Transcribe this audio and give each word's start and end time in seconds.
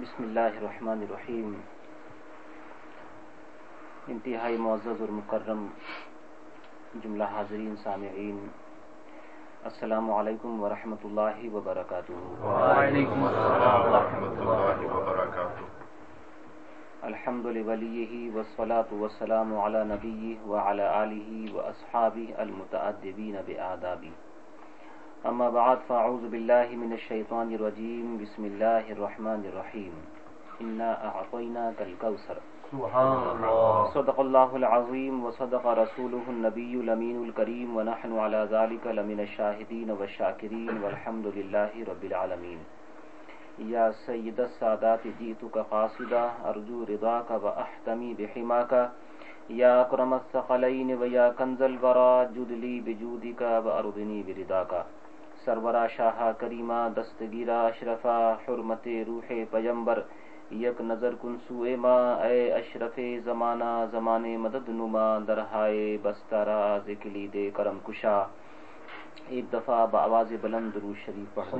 بسم 0.00 0.22
اللہ 0.22 0.54
الرحمن 0.58 1.00
الرحیم. 1.02 1.52
انتہائی 4.12 4.56
معزز 4.56 5.00
اور 5.00 5.08
مکرم 5.12 5.66
جملہ 7.02 7.24
حاضرین 7.32 7.74
سامعین 7.82 8.38
السلام 9.70 10.10
علیکم 10.12 10.62
ورحمۃ 10.62 11.04
اللہ 11.04 11.42
وبرکاتہ. 11.54 12.12
وعلیکم 12.44 13.24
السلام 13.24 13.88
ورحمۃ 13.88 14.40
اللہ 14.40 14.86
وبرکاتہ. 14.94 15.68
الحمد 17.10 17.46
لولیہ 17.56 18.30
والصلاة 18.30 19.00
والسلام 19.02 19.54
علی 19.60 19.84
نبی 19.92 20.34
وعلی 20.46 20.86
آلہ 20.94 21.54
واصحابہ 21.54 22.26
المتعدبین 22.46 23.36
بآدابی 23.46 24.10
اما 25.24 25.48
بعد 25.50 25.76
فاعوذ 25.86 26.22
باللہ 26.24 26.76
من 26.76 26.92
الشیطان 26.92 27.52
الرجیم 27.54 28.16
بسم 28.16 28.44
اللہ 28.44 28.90
الرحمن 28.90 29.40
الرحیم 29.46 29.98
انا 30.60 30.90
اعطیناک 31.08 31.80
الکوثر 31.82 32.38
سبحان 32.70 33.26
اللہ 33.26 33.90
صدق 33.94 34.20
اللہ 34.20 34.54
العظیم 34.54 35.18
وصدق 35.24 35.66
رسوله 35.78 36.22
النبی 36.28 36.64
الامین 36.78 37.18
الکریم 37.18 37.76
ونحن 37.76 38.14
على 38.18 38.40
ذلك 38.50 38.86
لمن 38.92 39.20
الشاہدین 39.20 39.90
والشاکرین 39.92 40.70
والحمد 40.78 41.26
للہ 41.34 41.84
رب 41.88 42.02
العالمین 42.02 42.62
یا 43.66 43.90
سید 43.98 44.40
السادات 44.40 45.04
جیتک 45.18 45.58
قاصدا 45.70 46.22
ارجو 46.44 46.84
رضاک 46.88 47.34
و 47.34 47.52
احتمی 47.56 48.14
بحماک 48.18 48.72
یا 49.56 49.74
اکرم 49.80 50.12
الثقلین 50.12 50.94
و 50.94 51.06
یا 51.08 51.28
کنز 51.34 51.62
الورا 51.62 52.24
جدلی 52.32 52.80
بجودک 52.82 53.42
و 53.58 53.68
ارضنی 53.72 54.22
برداک 54.24 54.74
سرورا 55.44 55.86
شاہ 55.96 56.20
کریمہ 56.38 56.80
دستگیرہ 56.96 57.58
اشرفا 57.66 58.18
حرمت 58.40 58.88
روح 59.06 59.32
پیمبر 59.50 60.00
یک 60.60 60.80
نظر 60.82 61.14
کن 61.22 61.36
سوئے 61.46 61.74
ما 61.76 61.96
اے 62.22 62.52
اشرف 62.52 62.98
زمانہ 63.24 63.70
زمانے 63.92 64.36
مدد 64.36 64.68
نما 64.70 65.06
درہائے 65.28 65.96
بستارا 66.02 66.60
ذکلی 66.86 67.26
دے 67.34 67.48
کرم 67.56 67.78
کشا 67.86 68.16
ایک 69.28 69.52
دفعہ 69.52 69.86
بآواز 69.86 70.32
بلند 70.40 70.74
درود 70.74 70.96
شریف 71.04 71.34
پڑھ 71.34 71.54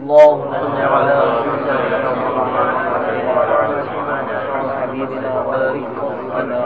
حبیبنا 4.81 5.33
وحبیبنا 5.41 6.61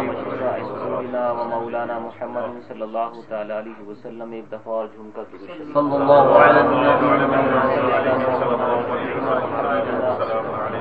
وشفاء 1.14 1.32
صدورنا 1.32 1.32
ومولانا 1.32 1.98
محمد 1.98 2.66
صلی 2.68 2.82
اللہ 2.82 3.12
تعالی 3.28 3.52
علیہ 3.54 3.86
وسلم 3.86 4.32
ایک 4.32 4.50
دفعہ 4.52 4.72
اور 4.74 4.86
جھوم 4.88 5.10
کر 5.14 5.22
درود 5.24 5.48
شریف 5.48 5.74
صلى 5.74 5.96
الله 5.96 6.38
على 6.38 6.60
النبي 6.60 6.82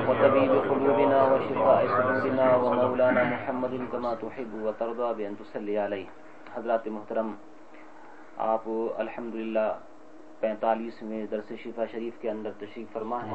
وطبيب 0.08 0.52
قلوبنا 0.64 1.22
وشفاء 1.24 1.86
صدورنا 1.86 2.48
ومولانا 2.56 3.22
محمد 3.24 3.72
كما 3.92 4.14
تحب 4.16 4.54
وترضى 4.64 5.14
بأن 5.14 5.36
تصلي 5.36 5.78
عليه 5.78 6.06
حضرات 6.54 6.88
محترم 6.88 7.34
آپ 8.44 8.68
الحمدللہ 8.98 9.66
پینتالیسویں 10.40 11.26
درس 11.30 11.52
شفا 11.62 11.84
شریف 11.92 12.20
کے 12.20 12.30
اندر 12.30 12.50
تشریف 12.60 12.92
فرما 12.92 13.18
ہے 13.24 13.32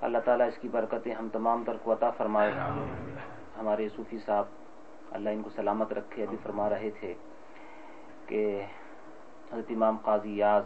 اللہ 0.00 0.18
تعالیٰ 0.24 0.46
اس 0.48 0.58
کی 0.60 0.68
برکتیں 0.70 1.14
ہم 1.14 1.28
تمام 1.32 1.62
تر 1.66 1.76
کو 1.82 1.92
عطا 1.92 2.10
فرمائے 2.18 2.52
ہمارے 3.56 3.88
صوفی 3.96 4.18
صاحب 4.26 4.63
اللہ 5.14 5.30
ان 5.30 5.42
کو 5.42 5.50
سلامت 5.50 5.92
رکھے 5.92 6.22
ابھی 6.22 6.36
فرما 6.42 6.70
رہے 6.70 6.90
تھے 7.00 7.14
کہ 8.26 8.64
حضرت 9.52 9.64
امام 9.68 9.96
قاضی 9.96 10.36
یاز 10.36 10.64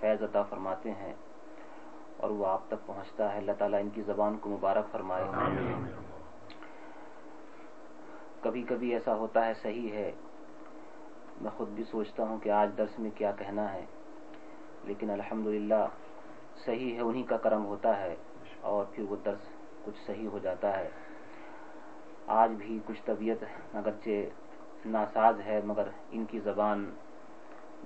فیض 0.00 0.22
عطا 0.22 0.42
فرماتے 0.42 0.90
ہیں 0.90 1.14
اور 2.16 2.30
وہ 2.30 2.46
آپ 2.46 2.66
تک 2.68 2.86
پہنچتا 2.86 3.32
ہے۔ 3.32 3.38
اللہ 3.38 3.52
تعالیٰ 3.58 3.80
ان 3.80 3.90
کی 3.90 4.02
زبان 4.02 4.38
کو 4.38 4.50
مبارک 4.50 4.92
فرمائے۔ 4.92 5.24
کبھی 8.40 8.62
کبھی 8.62 8.94
ایسا 8.94 9.14
ہوتا 9.14 9.46
ہے، 9.46 9.54
صحیح 9.54 9.92
ہے۔ 9.92 10.12
میں 11.40 11.50
خود 11.56 11.68
بھی 11.68 11.84
سوچتا 11.84 12.24
ہوں 12.24 12.38
کہ 12.38 12.50
آج 12.50 12.70
درس 12.78 12.98
میں 12.98 13.10
کیا 13.10 13.32
کہنا 13.32 13.72
ہے، 13.72 13.84
لیکن 14.84 15.10
الحمدللہ 15.10 15.84
صحیح 16.64 16.94
ہے، 16.94 17.00
انہی 17.00 17.22
کا 17.22 17.36
کرم 17.36 17.66
ہوتا 17.66 18.00
ہے 18.00 18.16
اور 18.60 18.84
پھر 18.84 19.04
وہ 19.08 19.16
درس 19.24 19.48
کچھ 19.84 19.98
صحیح 20.06 20.28
ہو 20.28 20.38
جاتا 20.38 20.78
ہے۔ 20.78 20.88
آج 22.28 22.50
بھی 22.58 22.78
کچھ 22.86 23.00
طبیعت 23.04 23.44
اگرچہ 23.74 24.86
ناساز 24.86 25.40
ہے 25.46 25.60
مگر 25.64 25.88
ان 26.10 26.24
کی 26.24 26.38
زبان 26.38 26.90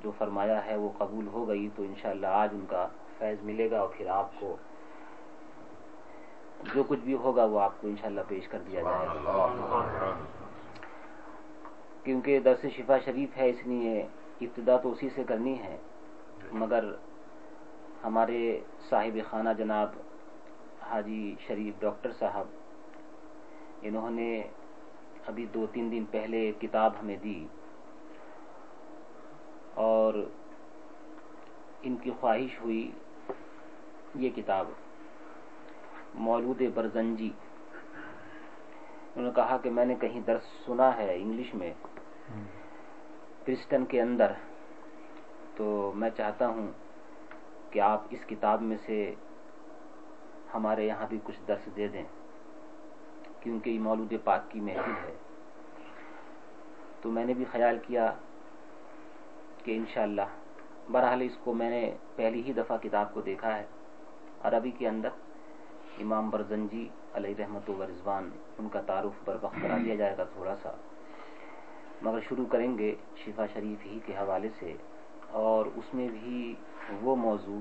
جو 0.02 0.10
فرمایا 0.18 0.66
ہے 0.66 0.76
وہ 0.76 0.88
قبول 0.98 1.26
ہو 1.26 1.48
گئی 1.48 1.68
تو 1.76 1.82
انشاءاللہ 1.82 2.26
آج 2.26 2.48
ان 2.52 2.64
کا 2.68 2.86
فیض 3.18 3.42
ملے 3.42 3.70
گا 3.70 3.80
اور 3.80 3.88
پھر 3.96 4.06
آپ 4.06 4.40
کو 4.40 4.56
جو 6.74 6.82
کچھ 6.88 7.00
بھی 7.00 7.14
ہوگا 7.14 7.44
وہ 7.44 7.60
آپ 7.60 7.80
کو 7.80 7.88
انشاءاللہ 7.88 8.20
پیش 8.28 8.48
کر 8.48 8.58
دیا 8.66 8.82
جائے 8.82 9.06
گا۔ 9.24 10.14
کیونکہ 12.02 12.40
درس 12.40 12.66
شفا 12.76 12.98
شریف 13.04 13.36
ہے 13.36 13.50
اس 13.50 13.66
لیے 13.66 14.06
ابتدا 14.40 14.76
تو 14.76 14.92
اسی 14.92 15.08
سے 15.14 15.24
کرنی 15.24 15.58
ہے۔ 15.58 15.76
مگر 16.52 16.84
ہمارے 18.04 18.60
صاحب 18.88 19.18
خانہ 19.30 19.48
جناب 19.58 19.88
حاجی 20.90 21.34
شریف 21.46 21.80
ڈاکٹر 21.80 22.12
صاحب 22.18 22.46
انہوں 23.82 24.10
نے 24.10 24.42
ابھی 25.26 25.46
دو 25.46 25.66
تین 25.72 25.90
دن 25.92 26.04
پہلے 26.10 26.38
ایک 26.38 26.60
کتاب 26.60 26.92
ہمیں 27.00 27.16
دی 27.16 27.46
اور 29.74 30.14
ان 31.82 31.96
کی 31.96 32.10
خواہش 32.20 32.60
ہوئی 32.60 32.90
یہ 34.14 34.30
کتاب، 34.30 34.68
مولود 36.14 36.62
برزنجی۔ 36.74 37.30
انہوں 39.16 39.24
نے 39.24 39.30
کہا 39.34 39.56
کہ 39.62 39.70
میں 39.70 39.84
نے 39.84 39.94
کہیں 39.94 40.20
درس 40.20 40.44
سنا 40.66 40.96
ہے 40.96 41.16
انگلش 41.16 41.54
میں 41.54 41.74
کرسٹن 43.44 43.84
کے 43.84 44.02
اندر۔ 44.02 44.32
تو 45.56 45.92
میں 45.94 46.10
چاہتا 46.10 46.46
ہوں 46.46 46.70
کہ 47.70 47.80
آپ 47.80 48.02
اس 48.10 48.26
کتاب 48.26 48.62
میں 48.62 48.76
سے 48.86 49.14
ہمارے 50.54 50.86
یہاں 50.86 51.06
بھی 51.08 51.18
کچھ 51.24 51.40
درس 51.48 51.76
دے 51.76 51.88
دیں۔ 51.88 52.04
کیونکہ 53.42 53.70
یہ 53.70 53.78
مولود 53.78 54.12
پاک 54.24 54.50
کی 54.50 54.60
محفل 54.60 54.92
ہے۔ 55.04 55.12
تو 57.00 57.10
میں 57.10 57.24
نے 57.24 57.34
بھی 57.34 57.44
خیال 57.52 57.78
کیا 57.86 58.12
کہ 59.64 59.76
انشاءاللہ، 59.76 60.28
بہرحال 60.92 61.22
اس 61.22 61.36
کو 61.44 61.54
میں 61.54 61.70
نے 61.70 61.96
پہلی 62.16 62.42
ہی 62.42 62.52
دفعہ 62.52 62.76
کتاب 62.76 63.14
کو 63.14 63.20
دیکھا 63.20 63.56
ہے 63.58 63.64
عربی 64.42 64.70
کے 64.70 64.88
اندر 64.88 65.08
امام 66.00 66.30
برزنجی 66.30 66.88
علیہ 67.14 67.34
رحمت 67.38 67.70
و 67.70 67.84
رضوان، 67.86 68.30
ان 68.58 68.68
کا 68.68 68.80
تعارف 68.80 69.24
بر 69.24 69.36
وقت 69.42 69.56
کرا 69.62 69.76
دیا 69.84 69.94
جائے 69.94 70.14
گا 70.18 70.24
تھوڑا 70.24 70.54
سا۔ 70.62 70.72
مگر 72.02 72.20
شروع 72.28 72.46
کریں 72.46 72.78
گے 72.78 72.94
شفا 73.16 73.46
شریف 73.52 73.86
ہی 73.86 73.98
کے 74.06 74.12
حوالے 74.12 74.48
سے 74.58 74.74
اور 75.30 75.66
اس 75.66 75.94
میں 75.94 76.08
بھی 76.08 76.54
وہ 77.02 77.16
موضوع 77.16 77.60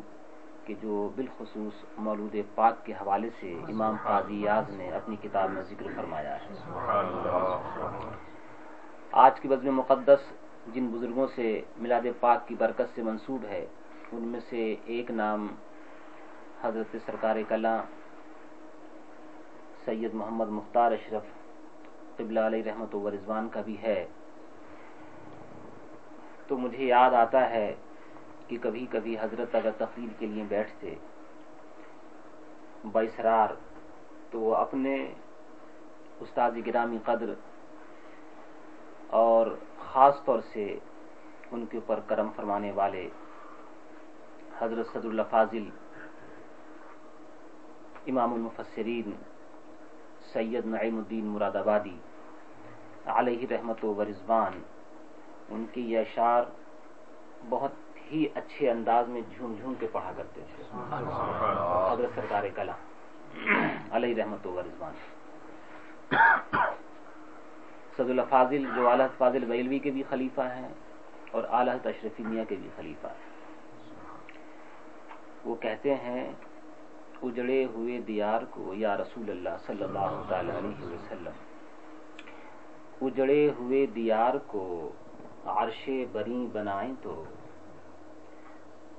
کہ 0.65 0.73
جو 0.81 1.09
بالخصوص 1.15 1.73
مولود 1.97 2.35
پاک 2.55 2.85
کے 2.85 2.93
حوالے 2.93 3.29
سے 3.39 3.53
امام 3.69 3.95
قاضی 4.03 4.41
یاز 4.41 4.69
نے 4.69 4.89
اپنی 4.91 5.15
کتاب 5.21 5.51
میں 5.51 5.63
ذکر 5.69 5.85
فرمایا 5.95 6.35
ہے۔ 6.35 6.53
آج 9.11 9.39
کی 9.39 9.47
بزم 9.47 9.75
مقدس 9.75 10.31
جن 10.73 10.87
بزرگوں 10.87 11.27
سے 11.35 11.61
میلاد 11.77 12.07
پاک 12.19 12.47
کی 12.47 12.55
برکت 12.55 12.95
سے 12.95 13.03
منسوب 13.03 13.45
ہے، 13.45 13.65
ان 14.11 14.23
میں 14.23 14.39
سے 14.49 14.75
ایک 14.85 15.11
نام 15.11 15.47
حضرت 16.61 16.95
سرکار 17.05 17.35
کلاں 17.49 17.77
سید 19.85 20.13
محمد 20.13 20.49
مختار 20.49 20.91
اشرف 20.91 21.25
قبلہ 22.17 22.39
علیہ 22.39 22.63
رحمت 22.65 22.95
و 22.95 23.09
رضوان 23.11 23.49
کا 23.49 23.61
بھی 23.61 23.81
ہے۔ 23.81 24.05
تو 26.47 26.57
مجھے 26.57 26.85
یاد 26.85 27.11
آتا 27.13 27.49
ہے 27.49 27.73
کہ 28.51 28.57
کبھی 28.61 28.85
کبھی 28.89 29.15
حضرت 29.19 29.55
اگر 29.55 29.71
تقریر 29.77 30.07
کے 30.19 30.27
لیے 30.27 30.43
بیٹھتے 30.47 30.93
بسرار 32.93 33.49
تو 34.31 34.39
وہ 34.39 34.55
اپنے 34.55 34.95
استاد 36.21 36.51
گرامی 36.65 36.97
قدر 37.05 37.33
اور 39.19 39.47
خاص 39.91 40.23
طور 40.25 40.39
سے 40.53 40.65
ان 41.51 41.65
کے 41.65 41.77
اوپر 41.77 41.99
کرم 42.07 42.29
فرمانے 42.35 42.71
والے 42.71 43.07
حضرت 44.59 44.93
صدر 44.93 45.07
اللہ 45.07 45.29
فاضل، 45.29 45.69
امام 48.07 48.33
المفسرین 48.33 49.11
سید 50.33 50.65
نعیم 50.65 50.97
الدین 50.97 51.25
مراد 51.25 51.55
آبادی 51.55 51.97
علیہ 53.05 53.47
رحمت 53.51 53.85
و 53.85 54.03
رضوان، 54.03 54.61
ان 55.49 55.65
کی 55.71 55.81
یہ 55.81 55.99
اشعار 55.99 56.43
بہت 57.49 57.71
ہی 58.11 58.27
اچھے 58.35 58.71
انداز 58.71 59.07
میں 59.09 59.21
جھوم 59.37 59.53
جھوم 59.59 59.73
کے 59.79 59.87
پڑھا 59.91 60.11
کرتے 60.17 60.41
تھے۔ 60.55 60.63
حضرت 61.91 62.09
سرکار 62.15 62.43
کلا 62.55 62.73
علیہ 63.91 64.15
رحمت 64.15 64.47
و 64.47 64.61
رضوان۔ 64.61 64.93
صد 67.97 68.09
اللہ 68.09 68.21
فاضل، 68.29 68.65
جو 68.75 68.89
اعلیٰ 68.89 69.07
فاضل 69.17 69.45
بیلوی 69.45 69.79
کے 69.79 69.91
بھی 69.91 70.03
خلیفہ 70.09 70.41
ہیں 70.41 70.69
اور 71.31 71.43
اعلیٰ 71.49 71.75
اشرفی 71.85 72.23
میاں 72.23 72.45
کے 72.49 72.55
بھی 72.61 72.69
خلیفہ 72.75 73.07
ہیں۔ 73.07 73.29
وہ 75.45 75.55
کہتے 75.55 75.95
ہیں، 75.95 76.31
اجڑے 77.23 77.65
ہوئے 77.65 77.99
دیار 78.01 78.41
کو 78.49 78.73
یا 78.73 78.97
رسول 78.97 79.29
اللہ 79.29 79.49
صلی 79.65 79.83
اللہ 79.83 80.21
تعالی 80.29 80.51
علیہ 80.57 80.85
وسلم، 80.85 81.35
اجڑے 83.01 83.51
ہوئے 83.59 83.85
دیار 83.85 84.33
کو 84.47 84.91
عرش 85.45 85.89
بری 86.11 86.47
بنائیں 86.53 86.93
تو 87.01 87.23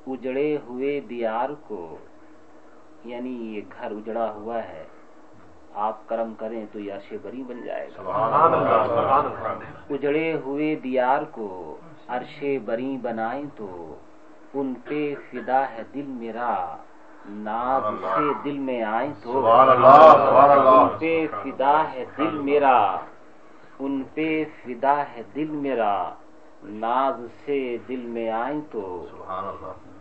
اجڑے 0.07 0.57
ہوئے 0.67 0.99
دیار 1.11 1.49
کو 1.67 1.81
یعنی 3.05 3.31
یہ 3.55 3.61
گھر 3.73 3.91
اجڑا 3.91 4.31
ہوا 4.31 4.63
ہے 4.63 4.85
آپ 5.83 6.09
کرم 6.09 6.33
کریں 6.39 6.65
تو 6.73 6.79
یہ 6.79 6.93
عرش 6.93 7.13
بری 7.23 7.43
بن 7.43 7.61
جائے 7.65 7.89
گا۔ 7.97 9.21
اجڑے 9.91 10.33
ہوئے 10.45 10.75
دیار 10.85 11.23
کو 11.31 11.49
عرش 12.09 12.43
بری 12.65 12.97
بنائیں 13.03 13.45
تو 13.57 13.69
ان 14.55 14.75
پہ 14.85 15.01
فدا 15.31 15.61
ہے 15.71 15.83
دل 15.95 16.07
میرا 16.19 16.55
ناز 17.27 17.83
سے 18.05 18.33
دل 18.45 18.59
میں 18.59 18.83
آئیں 18.85 19.13
تو 19.23 19.47
ان 19.47 20.89
پہ 20.99 21.15
فدا 21.35 21.83
ہے 21.93 22.05
دل 22.19 22.39
میرا 22.43 22.77
ان 23.79 24.03
پہ 24.15 24.29
فدا 24.63 25.03
ہے 25.13 25.23
دل 25.35 25.51
میرا 25.63 25.95
ناز 26.65 27.21
سے 27.45 27.59
دل 27.89 28.05
میں 28.07 28.29
آئیں 28.31 28.61
تو 28.71 28.83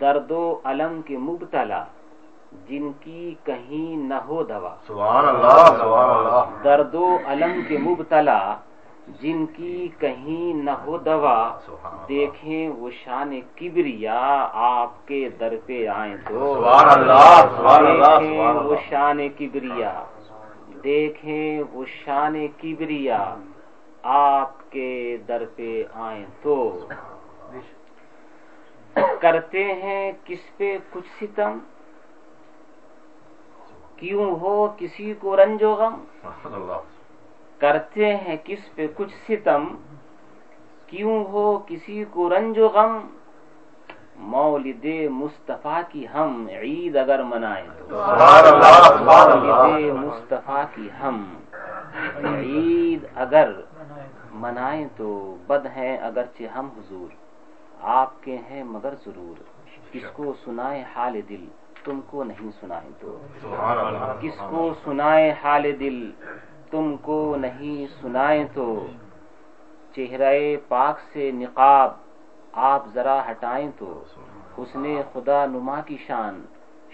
درد 0.02 0.32
و 0.32 0.60
علم 0.64 1.02
کے 1.02 1.18
مبتلا 1.18 1.84
جن 2.70 2.92
کی 3.00 3.36
کہیں 3.44 3.98
نہ 3.98 4.14
ہو 4.14 4.44
دوا۔ 4.44 4.76
سبحان 4.88 5.26
اللہ 5.28 5.66
سبحان 5.80 6.10
اللہ۔ 6.10 6.64
درد 6.64 6.96
و 6.96 7.18
علم 7.26 7.60
کے 7.68 7.78
مبتلا 7.78 8.56
جن 9.22 9.46
کی 9.46 9.88
کہیں 10.00 10.54
نہ 10.54 10.72
ہو 10.72 10.98
دوا۔ 10.98 11.60
دیکھیں 12.10 12.70
وہ 12.70 12.90
شان 13.04 13.40
کبریا 13.56 14.50
آپ 14.54 15.08
کے 15.08 15.30
در 15.40 15.54
پہ 15.66 15.88
آئیں 15.88 16.18
تو۔ 16.28 16.54
سبحان 16.56 16.90
اللہ 16.90 17.58
سبحان 17.58 17.86
اللہ 17.86 18.20
دیکھیں 18.20 18.54
وہ 18.54 18.76
شان 18.90 19.30
کبریا۔ 19.30 20.04
دیکھیں 20.84 21.64
وہ 21.72 21.86
شان 22.06 22.48
کبریا 22.48 23.36
آپ 24.04 24.72
کے 24.72 25.18
در 25.28 25.44
پہ 25.56 25.84
آئیں 25.94 26.26
تو۔ 26.42 26.80
کرتے 28.96 29.74
ہیں 29.74 30.12
کس 30.26 30.58
پہ 30.58 30.78
کچھ 30.92 31.08
ستم؟ 31.20 31.58
کیوں 33.96 34.36
ہو 34.36 34.74
کسی 34.78 35.14
کو 35.20 35.38
رنج 35.38 35.64
و 35.64 35.74
غم؟ 35.74 36.04
کرتے 37.58 38.16
ہیں 38.16 38.38
کس 38.44 38.76
پہ 38.76 38.88
کچھ 38.96 39.14
ستم؟ 39.30 39.68
کیوں 40.88 41.24
ہو 41.24 41.60
کسی 41.68 42.06
کو 42.12 42.30
رنج 42.30 42.60
و 42.60 42.68
غم؟ 42.68 43.00
مولد 44.16 44.86
مصطفیٰ 45.10 45.82
کی 45.90 46.06
ہم 46.14 46.48
عید 46.50 46.96
اگر 46.96 47.24
منائیں 47.24 47.68
تو۔ 47.78 47.86
مولد 49.00 49.94
مصطفیٰ 49.94 50.64
کی 50.76 50.90
ہم 51.04 51.34
عید 52.24 53.06
اگر 53.16 53.52
منائیں 54.32 54.88
تو۔ 54.98 55.38
بد 55.48 55.66
ہیں 55.66 55.98
اگرچہ 55.98 56.44
ہم 56.44 56.70
حضور۔ 56.78 57.31
آپ 57.82 58.24
کے 58.24 58.38
ہیں 58.38 58.64
مگر 58.64 58.94
ضرور۔ 59.06 59.44
کس 59.92 60.04
کو 60.14 60.34
سنائے 60.46 60.84
حال 60.96 61.22
دل 61.30 61.46
تم 61.84 62.00
کو 62.08 62.24
نہیں 62.24 62.52
سنائیں 62.60 62.92
تو۔ 63.00 63.18
سبحان 63.42 63.78
اللہ۔ 63.80 64.14
کس 64.22 64.42
کو 64.50 64.74
سنائے 64.84 65.34
حال 65.44 65.64
دل 65.80 66.12
تم 66.72 66.96
کو 66.98 67.36
نہیں 67.40 68.02
سنائیں 68.02 68.46
تو۔ 68.54 68.88
چہرہ 69.96 70.34
پاک 70.68 71.00
سے 71.14 71.32
نقاب 71.32 71.92
آپ 72.54 72.86
ذرا 72.94 73.32
ہٹائیں 73.32 73.72
تو۔ 73.78 74.04
حسن 74.58 75.02
خدا 75.14 75.46
نما 75.46 75.82
کی 75.82 75.98
شان 76.08 76.46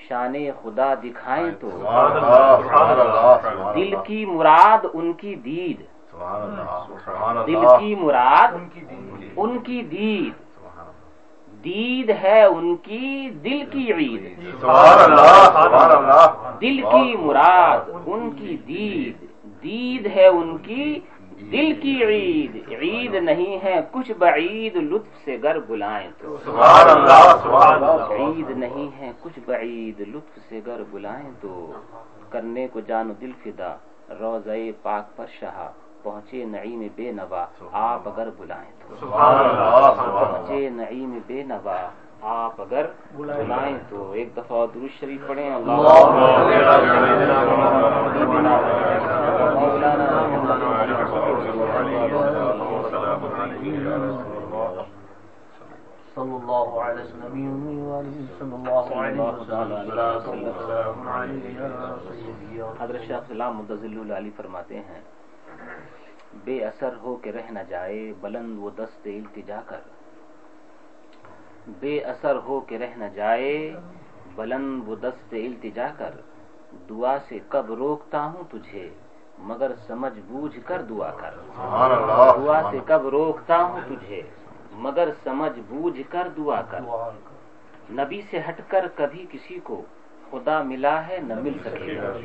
شان 0.08 0.34
خدا 0.64 0.94
دکھائیں 0.94 1.52
تو۔ 1.60 1.70
دل 3.76 3.96
کی 4.06 4.26
مراد 4.26 4.86
ان 4.94 5.14
کی 5.14 5.36
دید۔ 5.36 6.12
سبحان 6.12 6.42
اللہ 6.42 6.84
سبحان 7.06 7.38
دل 7.48 7.66
کی 7.80 7.96
مراد 7.96 8.56
ان 9.36 9.60
کی 9.60 9.82
دید۔ 9.82 10.47
دید 11.64 12.10
ہے 12.24 12.44
ان 12.44 12.76
کی 12.76 13.30
دل 13.44 13.64
کی 13.72 13.94
عید۔ 13.94 14.24
دل 16.62 16.82
کی 16.82 17.16
مراد 17.20 17.90
ان 18.06 18.30
کی 18.32 18.58
دید۔ 18.68 19.26
دید 19.64 20.08
ہے 20.16 20.28
ان 20.28 20.58
کی 20.58 21.00
دل 21.52 21.74
کی 21.82 22.04
عید۔ 22.04 22.74
عید 22.82 23.14
نہیں 23.14 23.64
ہے 23.64 23.82
کچھ 23.92 24.12
بعید 24.12 24.76
لطف 24.76 25.26
سے 25.26 25.38
گر 25.44 25.60
بلائیں 25.60 26.10
تو۔ 26.18 26.38
سبحان 26.46 26.90
اللہ 26.90 27.36
سبحان 27.44 27.84
اللہ 27.84 28.14
عید 28.14 28.50
نہیں 28.58 29.00
ہے 29.00 29.12
کچھ 29.22 29.40
بعید 29.46 30.00
لطف 30.00 30.40
سے 30.50 30.62
گر 30.66 30.82
بلائیں 30.92 31.30
تو۔ 31.42 31.72
کرنے 32.30 32.68
کو 32.68 32.80
جانو 32.80 33.14
دل 33.22 33.32
فدا 33.44 33.76
روزے 34.20 34.72
پاک 34.82 35.16
پر 35.16 35.26
شہا 35.40 35.72
پہنچے 36.08 36.46
نعیم 36.46 36.88
بے 36.96 37.12
نوا 37.12 37.46
آپ 37.72 38.08
اگر 38.08 38.30
بلائیں 38.38 38.72
تو۔ 38.80 38.96
سبحان 39.00 39.36
اللہ 39.36 39.94
سبحان 39.96 40.18
اللہ۔ 40.18 40.38
پہنچے 40.38 40.70
نعیم 40.70 41.20
بے 41.28 41.44
نوا 41.44 41.90
آپ 42.22 42.62
اگر 42.62 42.86
بلائیں 43.16 43.78
تو۔ 43.90 44.12
ایک 44.12 44.30
دفعہ 44.38 44.66
درود 44.76 45.00
شریف 45.00 45.28
پڑھیں 45.28 45.50
صلى 56.18 56.34
الله 56.34 56.82
على 56.84 57.02
النبي 57.02 57.48
وآله 57.48 58.26
صلى 58.40 58.54
الله 58.54 58.86
عليه 59.02 59.22
وسلم۔ 59.24 60.46
السلام 60.46 61.10
عليك 61.10 61.46
يا 61.46 61.96
سيدي 62.08 62.58
يا 62.58 62.66
حضرت 62.80 63.02
شاہ 63.08 63.20
سلام 63.28 63.58
مدضل 63.58 64.12
علی 64.12 64.30
فرماتے 64.36 64.76
ہیں 64.76 65.02
بے 66.44 66.66
اثر 66.66 66.94
ہو 67.02 67.16
کے 67.16 67.32
رہ 67.32 67.52
نہ 67.52 67.60
جائے 67.70 68.14
بلند 68.22 68.58
وہ 68.60 68.70
دست 68.70 69.08
التجا 69.08 69.60
کر۔ 69.66 69.82
بے 71.80 72.00
اثر 72.04 72.36
ہو 72.36 72.60
کے 72.60 72.80
رہ 72.80 72.94
نہ 72.98 73.06
جائے 73.16 73.74
بلند 74.36 74.88
وہ 74.88 74.96
دست 74.96 75.34
التجا 75.34 75.88
کر۔ 75.98 76.14
دعا 76.90 77.18
سے 77.28 77.40
کب 77.50 77.72
روکتا 77.74 78.24
ہوں 78.26 78.44
تجھے 78.52 78.90
مگر 79.38 79.72
سمجھ 79.88 80.20
بوجھ 80.28 80.60
کر 80.66 80.82
دعا 80.82 81.12
کر۔ 81.12 81.34
دعا 82.38 82.62
سے 82.72 82.80
کب 82.86 83.08
روکتا 83.08 83.58
ہوں 83.64 83.82
تجھے 83.88 84.22
مگر 84.72 85.10
سمجھ 85.24 85.60
بوجھ 85.68 86.02
کر 86.10 86.28
دعا 86.38 86.62
کر۔ 86.62 86.82
نبی 87.92 88.22
سے 88.30 88.40
ہٹ 88.50 88.62
کر 88.68 88.88
کبھی 88.96 89.26
کسی 89.32 89.60
کو 89.64 89.82
خدا 90.32 90.62
ملا 90.64 91.08
ہے 91.08 91.18
نہ 91.28 91.34
مل 91.34 91.58
سکے۔ 91.66 91.96
گا 91.98 92.18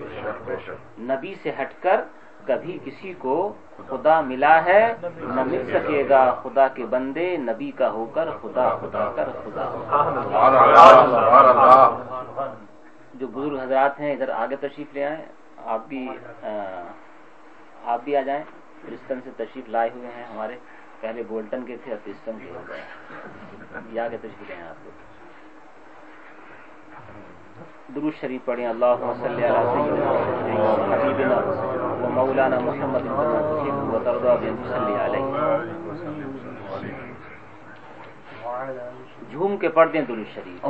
نبی 0.99 1.35
سے 1.43 1.53
ہٹ 1.61 1.83
کر 1.83 2.01
کبھی 2.47 2.79
کسی 2.85 3.15
کو 3.19 3.53
خدا 3.89 4.21
ملا 4.21 4.65
ہے، 4.65 4.95
نہ 5.17 5.45
مل 5.45 5.73
سکے 5.73 6.09
گا 6.09 6.41
خدا 6.43 6.69
کے 6.69 6.87
بندے، 6.87 7.37
نبی 7.37 7.71
کا 7.71 7.91
ہو 7.91 8.07
کر 8.07 8.29
خدا 8.43 8.69
خدا 8.69 9.13
کر 9.17 9.29
خدا۔ 9.45 9.71
جو 13.15 13.27
بزرگ 13.27 13.61
حضرات 13.61 14.01
ہیں، 14.01 14.13
ادھر 14.13 14.29
آگے 14.29 14.57
تشریف 14.57 14.95
لے 14.95 15.05
آئیں۔ 15.05 15.25
آپ 15.65 15.89
بھی 15.89 16.09
آپ 17.85 18.01
بھی 18.05 18.17
آ 18.17 18.21
جائیں۔ 18.21 18.45
پرسٹن 18.87 19.19
سے 19.25 19.31
تشریف 19.37 19.69
لائے 19.69 19.91
ہوئے 19.95 20.09
ہیں 20.17 20.25
ہمارے۔ 20.25 20.57
پہلے 21.01 21.23
بولٹن 21.29 21.65
کے 21.65 21.77
تھے، 21.85 21.93
اب 21.93 22.05
پرسٹن 22.05 22.39
کے 22.45 22.53
ہو 22.55 22.61
گئے 22.69 24.01
آگے 24.01 24.17
تشریف 24.17 24.49
لے 24.49 24.55
آئیں 24.55 24.69
آپ 24.69 24.85
لوگ۔ 24.85 25.13
درود 27.95 28.13
شریف 28.21 28.45
پڑھیں۔ 28.45 28.67
اللہ 28.67 28.87
حبیبنا۔ 28.87 31.72
مولانا 32.15 32.59
محمد 32.61 33.05
جھوم 39.31 39.57
کے 39.57 39.69
پڑھ 39.69 39.89
دیں 39.93 40.03
درود 40.09 40.27
شریف. 40.35 40.65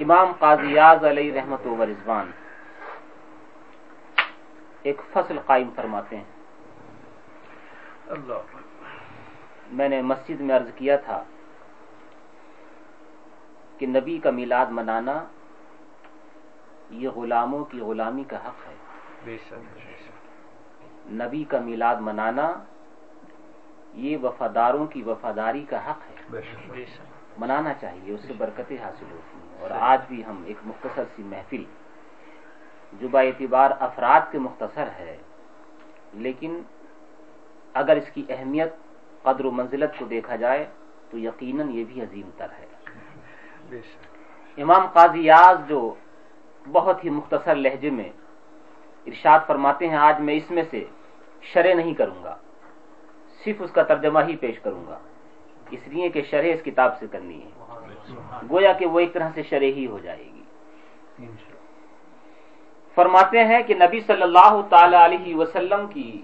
امام 0.00 0.32
قاضی 0.38 0.72
یاز 0.74 1.04
علیہ 1.04 1.32
رحمت 1.34 1.66
و 1.66 1.84
رضوان 1.86 2.30
ایک 4.82 5.00
فصل 5.12 5.38
قائم 5.46 5.68
فرماتے 5.76 6.16
ہیں. 6.16 6.24
میں 9.78 9.88
نے 9.88 10.00
مسجد 10.02 10.40
میں 10.40 10.56
عرض 10.56 10.70
کیا 10.74 10.96
تھا 11.04 11.22
کہ 13.78 13.86
نبی 13.86 14.18
کا 14.18 14.30
میلاد 14.30 14.66
منانا 14.70 15.24
یہ 16.90 17.08
غلاموں 17.08 17.64
کی 17.64 17.80
غلامی 17.80 18.24
کا 18.24 18.36
حق 18.36 18.68
ہے۔ 18.68 18.74
نبی 21.06 21.44
کا 21.44 21.58
میلاد 21.60 21.96
منانا 22.00 22.52
یہ 23.94 24.16
وفاداروں 24.22 24.86
کی 24.86 25.02
وفاداری 25.02 25.64
کا 25.68 25.90
حق 25.90 25.98
ہے۔ 26.10 26.34
منانا 27.38 27.74
چاہیے 27.74 28.14
اس 28.14 28.20
سے 28.26 28.32
برکتیں 28.38 28.76
حاصل 28.82 29.06
ہوتی 29.10 29.38
ہیں۔ 29.38 29.60
اور 29.60 29.70
آج 29.70 30.00
بھی 30.08 30.24
ہم 30.24 30.42
ایک 30.46 30.56
مختصر 30.64 31.02
سی 31.16 31.22
محفل 31.22 31.64
جو 32.92 33.08
با 33.08 33.20
اعتبار 33.20 33.70
افراد 33.80 34.32
کے 34.32 34.38
مختصر 34.38 34.88
ہے 34.98 35.16
لیکن 36.12 36.62
اگر 37.74 37.96
اس 37.96 38.10
کی 38.14 38.24
اہمیت 38.28 38.72
قدر 39.22 39.44
و 39.44 39.50
منزلت 39.50 39.98
کو 39.98 40.04
دیکھا 40.04 40.36
جائے 40.36 40.64
تو 41.10 41.18
یقیناً 41.18 41.70
یہ 41.70 41.84
بھی 41.84 42.00
عظیم 42.00 42.30
تر 42.36 42.46
ہے۔ 42.58 42.66
امام 44.56 44.86
قاضی 44.86 45.24
یاز 45.24 45.68
جو 45.68 45.94
بہت 46.72 47.04
ہی 47.04 47.10
مختصر 47.10 47.54
لہجے 47.54 47.90
میں 47.90 48.10
ارشاد 49.06 49.38
فرماتے 49.46 49.88
ہیں، 49.88 49.96
آج 49.96 50.20
میں 50.20 50.34
اس 50.34 50.50
میں 50.50 50.62
سے 50.70 50.84
شرح 51.42 51.74
نہیں 51.74 51.94
کروں 51.94 52.24
گا، 52.24 52.36
صرف 53.44 53.62
اس 53.62 53.70
کا 53.70 53.82
ترجمہ 53.82 54.20
ہی 54.28 54.36
پیش 54.36 54.60
کروں 54.60 54.86
گا۔ 54.86 54.98
اس 55.70 55.88
لیے 55.88 56.08
کہ 56.08 56.22
شرح 56.22 56.46
اس 56.46 56.62
کتاب 56.64 56.98
سے 56.98 57.06
کرنی 57.10 57.42
ہے۔ 57.42 57.50
گویا 58.50 58.72
کہ 58.72 58.86
وہ 58.86 59.00
ایک 59.00 59.12
طرح 59.12 59.28
سے 59.34 59.42
شرح 59.42 59.64
ہی 59.64 59.86
ہو 59.86 59.98
جائے 59.98 60.24
گی۔ 60.24 60.42
فرماتے 62.94 63.44
ہیں 63.44 63.62
کہ 63.62 63.74
نبی 63.74 64.00
صلی 64.00 64.22
اللہ 64.22 64.60
تعالی 64.68 64.96
علیہ 64.96 65.34
وسلم 65.34 65.86
کی 65.86 66.22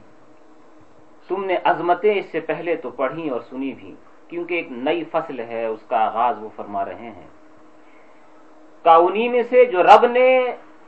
تم 1.28 1.44
نے 1.44 1.56
عظمتیں 1.64 2.14
اس 2.14 2.24
سے 2.32 2.40
پہلے 2.40 2.76
تو 2.76 2.90
پڑھی 2.90 3.28
اور 3.28 3.40
سنی 3.40 3.72
بھی۔ 3.72 3.94
کیونکہ 4.30 4.54
ایک 4.54 4.68
نئی 4.70 5.04
فصل 5.04 5.38
ہے 5.40 5.64
اس 5.66 5.82
کا 5.88 5.98
آغاز 6.04 6.42
وہ 6.42 6.48
فرما 6.56 6.84
رہے 6.84 7.10
ہیں۔ 7.10 7.28
کاؤنی 8.84 9.28
میں 9.28 9.42
سے 9.50 9.64
جو 9.64 9.82
رب 9.82 10.04
نے 10.06 10.28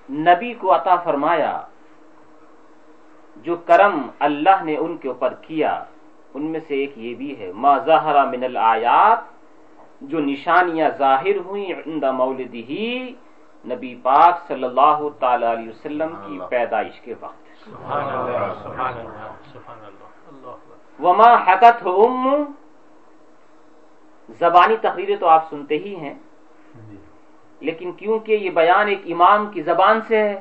نبی 0.09 0.53
کو 0.55 0.75
عطا 0.75 0.97
فرمایا 1.05 1.53
جو 3.37 3.57
کرم 3.57 3.97
اللہ 4.19 4.63
نے 4.65 4.77
ان 4.77 4.97
کے 4.97 5.09
اوپر 5.09 5.35
کیا 5.41 5.73
ان 6.35 6.43
میں 6.43 6.61
سے 6.69 6.75
ایک 6.75 6.93
یہ 6.97 7.15
بھی 7.15 7.31
ہے 7.41 7.51
ما 7.55 7.79
ظاہر 7.79 8.17
من 8.27 8.45
الآیات 8.45 9.21
جو 10.01 10.21
نشانیاں 10.21 10.89
ظاہر 10.99 11.37
ہوئی 11.47 11.73
عند 11.73 12.05
مولدی 12.15 13.15
نبی 13.65 13.95
پاک 14.03 14.35
صلی 14.49 14.65
اللہ 14.65 14.99
تعالی 15.19 15.47
علیہ 15.47 15.69
وسلم 15.69 16.15
کی 16.27 16.39
پیدائش 16.49 17.01
کے 17.01 17.15
وقت۔ 17.21 17.41
وما 20.99 21.33
حقت 21.47 21.87
ام 21.87 22.25
زبانی 24.39 24.77
تقریریں 24.81 25.17
تو 25.17 25.29
آپ 25.29 25.51
سنتے 25.51 25.79
ہی 25.79 25.97
ہیں۔ 25.97 26.15
لیکن 27.61 27.93
کیونکہ 27.93 28.33
یہ 28.33 28.51
بیان 28.51 28.89
ایک 28.89 29.01
امام 29.05 29.51
کی 29.51 29.63
زبان 29.63 30.01
سے 30.09 30.17
ہے 30.29 30.41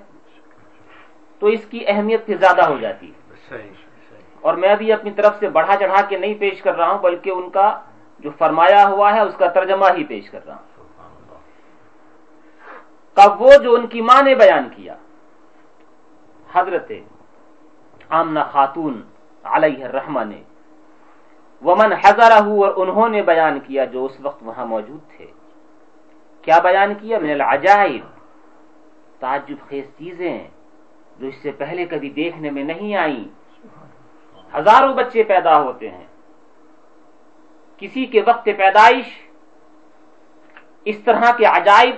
تو 1.40 1.48
اس 1.48 1.66
کی 1.66 1.84
اہمیت 1.88 2.26
پھر 2.26 2.38
زیادہ 2.38 2.66
ہو 2.70 2.78
جاتی 2.78 3.12
ہے۔ 3.12 3.58
اور 4.42 4.54
میں 4.54 4.76
بھی 4.76 4.94
اپنی 4.94 5.12
طرف 5.12 5.40
سے 5.40 5.50
بڑھا 5.50 5.76
چڑھا 5.76 6.02
کے 6.02 6.18
نہیں 6.18 6.34
پیش 6.40 6.62
کر 6.62 6.76
رہا 6.76 6.92
ہوں 6.92 7.00
بلکہ 7.00 7.30
ان 7.30 7.50
کا 7.50 7.82
جو 8.20 8.30
فرمایا 8.38 8.88
ہوا 8.88 9.14
ہے 9.14 9.20
اس 9.20 9.36
کا 9.38 9.48
ترجمہ 9.48 9.86
ہی 9.98 10.04
پیش 10.04 10.30
کر 10.30 10.46
رہا 10.46 10.56
ہوں۔ 10.56 10.66
کب 13.14 13.42
وہ 13.42 13.52
جو 13.64 13.74
ان 13.74 13.88
کی 13.88 14.02
ماں 14.02 14.22
نے 14.24 14.36
بیان 14.36 14.70
کیا 14.76 14.96
حضرت 16.54 16.92
آمنہ 18.10 18.40
خاتون 18.52 19.02
علیہ 19.44 19.86
الرحمہ 19.86 20.24
نے 20.24 20.44
ومن 21.66 21.94
حضرہ 21.94 22.34
اور 22.34 22.74
انہوں 22.76 23.10
نے 23.10 23.22
بیان 23.22 23.60
کیا 23.60 23.86
جو 23.86 24.06
اس 24.06 24.18
وقت 24.22 24.44
وہاں 24.44 24.66
موجود 24.66 25.00
تھے۔ 25.18 25.26
کیا 26.42 26.60
بیان 26.60 26.94
کیا؟ 26.94 27.20
من 27.20 27.30
العجائب۔ 27.30 28.02
تعجب 29.20 29.70
خیز 29.70 29.86
چیزیں 29.98 30.48
جو 31.20 31.28
اس 31.28 31.36
سے 31.36 31.52
پہلے 31.52 31.86
کبھی 31.86 32.10
دیکھنے 32.10 32.52
میں 32.52 32.64
نہیں 32.64 32.96
آئیں۔ 32.96 33.24
ہزاروں 34.58 34.94
بچے 34.94 35.24
پیدا 35.24 35.62
ہوتے 35.62 35.90
ہیں۔ 35.90 36.08
کسی 37.78 38.06
کے 38.06 38.22
وقت 38.28 38.46
پیدائش، 38.46 39.06
اس 40.86 41.00
طرح 41.00 41.32
کے 41.38 41.46
عجائب، 41.46 41.96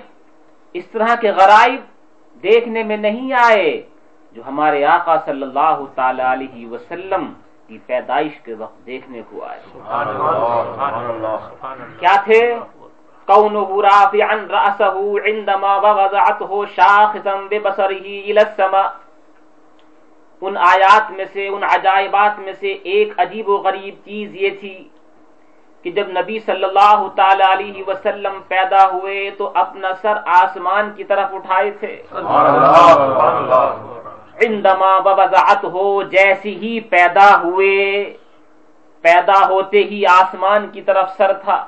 اس 0.74 0.86
طرح 0.88 1.16
کے 1.22 1.32
غرائب 1.32 1.82
دیکھنے 2.44 2.84
میں 2.84 2.98
نہیں 2.98 3.34
آئے، 3.34 3.82
جو 4.32 4.42
ہمارے 4.48 4.86
آقا 4.86 5.26
صلی 5.26 5.44
اللہ 5.44 5.84
تعالی 5.96 6.22
علیہ 6.22 6.68
وسلم 6.68 7.34
کی 7.68 7.78
پیدائش 7.86 8.40
کے 8.40 8.54
وقت 8.54 8.86
دیکھنے 8.86 9.22
کو 9.30 9.44
آئے۔ 9.44 9.60
کیا 12.00 12.16
تھے؟ 12.24 12.60
كونه 13.28 13.82
رافعا 13.82 14.36
رأسه 14.36 15.04
عندما 15.26 15.76
وضعته 15.76 16.64
شاخصا 16.76 17.36
ببصره 17.50 18.20
الى 18.26 18.40
السماء۔ 18.40 18.88
ان 20.42 20.58
آیات 20.58 21.12
میں 21.12 21.26
سے 21.34 21.48
ان 21.48 21.64
عجائبات 21.64 22.40
میں 22.40 22.54
سے 22.54 22.72
ایک 22.72 23.20
عجیب 23.20 23.50
و 23.50 23.58
غریب 23.58 23.96
چیز 24.06 24.36
یہ 24.36 24.50
تھی 24.60 24.90
کہ 25.82 25.92
جب 25.92 26.08
نبی 26.08 26.40
صلی 26.40 26.64
اللہ 26.64 27.08
تعالی 27.16 27.44
علیہ 27.52 27.84
وسلم 27.88 28.42
پیدا 28.48 28.92
ہوئے 28.92 29.32
تو 29.38 29.52
اپنا 29.56 29.94
سر 30.02 30.18
آسمان 30.26 30.92
کی 30.96 31.04
طرف 31.04 31.34
اٹھائے 31.34 31.72
تھے۔ 31.72 32.04
عندما 34.42 34.98
وضعت 34.98 35.64
ہو 35.64 36.04
جیسی 36.04 36.56
ہی 36.56 36.80
پیدا 36.80 37.42
ہوئے 37.44 38.14
پیدا 39.02 39.48
ہوتے 39.48 39.78
ہی 39.78 40.06
آسمان 40.06 40.68
کی 40.68 40.82
طرف 40.82 41.10
سر 41.18 41.34
تھا۔ 41.34 41.66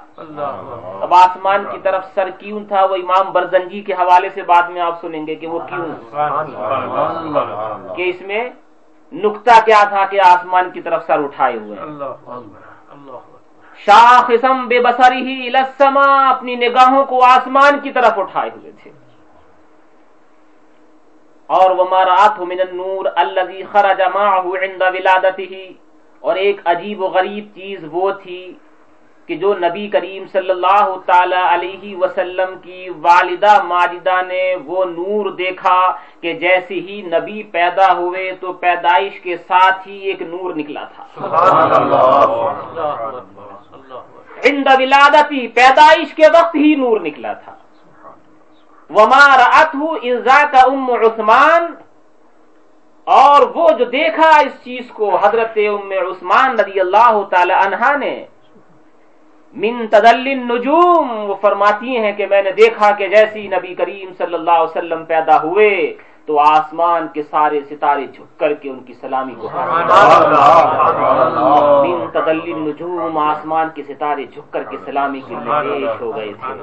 اب 1.02 1.14
آسمان 1.14 1.64
کی 1.72 1.78
طرف 1.84 2.06
سر 2.14 2.30
کیوں 2.30 2.66
تھا؟ 2.68 2.86
وہ 2.86 2.96
امام 2.96 3.32
برزنجی 3.32 3.82
کے 3.82 3.94
حوالے 3.94 4.30
سے 4.30 4.42
بعد 4.42 4.64
میں 4.70 4.82
آپ 4.82 5.02
سنیں 5.02 5.28
گے 5.28 5.36
کہ 5.36 5.48
وہ 5.48 5.60
کیوں۔ 5.60 5.86
کہ 7.96 8.10
اس 8.10 8.22
میں 8.22 8.50
نکتا 9.14 9.60
کیا 9.66 9.84
تھا 9.90 10.06
کہ 10.06 10.22
آسمان 10.22 10.72
کی 10.72 10.82
طرف 10.82 11.06
سر 11.08 11.24
اٹھائے 11.24 11.58
ہوئے۔ 11.58 11.78
شاخم 13.86 14.68
بے 14.68 14.80
بسری 14.80 15.18
ہی 15.18 15.50
لسما 15.50 16.30
اپنی 16.30 16.56
نگاہوں 16.56 17.04
کو 17.06 17.24
آسمان 17.24 17.80
کی 17.80 17.92
طرف 17.92 18.20
اٹھائے 18.20 18.50
ہوئے 18.50 18.72
تھے۔ 18.84 18.92
اور 21.50 21.72
وہ 21.72 21.84
مارات 21.90 22.40
من 22.40 22.60
النور 22.60 23.06
الذي 23.16 23.64
خرج 23.64 24.02
معه 24.02 24.54
عند 24.58 24.82
ولادته۔ 24.82 25.66
اور 26.20 26.36
ایک 26.36 26.62
عجیب 26.66 27.02
و 27.02 27.08
غریب 27.08 27.46
چیز 27.56 27.84
وہ 27.92 28.12
تھی 28.12 28.54
کہ 29.28 29.36
جو 29.36 29.54
نبی 29.54 29.88
کریم 29.88 30.24
صلی 30.32 30.50
اللہ 30.50 30.96
تعالی 31.06 31.36
علیہ 31.36 31.96
وسلم 31.98 32.56
کی 32.62 32.90
والدہ 33.02 33.64
ماجدہ 33.64 34.22
نے 34.28 34.56
وہ 34.66 34.86
نور 34.86 35.30
دیکھا 35.32 35.80
کہ 36.22 36.34
جیسے 36.34 36.74
ہی 36.74 37.02
نبی 37.02 37.44
پیدا 37.52 37.92
ہوئے 37.98 38.32
تو 38.40 38.54
پیدائش 38.54 39.20
کے 39.20 39.38
ساتھ 39.38 39.88
ہی 39.88 39.98
ایک 39.98 40.22
نور 40.22 40.54
نکلا 40.56 40.86
تھا۔ 40.96 41.04
عند 44.46 44.68
ولادتی 44.80 45.48
پیدائش 45.48 46.14
کے 46.14 46.28
وقت 46.34 46.56
ہی 46.56 46.76
نور 46.76 47.00
نکلا 47.00 47.34
تھا۔ 47.34 47.56
ومار 48.90 49.40
اتو 49.62 49.88
ازا 50.04 50.42
کا 50.52 50.62
ام 50.68 50.90
عثمان 51.06 51.64
اور 53.08 53.42
وہ 53.56 53.70
جو 53.78 53.86
دیکھا 53.86 54.30
اس 54.40 54.54
چیز 54.64 54.86
کو 54.94 55.16
حضرت 55.24 55.58
ام 55.68 55.92
عثمان 56.10 56.60
رضی 56.60 56.80
اللہ 56.80 57.22
تعالی 57.30 57.54
عنہا 57.54 57.96
نے 57.98 58.16
من 59.56 59.76
تدل 59.92 60.28
النجوم 60.28 61.12
وہ 61.30 61.36
فرماتی 61.42 61.98
ہیں 61.98 62.12
کہ 62.18 62.26
میں 62.30 62.42
نے 62.42 62.52
دیکھا 62.52 62.92
کہ 62.98 63.08
جیسی 63.08 63.48
نبی 63.48 63.74
کریم 63.76 64.10
صلی 64.18 64.34
اللہ 64.34 64.52
علیہ 64.52 64.72
وسلم 64.72 65.04
پیدا 65.06 65.38
ہوئے 65.44 65.72
تو 66.28 66.40
آسمان 66.40 67.08
کے 67.14 67.24
سارے 67.24 67.60
ستارے 67.70 68.06
جھک 68.06 68.40
کر 68.40 68.54
کے 68.54 68.70
ان 68.70 68.80
کی 68.84 68.94
سلامی 69.02 69.36
کو 69.40 69.50
من 71.86 72.08
تدل 72.14 72.42
النجوم 72.54 73.18
آسمان 73.18 73.68
کے 73.76 73.84
ستارے 73.84 74.26
جھک 74.26 74.54
کر 74.54 74.64
کے 74.72 74.78
سلامی 74.86 75.22
کے 75.28 75.36
لیے 75.36 75.62
پیش 75.62 76.02
ہو 76.02 76.16
گئے 76.16 76.32
تھے۔ 76.34 76.54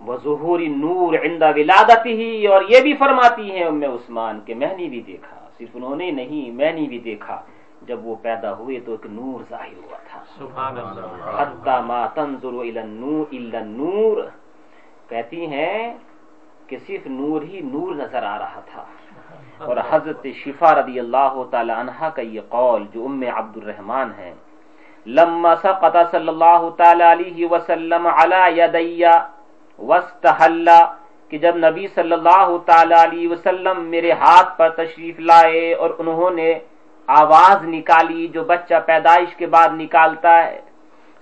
وہ 0.00 0.16
ظہوری 0.24 0.66
نور 0.68 1.14
عندہ 1.22 1.50
ولادت 1.56 2.06
ہی 2.08 2.46
اور 2.46 2.62
یہ 2.68 2.80
بھی 2.80 2.92
فرماتی 2.96 3.50
ہیں 3.50 3.64
ام 3.64 3.82
عثمان 3.84 4.40
کہ 4.46 4.54
میں 4.54 4.72
نے 4.76 4.86
بھی 4.88 5.00
دیکھا 5.02 5.36
صرف 5.58 5.68
انہوں 5.74 5.96
نے 5.96 6.10
نہیں 6.12 6.50
میں 6.52 6.72
نے 6.72 6.86
بھی 6.88 6.98
دیکھا 7.04 7.40
جب 7.82 8.06
وہ 8.06 8.14
پیدا 8.22 8.52
ہوئے 8.52 8.78
تو 8.80 8.92
ایک 8.92 9.06
نور 9.10 9.40
ظاہر 9.50 9.76
ہوا 9.76 9.98
تھا۔ 10.08 10.20
حتی 11.38 11.76
ما 11.86 12.06
تنظر 12.14 12.54
الى 12.60 12.78
النور 12.78 13.24
الا 13.32 13.58
النور 13.58 14.16
کہتی 15.08 15.46
ہیں 15.46 15.94
کہ 16.66 16.76
صرف 16.86 17.06
نور 17.08 17.42
ہی 17.42 17.60
نور 17.64 17.94
نظر 17.94 18.22
آ 18.24 18.38
رہا 18.38 18.60
تھا۔ 18.64 18.84
اور 19.58 19.76
حضرت 19.90 20.26
شفا 20.34 20.74
رضی 20.74 20.98
اللہ 21.00 21.42
تعالی 21.50 21.72
عنہ 21.72 22.08
کا 22.14 22.22
یہ 22.22 22.40
قول 22.48 22.84
جو 22.94 23.04
ام 23.04 23.22
عبد 23.34 23.56
الرحمن 23.56 24.10
ہے 24.18 24.32
لما 25.06 25.54
سقط 25.62 25.96
صلی 26.10 26.28
اللہ 26.28 26.68
تعالی 26.76 27.04
علیہ 27.04 27.46
وسلم 27.50 28.06
علی 28.06 28.60
یدیہ 28.60 29.14
وسطل 29.78 30.68
کہ 31.30 31.38
جب 31.38 31.56
نبی 31.56 31.86
صلی 31.94 32.12
اللہ 32.12 32.56
تعالی 32.66 32.94
علیہ 32.94 33.28
وسلم 33.28 33.84
میرے 33.84 34.12
ہاتھ 34.12 34.56
پر 34.58 34.68
تشریف 34.76 35.20
لائے 35.20 35.72
اور 35.74 35.90
انہوں 35.98 36.30
نے 36.30 36.52
آواز 37.08 37.64
نکالی 37.64 38.26
جو 38.34 38.44
بچہ 38.44 38.74
پیدائش 38.86 39.34
کے 39.36 39.46
بعد 39.46 39.68
نکالتا 39.76 40.36
ہے، 40.44 40.58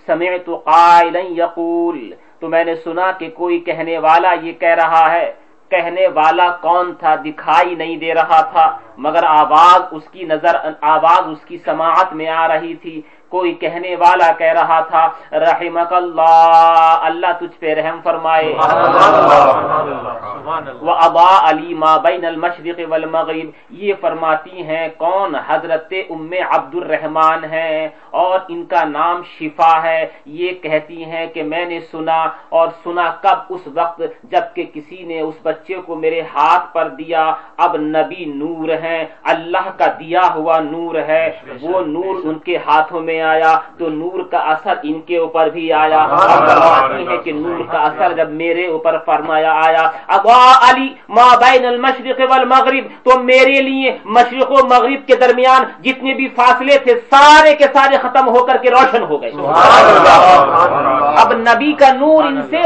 سمعت 0.08 0.46
قائلا 0.64 1.20
یقول، 1.40 1.98
تو 2.40 2.48
میں 2.48 2.64
نے 2.64 2.74
سنا 2.84 3.10
کہ 3.18 3.28
کوئی 3.30 3.58
کہنے 3.60 3.98
والا 3.98 4.32
یہ 4.42 4.52
کہہ 4.52 4.78
رہا 4.80 5.04
ہے، 5.12 5.26
کہنے 5.70 6.06
والا 6.14 6.48
کون 6.60 6.92
تھا 7.00 7.14
دکھائی 7.24 7.74
نہیں 7.74 7.96
دے 7.96 8.14
رہا 8.14 8.40
تھا، 8.52 8.66
مگر 8.98 9.24
آواز 9.26 9.80
اس 9.90 10.06
کی 10.12 10.24
نظر، 10.24 10.54
آواز 10.80 11.22
اس 11.32 11.44
کی 11.44 11.58
سماعت 11.64 12.12
میں 12.12 12.28
آ 12.28 12.46
رہی 12.48 12.74
تھی۔ 12.74 13.00
کوئی 13.34 13.52
کہنے 13.54 13.94
والا 13.96 14.30
کہہ 14.38 14.52
رہا 14.52 14.80
تھا 14.80 15.04
رحمک 15.32 15.92
اللہ 15.92 16.98
اللہ 17.08 17.32
تجھ 17.40 17.58
پہ 17.58 17.74
رحم 17.74 18.00
فرمائے۔ 18.04 18.50
وہ 20.86 20.94
ابا 21.08 21.30
علی 21.50 21.74
ما 21.74 21.96
بین 21.96 22.24
المشرق 22.24 22.80
والمغرب 22.88 23.48
یہ 23.70 23.92
فرماتی 24.00 24.62
ہیں 24.62 24.88
کون 24.98 25.34
حضرت 25.48 25.92
ام 26.10 26.32
عبد 26.50 26.74
الرحمان 26.74 27.44
ہیں؟ 27.44 27.88
اور 28.10 28.38
ان 28.48 28.64
کا 28.64 28.84
نام 28.84 29.22
شفا 29.34 29.72
ہے۔ 29.82 30.00
یہ 30.26 30.50
کہتی 30.62 31.04
ہیں 31.04 31.26
کہ 31.26 31.42
میں 31.42 31.64
نے 31.66 31.80
سنا 31.92 32.20
اور 32.48 32.68
سنا 32.84 33.06
کب؟ 33.22 33.38
اس 33.48 33.68
وقت 33.74 34.00
جبکہ 34.32 34.64
کسی 34.74 35.02
نے 35.02 35.20
اس 35.20 35.34
بچے 35.42 35.74
کو 35.86 35.94
میرے 35.94 36.20
ہاتھ 36.34 36.74
پر 36.74 36.88
دیا۔ 36.88 37.24
اب 37.56 37.76
نبی 37.76 38.24
نور 38.34 38.68
ہیں 38.82 39.04
اللہ 39.24 39.66
کا 39.78 39.86
دیا 39.98 40.24
ہوا 40.34 40.58
نور 40.70 40.94
ہے۔ 41.08 41.24
وہ 41.62 41.80
نور 41.86 42.14
ان 42.24 42.38
کے 42.38 42.56
ہاتھوں 42.66 43.00
میں 43.00 43.22
آیا 43.24 43.52
تو 43.78 43.88
نور 43.90 44.22
کا 44.30 44.38
اثر 44.52 44.74
ان 44.82 45.00
کے 45.00 45.16
اوپر 45.16 45.48
بھی 45.48 45.72
آیا۔ 45.72 46.02
ہے 47.08 47.16
کہ 47.24 47.32
نور 47.32 47.64
کا 47.72 47.78
اثر 47.78 48.12
جب 48.12 48.28
میرے 48.32 48.66
اوپر 48.66 48.96
فرمایا 49.06 49.52
آیا۔ 49.64 49.84
ابا 50.08 50.38
علی 50.68 50.88
ما 51.08 51.28
بین 51.40 51.64
المشرق 51.66 52.20
والمغرب 52.30 52.84
تو 53.02 53.18
میرے 53.20 53.60
لیے 53.62 53.96
مشرق 54.04 54.50
و 54.50 54.66
مغرب 54.66 55.06
کے 55.06 55.16
درمیان 55.16 55.62
جتنے 55.82 56.14
بھی 56.14 56.28
فاصلے 56.28 56.78
تھے 56.78 56.94
سارے 57.10 57.54
کے 57.54 57.64
سارے 57.74 57.96
ختم 58.02 58.28
ہو 58.28 58.44
کر 58.46 58.56
کے 58.56 58.70
روشن 58.70 59.02
ہو 59.02 59.22
گئے۔ 59.22 59.30
اب 61.22 61.32
نبی 61.32 61.72
کا 61.72 61.92
نور 61.92 62.24
ان 62.24 62.42
سے 62.42 62.62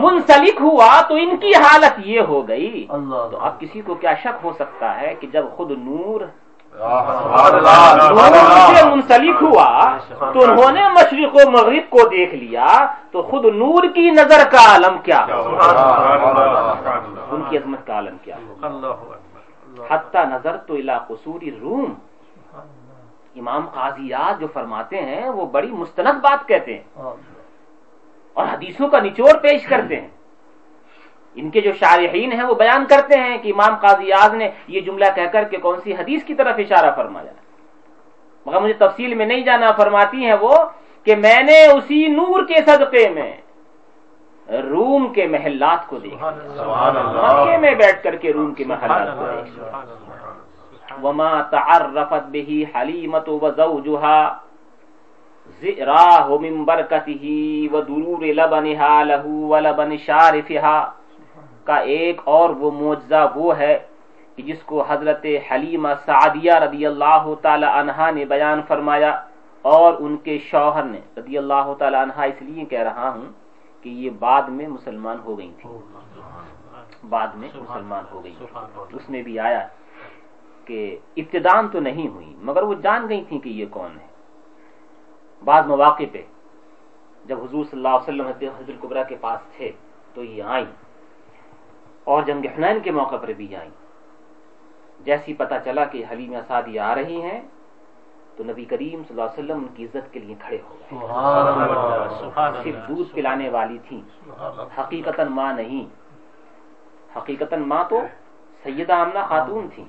منسلک 0.00 0.60
ہوا 0.60 1.00
تو 1.08 1.14
ان 1.14 1.36
کی 1.36 1.52
حالت 1.54 1.98
یہ 2.04 2.20
ہو 2.20 2.48
گئی۔ 2.48 2.86
تو 3.30 3.38
اب 3.40 3.60
کسی 3.60 3.80
کو 3.80 3.94
کیا 3.94 4.14
شک 4.14 4.44
ہو 4.44 4.52
سکتا 4.58 5.00
ہے 5.00 5.14
کہ 5.20 5.26
جب 5.32 5.44
خود 5.56 5.70
نور 5.70 6.20
نور 6.74 8.74
سے 8.74 8.88
منسلک 8.88 9.42
ہوا 9.42 9.96
تو 10.18 10.42
انہوں 10.42 10.72
نے 10.72 10.88
مشرق 10.88 11.34
و 11.34 11.50
مغرب 11.50 11.90
کو 11.90 12.08
دیکھ 12.08 12.34
لیا 12.34 12.66
تو 13.10 13.22
خود 13.22 13.44
نور 13.54 13.82
کی 13.94 14.10
نظر 14.10 14.50
کا 14.50 14.70
عالم 14.70 14.98
کیا 14.98 15.26
ان 17.30 17.42
کی 17.48 17.58
عظمت 17.58 17.86
کا 17.86 17.94
عالم 17.94 18.16
کیا 18.22 18.36
حتیٰ 19.90 20.26
نظر 20.26 20.56
تو 20.56 20.74
الا 20.74 20.98
قصوری 20.98 21.58
روم. 21.60 21.94
امام 23.36 23.66
قاضیات 23.74 24.40
جو 24.40 24.46
فرماتے 24.52 25.02
ہیں 25.02 25.28
وہ 25.28 25.46
بڑی 25.46 25.72
مستند 25.72 26.20
بات 26.22 26.48
کہتے 26.48 26.74
ہیں 26.74 27.02
اور 28.36 28.46
حدیثوں 28.52 28.88
کا 28.88 29.00
نچوڑ 29.00 29.32
پیش 29.42 29.66
کرتے 29.66 30.00
ہیں۔ 30.00 30.08
ان 31.34 31.50
کے 31.50 31.60
جو 31.60 31.72
شارحین 31.80 32.32
ہیں 32.32 32.42
وہ 32.42 32.54
بیان 32.54 32.84
کرتے 32.84 33.14
ہیں 33.20 33.36
کہ 33.42 33.52
امام 33.52 33.76
قاضی 33.80 34.12
آز 34.12 34.34
نے 34.34 34.48
یہ 34.68 34.80
جملہ 34.80 35.04
کہہ 35.14 35.32
کر 35.32 35.44
کے 35.50 35.56
کون 35.56 35.80
سی 35.84 35.92
حدیث 35.92 36.24
کی 36.24 36.34
طرف 36.34 36.54
اشارہ 36.58 36.90
فرمایا۔ 36.96 37.32
مگر 38.46 38.60
مجھے 38.60 38.76
تفصیل 38.78 39.14
میں 39.14 39.26
نہیں 39.26 39.44
جانا 39.48 39.70
فرماتی 39.76 40.24
ہیں 40.24 40.36
وہ 40.40 40.54
کہ 41.06 41.16
میں 41.16 41.42
نے 41.42 41.58
اسی 41.66 42.06
نور 42.08 42.46
کے 42.48 42.58
صدقے 42.66 43.08
میں 43.08 43.32
روم 44.70 45.12
کے 45.12 45.26
محلات 45.26 45.86
کو 45.88 45.98
دیکھا۔ 45.98 46.30
مکے 46.30 47.56
میں 47.56 47.74
بیٹھ 47.74 48.02
کر 48.04 48.14
کے 48.22 48.32
روم 48.32 48.54
کے 48.54 48.64
محلات 48.64 49.08
کو 49.18 49.24
دیکھا۔ 49.26 49.82
وما 51.02 51.32
تعرفت 51.50 52.24
به 52.32 52.48
حلیمت 52.74 53.28
وزوجها 53.28 54.20
زئراہ 55.60 56.28
من 56.44 56.64
برکته 56.64 57.24
ودرور 57.72 58.22
لبنها 58.40 58.94
له 59.10 59.24
ولبن 59.52 59.90
شارفها 60.06 61.01
کا 61.64 61.76
ایک 61.94 62.20
اور 62.24 62.50
وہ 62.60 62.70
معجزہ 62.70 63.22
وہ 63.34 63.56
ہے 63.58 63.74
کہ 64.36 64.42
جس 64.42 64.62
کو 64.62 64.84
حضرت 64.88 65.24
حلیمہ 65.50 65.88
سعدیہ 66.04 66.54
رضی 66.64 66.86
اللہ 66.86 67.24
تعالی 67.42 67.66
عنہا 67.66 68.10
نے 68.10 68.24
بیان 68.24 68.60
فرمایا 68.68 69.12
اور 69.64 69.94
ان 70.00 70.16
کے 70.16 70.38
شوہر 70.50 70.84
نے 70.84 71.00
رضی 71.16 71.38
اللہ 71.38 71.72
تعالی 71.78 71.96
عنہا 71.96 72.22
اس 72.22 72.42
لیے 72.42 72.64
کہہ 72.64 72.82
رہا 72.82 73.08
ہوں 73.14 73.26
کہ 73.84 73.88
یہ 73.88 74.10
بعد 74.18 74.42
میں 74.48 74.68
مسلمان 74.68 75.18
ہو 75.24 75.38
گئی 75.38 75.52
تھی 75.60 75.68
بعد 77.08 77.28
میں 77.34 77.48
مسلمان 77.54 78.04
ہو 78.12 78.24
گئی 78.24 78.34
اس 78.92 79.08
میں 79.10 79.22
بھی 79.22 79.38
آیا 79.38 79.66
کہ 80.66 80.78
ابتدان 81.16 81.68
تو 81.68 81.80
نہیں 81.80 82.08
ہوئی، 82.08 82.34
مگر 82.42 82.62
وہ 82.62 82.74
جان 82.82 83.08
گئی 83.08 83.22
تھی 83.28 83.38
کہ 83.38 83.48
یہ 83.50 83.66
کون 83.70 83.90
ہے۔ 84.00 84.06
بعض 85.42 85.66
مواقع 85.66 86.04
پہ 86.12 86.22
جب 87.24 87.42
حضور 87.42 87.64
صلی 87.64 87.78
اللہ 87.78 87.96
علیہ 87.96 88.22
وسلم 88.22 88.54
حضرت 88.58 88.80
قبرہ 88.80 89.02
کے 89.08 89.16
پاس 89.20 89.40
تھے 89.56 89.70
تو 90.14 90.24
یہ 90.24 90.42
آئیں۔ 90.42 90.66
اور 92.04 92.22
جنگ 92.22 92.46
حنین 92.46 92.80
کے 92.80 92.90
موقع 92.90 93.16
پر 93.16 93.28
بھی 93.28 93.56
آئیں۔ 93.56 93.70
جیسی 95.00 95.34
پتا 95.34 95.58
چلا 95.60 95.84
کہ 95.84 96.04
حلیم 96.10 96.34
اسادی 96.34 96.78
آ 96.78 96.94
رہی 96.94 97.22
ہیں 97.22 97.40
تو 98.36 98.44
نبی 98.44 98.64
کریم 98.64 99.02
صلی 99.08 99.20
اللہ 99.20 99.22
علیہ 99.22 99.44
وسلم 99.44 99.56
ان 99.56 99.68
کی 99.74 99.84
عزت 99.84 100.12
کے 100.12 100.20
لیے 100.20 100.34
کھڑے 100.38 100.58
ہو 100.70 100.74
گئے۔ 100.74 100.98
صرف 102.62 102.88
دودھ 102.88 103.14
پلانے 103.14 103.48
والی 103.48 103.78
تھی 103.88 104.00
حقیقت 104.78 105.20
ماں 105.20 105.52
نہیں۔ 105.52 105.84
حقیقت 107.18 107.54
ماں 107.54 107.84
تو 107.88 108.00
سیدہ 108.62 108.92
آمنہ 108.92 109.18
خاتون 109.28 109.68
تھی 109.74 109.84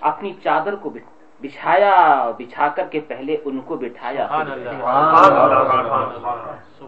اپنی 0.00 0.32
چادر 0.44 0.74
کو 0.76 0.90
بچھایا 1.40 2.30
بچھا 2.38 2.68
کر 2.68 2.86
کے 2.90 3.00
پہلے 3.00 3.36
ان 3.44 3.60
کو 3.60 3.76
بٹھایا۔ 3.76 4.26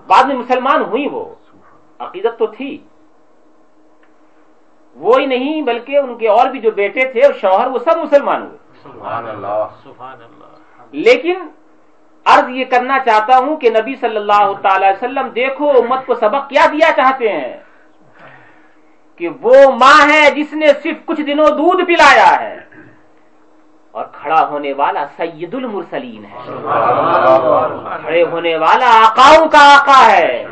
بعد 0.06 0.24
میں 0.24 0.36
مسلمان 0.36 0.82
ہوئی 0.82 1.08
وہ۔ 1.12 1.34
عقیدت 1.98 2.38
تو 2.38 2.46
تھی۔ 2.46 2.78
وہی 4.98 5.26
نہیں 5.26 5.62
بلکہ 5.62 5.96
ان 5.98 6.18
کے 6.18 6.28
اور 6.28 6.46
بھی 6.46 6.60
جو 6.60 6.70
بیٹے 6.70 7.12
تھے 7.12 7.20
اور 7.20 7.32
شوہر 7.40 7.66
وہ 7.66 7.78
سب 7.78 7.98
مسلمان 7.98 8.42
ہوئے۔ 8.42 8.56
لیکن 10.92 11.48
عرض 12.26 12.48
یہ 12.48 12.64
کرنا 12.64 12.98
چاہتا 12.98 13.38
ہوں 13.38 13.56
کہ 13.56 13.70
نبی 13.70 13.94
صلی 13.94 14.16
اللہ 14.16 14.52
تعالی 14.62 14.86
وسلم 14.86 15.28
دیکھو 15.28 15.70
امت 15.70 16.06
کو 16.06 16.14
سبق 16.14 16.48
کیا 16.48 16.66
دیا 16.72 16.90
چاہتے 16.96 17.28
ہیں؟ 17.28 17.56
کہ 19.16 19.28
وہ 19.42 19.54
ماں 19.80 20.12
ہے 20.12 20.30
جس 20.30 20.52
نے 20.52 20.66
صرف 20.82 20.96
کچھ 21.04 21.20
دنوں 21.20 21.46
دودھ 21.46 21.84
پلایا 21.84 22.40
ہے 22.40 22.56
اور 23.90 24.04
کھڑا 24.12 24.48
ہونے 24.48 24.72
والا 24.72 25.04
سید 25.16 25.54
المرسلین 25.54 26.24
ہے۔ 26.24 26.38
کھڑے 28.02 28.22
ہونے 28.22 28.56
والا 28.56 28.90
آقاؤں 29.06 29.48
کا 29.48 29.76
آقا 29.76 30.12
ہے۔ 30.12 30.44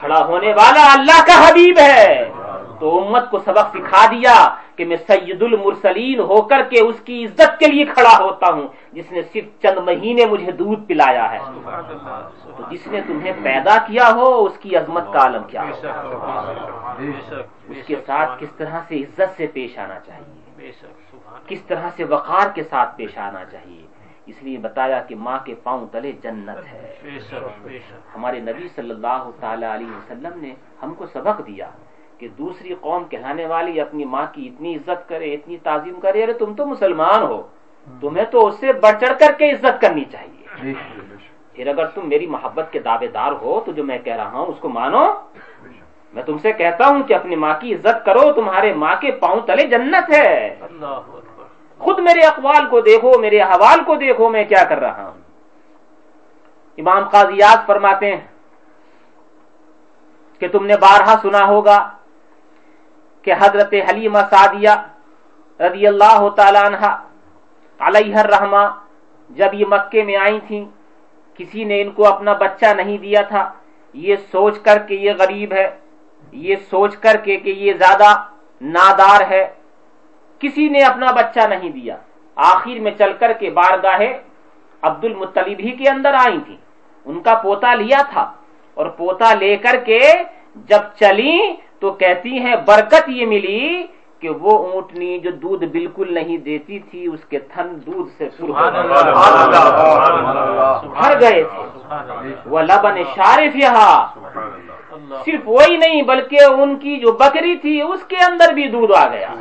کھڑا 0.00 0.24
ہونے 0.24 0.52
والا 0.52 0.92
اللہ 0.92 1.20
کا 1.26 1.48
حبیب 1.48 1.78
ہے۔ 1.78 2.30
تو 2.80 3.06
امت 3.06 3.30
کو 3.30 3.38
سبق 3.38 3.76
سکھا 3.76 4.06
دیا 4.10 4.54
کہ 4.76 4.84
میں 4.84 4.96
سید 4.96 5.42
المرسلین 5.42 6.20
ہو 6.20 6.42
کر 6.42 6.62
کے 6.70 6.80
اس 6.80 7.00
کی 7.04 7.24
عزت 7.24 7.58
کے 7.58 7.66
لیے 7.66 7.84
کھڑا 7.84 8.24
ہوتا 8.24 8.52
ہوں، 8.52 8.68
جس 8.92 9.12
نے 9.12 9.22
صرف 9.32 9.62
چند 9.62 9.78
مہینے 9.78 10.26
مجھے 10.26 10.52
دودھ 10.52 10.80
پلایا 10.86 11.32
ہے۔ 11.32 11.38
تو 12.56 12.62
جس 12.70 12.86
نے 12.86 13.00
تمہیں 13.06 13.32
پیدا 13.42 13.76
کیا 13.86 14.10
ہو، 14.14 14.44
اس 14.44 14.58
کی 14.58 14.76
عظمت 14.76 15.04
کا 15.12 15.18
عالم 15.18 15.42
کیا 15.42 15.62
ہو؟ 15.62 15.72
اس 17.68 17.86
کے 17.86 17.96
ساتھ 18.06 18.30
کس 18.38 18.52
طرح 18.56 18.80
سے 18.88 18.96
عزت 18.96 19.36
سے 19.36 19.46
پیش 19.46 19.78
آنا 19.78 20.00
چاہیے؟ 20.00 20.70
کس 21.46 21.62
طرح 21.62 21.88
سے 21.96 22.04
وقار 22.04 22.46
کے 22.54 22.62
ساتھ 22.62 22.96
پیش 22.96 23.18
آنا 23.18 23.44
چاہیے؟ 23.44 23.86
اس 24.26 24.42
لیے 24.42 24.58
بتایا 24.58 25.00
کہ 25.00 25.14
ماں 25.14 25.38
کے 25.44 25.54
پاؤں 25.62 25.86
تلے 25.92 26.12
جنت 26.12 26.72
ہے۔ 26.72 26.94
ہمارے 28.14 28.40
نبی 28.40 28.68
صلی 28.76 28.90
اللہ 28.90 29.30
تعالی 29.40 29.66
علیہ 29.66 29.86
وسلم 29.86 30.40
نے 30.40 30.54
ہم 30.82 30.94
کو 30.94 31.06
سبق 31.06 31.46
دیا۔ 31.46 31.70
کہ 32.18 32.28
دوسری 32.28 32.74
قوم 32.80 33.04
کہلانے 33.04 33.46
والی 33.46 33.80
اپنی 33.80 34.04
ماں 34.04 34.26
کی 34.32 34.46
اتنی 34.48 34.74
عزت 34.76 35.08
کرے 35.08 35.34
اتنی 35.34 35.56
تعظیم 35.56 36.00
کرے 36.00 36.22
ارے 36.22 36.32
تم 36.32 36.54
تو 36.54 36.66
مسلمان 36.66 37.22
ہو 37.22 37.42
تمہیں 38.00 38.24
تو 38.24 38.46
اس 38.46 38.54
سے 38.60 38.72
بڑھ 38.72 38.96
چڑھ 39.00 39.18
کر 39.20 39.32
کے 39.38 39.50
عزت 39.50 39.80
کرنی 39.80 40.04
چاہیے۔ 40.04 40.72
پھر 41.52 41.66
اگر 41.66 41.86
تم 41.86 42.08
میری 42.08 42.26
محبت 42.26 42.66
کے 42.72 42.78
دعوے 42.78 43.06
دار 43.06 43.32
ہو 43.32 43.60
تو 43.66 43.72
جو 43.72 43.84
میں 43.84 43.98
کہہ 43.98 44.16
رہا 44.16 44.38
ہوں 44.38 44.46
اس 44.46 44.58
کو 44.60 44.68
مانو۔ 44.68 45.04
میں 46.12 46.22
تم 46.22 46.38
سے 46.38 46.52
کہتا 46.52 46.86
ہوں 46.86 47.02
کہ 47.02 47.14
اپنی 47.14 47.36
ماں 47.36 47.54
کی 47.60 47.74
عزت 47.74 48.04
کرو 48.04 48.32
تمہارے 48.32 48.72
ماں 48.74 48.94
کے 49.00 49.10
پاؤں 49.12 49.40
تلے 49.46 49.66
جنت 49.66 50.14
ہے۔ 50.14 50.54
خود 51.78 51.98
میرے 51.98 52.20
اقوال 52.20 52.68
کو 52.70 52.80
دیکھو 52.80 53.18
میرے 53.18 53.40
حوال 53.40 53.84
کو 53.84 53.94
دیکھو 53.94 54.28
میں 54.28 54.44
کیا 54.44 54.64
کر 54.64 54.78
رہا 54.78 55.08
ہوں۔ 55.08 55.20
امام 56.78 57.08
قاضیات 57.08 57.66
فرماتے 57.66 58.06
ہیں 58.06 58.26
کہ 60.38 60.48
تم 60.48 60.66
نے 60.66 60.76
بارہا 60.76 61.14
سنا 61.22 61.44
ہوگا۔ 61.46 61.78
کہ 63.28 63.34
حضرت 63.40 63.74
حلیمہ 63.88 64.18
سعدیہ 64.30 64.74
رضی 65.60 65.86
اللہ 65.86 66.28
تعالی 66.36 66.58
عنہ 66.66 66.86
علیہ 67.78 68.16
الرحمہ 68.16 68.64
جب 69.30 69.54
یہ 69.54 69.64
مکے 69.68 70.02
میں 70.02 70.16
آئی 70.16 70.38
تھیں، 70.46 70.64
کسی 71.38 71.64
نے 71.64 71.80
ان 71.82 71.90
کو 71.90 72.06
اپنا 72.06 72.32
بچہ 72.32 72.72
نہیں 72.76 72.98
دیا 72.98 73.22
تھا۔ 73.22 73.52
یہ 73.92 74.16
سوچ 74.32 74.58
کر 74.58 74.78
کہ 74.78 74.94
یہ 74.94 75.12
غریب 75.18 75.52
ہے، 75.52 75.68
یہ 76.32 76.56
سوچ 76.70 76.96
کر 76.96 77.16
کے 77.16 77.36
کہ 77.36 77.50
یہ 77.50 77.72
زیادہ 77.72 78.10
نادار 78.60 79.20
ہے۔ 79.30 79.44
کسی 80.40 80.68
نے 80.68 80.80
اپنا 80.82 81.12
بچہ 81.12 81.46
نہیں 81.48 81.70
دیا۔ 81.70 81.96
آخر 82.36 82.80
میں 82.80 82.94
چل 82.98 83.12
کر 83.12 83.32
کے 83.32 83.50
بارگاہ 83.50 84.00
عبد 84.82 85.04
المطلب 85.04 85.58
ہی 85.58 85.70
کے 85.70 85.88
اندر 85.90 86.14
آئی 86.14 86.40
تھی 86.46 86.56
ان 87.04 87.20
کا 87.20 87.34
پوتا 87.34 87.74
لیا 87.74 88.02
تھا 88.10 88.32
اور 88.74 88.86
پوتا 88.86 89.34
لے 89.34 89.56
کر 89.56 89.76
کے 89.86 90.00
جب 90.68 90.82
چلی 91.00 91.38
تو 91.80 91.90
کہتی 91.90 92.38
ہیں 92.38 92.56
برکت 92.56 93.08
یہ 93.08 93.26
ملی 93.26 93.86
کہ 94.20 94.28
وہ 94.30 94.72
اونٹنی 94.72 95.18
جو 95.18 95.30
دودھ 95.30 95.64
بالکل 95.64 96.14
نہیں 96.14 96.36
دیتی 96.36 96.78
تھی 96.78 97.06
اس 97.06 97.24
کے 97.24 97.38
تھن 97.38 97.68
دودھ 97.86 98.10
سے 98.18 98.28
گئے۔ 101.20 101.42
تھے۔ 101.42 101.44
وہ 102.46 102.60
لبن 102.60 103.02
شارف 103.14 103.56
اللہ۔ 103.56 104.06
صرف 105.24 105.40
وہی 105.46 105.76
نہیں 105.76 106.02
بلکہ 106.02 106.44
ان 106.44 106.76
کی 106.76 106.96
جو 106.96 107.12
بکری 107.12 107.56
تھی 107.56 107.82
اس 107.82 108.04
کے 108.04 108.16
اندر 108.16 108.52
بھی 108.52 108.68
دودھ 108.68 108.92
آ 108.96 109.08
گیا۔ 109.08 109.34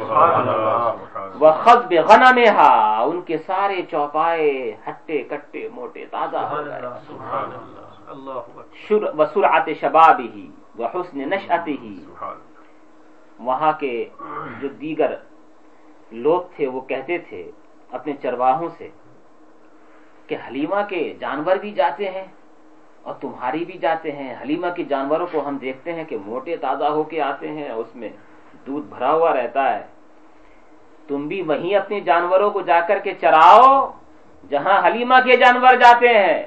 وہ 1.39 1.52
خزب 1.52 1.93
غنم 2.10 2.39
ان 3.04 3.21
کے 3.21 3.38
سارے 3.38 3.82
چوپائے 3.91 4.71
ہٹے 4.89 5.23
کٹے 5.30 5.67
موٹے 5.73 6.06
تازہ 6.12 6.38
ہو 6.38 6.58
گئے۔ 6.65 6.82
شباب 9.82 10.19
ہی 10.19 10.47
وہ 10.78 10.88
حسن 10.94 11.20
نشعت 11.30 11.68
ہی 11.68 12.04
وہاں 13.40 13.72
کے 13.80 14.06
جو 14.60 14.68
دیگر 14.68 15.16
لوگ 16.12 16.42
تھے 16.56 16.68
وہ 16.68 16.82
کہتے 16.82 17.18
تھے 17.18 17.52
اپنے 17.92 18.13
چرواہوں 18.22 18.70
سے 18.78 18.88
کہ 20.28 20.38
حلیمہ 20.48 20.82
کے 20.90 21.13
جانور 21.20 21.56
بھی 21.56 21.72
جاتے 21.72 22.10
ہیں 22.10 22.26
اور 23.02 23.13
تمہاری 23.22 23.66
بھی 23.66 23.78
جاتے 23.78 24.12
ہیں۔ 24.12 24.36
حلیمہ 24.42 24.68
کے 24.76 24.84
جانوروں 24.84 25.28
کو 25.32 25.48
ہم 25.48 25.58
دیکھتے 25.58 25.94
ہیں 25.94 26.04
کہ 26.04 26.18
موٹے 26.26 26.58
تازہ 26.58 26.84
ہو 26.84 27.04
کے 27.04 27.22
آتے 27.22 27.48
ہیں 27.48 27.70
اس 27.70 27.96
میں 27.96 28.10
دودھ 28.68 28.88
بھرا 28.88 29.12
ہوا 29.13 29.34
رہتا 29.34 29.80
ہے۔ 29.80 29.86
تم 31.08 31.28
بھی 31.28 31.42
وہیں 31.42 31.76
اپنے 31.76 32.00
جانوروں 32.00 32.52
کو 32.52 32.62
جا 32.62 32.80
کر 32.88 33.00
کے 33.00 33.13
چراؤ 33.13 33.92
جہاں 34.50 34.88
حلیمہ 34.88 35.16
کے 35.26 35.38
جانور 35.38 35.76
جاتے 35.76 36.08
ہیں۔ 36.08 36.44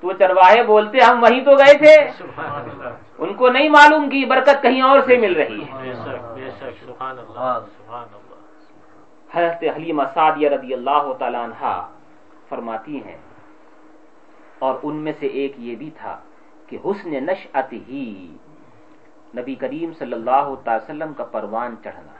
تو 0.00 0.12
چرواہے 0.12 0.62
بولتے 0.62 0.98
ہم 0.98 1.22
وہیں 1.22 1.44
تو 1.44 1.54
گئے 1.54 1.74
تھے۔ 1.78 2.10
سبحان 2.18 2.70
اللہ۔ 2.70 3.11
ان 3.22 3.34
کو 3.34 3.48
نہیں 3.48 3.68
معلوم 3.68 4.08
کہ 4.08 4.24
برکت 4.26 4.62
کہیں 4.62 4.82
اور 4.82 5.00
سے 5.06 5.16
مل 5.16 5.32
رہی 5.32 5.62
ہے۔ 5.62 5.82
بے 5.82 5.92
شک 5.92 6.22
بے 6.34 6.50
شک 6.50 6.84
سبحان 6.86 7.18
اللہ 7.18 7.58
سبحان 7.78 8.08
اللہ 8.12 9.36
حضرت 9.36 9.64
حلیمہ 9.76 10.02
سعدیہ 10.14 10.48
رضی 10.48 10.74
اللہ 10.74 11.12
تعالیٰ 11.18 11.42
عنہ 11.44 11.82
فرماتی 12.48 13.00
ہیں 13.06 13.16
اور 14.58 14.74
ان 14.82 14.96
میں 14.96 15.12
سے 15.20 15.26
ایک 15.26 15.52
یہ 15.58 15.74
بھی 15.76 15.90
تھا 15.96 16.16
کہ 16.66 16.78
حسن 16.84 17.10
نشعت 17.10 17.72
ہی 17.72 18.04
نبی 19.36 19.54
کریم 19.54 19.92
صلی 19.98 20.12
اللہ 20.12 20.54
تعالی 20.64 20.84
وسلم 20.84 21.12
کا 21.12 21.24
پروان 21.24 21.74
چڑھنا۔ 21.84 22.12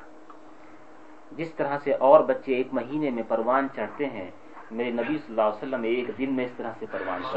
جس 1.32 1.54
طرح 1.54 1.78
سے 1.84 1.92
اور 1.92 2.20
بچے 2.20 2.54
ایک 2.54 2.68
مہینے 2.72 3.10
میں 3.10 3.22
پروان 3.28 3.66
چڑھتے 3.76 4.06
ہیں 4.06 4.30
میرے 4.72 4.90
نبی 4.90 5.16
صلی 5.18 5.32
اللہ 5.32 5.42
علیہ 5.42 5.62
وسلم 5.62 5.82
ایک 5.82 6.06
دن 6.18 6.30
میں 6.36 6.44
اس 6.44 6.50
طرح 6.56 6.72
سے 6.78 6.86
پروان 6.92 7.20
اس 7.22 7.32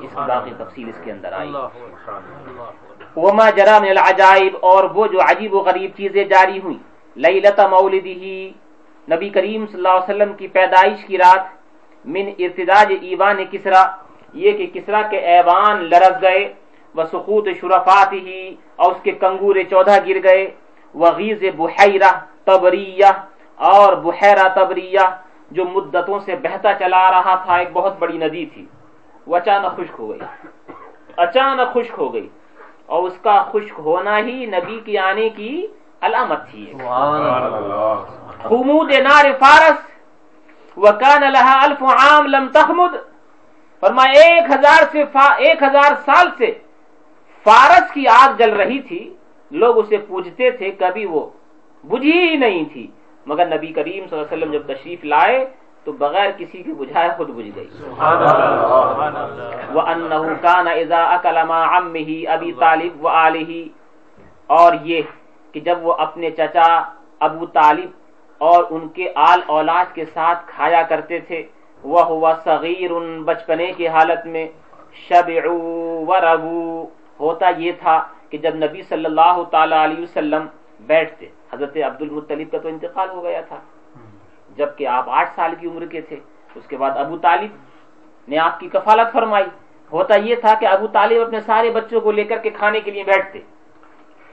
کی 0.00 0.20
باقی 0.28 0.52
تفصیل 0.58 0.88
اس 0.88 1.00
کے 1.04 1.10
اندر 1.12 1.32
آئی۔ 1.32 1.50
وما 3.16 3.48
جرا 3.56 3.78
من 3.78 3.88
العجائب 3.88 4.56
اور 4.60 4.84
وہ 4.94 5.06
جو 5.12 5.20
عجیب 5.20 5.54
و 5.54 5.60
غریب 5.68 5.90
چیزیں 5.96 6.24
جاری 6.24 6.58
ہوئیں۔ 6.64 6.78
لیلت 7.16 7.60
مولدی 7.70 8.52
نبی 9.08 9.28
کریم 9.36 9.66
صلی 9.66 9.78
اللہ 9.80 9.94
علیہ 9.96 10.10
وسلم 10.10 10.32
کی 10.38 10.46
پیدائش 10.58 11.04
کی 11.06 11.16
رات 11.18 11.44
من 12.04 12.26
ارتداج 12.38 12.92
ایوان 13.00 13.38
کسرا 13.50 13.82
یہ 14.42 14.50
کہ 14.58 14.66
کسرا 14.74 15.02
کے 15.10 15.18
ایوان 15.34 15.76
لرز 15.90 16.22
گئے 16.22 16.42
و 16.94 16.98
سقوط 17.12 17.46
شرفات 17.60 18.12
ہی 18.12 18.42
اور 18.76 18.90
اس 18.92 19.00
کے 19.02 19.12
کنگور 19.22 19.56
چودہ 19.70 19.96
گر 20.06 20.18
گئے۔ 20.24 20.44
وغیز 20.94 21.40
بحیرہ 21.56 22.12
تبریہ 22.44 23.10
اور 23.58 23.90
بحیرہ 24.04 24.46
تبریہ 24.54 25.04
جو 25.50 25.64
مدتوں 25.64 26.20
سے 26.20 26.36
بہتا 26.36 26.74
چلا 26.74 27.10
رہا 27.10 27.34
تھا 27.34 27.56
ایک 27.56 27.68
بہت 27.72 27.98
بڑی 27.98 28.18
ندی 28.18 28.46
تھی۔ 28.46 28.66
وہ 29.26 29.36
اچانک 29.36 29.76
خشک 29.76 29.94
ہو 29.98 30.10
گئی۔ 30.10 30.18
اچانک 31.16 31.74
خشک 31.74 31.94
ہو 31.98 32.14
گئی۔ 32.14 32.28
اور 32.86 33.02
اس 33.02 33.18
کا 33.22 33.42
خشک 33.42 33.78
ہونا 33.78 34.18
ہی 34.18 34.46
نبی 34.46 34.80
کے 34.84 34.98
آنے 34.98 35.28
کی 35.28 35.66
علامت 36.00 36.50
تھی۔ 36.50 36.72
خمود 38.42 38.92
نار 38.92 39.24
فارس 39.40 39.78
وکان 40.76 41.22
لها 41.22 41.62
الف 41.62 41.82
عام 41.82 42.26
لم 42.26 42.48
تخمد۔ 42.52 42.96
فرمایا 43.80 44.20
ایک 44.20 44.50
ہزار 44.50 44.84
سے 44.92 45.04
فا 45.12 45.34
ایک 45.34 45.62
ہزار 45.62 45.92
سال 46.04 46.26
سے 46.38 46.46
فارس 47.44 47.92
کی 47.92 48.08
آگ 48.08 48.32
جل 48.38 48.52
رہی 48.52 48.80
تھی۔ 48.80 49.14
لوگ 49.50 49.78
اسے 49.78 49.96
پوجتے 49.96 50.50
تھے 50.50 50.70
کبھی 50.70 51.06
وہ 51.06 51.30
بجھی 51.82 52.28
ہی 52.28 52.36
نہیں 52.36 52.64
تھی۔ 52.72 52.86
مگر 53.26 53.46
نبی 53.46 53.72
کریم 53.72 54.06
صلی 54.06 54.18
اللہ 54.18 54.26
علیہ 54.26 54.36
وسلم 54.36 54.52
جب 54.52 54.62
تشریف 54.72 55.04
لائے 55.04 55.38
تو 55.84 55.92
بغیر 55.92 56.30
کسی 56.36 56.62
کے 56.62 56.72
بجھائے 56.72 57.10
خود 57.16 57.28
بجھ 57.28 57.50
گئی۔ 57.56 57.68
وَأَنَّهُ 59.74 60.24
كَانَ 60.42 60.70
إِذَا 60.70 61.02
أَكَلَ 61.16 61.36
مَا 61.46 61.62
عَمِّهِ 61.76 62.10
أَبِي 62.34 62.52
طالب 62.52 63.04
وَآلِهِ۔ 63.04 63.68
اور 64.46 64.72
یہ 64.82 65.02
کہ 65.52 65.60
جب 65.60 65.86
وہ 65.86 65.92
اپنے 65.98 66.30
چچا 66.30 66.70
ابو 67.20 67.46
طالب 67.46 67.90
اور 68.40 68.64
ان 68.70 68.88
کے 68.88 69.12
آل 69.14 69.40
اولاد 69.46 69.94
کے 69.94 70.04
ساتھ 70.04 70.46
کھایا 70.46 70.82
کرتے 70.82 71.18
تھے 71.18 71.42
وہ 71.82 72.02
ہوا 72.04 72.32
صغیر 72.44 72.92
بچپنے 73.24 73.72
کی 73.76 73.88
حالت 73.88 74.26
میں 74.26 74.46
شبعوا 75.08 76.04
وربو 76.08 76.86
ہوتا 77.20 77.50
یہ 77.58 77.72
تھا 77.80 77.96
کہ 78.30 78.38
جب 78.38 78.54
نبی 78.54 78.82
صلی 78.82 79.04
اللہ 79.04 79.42
تعالی 79.50 79.74
علیہ 79.84 80.02
وسلم 80.02 80.46
بیٹھتے 80.80 81.26
حضرت 81.56 81.76
عبد 81.76 82.02
المطلب 82.02 82.52
کا 82.52 82.58
تو 82.58 82.68
انتقال 82.68 83.08
ہو 83.10 83.22
گیا 83.22 83.40
تھا۔ 83.40 83.56
جبکہ 84.56 84.86
آپ 84.86 85.04
آٹھ 85.10 85.30
سال 85.34 85.54
کی 85.60 85.66
عمر 85.68 85.86
کے 85.86 86.00
تھے۔ 86.00 86.16
اس 86.54 86.66
کے 86.68 86.76
بعد 86.76 86.90
ابو 86.94 87.18
طالب 87.18 87.50
نے 88.28 88.38
آپ 88.38 88.60
کی 88.60 88.68
کفالت 88.68 89.12
فرمائی۔ 89.12 89.44
ہوتا 89.92 90.14
یہ 90.14 90.34
تھا 90.34 90.54
کہ 90.60 90.66
ابو 90.66 90.86
طالب 90.86 91.22
اپنے 91.22 91.40
سارے 91.40 91.70
بچوں 91.70 92.00
کو 92.00 92.12
لے 92.12 92.24
کر 92.24 92.38
کے 92.38 92.50
کھانے 92.50 92.80
کے 92.80 92.90
لیے 92.90 93.04
بیٹھتے۔ 93.04 93.40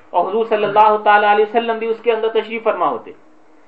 اور 0.09 0.29
حضور 0.29 0.45
صلی 0.45 0.63
اللہ 0.63 0.97
تعالی 1.03 1.25
علیہ 1.31 1.45
وسلم 1.49 1.77
بھی 1.77 1.88
اس 1.88 1.97
کے 2.03 2.12
اندر 2.12 2.27
تشریف 2.27 2.63
فرما 2.63 2.89
ہوتے۔ 2.89 3.12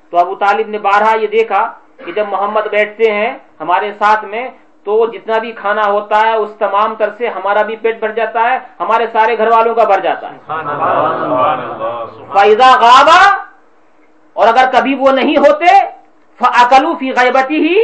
تو 0.09 0.17
ابو 0.17 0.35
طالب 0.35 0.67
نے 0.67 0.77
بارہا 0.77 1.17
یہ 1.17 1.27
دیکھا 1.27 1.73
کہ 2.05 2.11
جب 2.11 2.25
محمد 2.29 2.61
بیٹھتے 2.71 3.11
ہیں 3.11 3.37
ہمارے 3.59 3.93
ساتھ 3.93 4.25
میں 4.25 4.47
تو 4.85 5.05
جتنا 5.05 5.37
بھی 5.37 5.51
کھانا 5.51 5.85
ہوتا 5.85 6.19
ہے 6.19 6.33
اس 6.33 6.49
تمام 6.59 6.95
تر 6.95 7.09
سے 7.17 7.27
ہمارا 7.27 7.61
بھی 7.61 7.75
پیٹ 7.75 7.99
بھر 7.99 8.11
جاتا 8.11 8.43
ہے 8.43 8.57
ہمارے 8.79 9.05
سارے 9.13 9.37
گھر 9.37 9.47
والوں 9.47 9.75
کا 9.75 9.83
بھر 9.83 9.99
جاتا 9.99 10.31
ہے۔ 10.31 10.37
فائدہ 12.33 12.67
غابا 12.81 13.19
اور 14.33 14.47
اگر 14.47 14.65
کبھی 14.73 14.95
وہ 14.95 15.11
نہیں 15.11 15.37
ہوتے 15.37 15.65
فاکلو 16.39 16.93
فی 16.99 17.11
غیبتی 17.11 17.59
ہی 17.67 17.79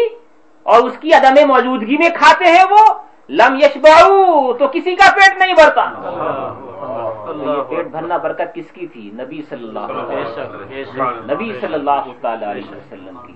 اور 0.65 0.79
اس 0.81 0.97
کی 0.97 1.13
عدم 1.13 1.47
موجودگی 1.47 1.97
میں 1.97 2.09
کھاتے 2.09 2.45
ہیں 2.45 2.63
وہ 2.71 2.85
لم 3.29 3.55
یشبعو 3.55 4.53
تو 4.53 4.67
کسی 4.67 4.95
کا 4.95 5.09
پیٹ 5.15 5.37
نہیں 5.37 5.53
بھرتا۔ 5.53 5.85
پیٹ 7.69 7.85
بھرنا 7.85 8.17
برکت 8.17 8.53
کس 8.55 8.71
کی 8.71 8.87
تھی؟ 8.87 9.09
نبی 9.13 9.41
صلی 9.49 9.67
اللہ 9.67 9.79
نبی 11.33 11.53
صلی 11.61 11.73
اللہ 11.73 12.07
تعالی 12.21 12.45
علیہ 12.45 12.71
وسلم 12.71 13.17
کی۔ 13.27 13.33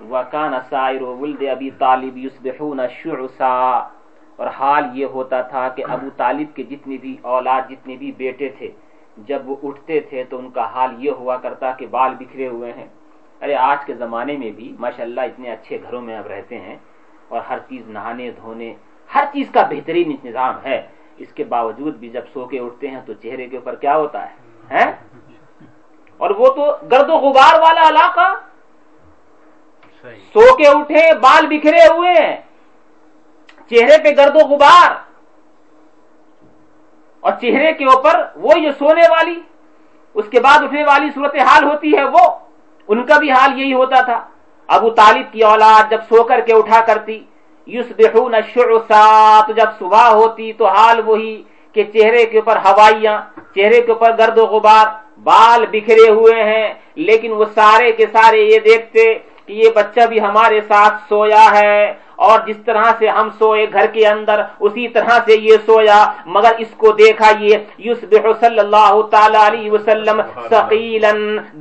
وکان 0.00 0.54
سائر 0.70 1.02
ولد 1.02 1.42
ابی 1.50 1.70
طالب 1.78 2.16
یصبحون 2.16 2.80
شعثا 2.88 3.88
اور 4.36 4.46
حال 4.46 4.84
یہ 4.92 5.06
ہوتا 5.06 5.40
تھا 5.42 5.68
کہ 5.68 5.84
ابو 5.88 6.08
طالب 6.16 6.56
کے 6.56 6.62
جتنے 6.62 6.96
بھی 6.96 7.16
اولاد 7.22 7.62
جتنے 7.70 7.96
بھی 7.96 8.12
بیٹے 8.12 8.48
تھے، 8.58 8.70
جب 9.16 9.48
وہ 9.50 9.56
اٹھتے 9.62 10.00
تھے 10.00 10.24
تو 10.24 10.38
ان 10.38 10.50
کا 10.50 10.64
حال 10.74 10.90
یہ 10.98 11.10
ہوا 11.10 11.36
کرتا 11.36 11.70
کہ 11.72 11.86
بال 11.86 12.14
بکھرے 12.18 12.48
ہوئے 12.48 12.72
ہیں۔ 12.72 12.86
ارے، 13.42 13.54
آج 13.54 13.84
کے 13.86 13.94
زمانے 13.94 14.36
میں 14.36 14.50
بھی 14.50 14.76
ماشاءاللہ 14.80 15.20
اتنے 15.20 15.50
اچھے 15.50 15.78
گھروں 15.82 16.02
میں 16.02 16.18
اب 16.18 16.26
رہتے 16.26 16.58
ہیں 16.58 16.76
اور 17.28 17.40
ہر 17.40 17.58
چیز 17.68 17.88
نہانے، 17.88 18.30
دھونے، 18.30 18.74
ہر 19.14 19.24
چیز 19.32 19.50
کا 19.50 19.62
بہترین 19.70 20.10
انتظام 20.10 20.54
ہے۔ 20.64 20.86
اس 21.16 21.32
کے 21.32 21.44
باوجود 21.44 21.96
بھی 21.96 22.08
جب 22.08 22.24
سو 22.32 22.44
کے 22.44 22.58
اٹھتے 22.58 22.88
ہیں 22.88 23.00
تو 23.06 23.12
چہرے 23.12 23.46
کے 23.46 23.56
اوپر 23.56 23.74
کیا 23.74 23.96
ہوتا 23.96 24.26
ہے؟ 24.26 24.84
اور 26.20 26.30
وہ 26.30 26.48
تو 26.48 26.64
گرد 26.90 27.10
و 27.10 27.16
غبار 27.16 27.60
والا 27.60 27.88
علاقہ۔ 27.88 28.45
سو 30.34 30.54
کے 30.56 30.68
اٹھے، 30.68 31.12
بال 31.20 31.46
بکھرے 31.46 31.84
ہوئے 31.86 32.12
ہیں 32.12 32.36
چہرے 33.70 33.96
پہ 34.02 34.10
گرد 34.16 34.36
و 34.36 34.46
غبار، 34.48 34.90
اور 37.22 37.32
چہرے 37.40 37.72
کے 37.72 37.84
اوپر 37.84 38.22
وہ 38.36 38.52
جو 38.62 38.70
سونے 38.78 39.06
والی، 39.10 39.38
اس 40.16 40.24
کے 40.30 40.40
بعد 40.40 40.62
اٹھنے 40.62 40.84
والی 40.84 41.08
صورتحال 41.14 41.64
ہوتی 41.64 41.96
ہے 41.96 42.04
وہ، 42.04 42.24
ان 42.88 43.04
کا 43.06 43.18
بھی 43.18 43.30
حال 43.30 43.58
یہی 43.60 43.72
ہوتا 43.72 44.00
تھا۔ 44.00 44.18
ابو 44.68 44.90
طالب 44.90 45.32
کی 45.32 45.42
اولاد 45.44 45.90
جب 45.90 46.00
سو 46.08 46.22
کر 46.24 46.40
کے 46.46 46.52
اٹھا 46.52 46.80
کرتی، 46.86 47.18
یصبحون 47.66 48.34
شعثا 48.54 49.40
تو 49.46 49.52
جب 49.52 49.68
صبح 49.78 50.08
ہوتی 50.10 50.52
تو 50.58 50.66
حال 50.66 51.00
وہی 51.06 51.34
کہ 51.74 51.82
چہرے 51.94 52.24
کے 52.26 52.38
اوپر 52.38 52.56
ہوائیاں، 52.64 53.16
چہرے 53.54 53.80
کے 53.80 53.92
اوپر 53.92 54.10
گرد 54.18 54.38
و 54.38 54.46
غبار، 54.46 54.86
بال 55.24 55.66
بکھرے 55.70 56.08
ہوئے 56.10 56.42
ہیں، 56.44 56.68
لیکن 57.06 57.32
وہ 57.32 57.44
سارے 57.54 57.90
کے 57.92 58.06
سارے 58.12 58.40
یہ 58.42 58.58
دیکھتے 58.64 59.02
کہ 59.46 59.52
یہ 59.52 59.68
بچہ 59.74 60.06
بھی 60.06 60.20
ہمارے 60.20 60.60
ساتھ 60.68 60.94
سویا 61.08 61.46
ہے۔ 61.52 62.05
اور 62.18 62.38
جس 62.46 62.56
طرح 62.66 62.84
سے 62.98 63.08
ہم 63.08 63.28
سوئے 63.38 63.64
گھر 63.72 63.86
کے 63.88 64.06
اندر 64.06 64.40
اسی 64.60 64.86
طرح 64.88 65.18
سے 65.26 65.34
یہ 65.40 65.56
سویا 65.66 65.98
مگر 66.26 66.52
اس 66.58 66.68
کو 66.76 66.92
دیکھا 66.98 67.30
یہ 67.40 67.56
یصبح 67.80 68.30
صلی 68.40 68.58
اللہ 68.58 69.00
تعالی 69.10 69.38
علیہ 69.38 69.70
وسلم 69.70 70.20
ثقیلا 70.50 71.12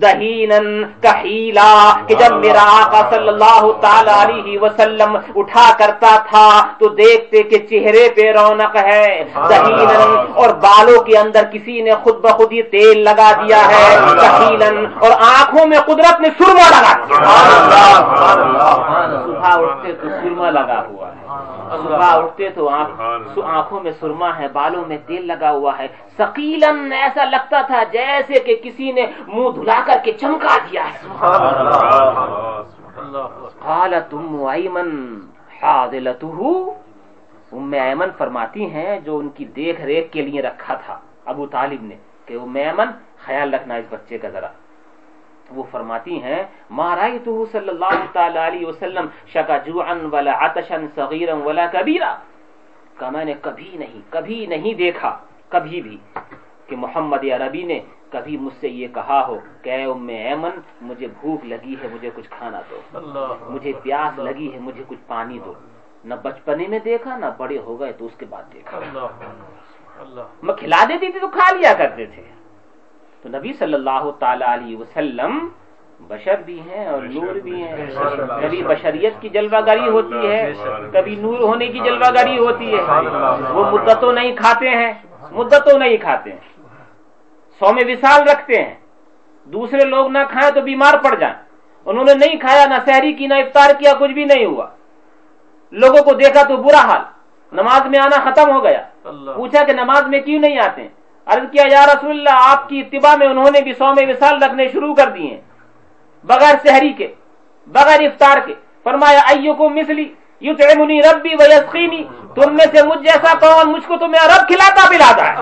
دہینا 0.02 0.60
کحیلا 1.02 1.72
کہ 2.08 2.16
جب 2.16 2.36
میرا 2.38 2.64
آقا 2.74 3.02
صلی 3.10 3.28
اللہ 3.28 3.72
تعالی 3.82 4.12
علیہ 4.14 4.60
وسلم 4.60 5.18
اٹھا 5.36 5.70
کرتا 5.80 6.16
تھا 6.30 6.48
تو 6.80 6.90
دیکھتے 6.96 7.44
کہ 7.46 7.60
چہرے 7.70 8.08
پہ 8.16 8.32
رونق 8.34 8.76
ہے 8.84 9.08
دہینا 9.50 10.00
اور 10.36 10.54
بالوں 10.62 11.04
کے 11.06 11.18
اندر 11.18 11.52
کسی 11.52 11.82
نے 11.82 11.96
خود 12.04 12.22
بخود 12.22 12.52
ہی 12.52 12.62
تیل 12.72 13.04
لگا 13.04 13.32
دیا 13.42 13.62
ہے 13.68 13.84
کحیلا 14.18 14.70
اور 15.00 15.12
آنکھوں 15.26 15.66
میں 15.66 15.80
قدرت 15.86 16.22
نے 16.22 16.30
سرما 16.38 16.70
لگا 16.70 16.94
دیا 16.96 17.14
سبحان 17.16 17.54
اللہ 17.54 17.94
سبحان 18.00 19.04
اللہ 19.04 19.24
صبح 19.26 19.54
اٹھتے 19.62 19.94
تو 19.94 20.10
سرما 20.16 20.45
سرما 20.52 20.66
لگا 20.66 20.86
ہوا 20.88 21.16
ہے۔ 21.16 21.26
صبح 21.84 22.24
اٹھتے 22.24 22.50
تو 22.50 22.70
آنکھ- 22.70 23.44
آنکھوں 23.44 23.82
میں 23.82 23.92
سرما 24.00 24.38
ہے 24.38 24.48
بالوں 24.48 24.86
میں 24.88 24.98
تیل 25.06 25.28
لگا 25.28 25.52
ہوا 25.52 25.78
ہے۔ 25.78 25.88
سکیلن 26.18 26.94
ایسا 26.94 27.26
لگتا 27.26 27.62
تھا 27.62 27.84
جیسے 27.84 28.40
کہ 28.40 28.56
کسی 28.64 28.92
نے 28.92 29.06
منہ 29.28 29.50
دھلا 29.50 29.84
کر 29.86 29.98
کے 30.04 30.12
چمکا 30.12 30.58
دیا 30.72 30.84
ہے۔ 30.94 30.98
قالت 33.60 34.14
ام 34.14 34.46
ایمن 34.46 35.20
ام 37.52 37.74
ایمن 37.74 38.08
فرماتی 38.18 38.72
ہیں 38.72 39.00
جو 39.00 39.18
ان 39.18 39.30
کی 39.30 39.46
دیکھ 39.46 39.82
ریکھ 39.82 40.12
کے 40.12 40.22
لیے 40.22 40.42
رکھا 40.42 40.74
تھا۔ 40.74 41.00
ابو 41.26 41.46
طالب 41.46 41.84
نے 41.84 41.96
کہ 42.26 42.34
ام 42.34 42.56
ایمن 42.56 42.88
خیال 43.26 43.54
رکھنا 43.54 43.76
اس 43.76 43.86
بچے 43.90 44.18
کا 44.18 44.30
ذرا۔ 44.30 44.48
وہ 45.52 45.64
فرماتی 45.72 46.22
ہیں 46.24 46.44
مارائتہ 46.70 47.30
صلی 47.52 47.70
اللہ 47.70 48.06
تعالی 48.14 48.40
علیہ 48.40 48.66
وسلم 48.66 49.08
شکا 49.34 49.58
جوعن 49.58 50.06
ولا 50.12 50.34
عطشا 50.46 50.78
صغیرا 50.96 51.36
ولا 51.46 51.66
کبیرا 51.66 52.16
کہ 52.98 53.10
میں 53.10 53.26
نے 53.26 53.34
کبھی 53.42 53.76
نہیں 53.78 54.02
کبھی 54.10 54.46
نہیں 54.46 54.74
دیکھا 54.74 55.16
کبھی 55.50 55.82
بھی 55.82 55.98
کہ 56.68 56.76
محمد 56.76 57.24
عربی 57.32 57.64
نے 57.64 57.80
کبھی 58.10 58.38
مجھ 58.38 58.54
سے 58.60 58.68
یہ 58.68 58.88
کہا 58.94 59.28
ہو 59.28 59.38
کہ 59.62 59.70
اے 59.70 59.84
ام 59.84 60.08
ایمن 60.08 60.60
مجھے 60.82 61.08
بھوک 61.22 61.46
لگی 61.46 61.76
ہے 61.84 61.88
مجھے 61.94 62.10
کچھ 62.16 62.30
کھانا 62.30 62.62
دو۔ 62.70 62.80
مجھے 63.50 63.72
پیاس 63.84 64.20
لگی 64.20 64.54
ہے 64.54 64.60
مجھے 64.60 64.84
کچھ 64.88 65.00
پانی 65.08 65.40
دو۔ 65.46 65.54
نہ 66.06 66.14
بچپنے 66.24 66.68
میں 66.68 66.80
دیکھا 66.80 67.18
نہ 67.18 67.26
بڑے 67.38 67.58
ہو 67.58 67.80
گئے 67.80 67.92
تو 67.92 68.06
اس 68.06 68.16
کے 68.18 68.26
بعد 68.30 68.54
دیکھا۔ 68.54 68.80
میں 70.42 70.54
کھلا 70.54 70.84
دیتی 70.90 71.12
تھی 71.12 71.20
تو 71.20 71.28
کھا 71.28 71.48
لیا 71.56 71.74
کرتے 71.74 72.06
تھے۔ 72.06 72.24
تو 73.26 73.38
نبی 73.38 73.54
صلی 73.60 73.74
اللہ 73.74 74.10
تعالی 74.20 74.44
علیہ 74.44 74.78
وسلم 74.78 75.48
بشر 76.00 76.42
بھی 76.46 76.62
ہیں 76.62 76.86
اور 76.86 77.02
نور 77.02 77.36
بھی 77.36 77.64
ہیں۔ 77.64 77.86
کبھی 78.42 78.64
بشریت 78.64 79.14
کی 79.22 79.30
جلوہ 79.30 79.60
گری 79.66 79.90
ہوتی 79.90 80.28
ہے 80.28 80.54
کبھی 80.94 81.16
نور 81.16 81.40
ہونے 81.40 81.68
کی 81.68 81.80
جلوہ 81.80 82.10
گری 82.16 82.38
ہوتی 82.38 82.78
ہے۔ 82.78 82.82
وہ 83.52 83.72
مدتوں 83.72 84.14
نہیں 84.14 84.36
کھاتے 84.36 84.70
ہیں 84.70 84.94
مدتوں 85.32 85.80
نہیں 85.80 85.98
کھاتے 85.98 86.32
ہیں۔ 86.32 86.40
سو 87.60 87.74
میں 87.74 87.84
وصال 87.88 88.22
رکھتے 88.30 88.62
ہیں۔ 88.62 88.76
دوسرے 89.46 89.86
لوگ 89.86 90.08
نہ 90.08 90.18
کھائیں 90.30 90.52
تو 90.52 90.62
بیمار 90.62 90.94
پڑ 90.94 91.16
جائیں۔ 91.16 91.36
انہوں 91.86 92.04
نے 92.04 92.14
نہیں 92.14 92.38
کھایا 92.40 92.66
نہ 92.66 92.74
سحری 92.86 93.14
کی 93.14 93.28
نہ 93.28 93.34
افطار 93.34 93.70
کیا 93.80 93.94
کچھ 94.00 94.12
بھی 94.12 94.26
نہیں 94.26 94.46
ہوا۔ 94.46 94.68
لوگوں 95.72 96.04
کو 96.04 96.14
دیکھا 96.14 96.44
تو 96.44 96.58
برا 96.58 96.82
حال۔ 96.86 97.02
نماز 97.52 97.82
میں 97.86 98.00
آنا 98.00 98.32
ختم 98.32 98.52
ہو 98.52 98.64
گیا۔ 98.64 98.82
پوچھا 99.36 99.64
کہ 99.64 99.74
نماز 99.74 100.08
میں 100.08 100.20
کیوں 100.20 100.40
نہیں 100.40 100.60
آتے 100.60 100.88
عرض 101.28 101.52
کیا، 101.52 101.64
یا 101.72 101.86
رسول 101.86 102.10
اللہ، 102.10 102.44
آپ 102.50 102.68
کی 102.70 102.80
اتباع 102.80 103.16
میں 103.16 103.28
انہوں 103.28 103.52
نے 103.52 103.62
بھی 103.62 103.74
سو 103.74 103.94
میں 103.94 104.06
وصال 104.06 104.44
رکھنے 104.44 104.68
شروع 104.68 104.94
کر 104.96 105.10
دیے 105.10 105.30
ہیں 105.30 105.42
بغیر 106.24 106.56
سحری 106.64 106.92
کے، 106.94 107.08
بغیر 107.68 108.02
افطار 108.02 108.38
کے۔ 108.46 108.54
فرمایا، 108.84 109.20
ایوکم 109.28 109.76
مثلی 109.76 110.06
یطعمنی 110.50 111.02
ربی 111.02 111.36
ویسقینی، 111.40 112.04
تم 112.36 112.56
میں 112.56 112.66
سے 112.76 112.88
مجھ 112.88 113.00
جیسا 113.00 113.34
کون 113.40 113.72
مجھ 113.72 113.88
کو 113.88 113.98
تمہیں 113.98 114.28
رب 114.28 114.48
کھلاتا 114.48 114.90
پلاتا 114.90 115.24
ہے 115.30 115.36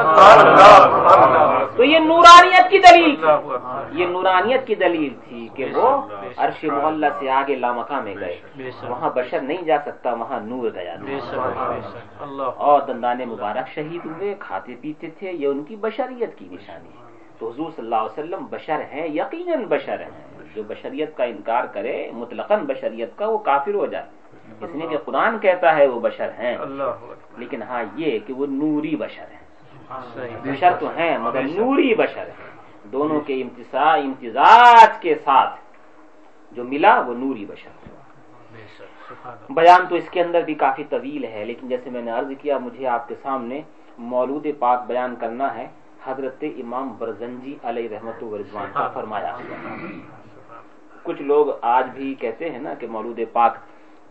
تو 1.76 1.84
یہ 1.84 2.00
نورانیت 2.00 2.70
کی 2.70 2.78
دلیل 2.80 3.16
تھی۔ 3.16 3.28
یہ 3.92 4.06
نورانیت 4.06 4.68
کی 4.68 4.76
دلیل 4.76 5.14
تھی 5.28 5.48
کہ 5.56 5.66
وہ 5.74 6.02
عرش 6.38 6.64
محلہ 6.64 7.06
سے 7.20 7.30
آگے 7.30 7.56
لامکا 7.56 8.00
میں 8.00 8.16
گئے۔ 8.20 8.40
وہاں 8.90 9.10
بشر 9.16 9.40
نہیں 9.40 9.62
جا 9.62 9.78
سکتا، 9.86 10.14
وہاں 10.14 10.40
نور 10.44 10.70
گیا 10.76 10.96
اور 12.56 12.82
دندان 12.82 13.18
مبارک 13.28 13.70
شہید 13.76 14.06
ہوئے، 14.06 14.36
کھاتے 14.40 14.76
پیتے 14.82 15.08
تھے، 15.20 15.32
یہ 15.32 15.48
ان 15.48 15.64
کی 15.64 15.76
بشریت 15.76 16.38
کی 16.38 16.48
نشانی 16.52 16.90
ہے۔ 16.90 17.04
تو 17.40 17.50
حضور 17.50 17.72
صلی 17.76 17.86
اللہ 17.86 17.96
علیہ 17.96 18.24
وسلم 18.24 18.46
بشر 18.46 18.80
ہیں، 18.92 19.08
یقیناً 19.08 19.66
بشر 19.66 20.00
ہیں۔ 20.00 20.44
جو 20.56 20.64
بشریت 20.68 21.18
کا 21.18 21.24
انکار 21.24 21.64
کرے، 21.64 22.12
مطلقاً 22.14 22.60
بشریت 22.66 23.18
کا، 23.18 23.30
وہ 23.30 23.38
کافر 23.38 23.74
ہو 23.74 23.86
جائے۔ 23.86 24.23
اس 24.64 24.76
لیے 24.76 24.88
کہ 24.88 24.98
قرآن 24.98 25.40
کہتا 25.40 25.76
ہے 25.76 25.88
وہ 25.88 26.00
بشر 26.00 26.30
ہیں۔ 26.40 26.58
لیکن 27.38 27.62
ہاں 27.62 27.84
یہ 27.96 28.20
کہ 28.26 28.34
وہ 28.34 28.46
نوری 28.46 28.96
بشر 28.96 29.26
ہیں۔ 29.32 29.44
بشر 30.44 30.72
تو 30.80 30.90
ہیں 30.98 31.18
مگر 31.18 31.42
نوری 31.56 31.96
بشر 31.96 32.28
ہیں۔ 32.28 32.52
دونوں 32.92 33.22
کے 33.22 33.42
امتزاج 33.42 34.90
کے 35.00 35.16
ساتھ 35.16 35.60
جو 36.52 36.64
ملا 36.64 37.00
وہ 37.00 37.14
نوری 37.14 37.46
بشر 37.46 37.70
بیان 39.50 39.86
تو 39.90 39.96
اس 39.96 40.10
کے 40.10 40.22
اندر 40.22 40.42
بھی 40.42 40.54
کافی 40.54 40.84
طویل 40.90 41.24
ہے 41.24 41.46
لیکن 41.46 41.68
جیسے 41.68 41.90
میں 41.90 42.02
نے 42.02 42.12
عرض 42.12 42.32
کیا 42.42 42.58
مجھے 42.58 42.88
آپ 42.88 43.08
کے 43.08 43.16
سامنے 43.22 43.62
مولود 43.98 44.48
پاک 44.60 44.80
بیان 44.88 45.16
کرنا 45.16 45.56
ہے۔ 45.56 45.68
حضرت 46.06 46.44
امام 46.58 46.96
برزنجی 46.98 47.58
علیہ 47.64 47.90
رحمت 47.90 48.24
و 48.24 48.38
رضوان 48.38 48.70
کا 48.74 48.88
فرمایا۔ 48.88 49.38
کچھ 51.04 51.22
لوگ 51.22 51.48
آج 51.62 51.88
بھی 51.94 52.14
کہتے 52.14 52.50
ہیں 52.50 52.60
نا 52.60 52.74
کہ 52.74 52.88
مولود 52.88 53.20
پاک 53.32 53.58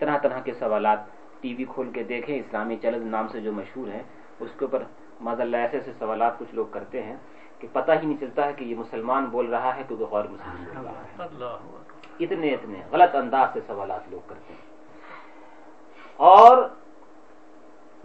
طرح 0.02 0.18
طرح 0.18 0.40
کے 0.40 0.52
سوالات 0.54 0.98
ٹی 1.40 1.54
وی 1.54 1.64
کھول 1.64 1.90
کے 1.90 2.02
دیکھیں 2.02 2.38
اسلامی 2.38 2.76
چیلنج 2.76 3.06
نام 3.06 3.28
سے 3.28 3.40
جو 3.40 3.52
مشہور 3.52 3.88
ہیں 3.88 4.02
اس 4.40 4.50
کے 4.58 4.64
اوپر 4.64 4.82
ماض 5.20 5.40
اللہ 5.40 5.56
ایسے 5.56 5.76
ایسے 5.78 5.92
سوالات 5.98 6.38
کچھ 6.38 6.54
لوگ 6.54 6.66
کرتے 6.70 7.02
ہیں 7.02 7.16
کہ 7.58 7.68
پتہ 7.72 7.92
ہی 7.92 8.06
نہیں 8.06 8.20
چلتا 8.20 8.46
ہے 8.46 8.52
کہ 8.52 8.64
یہ 8.64 8.74
مسلمان 8.76 9.24
بول 9.24 9.46
رہا 9.46 9.76
ہے 9.76 9.82
کہ 9.88 9.94
غیر 9.94 10.24
مسلم 10.24 10.64
بول 10.64 10.84
رہا 10.84 11.02
ہے۔ 11.02 11.24
اتنے 12.20 12.50
اتنے 12.50 12.80
غلط 12.92 13.14
انداز 13.14 13.48
سے 13.52 13.60
سوالات 13.66 14.00
لوگ 14.10 14.20
کرتے 14.26 14.52
ہیں۔ 14.52 14.60
اور 16.16 16.68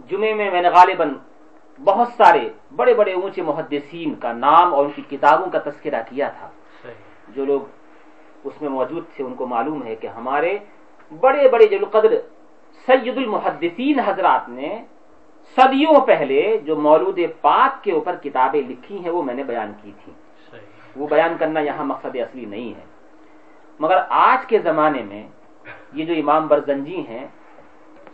جمعے 0.08 0.34
میں 0.34 0.50
میں 0.50 0.62
نے 0.62 0.68
غالباً 0.68 1.14
بہت 1.84 2.08
سارے 2.08 2.48
بڑے 2.76 2.94
بڑے 2.94 3.12
اونچے 3.12 3.42
محدثین 3.42 4.14
کا 4.14 4.32
نام 4.32 4.74
اور 4.74 4.84
ان 4.84 4.90
کی 4.96 5.02
کتابوں 5.08 5.50
کا 5.50 5.58
تذکرہ 5.58 6.02
کیا 6.08 6.28
تھا۔ 6.28 6.48
جو 7.28 7.44
لوگ 7.44 7.60
اس 8.44 8.60
میں 8.60 8.70
موجود 8.70 9.04
تھے 9.16 9.24
ان 9.24 9.34
کو 9.34 9.46
معلوم 9.46 9.82
ہے 9.82 9.96
کہ 9.96 10.06
ہمارے 10.06 10.58
بڑے 11.12 11.48
بڑے 11.48 11.66
جل 11.66 11.84
قدر 11.84 12.20
سید 12.86 13.16
المحدثین 13.16 14.00
حضرات 14.00 14.48
نے 14.48 14.84
صدیوں 15.56 16.00
پہلے 16.00 16.58
جو 16.58 16.76
مولود 16.76 17.18
پاک 17.40 17.84
کے 17.84 17.92
اوپر 17.92 18.16
کتابیں 18.16 18.62
لکھی 18.68 18.98
ہیں 18.98 19.10
وہ 19.10 19.22
میں 19.22 19.34
نے 19.34 19.44
بیان 19.44 19.72
کی 19.82 19.92
تھی 20.04 20.12
وہ 20.96 21.06
بیان 21.06 21.36
کرنا 21.38 21.60
یہاں 21.60 21.84
مقصد 21.84 22.16
اصلی 22.16 22.44
نہیں 22.44 22.74
ہے۔ 22.74 22.84
مگر 23.80 23.98
آج 24.08 24.46
کے 24.46 24.58
زمانے 24.58 25.02
میں 25.02 25.28
یہ 25.92 26.04
جو 26.04 26.14
امام 26.14 26.46
برزنجی 26.46 27.00
ہیں 27.08 27.26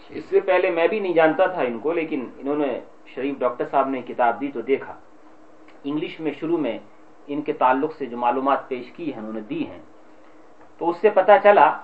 اس 0.08 0.24
سے 0.30 0.40
پہلے 0.40 0.70
میں 0.70 0.88
بھی 0.88 1.00
نہیں 1.00 1.12
جانتا 1.12 1.46
تھا 1.46 1.62
ان 1.62 1.78
کو 1.78 1.92
لیکن 1.92 2.26
انہوں 2.36 2.56
نے 2.56 2.80
شریف 3.06 3.38
ڈاکٹر 3.38 3.64
صاحب 3.70 3.88
نے 3.88 4.00
کتاب 4.02 4.40
دی 4.40 4.48
تو 4.48 4.60
دیکھا۔ 4.60 4.94
انگلش 5.84 6.20
میں 6.20 6.32
شروع 6.40 6.58
میں 6.58 6.78
ان 7.26 7.42
کے 7.42 7.52
تعلق 7.52 7.92
سے 7.98 8.06
جو 8.06 8.16
معلومات 8.16 8.68
پیش 8.68 8.92
کی 8.92 9.12
ہیں 9.12 9.20
انہوں 9.20 9.32
نے 9.32 9.40
دی 9.40 9.66
ہیں۔ 9.66 9.80
تو 10.78 10.90
اس 10.90 10.96
سے 11.00 11.10
پتا 11.10 11.38
چلا 11.38 11.78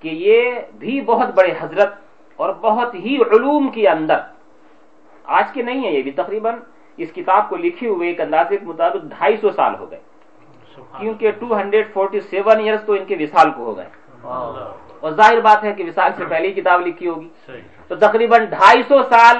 کہ 0.00 0.08
یہ 0.08 0.52
بھی 0.74 1.00
بہت 1.00 1.28
بڑے 1.34 1.54
حضرت 1.60 1.94
اور 2.36 2.54
بہت 2.54 2.94
ہی 2.94 3.16
علوم 3.16 3.68
کے 3.68 3.88
اندر۔ 3.88 4.18
آج 5.24 5.44
کے 5.52 5.62
نہیں 5.62 5.84
ہے 5.84 5.90
یہ 5.90 6.02
بھی 6.02 6.10
تقریباً۔ 6.10 6.54
اس 6.96 7.08
کتاب 7.14 7.48
کو 7.48 7.56
لکھے 7.56 7.88
ہوئے 7.88 8.08
ایک 8.08 8.20
اندازے 8.20 8.56
کے 8.56 8.66
مطابق 8.66 8.96
ڈھائی 8.96 9.36
سو 9.36 9.50
سال 9.50 9.74
ہو 9.74 9.90
گئے۔ 9.90 10.00
کیونکہ 11.00 11.30
two 11.30 11.56
hundred 11.56 11.92
forty 11.92 12.20
seven 12.20 12.60
years 12.60 12.80
تو 12.86 12.92
ان 12.92 13.04
کے 13.04 13.16
وصال 13.20 13.50
کو 13.50 13.64
ہو 13.64 13.76
گئے۔ 13.76 13.88
اور 15.00 15.10
ظاہر 15.10 15.40
بات 15.40 15.64
ہے 15.64 15.72
کہ 15.72 15.84
وصال 15.84 16.10
سے 16.16 16.24
پہلی 16.28 16.52
کتاب 16.52 16.86
لکھی 16.86 17.08
ہوگی۔ 17.08 17.28
تو 17.88 17.96
تقریباً 17.96 18.44
ڈھائی 18.44 18.82
سو 18.82 19.02
سال 19.02 19.36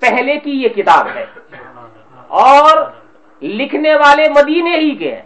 پہلے 0.00 0.40
کی 0.40 0.50
یہ 0.50 0.68
کتاب 0.68 1.06
ہے۔ 1.14 1.24
اور 2.28 2.76
لکھنے 3.42 3.94
والے 3.94 4.28
مدینے 4.28 4.76
ہی 4.76 4.96
کے 4.96 5.14
ہیں۔ 5.14 5.22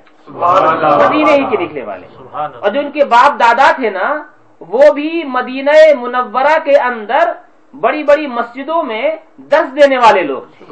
مدینے 1.08 1.32
ہی 1.32 1.44
کے 1.50 1.64
لکھنے 1.64 1.82
والے۔ 1.82 2.06
اور 2.60 2.70
جو 2.70 2.80
ان 2.80 2.90
کے 2.90 3.04
باپ 3.04 3.40
دادا 3.40 3.72
تھے 3.72 3.90
نا 3.90 4.22
وہ 4.60 4.92
بھی 4.92 5.24
مدینہ 5.24 5.70
منورہ 6.00 6.58
کے 6.64 6.76
اندر 6.76 7.32
بڑی 7.80 8.02
بڑی 8.02 8.26
مسجدوں 8.26 8.82
میں 8.82 9.16
درس 9.36 9.76
دینے 9.76 9.98
والے 9.98 10.22
لوگ 10.22 10.42
تھے۔ 10.58 10.64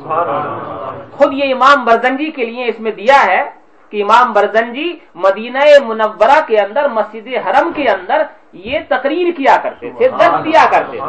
خود 1.11 1.33
یہ 1.33 1.55
امام 1.55 1.85
برزنجی 1.85 2.31
کے 2.31 2.45
لیے 2.47 2.65
اس 2.65 2.81
میں 2.81 2.93
دیا 2.93 3.27
ہے 3.27 3.51
کہ 3.91 4.03
امام 4.03 4.33
برزنجی 4.33 4.99
مدینہ 5.15 5.59
منورہ 5.87 6.41
کے 6.47 6.61
اندر 6.61 6.89
مسجد 6.89 7.29
حرم 7.47 7.73
کے 7.73 7.89
اندر 7.89 8.23
یہ 8.53 8.79
تقریر 8.89 9.33
کیا 9.37 9.57
کرتے 9.63 9.91
تھے 9.91 10.09
درس 10.09 10.45
دیا 10.45 10.67
کرتے 10.71 10.99
تھے۔ 10.99 11.07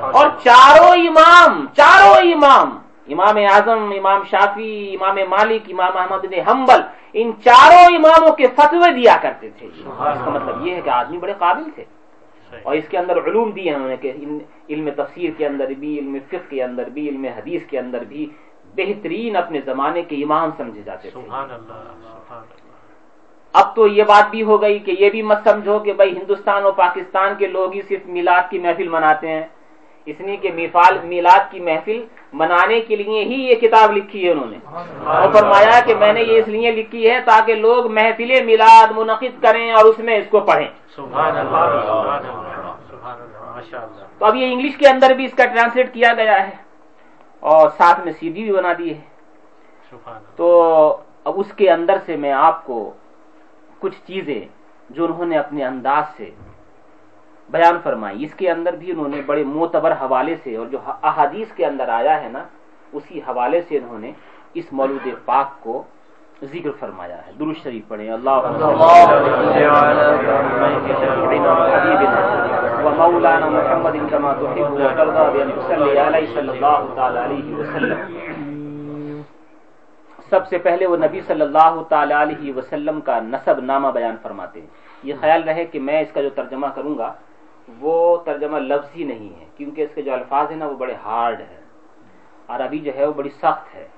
اور 0.00 0.26
چاروں 0.44 0.94
امام 1.08 1.66
چاروں 1.66 2.32
امام 2.32 2.78
امام 3.08 3.36
اعظم 3.36 3.92
امام 3.98 4.22
شافی 4.30 4.96
امام 5.00 5.16
مالک 5.30 5.62
امام 5.68 5.96
احمد 5.96 6.24
بن 6.24 6.48
حنبل 6.48 6.80
ان 7.12 7.32
چاروں 7.44 7.96
اماموں 7.96 8.32
کے 8.32 8.46
فتوے 8.46 8.90
دیا 8.92 9.16
کرتے 9.22 9.50
تھے۔ 9.50 9.66
اس 9.66 10.24
کا 10.24 10.30
مطلب 10.30 10.66
یہ 10.66 10.74
ہے 10.74 10.80
کہ 10.80 10.90
آدمی 10.90 11.18
بڑے 11.18 11.32
قابل 11.38 11.70
تھے۔ 11.70 11.84
اور 12.62 12.74
اس 12.74 12.88
کے 12.88 12.98
اندر 12.98 13.16
علوم 13.24 13.50
دیے 13.50 13.74
انہوں 13.74 13.88
نے 13.88 13.96
کہ 13.96 14.12
علم 14.68 14.88
تفسیر 14.96 15.30
کے 15.36 15.46
اندر 15.46 15.72
بھی 15.78 15.98
علم 15.98 16.16
فقہ 16.28 16.50
کے 16.50 16.62
اندر 16.62 16.88
بھی 16.88 17.08
علم 17.08 17.24
حدیث 17.24 17.66
کے 17.66 17.78
اندر 17.78 18.04
بھی 18.04 18.26
بہترین 18.74 19.36
اپنے 19.36 19.60
زمانے 19.64 20.02
کے 20.02 20.16
امام 20.16 20.50
سمجھے 20.56 20.82
جاتے 20.84 21.10
تھے۔ 21.10 21.20
اب 23.52 23.74
تو 23.76 23.86
یہ 23.86 24.02
بات 24.02 24.30
بھی 24.30 24.42
ہو 24.42 24.62
گئی 24.62 24.78
کہ 24.78 24.92
یہ 24.98 25.10
بھی 25.10 25.22
مت 25.22 25.38
سمجھو 25.44 25.78
کہ 25.78 25.92
بھائی 25.92 26.16
ہندوستان 26.16 26.62
اور 26.62 26.72
پاکستان 26.72 27.34
کے 27.38 27.46
لوگ 27.46 27.72
ہی 27.72 27.80
صرف 27.88 28.06
میلاد 28.06 28.50
کی 28.50 28.58
محفل 28.58 28.88
مناتے 28.88 29.28
ہیں۔ 29.28 29.46
اس 30.06 30.20
لیے 30.20 30.36
کہ 30.36 30.52
میفال 30.52 30.98
میلاد 31.02 31.50
کی 31.50 31.60
محفل 31.60 32.04
منانے 32.32 32.80
کے 32.80 32.96
لیے 32.96 33.24
ہی 33.24 33.42
یہ 33.42 33.54
کتاب 33.54 33.96
لکھی 33.96 34.26
ہے 34.26 34.30
انہوں 34.32 34.50
نے۔ 34.50 34.58
اور 35.04 35.32
فرمایا 35.32 35.80
کہ 35.86 35.94
میں 35.94 36.12
نے 36.12 36.22
یہ 36.22 36.38
اس 36.38 36.48
لیے 36.48 36.70
لکھی 36.70 37.10
ہے 37.10 37.20
تاکہ 37.20 37.54
لوگ 37.54 37.92
محفل 37.92 38.44
میلاد 38.44 38.92
منعقد 38.96 39.42
کریں 39.42 39.72
اور 39.72 39.84
اس 39.84 39.98
میں 39.98 40.16
اس 40.16 40.26
کو 40.30 40.40
پڑھیں۔ 40.40 40.68
اللہ 40.96 42.20
تو 44.18 44.26
اب 44.26 44.36
یہ 44.36 44.52
انگلش 44.52 44.76
کے 44.76 44.88
اندر 44.88 45.10
بھی 45.10 45.24
اس 45.24 45.34
کا 45.34 45.44
ٹرانسلیٹ 45.46 45.94
کیا 45.94 46.12
گیا 46.16 46.46
ہے 46.46 46.54
اور 47.40 47.70
ساتھ 47.76 48.00
میں 48.04 48.12
سی 48.12 48.28
ڈی 48.28 48.42
بھی 48.42 48.52
بنا 48.52 48.72
دی 48.78 48.94
ہے۔ 48.94 49.00
تو 50.36 50.96
اب 51.24 51.32
اس 51.36 51.52
کے 51.56 51.70
اندر 51.70 51.96
سے 52.06 52.16
میں 52.16 52.32
آپ 52.32 52.66
کو 52.66 52.92
کچھ 53.78 53.96
چیزیں 54.06 54.40
جو 54.90 55.04
انہوں 55.04 55.26
نے 55.26 55.38
اپنے 55.38 55.64
انداز 55.64 56.04
سے 56.16 56.30
بیان 57.52 57.78
فرمائی۔ 57.82 58.24
اس 58.24 58.34
کے 58.34 58.50
اندر 58.50 58.72
بھی 58.72 58.90
انہوں 58.90 59.08
نے 59.08 59.20
بڑے 59.26 59.44
معتبر 59.44 59.92
حوالے 59.92 60.36
سے 60.42 60.56
اور 60.56 60.66
جو 60.66 60.78
احادیث 61.02 61.52
کے 61.52 61.66
اندر 61.66 61.88
آیا 61.88 62.22
ہے 62.22 62.28
نا، 62.28 62.42
اسی 62.92 63.18
حوالے 63.18 63.60
سے 63.68 63.78
انہوں 63.78 63.98
نے 63.98 64.12
اس 64.54 64.64
مولود 64.72 65.08
پاک 65.24 65.60
کو 65.60 65.82
ذکر 66.42 66.70
فرمایا 66.80 67.26
ہے۔ 67.26 67.32
درست 67.38 67.62
شریف 67.62 67.88
پڑھیں۔ 67.88 68.10
اللہ 68.10 68.30
ومولانا 72.84 73.48
محمد 73.48 74.10
كما 74.10 74.32
تحب 74.32 74.72
وترضى 74.72 75.24
بأن 75.34 75.50
عليه 75.98 76.26
صلى 76.34 76.48
الله 76.48 76.84
تعالى 76.94 77.18
عليه 77.18 77.48
وسلم۔ 77.58 78.00
سب 80.30 80.46
سے 80.48 80.58
پہلے 80.58 80.86
وہ 80.86 80.96
نبی 80.96 81.20
صلی 81.20 81.40
اللہ 81.40 81.82
تعالی 81.88 82.14
علیہ 82.14 82.52
وسلم 82.56 83.00
کا 83.00 83.20
نسب 83.20 83.60
نامہ 83.60 83.88
بیان 83.88 84.16
فرماتے 84.22 84.60
ہیں۔ 84.60 84.66
یہ 85.02 85.14
خیال 85.20 85.42
رہے 85.42 85.64
کہ 85.64 85.80
میں 85.80 86.00
اس 86.00 86.12
کا 86.12 86.22
جو 86.22 86.30
ترجمہ 86.30 86.66
کروں 86.74 86.98
گا 86.98 87.12
وہ 87.80 88.16
ترجمہ 88.24 88.58
لفظی 88.58 89.04
نہیں 89.04 89.40
ہے، 89.40 89.44
کیونکہ 89.56 89.82
اس 89.82 89.94
کے 89.94 90.02
جو 90.02 90.12
الفاظ 90.12 90.50
ہیں 90.50 90.56
نا 90.56 90.66
وہ 90.66 90.76
بڑے 90.76 90.94
ہارڈ 90.94 91.40
ہیں۔ 91.40 91.60
عربی 92.48 92.78
جو 92.78 92.92
ہے 92.94 93.06
وہ 93.06 93.12
بڑی 93.12 93.30
سخت 93.30 93.74
ہے۔ 93.74 93.88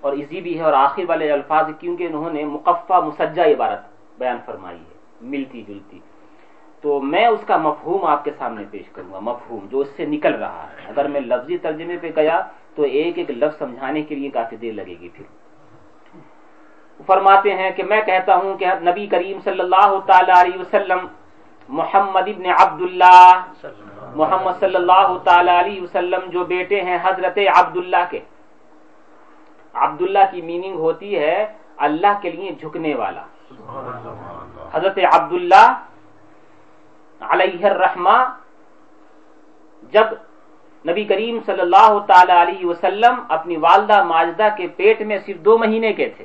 اور 0.00 0.12
ایزی 0.12 0.40
بھی 0.40 0.58
ہے 0.58 0.64
اور 0.64 0.72
آخر 0.72 1.02
والے 1.08 1.32
الفاظ 1.32 1.70
کیونکہ 1.78 2.04
انہوں 2.04 2.30
نے 2.30 2.44
مقفع 2.44 3.00
مسجہ 3.00 3.42
عبارت 3.42 3.80
بیان 4.18 4.36
فرمائی 4.46 4.78
ہے، 4.78 4.94
ملتی 5.20 5.62
جلتی۔ 5.62 5.98
تو 6.80 7.00
میں 7.00 7.26
اس 7.26 7.40
کا 7.46 7.56
مفہوم 7.56 8.04
آپ 8.04 8.24
کے 8.24 8.30
سامنے 8.38 8.64
پیش 8.70 8.88
کروں 8.92 9.12
گا، 9.12 9.18
مفہوم، 9.18 9.66
جو 9.70 9.78
اس 9.78 9.88
سے 9.96 10.04
نکل 10.04 10.34
رہا 10.34 10.66
ہے۔ 10.72 10.88
اگر 10.88 11.08
میں 11.08 11.20
لفظی 11.20 11.58
ترجمے 11.58 11.96
پہ 11.96 12.10
گیا 12.16 12.48
تو 12.74 12.82
ایک 12.82 13.18
ایک 13.18 13.30
لفظ 13.30 13.58
سمجھانے 13.58 14.02
کے 14.02 14.14
لیے 14.14 14.30
کافی 14.30 14.56
دیر 14.56 14.72
لگے 14.72 14.94
گی 15.00 15.08
پھر۔ 15.08 15.24
فرماتے 17.06 17.54
ہیں 17.54 17.70
کہ 17.70 17.82
میں 17.82 18.02
کہتا 18.06 18.36
ہوں 18.36 18.58
کہ 18.58 18.66
نبی 18.80 19.06
کریم 19.06 19.38
صلی 19.44 19.60
اللہ 19.60 20.00
تعالی 20.06 20.32
علیہ 20.40 20.60
وسلم 20.60 20.98
محمد 21.68 22.28
ابن 22.28 22.46
عبداللہ، 22.46 23.44
محمد 24.14 24.50
صلی 24.60 24.76
اللہ 24.76 25.18
تعالی 25.24 25.50
علیہ 25.50 25.82
وسلم 25.82 26.20
جو 26.26 26.44
بیٹے 26.44 26.80
ہیں 26.80 26.98
حضرت 27.02 27.38
عبداللہ 27.54 28.04
کے۔ 28.10 28.20
عبداللہ 29.74 30.24
کی 30.30 30.42
میننگ 30.42 30.74
ہوتی 30.74 31.18
ہے 31.18 31.52
اللہ 31.76 32.12
کے 32.22 32.30
لیے 32.30 32.50
جھکنے 32.60 32.94
والا۔ 32.94 33.24
حضرت 34.72 34.98
عبداللہ 35.12 35.66
علیہ 37.20 37.66
الرحمہ، 37.66 38.18
جب 39.82 40.06
نبی 40.88 41.04
کریم 41.04 41.38
صلی 41.46 41.60
اللہ 41.60 41.98
تعالی 42.06 42.32
علیہ 42.32 42.66
وسلم 42.66 43.14
اپنی 43.28 43.56
والدہ 43.56 44.02
ماجدہ 44.04 44.48
کے 44.56 44.66
پیٹ 44.66 45.00
میں 45.00 45.18
صرف 45.26 45.36
دو 45.36 45.58
مہینے 45.58 45.92
کے 45.92 46.08
تھے، 46.16 46.24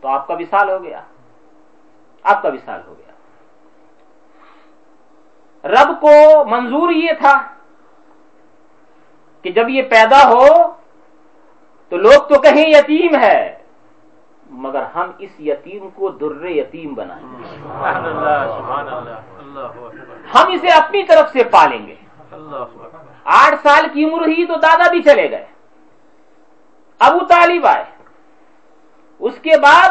تو 0.00 0.08
آپ 0.08 0.26
کا 0.26 0.34
وصال 0.34 0.70
ہو 0.70 0.82
گیا۔ 0.82 1.00
آپ 2.22 2.42
کا 2.42 2.48
وصال 2.48 2.80
ہو 2.86 2.94
گیا۔ 2.98 3.03
رب 5.64 6.00
کو 6.00 6.44
منظور 6.44 6.90
یہ 6.90 7.12
تھا 7.18 7.42
کہ 9.42 9.50
جب 9.50 9.68
یہ 9.68 9.82
پیدا 9.82 10.28
ہو 10.28 10.72
تو 11.88 11.96
لوگ 11.96 12.22
تو 12.28 12.40
کہیں 12.40 12.66
یتیم 12.66 13.14
ہے 13.20 13.58
مگر 14.50 14.82
ہم 14.82 15.10
اس 15.18 15.30
یتیم 15.40 15.88
کو 15.94 16.08
در 16.10 16.44
یتیم 16.44 16.94
بنائیں 16.94 17.26
گے۔ 17.38 17.44
ہم 20.34 20.52
اسے 20.52 20.68
اپنی 20.68 21.02
طرف 21.02 21.32
سے 21.32 21.44
پالیں 21.44 21.86
گے۔ 21.86 21.94
آٹھ 23.24 23.54
سال 23.62 23.86
کی 23.92 24.04
عمر 24.04 24.28
ہی 24.28 24.46
تو 24.46 24.54
دادا 24.54 24.90
بھی 24.90 25.02
چلے 25.02 25.30
گئے۔ 25.30 25.46
ابو 26.98 27.18
طالب 27.26 27.66
آئے۔ 27.66 27.84
اس 29.18 29.34
کے 29.42 29.58
بعد 29.62 29.88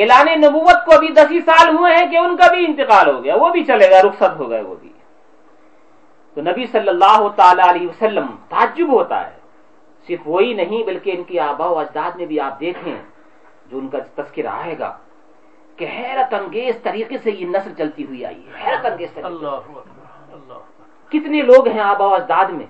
اعلان 0.00 0.40
نبوت 0.40 0.84
کو 0.86 0.94
ابھی 0.94 1.08
دس 1.08 1.30
ہی 1.30 1.40
سال 1.40 1.76
ہوئے 1.76 1.96
ہیں 1.96 2.06
کہ 2.10 2.16
ان 2.16 2.36
کا 2.36 2.52
بھی 2.52 2.66
انتقال 2.66 3.14
ہو 3.14 3.24
گیا 3.24 3.36
وہ 3.36 3.48
بھی 3.48 3.64
چلے 3.64 3.90
گا 3.90 4.08
رخصت 4.08 4.38
ہو 4.38 4.50
گئے 4.50 4.62
وہ 4.62 4.74
بھی۔ 4.74 4.92
تو 6.34 6.40
نبی 6.42 6.66
صلی 6.66 6.88
اللہ 6.88 7.28
تعالی 7.36 7.62
علیہ 7.70 7.88
وسلم 7.88 8.26
تعجب 8.48 8.92
ہوتا 8.92 9.26
ہے۔ 9.26 9.36
صرف 10.06 10.18
وہی 10.26 10.52
نہیں 10.54 10.82
بلکہ 10.82 11.12
ان 11.16 11.24
کی 11.24 11.38
آبا 11.38 11.66
و 11.66 11.78
اجداد 11.78 12.16
میں 12.16 12.26
بھی 12.26 12.40
آپ 12.40 12.60
دیکھیں 12.60 12.96
جو 13.66 13.78
ان 13.78 13.88
کا 13.88 13.98
تذکرہ 14.14 14.46
آئے 14.46 14.78
گا 14.78 14.96
کہ 15.76 15.84
حیرت 15.84 16.34
انگیز 16.34 16.74
طریقے 16.82 17.18
سے 17.18 17.30
یہ 17.30 17.46
نسل 17.46 17.72
چلتی 17.78 18.04
ہوئی 18.04 18.24
آئی 18.24 18.42
ہے۔ 18.46 18.52
حیرت 18.64 18.86
انگیز 18.86 19.10
طریقے 19.14 19.28
اللہ 19.28 19.56
کتنے 21.08 21.42
لوگ 21.42 21.68
ہیں 21.68 21.80
آبا 21.80 22.06
و 22.06 22.14
اجداد 22.14 22.48
میں 22.50 22.66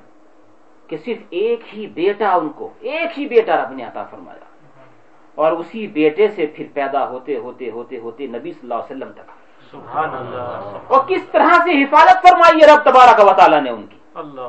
کہ 0.87 0.97
صرف 0.97 1.19
ایک 1.31 1.61
ہی 1.77 1.87
بیٹا 1.87 2.33
ان 2.33 2.49
کو 2.49 2.71
ایک 2.81 3.19
ہی 3.19 3.27
بیٹا 3.27 3.57
رب 3.57 3.73
نے 3.73 3.85
عطا 3.85 4.05
فرمایا۔ 4.05 4.46
اور 5.37 5.53
اسی 5.53 5.87
بیٹے 5.87 6.29
سے 6.29 6.46
پھر 6.46 6.64
پیدا 6.75 7.09
ہوتے 7.09 7.37
ہوتے 7.37 7.70
ہوتے 7.70 7.99
ہوتے 7.99 8.27
نبی 8.27 8.53
صلی 8.53 8.61
اللہ 8.62 8.75
علیہ 8.75 8.96
وسلم 8.96 9.12
تک۔ 9.12 9.31
سبحان 9.70 10.11
اللہ۔ 10.14 10.79
اور 10.87 11.01
کس 11.09 11.25
طرح 11.33 11.53
سے 11.53 11.83
حفاظت 11.85 12.29
فرمائی 12.29 12.61
ہے 12.62 12.66
رب 12.66 12.83
تبارک 12.83 13.25
و 13.25 13.33
تعالیٰ 13.37 13.61
نے 13.61 13.70
ان 13.70 13.87
کی۔ 13.87 13.96
اللہ 14.14 14.40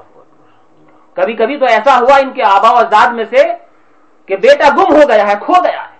کبھی 1.14 1.34
کبھی 1.34 1.58
تو 1.58 1.66
ایسا 1.66 2.00
ہوا 2.00 2.18
ان 2.18 2.32
کے 2.32 2.44
آبا 2.44 2.72
و 2.72 2.76
اجداد 2.76 3.14
میں 3.14 3.26
سے 3.30 3.44
کہ 4.26 4.36
بیٹا 4.36 4.70
گم 4.70 4.94
ہو 4.94 5.10
گیا 5.10 5.28
ہے 5.28 5.34
کھو 5.42 5.54
گیا 5.64 5.82
ہے۔ 5.84 5.98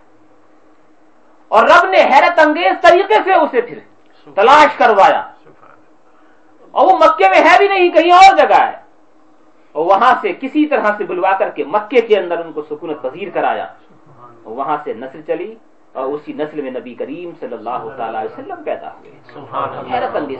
اور 1.48 1.64
رب 1.64 1.90
نے 1.90 1.98
حیرت 1.98 2.40
انگیز 2.40 2.82
طریقے 2.82 3.16
سے 3.24 3.34
اسے 3.34 3.62
پھر 3.62 3.80
تلاش 4.36 4.78
کروایا۔ 4.78 5.32
اور 6.72 6.86
وہ 6.86 6.98
مکے 6.98 7.30
میں 7.30 7.50
ہے 7.50 7.58
بھی 7.58 7.68
نہیں 7.68 7.90
کہیں 7.90 8.12
اور 8.12 8.38
جگہ 8.38 8.62
ہے۔ 8.62 8.78
اور 9.72 9.86
وہاں 9.86 10.16
سے 10.22 10.34
کسی 10.34 10.66
طرح 10.66 10.86
سے 10.98 11.04
بلوا 11.04 11.38
کر 11.38 11.50
کے 11.50 11.64
مکے 11.64 12.02
کے 12.02 12.18
اندر 12.20 12.46
ان 12.46 12.52
کو 12.54 12.62
سکونت 12.62 13.02
پذیر 13.02 13.30
کرایا۔ 13.34 13.68
وہاں 14.56 14.78
سے 14.84 14.94
نسل 14.94 15.22
چلی 15.28 15.54
اور 15.94 16.06
اسی 16.14 16.34
نسل 16.34 16.62
میں 16.62 16.72
نبی 16.72 16.94
کریم 16.94 17.32
صلی 17.40 17.54
اللہ 17.54 17.88
تعالی 17.98 18.18
وسلم 18.26 18.64
پیدا 18.64 18.90
ہوئے. 18.94 19.12
حیرت 19.92 20.16
اکبر. 20.16 20.38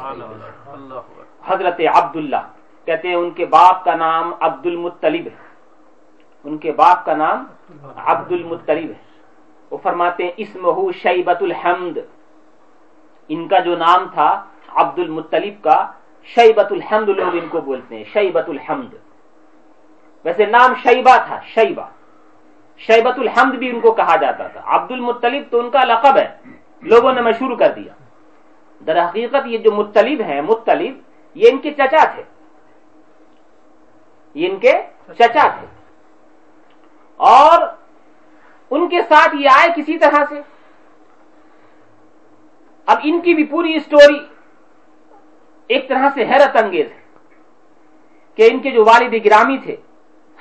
حضرت 1.48 1.80
عبداللہ 1.94 2.44
کہتے 2.88 3.08
ہیں 3.08 3.16
ان 3.16 3.30
کے 3.32 3.46
باپ 3.46 3.84
کا 3.86 3.96
نام 3.96 4.34
عبد 4.40 4.66
المطلب 4.66 5.26
ہے. 5.28 5.46
ان 6.46 6.58
کے 6.58 6.72
باپ 6.72 7.06
کا 7.06 7.16
نام 7.16 7.46
عبد 7.96 8.32
المطلب 8.32 8.90
ہے. 8.90 9.00
وہ 9.72 9.78
فرماتے 9.84 10.24
ہیں 10.24 10.32
اسمہ 10.38 10.92
شیبت 11.04 11.42
الحمد 11.42 11.98
ان 13.30 13.48
کا 13.48 13.60
جو 13.60 13.76
نام 13.78 14.08
تھا 14.14 14.30
عبد 14.82 15.00
المطلب 15.00 15.64
کا 15.64 15.78
شیبت 16.28 16.72
الحمد 16.72 17.10
لوگ 17.10 17.36
ان 17.42 17.48
کو 17.50 17.62
بولتے 17.62 17.96
ہیں 17.96 18.04
شیبت 18.14 18.50
الحمد 18.50 18.94
ویسے 20.26 20.46
نام 20.46 20.74
شیبہ 20.84 21.16
تھا 21.28 21.38
شیبہ. 21.54 21.86
شیبت 22.78 23.20
الحمد 23.20 23.56
بھی 23.56 23.70
ان 23.70 23.80
کو 23.80 23.92
کہا 23.92 24.16
جاتا 24.16 24.48
تھا۔ 24.48 24.62
عبد 24.64 24.92
المطلب 24.92 25.44
تو 25.52 25.60
ان 25.60 25.70
کا 25.70 25.84
لقب 25.84 26.18
ہے۔ 26.18 26.38
لوگوں 26.82 27.14
نے 27.14 27.22
مشہور 27.22 27.58
کر 27.58 27.72
دیا۔ 27.72 27.94
در 28.86 29.06
حقیقت 29.06 29.46
یہ 29.46 29.58
جو 29.58 29.72
مطلب 29.72 30.22
ہیں 30.22 30.42
مطلب 30.42 30.98
یہ 31.36 31.50
ان 31.52 31.58
کے 31.58 31.72
چچا 31.72 32.06
تھے۔ 32.06 32.24
یہ 34.34 34.50
ان 34.50 34.60
کے 34.60 34.72
چچا 35.18 35.48
تھے۔ 35.48 35.68
اور 37.18 37.68
ان 38.72 38.90
کے 38.90 39.02
ساتھ 39.02 39.36
یہ 39.36 39.50
آئے 39.60 39.70
کسی 39.76 39.98
طرح 39.98 40.24
سے۔ 40.30 40.42
اب 42.86 42.98
ان 43.04 43.22
کی 43.22 43.34
بھی 43.34 43.44
پوری 43.44 43.76
اسٹوری 43.76 44.20
ایک 45.68 45.90
طرح 45.90 46.10
سے 46.14 46.24
حیرت 46.24 46.64
انگیز 46.64 46.92
ہے 46.92 47.02
کہ 48.36 48.50
ان 48.52 48.60
کے 48.60 48.72
جو 48.72 48.84
والد 48.86 49.26
گرامی 49.26 49.58
تھے، 49.58 49.76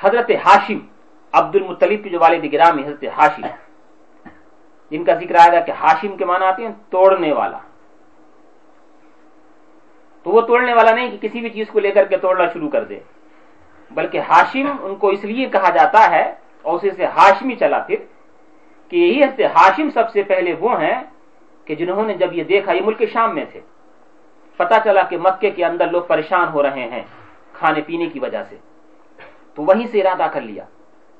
حضرت 0.01 0.31
ہاشم 0.31 0.79
عبد 1.38 1.57
المطلب 1.57 2.05
کے 2.05 2.11
جو 2.11 2.18
والد 2.20 2.53
گرامی 2.53 2.83
حضرت 2.83 3.05
ہاشم 3.18 3.46
جن 4.90 5.05
کا 5.05 5.14
ذکر 5.14 5.35
آئے 5.35 5.53
گا 5.53 5.61
کہ 5.61 5.70
ہاشم 5.70 6.16
کے 6.16 6.25
معنی 6.25 6.44
آتے 6.44 6.62
ہیں 6.62 6.72
توڑنے 6.90 7.33
والا۔ 7.33 7.59
تو 10.22 10.31
وہ 10.31 10.40
توڑنے 10.40 10.75
والا 10.75 10.90
نہیں 10.90 11.11
کہ 11.11 11.29
کسی 11.29 11.40
بھی 11.40 11.51
چیز 11.51 11.66
کو 11.72 11.81
لے 11.81 11.90
کر 11.90 12.05
کے 12.05 12.16
توڑنا 12.16 12.44
شروع 12.53 12.70
کر 12.70 12.85
دے۔ 12.85 12.99
بلکہ 13.90 14.18
ہاشم 14.18 14.66
ان 14.81 14.96
کو 14.96 15.09
اس 15.09 15.25
لیے 15.25 15.46
کہا 15.46 15.70
جاتا 15.70 16.11
ہے 16.11 16.35
اور 16.62 16.75
اسے 16.75 16.90
سے 16.90 17.07
ہاشمی 17.07 17.57
چلا 17.57 17.79
پھر 17.79 17.96
کہ 18.88 18.96
یہی 18.96 19.25
حضرت 19.25 19.40
ہاشم 19.40 19.90
سب 19.94 20.11
سے 20.11 20.22
پہلے 20.22 20.55
وہ 20.59 20.80
ہیں 20.80 21.03
کہ 21.64 21.74
جنہوں 21.74 22.07
نے 22.07 22.14
جب 22.14 22.32
یہ 22.32 22.45
دیکھا، 22.45 22.72
یہ 22.72 22.80
ملک 22.84 23.03
شام 23.12 23.34
میں 23.34 23.45
تھے۔ 23.53 23.61
پتا 24.57 24.76
چلا 24.84 25.03
کہ 25.03 25.16
مکے 25.18 25.51
کے 25.51 25.64
اندر 25.64 25.91
لوگ 25.91 26.03
پریشان 26.03 26.49
ہو 26.49 26.62
رہے 26.62 26.89
ہیں 26.89 27.03
کھانے 27.53 27.80
پینے 27.87 28.07
کی 28.07 28.18
وجہ 28.20 28.43
سے۔ 28.49 28.57
تو 29.55 29.62
وہیں 29.62 29.87
سے 29.87 30.01
ارادہ 30.01 30.26
کر 30.32 30.41
لیا۔ 30.41 30.64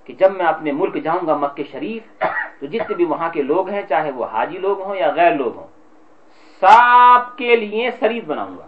کہ 0.07 0.13
جب 0.13 0.37
میں 0.37 0.47
اپنے 0.47 0.73
ملک 0.73 1.05
جاؤں 1.05 1.27
گا 1.27 1.37
مکے 1.37 1.65
شریف 1.73 2.03
تو 2.61 2.67
جتنے 2.67 2.95
بھی 2.95 3.05
وہاں 3.05 3.29
کے 3.33 3.43
لوگ 3.43 3.69
ہیں 3.69 3.83
چاہے 3.89 4.11
وہ 4.11 4.25
حاجی 4.25 4.59
لوگ 4.59 4.83
ہوں 4.83 4.97
یا 4.97 5.11
غیر 5.11 5.35
لوگ 5.35 5.57
ہوں 5.57 5.67
سب 6.61 7.39
کے 7.39 7.57
لیے 7.57 7.91
سرید 8.01 8.25
بناؤں 8.25 8.59
گا۔ 8.59 8.67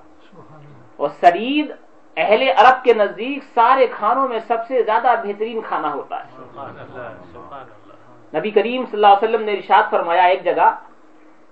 اور 0.96 1.08
سرید 1.20 1.72
اہل 2.16 2.42
عرب 2.56 2.84
کے 2.84 2.94
نزدیک 2.94 3.44
سارے 3.54 3.86
کھانوں 3.86 4.28
میں 4.28 4.38
سب 4.46 4.56
سے 4.68 4.82
زیادہ 4.82 5.14
بہترین 5.24 5.60
کھانا 5.68 5.92
ہوتا 5.92 6.24
ہے۔ 6.24 6.30
سبحان 6.36 6.70
اللہ 6.70 7.08
سبحان 7.32 7.60
اللہ۔ 7.60 8.38
نبی 8.38 8.50
کریم 8.50 8.84
صلی 8.86 9.04
اللہ 9.04 9.06
علیہ 9.06 9.28
وسلم 9.28 9.44
نے 9.44 9.52
ارشاد 9.52 9.82
فرمایا 9.90 10.22
ایک 10.22 10.44
جگہ 10.44 10.76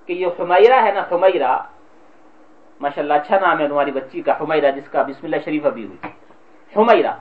کہ 0.06 0.12
یہ 0.12 0.26
حمیرہ 0.26 0.82
ہے 0.82 0.92
نا 0.92 1.02
حمیرہ۔ 1.12 1.58
ماشاء 2.80 3.02
اللہ 3.02 3.14
اچھا 3.14 3.38
نام 3.38 3.58
ہے 3.58 3.68
تمہاری 3.68 3.90
بچی 3.90 4.22
کا 4.22 4.32
حمیرہ 4.40 4.70
جس 4.70 4.88
کا 4.88 5.02
بسم 5.02 5.20
اللہ 5.22 5.36
شریف 5.44 5.66
ابھی 5.66 5.86
ہوئی۔ 5.86 6.08
حمیرہ۔ 6.76 7.12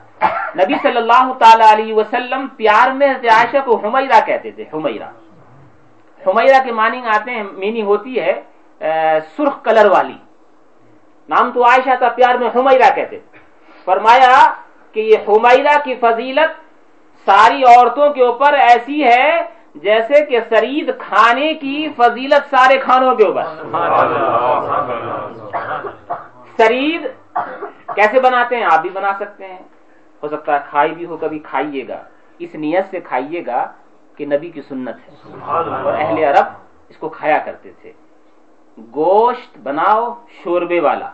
نبی 0.60 0.74
صلی 0.82 0.96
اللہ 0.96 1.32
تعالی 1.38 1.64
علیہ 1.72 1.94
وسلم 1.94 2.46
پیار 2.56 2.90
میں 2.90 3.08
عائشہ 3.14 3.60
کو 3.64 3.76
حمیرہ 3.84 4.20
کہتے 4.26 4.50
تھے 4.50 4.64
حمیرہ۔ 4.74 5.08
حمیرہ 6.26 6.58
کے 6.64 6.72
معنی 6.72 7.00
آتے 7.14 7.30
ہیں 7.30 7.42
میننگ 7.42 7.86
ہوتی 7.86 8.20
ہے 8.20 8.34
سرخ 9.36 9.62
کلر 9.64 9.90
والی۔ 9.90 10.18
نام 11.28 11.50
تو 11.54 11.64
عائشہ 11.64 11.94
کا 12.00 12.08
پیار 12.08 12.34
میں 12.34 12.50
حمیرہ 12.54 12.88
کہتے 12.94 13.18
تھے۔ 13.18 13.38
فرمایا 13.84 14.36
کہ 14.92 15.00
یہ 15.00 15.18
حمیرہ 15.28 15.76
کی 15.84 15.94
فضیلت 15.94 16.50
ساری 17.26 17.62
عورتوں 17.64 18.08
کے 18.14 18.22
اوپر 18.24 18.52
ایسی 18.54 19.04
ہے 19.04 19.30
جیسے 19.74 20.24
کہ 20.24 20.38
سرید 20.48 20.90
کھانے 20.98 21.54
کی 21.54 21.88
فضیلت 21.96 22.54
سارے 22.54 22.78
کھانوں 22.78 23.14
کے 23.16 23.24
اوپر۔ 23.24 23.44
سرید 26.56 27.02
کیسے 27.94 28.20
بناتے 28.20 28.56
ہیں؟ 28.56 28.66
آپ 28.72 28.80
بھی 28.82 28.90
بنا 28.90 29.12
سکتے 29.20 29.46
ہیں۔ 29.46 29.62
ہو 30.26 30.36
سکتا 30.36 30.54
ہے 30.54 30.66
کھائی 30.70 30.92
بھی 30.92 31.06
ہو 31.06 31.16
کبھی 31.16 31.38
کھائیے 31.38 31.88
گا۔ 31.88 32.04
اس 32.38 32.54
نیت 32.54 32.84
سے 32.90 33.00
کھائیے 33.00 33.46
گا 33.46 33.72
کہ 34.16 34.26
نبی 34.26 34.50
کی 34.50 34.60
سنت 34.62 34.88
ہے۔ 34.88 35.14
اور 35.84 35.92
اہل 35.98 36.24
عرب 36.24 36.46
اس 36.88 36.96
کو 36.96 37.08
کھایا 37.08 37.38
کرتے 37.38 37.70
تھے۔ 37.82 37.92
گوشت 38.94 39.58
بناؤ 39.58 40.14
شوربے 40.42 40.80
والا۔ 40.80 41.10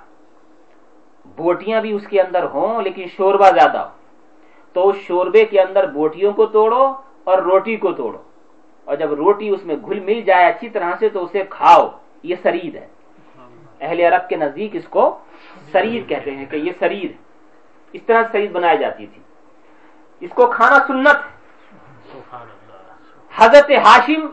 بوٹیاں 1.36 1.80
بھی 1.80 1.92
اس 1.92 2.06
کے 2.06 2.20
اندر 2.20 2.44
ہوں 2.44 2.82
لیکن 2.82 3.04
شوربہ 3.16 3.50
زیادہ 3.50 3.78
ہو۔ 3.78 3.88
تو 4.72 4.92
شوربے 4.92 5.44
کے 5.44 5.60
اندر 5.60 5.86
بوٹیوں 5.86 6.32
کو 6.32 6.46
توڑو 6.46 6.94
اور 7.24 7.38
روٹی 7.38 7.76
کو 7.76 7.92
توڑو۔ 7.92 8.18
اور 8.84 8.96
جب 8.96 9.12
روٹی 9.12 9.48
اس 9.48 9.64
میں 9.64 9.76
گھل 9.76 10.00
مل 10.00 10.20
جائے 10.20 10.46
اچھی 10.46 10.68
طرح 10.68 10.92
سے 11.00 11.08
تو 11.08 11.24
اسے 11.24 11.42
کھاؤ۔ 11.50 11.88
یہ 12.22 12.34
سرید 12.42 12.76
ہے۔ 12.76 12.86
اہل 13.80 14.00
عرب 14.00 14.28
کے 14.28 14.36
نزدیک 14.36 14.76
اس 14.76 14.88
کو 14.88 15.18
سرید 15.72 16.08
کہتے 16.08 16.30
ہیں 16.30 16.46
کہ 16.50 16.56
یہ 16.56 16.72
سرید 16.78 17.10
ہے۔ 17.10 17.21
اس 17.92 18.02
طرح 18.06 18.22
سرید 18.32 18.52
بنائی 18.52 18.78
جاتی 18.78 19.06
تھی۔ 19.06 19.22
اس 20.20 20.30
کو 20.34 20.46
کھانا 20.46 20.78
سنت۔ 20.86 21.16
ہے 21.16 22.44
حضرت 23.36 23.70
ہاشم 23.70 24.26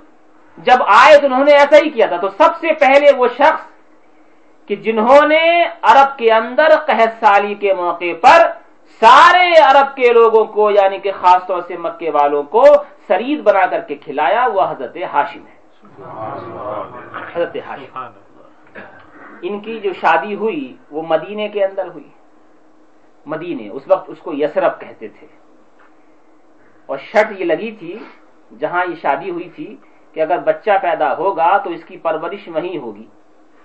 جب 0.58 0.84
آئے 0.88 1.18
تو 1.18 1.26
انہوں 1.26 1.44
نے 1.44 1.52
ایسا 1.52 1.78
ہی 1.86 1.90
کیا 1.90 2.06
تھا۔ 2.06 2.18
تو 2.18 2.30
سب 2.30 2.50
سے 2.60 2.74
پہلے 2.74 3.16
وہ 3.18 3.28
شخص 3.28 3.62
کہ 4.68 4.76
جنہوں 4.76 5.28
نے 5.28 5.66
عرب 5.82 6.18
کے 6.18 6.34
اندر 6.34 6.68
قحط 6.88 7.26
سالی 7.26 7.56
کے 7.56 7.74
موقع 7.74 8.14
پر 8.22 8.52
سارے 9.00 9.52
عرب 9.52 9.96
کے 9.96 10.14
لوگوں 10.14 10.46
کو 10.46 10.72
یعنی 10.72 11.00
کہ 11.00 11.12
خاص 11.12 11.48
طور 11.48 11.62
سے 11.68 11.78
مکے 11.78 12.10
والوں 12.10 12.44
کو 12.44 12.64
سرید 13.08 13.44
بنا 13.44 13.66
کر 13.66 13.80
کے 13.80 13.96
کھلایا، 13.96 14.48
وہ 14.54 14.62
حضرت 14.62 14.98
ہاشم 15.14 15.40
ہے۔ 15.40 15.60
حضرت 17.34 17.58
ہاشم۔ 17.68 18.00
ان 19.42 19.60
کی 19.60 19.80
جو 19.80 19.94
شادی 19.94 20.36
ہوئی، 20.36 20.78
وہ 20.92 21.02
مدینے 21.02 21.48
کے 21.48 21.66
اندر 21.66 21.88
ہوئی۔ 21.88 22.10
مدینے، 23.26 23.70
اس 23.70 23.84
وقت 23.88 24.10
اس 24.10 24.18
کو 24.20 24.34
یسرف 24.34 24.80
کہتے 24.80 25.08
تھے۔ 25.08 25.28
اور 26.86 26.98
شرط 26.98 27.40
یہ 27.40 27.46
لگی 27.46 27.72
تھی، 27.72 28.00
جہاں 28.60 28.86
یہ 28.90 28.96
شادی 29.02 29.30
ہوئی 29.30 29.50
تھی، 29.50 29.76
کہ 30.14 30.20
اگر 30.20 30.38
بچہ 30.38 30.72
پیدا 30.82 31.18
ہوگا 31.18 31.58
تو 31.58 31.70
اس 31.70 31.84
کی 31.86 31.98
پرورش 31.98 32.48
وہیں 32.48 32.78
ہوگی۔ 32.78 33.06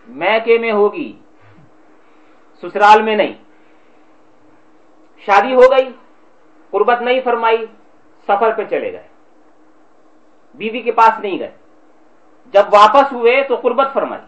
میکے 0.09 0.59
میں 0.59 0.73
ہوگی، 0.73 1.19
سسرال 2.63 3.03
میں 3.03 3.17
نہیں۔ 3.17 3.33
شادی 5.19 5.55
ہو 5.55 5.61
گئی، 5.61 5.93
قربت 6.71 7.03
نہیں 7.03 7.21
فرمائی، 7.25 7.67
سفر 8.23 8.53
پہ 8.53 8.65
چلے 8.65 8.93
گئے۔ 8.93 9.09
بیوی 10.55 10.81
کے 10.81 10.93
پاس 10.93 11.21
نہیں 11.21 11.39
گئے۔ 11.39 11.51
جب 12.47 12.63
واپس 12.73 13.13
ہوئے 13.13 13.43
تو 13.49 13.57
قربت 13.57 13.87
فرمائی۔ 13.93 14.23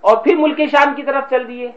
اور 0.00 0.16
پھر 0.16 0.36
ملک 0.36 0.60
شام 0.70 0.94
کی 0.94 1.02
طرف 1.02 1.24
چل 1.30 1.48
دیے۔ 1.48 1.72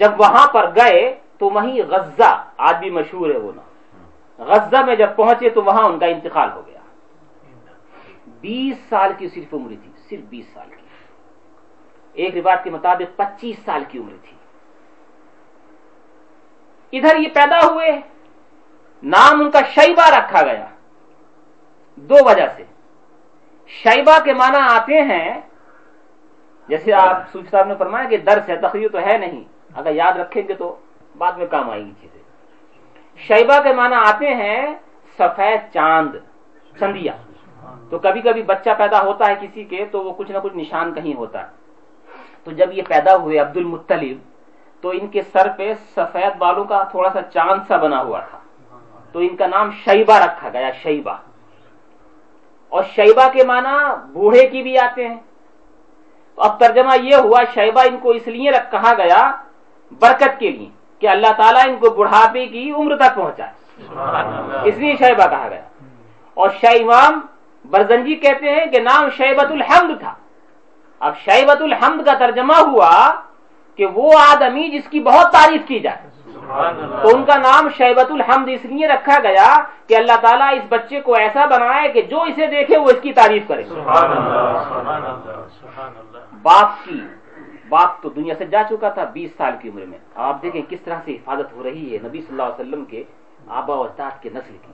جب 0.00 0.20
وہاں 0.20 0.52
پر 0.52 0.70
گئے 0.70 1.20
تو 1.38 1.50
وہیں 1.50 1.82
غزہ، 1.88 2.44
آج 2.56 2.76
بھی 2.76 2.90
مشہور 2.90 3.30
ہے 3.30 3.38
وہ 3.38 3.52
نام، 3.56 4.44
غزہ 4.44 4.84
میں 4.86 4.96
جب 4.96 5.16
پہنچے 5.16 5.50
تو 5.50 5.62
وہاں 5.62 5.82
ان 5.82 5.98
کا 5.98 6.06
انتقال 6.06 6.50
ہو 6.50 6.66
گیا۔ 6.66 6.80
بیس 8.26 8.76
سال 8.88 9.12
کی 9.18 9.28
صرف 9.28 9.54
عمر 9.54 9.68
تھی، 9.68 9.92
صرف 10.08 10.20
بیس 10.20 10.48
سال 10.54 10.70
کی۔ 10.70 10.86
ایک 12.12 12.36
روایت 12.36 12.64
کے 12.64 12.70
مطابق 12.70 13.16
پچیس 13.16 13.58
سال 13.64 13.84
کی 13.88 13.98
عمر 13.98 14.12
تھی۔ 14.22 14.36
ادھر 16.98 17.16
یہ 17.16 17.28
پیدا 17.28 17.58
ہوئے، 17.72 17.90
نام 19.02 19.40
ان 19.40 19.50
کا 19.50 19.60
شیبہ 19.68 20.08
رکھا 20.08 20.42
گیا۔ 20.42 20.66
دو 21.96 22.14
وجہ 22.24 22.46
سے۔ 22.56 22.64
شیبہ 23.66 24.18
کے 24.24 24.32
معنی 24.32 24.58
آتے 24.70 25.02
ہیں، 25.02 25.40
جیسے 26.68 26.92
آپ 26.92 27.36
صاحب 27.50 27.66
نے 27.66 27.74
فرمایا 27.78 28.08
کہ 28.08 28.16
درس 28.16 28.48
ہے 28.48 28.56
تقریر 28.56 28.88
تو 28.88 28.98
ہے 28.98 29.18
نہیں 29.18 29.59
اگر 29.74 29.94
یاد 29.94 30.12
رکھیں 30.12 30.48
گے 30.48 30.54
تو 30.54 30.76
بعد 31.18 31.32
میں 31.32 31.46
کام 31.46 31.70
آئیں 31.70 31.86
گی 31.86 31.92
چیزیں۔ 32.00 32.20
شیبہ 33.16 33.62
کے 33.62 33.72
معنی 33.72 33.94
آتے 33.94 34.34
ہیں 34.34 34.74
سفید 35.18 35.72
چاند، 35.74 36.14
چندیا۔ 36.80 37.12
تو 37.90 37.98
کبھی 37.98 38.20
کبھی 38.20 38.42
بچہ 38.42 38.70
پیدا 38.78 39.00
ہوتا 39.00 39.26
ہے 39.26 39.34
کسی 39.40 39.64
کے 39.64 39.86
تو 39.92 40.04
وہ 40.04 40.12
کچھ 40.12 40.32
نہ 40.32 40.38
کچھ 40.42 40.56
نشان 40.56 40.94
کہیں 40.94 41.14
ہوتا 41.14 41.42
ہے۔ 41.42 41.46
تو 42.44 42.50
جب 42.50 42.70
یہ 42.72 42.82
پیدا 42.88 43.16
ہوئے 43.16 43.38
عبد 43.38 43.56
المطلب 43.56 44.18
تو 44.82 44.90
ان 44.90 45.06
کے 45.06 45.22
سر 45.22 45.48
پہ 45.56 45.74
سفید 45.96 46.36
بالوں 46.38 46.64
کا 46.64 46.82
تھوڑا 46.82 47.10
سا 47.12 47.22
چاند 47.22 47.60
سا 47.68 47.76
بنا 47.76 48.02
ہوا 48.02 48.20
تھا۔ 48.20 48.38
تو 49.12 49.18
ان 49.18 49.36
کا 49.36 49.46
نام 49.46 49.70
شیبہ 49.70 50.14
رکھا 50.14 50.48
گیا، 50.48 50.70
شیبہ۔ 50.82 51.16
اور 52.68 52.82
شیبہ 52.82 53.28
کے 53.32 53.44
معنی 53.46 53.94
بوڑھے 54.12 54.46
کی 54.46 54.62
بھی 54.62 54.78
آتے 54.78 55.08
ہیں۔ 55.08 55.16
اب 56.36 56.60
ترجمہ 56.60 57.02
یہ 57.02 57.16
ہوا، 57.16 57.40
شیبہ 57.54 57.80
ان 57.80 57.96
کو 57.98 58.10
اس 58.10 58.26
لیے 58.26 58.50
رکھ 58.50 58.70
کہا 58.70 58.94
گیا 58.94 59.30
برکت 59.90 60.38
کے 60.38 60.50
لیے 60.50 60.68
کہ 60.98 61.06
اللہ 61.06 61.32
تعالیٰ 61.36 61.62
ان 61.68 61.76
کو 61.76 61.90
بڑھاپے 61.90 62.46
کی 62.46 62.72
عمر 62.72 62.96
تک 62.96 63.14
پہنچائے۔ 63.14 63.52
اس 64.64 64.78
لیے 64.78 64.94
شیبہ 64.96 65.26
کہا 65.30 65.48
گیا۔ 65.48 65.62
اور 66.34 66.50
شاہ 66.50 66.74
امام 66.80 67.20
برزنجی 67.70 68.14
کہتے 68.14 68.50
ہیں 68.50 68.66
کہ 68.66 68.80
نام 68.80 69.10
شیبت 69.10 69.50
الحمد 69.50 70.00
تھا۔ 70.00 70.14
اب 71.00 71.16
شیبت 71.16 71.62
الحمد 71.62 72.04
کا 72.06 72.14
ترجمہ 72.14 72.52
ہوا 72.52 73.14
کہ 73.76 73.86
وہ 73.86 74.12
آدمی 74.30 74.68
جس 74.68 74.88
کی 74.88 75.00
بہت 75.00 75.32
تعریف 75.32 75.60
کی 75.68 75.80
جائے۔ 75.80 76.10
تو 77.02 77.08
ان 77.14 77.24
کا 77.24 77.36
نام 77.36 77.68
شیبت 77.68 78.10
الحمد 78.10 78.48
اس 78.48 78.64
لیے 78.64 78.88
رکھا 78.88 79.18
گیا 79.22 79.56
کہ 79.86 79.96
اللہ 79.96 80.16
تعالیٰ 80.20 80.54
اس 80.54 80.62
بچے 80.68 81.00
کو 81.00 81.14
ایسا 81.14 81.44
بنائے 81.44 81.88
کہ 81.88 82.02
جو 82.02 82.22
اسے 82.22 82.46
دیکھے 82.46 82.78
وہ 82.78 82.84
اس 82.84 83.00
کی 83.02 83.12
تعریف 83.12 83.42
کرے۔ 83.48 83.62
باپ 86.42 86.84
کی 86.84 87.00
باپ 87.70 88.02
تو 88.02 88.08
دنیا 88.08 88.34
سے 88.38 88.44
جا 88.46 88.62
چکا 88.70 88.88
تھا 88.88 89.04
بیس 89.04 89.30
سال 89.36 89.52
کی 89.60 89.68
عمر 89.68 89.84
میں۔ 89.84 89.98
آپ 90.14 90.42
دیکھیں 90.42 90.62
کس 90.68 90.80
طرح 90.84 90.96
سے 91.04 91.14
حفاظت 91.14 91.52
ہو 91.52 91.62
رہی 91.62 91.92
ہے 91.92 91.98
نبی 92.04 92.20
صلی 92.20 92.30
اللہ 92.30 92.42
علیہ 92.42 92.60
وسلم 92.60 92.84
کے 92.84 93.04
آبا 93.46 93.74
و 93.74 93.82
اجداد 93.82 94.22
کے 94.22 94.28
نسل 94.34 94.56
کی۔ 94.62 94.72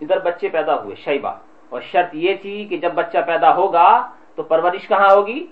ادھر 0.00 0.18
بچے 0.18 0.48
پیدا 0.48 0.82
ہوئے 0.82 0.96
شیبہ۔ 0.96 1.32
اور 1.68 1.80
شرط 1.80 2.14
یہ 2.14 2.34
تھی 2.34 2.64
کہ 2.64 2.76
جب 2.76 2.92
بچہ 2.94 3.18
پیدا 3.26 3.54
ہوگا 3.54 4.10
تو 4.34 4.42
پرورش 4.42 4.88
کہاں 4.88 5.08
ہوگی؟ 5.10 5.46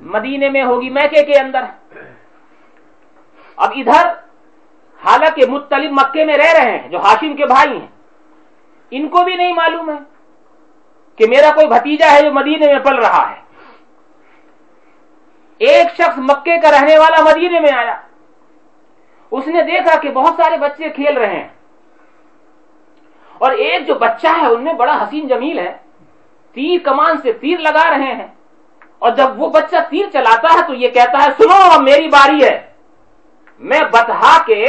مدینے 0.00 0.48
میں۔ 0.48 0.64
ہوگی۔ 0.64 0.90
میکے 0.90 1.24
کے 1.24 1.40
اندر۔ 1.40 1.62
اب 3.56 3.70
ادھر 3.76 4.06
حالانکہ 5.04 5.50
مطلب 5.50 5.90
مکے 5.90 6.24
میں 6.24 6.36
رہ 6.36 6.52
رہے 6.58 6.78
ہیں 6.78 6.88
جو 6.88 6.98
ہاشم 6.98 7.36
کے 7.36 7.46
بھائی 7.46 7.80
ہیں 7.80 7.86
ان 8.90 9.08
کو 9.08 9.24
بھی 9.24 9.36
نہیں 9.36 9.52
معلوم 9.52 9.90
ہے 9.90 9.98
کہ 11.16 11.24
میرا 11.28 11.50
کوئی 11.54 11.66
بھتیجا 11.66 12.12
ہے 12.12 12.22
جو 12.22 12.32
مدینے 12.32 12.66
میں 12.66 12.78
پل 12.78 12.94
رہا 12.94 13.30
ہے۔ 13.30 13.47
ایک 15.58 15.94
شخص 15.94 16.18
مکے 16.18 16.60
کا 16.60 16.70
رہنے 16.70 16.98
والا 16.98 17.22
مدینے 17.22 17.60
میں 17.60 17.76
آیا۔ 17.76 18.00
اس 19.30 19.46
نے 19.46 19.62
دیکھا 19.62 20.00
کہ 20.00 20.10
بہت 20.10 20.34
سارے 20.36 20.56
بچے 20.56 20.88
کھیل 20.88 21.16
رہے 21.16 21.40
ہیں۔ 21.40 21.48
اور 23.38 23.50
ایک 23.52 23.86
جو 23.86 23.94
بچہ 23.94 24.26
ہے، 24.42 24.46
ان 24.46 24.64
میں 24.64 24.72
بڑا 24.72 25.04
حسین 25.04 25.28
جمیل 25.28 25.58
ہے۔ 25.58 25.78
تیر 26.52 26.78
کمان 26.84 27.16
سے 27.22 27.32
تیر 27.32 27.58
لگا 27.58 27.90
رہے 27.90 28.12
ہیں۔ 28.12 28.26
اور 28.98 29.10
جب 29.10 29.42
وہ 29.42 29.48
بچہ 29.48 29.76
تیر 29.90 30.06
چلاتا 30.12 30.48
ہے 30.54 30.66
تو 30.66 30.74
یہ 30.74 30.88
کہتا 30.88 31.24
ہے، 31.24 31.42
سنو 31.42 31.72
اب 31.72 31.80
میری 31.80 32.08
باری 32.08 32.44
ہے۔ 32.44 32.72
میں 33.58 33.80
بتہا 33.92 34.42
کے 34.42 34.66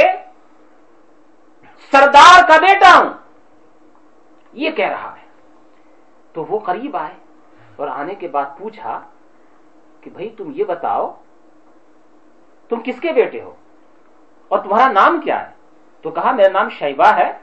سردار 1.92 2.48
کا 2.48 2.56
بیٹا 2.56 2.98
ہوں۔ 2.98 3.12
یہ 4.52 4.70
کہہ 4.70 4.88
رہا 4.88 5.14
ہے۔ 5.16 5.20
تو 6.32 6.44
وہ 6.44 6.58
قریب 6.58 6.96
آئے 6.96 7.14
اور 7.76 7.88
آنے 7.88 8.14
کے 8.14 8.28
بعد 8.28 8.44
پوچھا 8.58 9.00
کہ 10.00 10.10
بھائی 10.10 10.30
تم 10.30 10.52
یہ 10.54 10.64
بتاؤ 10.64 11.14
تم 12.68 12.80
کس 12.84 13.00
کے 13.00 13.12
بیٹے 13.12 13.42
ہو؟ 13.42 13.54
اور 14.48 14.58
تمہارا 14.58 14.92
نام 14.92 15.20
کیا 15.20 15.48
ہے؟ 15.48 15.54
تو 16.02 16.10
کہا 16.10 16.32
میرا 16.32 16.48
نام 16.48 16.68
شیبہ 16.68 17.06
ہے 17.06 17.38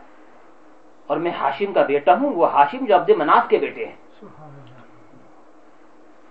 اور 1.07 1.17
میں 1.17 1.31
ہاشم 1.31 1.73
کا 1.73 1.83
بیٹا 1.83 2.13
ہوں 2.13 2.33
وہ 2.33 2.51
ہاشم 2.51 2.85
جو 2.85 2.95
عبد 2.95 3.09
مناف 3.09 3.49
کے 3.49 3.57
بیٹے 3.57 3.85
ہیں۔ 3.85 3.95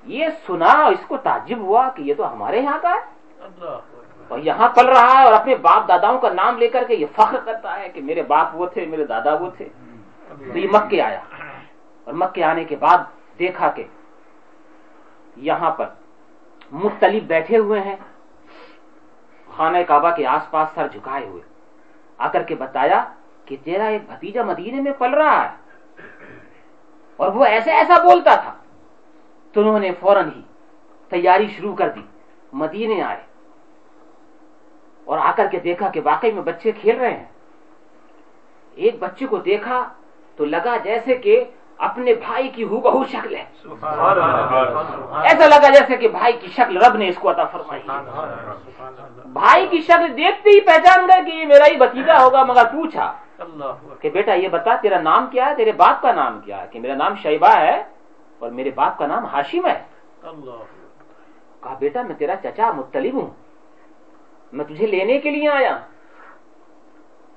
یہ 0.04 0.26
سنا 0.46 0.72
اس 0.72 1.06
کو 1.08 1.16
تعجب 1.16 1.58
ہوا 1.58 1.88
کہ 1.94 2.02
یہ 2.02 2.14
تو 2.16 2.32
ہمارے 2.32 2.60
یہاں 2.60 2.78
کا 2.82 2.90
ہے۔ 2.90 3.16
اور 4.28 4.38
یہاں 4.38 4.68
پل 4.68 4.86
رہا 4.86 5.18
ہے 5.18 5.24
اور 5.24 5.32
اپنے 5.32 5.54
باپ 5.54 5.88
داداؤں 5.88 6.18
کا 6.18 6.32
نام 6.32 6.58
لے 6.58 6.68
کر 6.68 6.84
کے 6.88 6.94
یہ 6.94 7.06
فخر 7.12 7.36
کرتا 7.44 7.78
ہے 7.78 7.88
کہ 7.88 8.02
میرے 8.02 8.22
باپ 8.22 8.46
وہ 8.54 8.66
تھے 8.66 8.86
میرے 8.86 9.06
دادا 9.06 9.34
وہ 9.34 9.50
تھے۔ 9.56 9.68
تو 10.52 10.58
یہ 10.58 10.68
مکے 10.72 11.02
آیا۔ 11.02 11.20
اور 12.04 12.14
مکے 12.14 12.44
آنے 12.44 12.64
کے 12.64 12.76
بعد 12.76 12.98
دیکھا 13.38 13.70
کہ 13.70 13.82
یہاں 15.36 15.70
پر 15.70 15.86
مختلف 16.72 17.22
بیٹھے 17.22 17.58
ہوئے 17.58 17.80
ہیں۔ 17.80 17.96
خانہ 19.56 19.78
کعبہ 19.88 20.10
کے 20.16 20.26
آس 20.26 20.50
پاس 20.50 20.68
سر 20.74 20.88
جھکائے 20.88 21.26
ہوئے۔ 21.26 21.42
آ 22.18 22.28
کر 22.28 22.42
کے 22.42 22.54
بتایا 22.54 23.12
کہ 23.44 23.56
تیرا 23.64 23.84
ایک 23.84 24.02
بھتیجا 24.06 24.42
مدینے 24.42 24.80
میں 24.80 24.92
پل 24.92 25.14
رہا 25.14 25.50
ہے۔ 25.50 25.56
اور 27.16 27.32
وہ 27.32 27.44
ایسا 27.44 27.72
ایسا 27.72 28.02
بولتا 28.02 28.34
تھا۔ 28.34 28.54
تو 29.52 29.60
انہوں 29.60 29.78
نے 29.78 29.90
فوراً 30.00 30.30
ہی 30.36 30.42
تیاری 31.08 31.48
شروع 31.48 31.76
کر 31.76 31.88
دی۔ 31.88 32.02
مدینے 32.52 33.02
آئے۔ 33.02 33.20
اور 35.04 35.18
آ 35.18 35.32
کر 35.36 35.46
کے 35.50 35.58
دیکھا 35.60 35.88
کہ 35.88 36.00
واقعی 36.04 36.32
میں 36.32 36.42
بچے 36.42 36.72
کھیل 36.72 36.96
رہے 36.96 37.16
ہیں۔ 37.16 37.24
ایک 38.74 38.96
بچے 38.98 39.26
کو 39.26 39.36
دیکھا 39.36 39.92
تو 40.36 40.44
لگا 40.44 40.76
جیسے 40.76 41.14
کہ 41.14 41.44
اپنے 41.78 42.14
بھائی 42.14 42.48
کی 42.48 42.64
ہو 42.64 42.80
بہو 42.80 43.04
شکل 43.04 43.34
ہے۔ 43.34 43.44
ایسا 45.22 45.46
لگا 45.46 45.68
جیسے 45.68 45.96
کہ 45.96 46.08
بھائی 46.08 46.32
کی 46.32 46.46
شکل 46.46 46.82
رب 46.82 46.96
نے 46.96 47.08
اس 47.08 47.16
کو 47.16 47.30
عطا 47.30 47.44
فرمائی 47.44 47.82
بھائی 49.28 49.66
کی 49.66 49.80
شکل 49.80 50.16
دیکھتے 50.16 50.50
ہی 50.50 50.60
پہچان 50.60 51.06
گئے 51.08 51.30
کہ 51.30 51.36
یہ 51.36 51.46
میرا 51.46 51.64
ہی 51.72 51.76
بتیجا 51.76 52.24
ہوگا 52.24 52.44
مگر 52.44 52.64
پوچھا 52.64 53.12
کہ 54.00 54.10
بیٹا 54.10 54.34
یہ 54.34 54.48
بتا 54.48 54.76
تیرا 54.76 55.00
نام 55.00 55.26
کیا 55.26 55.46
ہے؟ 55.46 55.54
تیرے 55.54 55.72
باپ 55.72 56.02
کا 56.02 56.12
نام 56.12 56.40
کیا 56.40 56.62
ہے؟ 56.62 56.66
کہ 56.70 56.80
میرا 56.80 56.94
نام 56.94 57.14
شیبہ 57.14 57.58
ہے 57.58 57.82
اور 58.38 58.50
میرے 58.50 58.70
باپ 58.74 58.98
کا 58.98 59.06
نام 59.06 59.24
ہاشم 59.26 59.66
ہے۔ 59.66 59.82
کہا 61.62 61.74
بیٹا 61.78 62.02
میں 62.02 62.14
تیرا 62.14 62.36
چچا 62.36 62.72
مطلب 62.72 63.14
ہوں۔ 63.14 63.30
میں 64.52 64.64
تجھے 64.64 64.86
لینے 64.86 65.18
کے 65.18 65.30
لیے 65.30 65.48
آیا۔ 65.48 65.78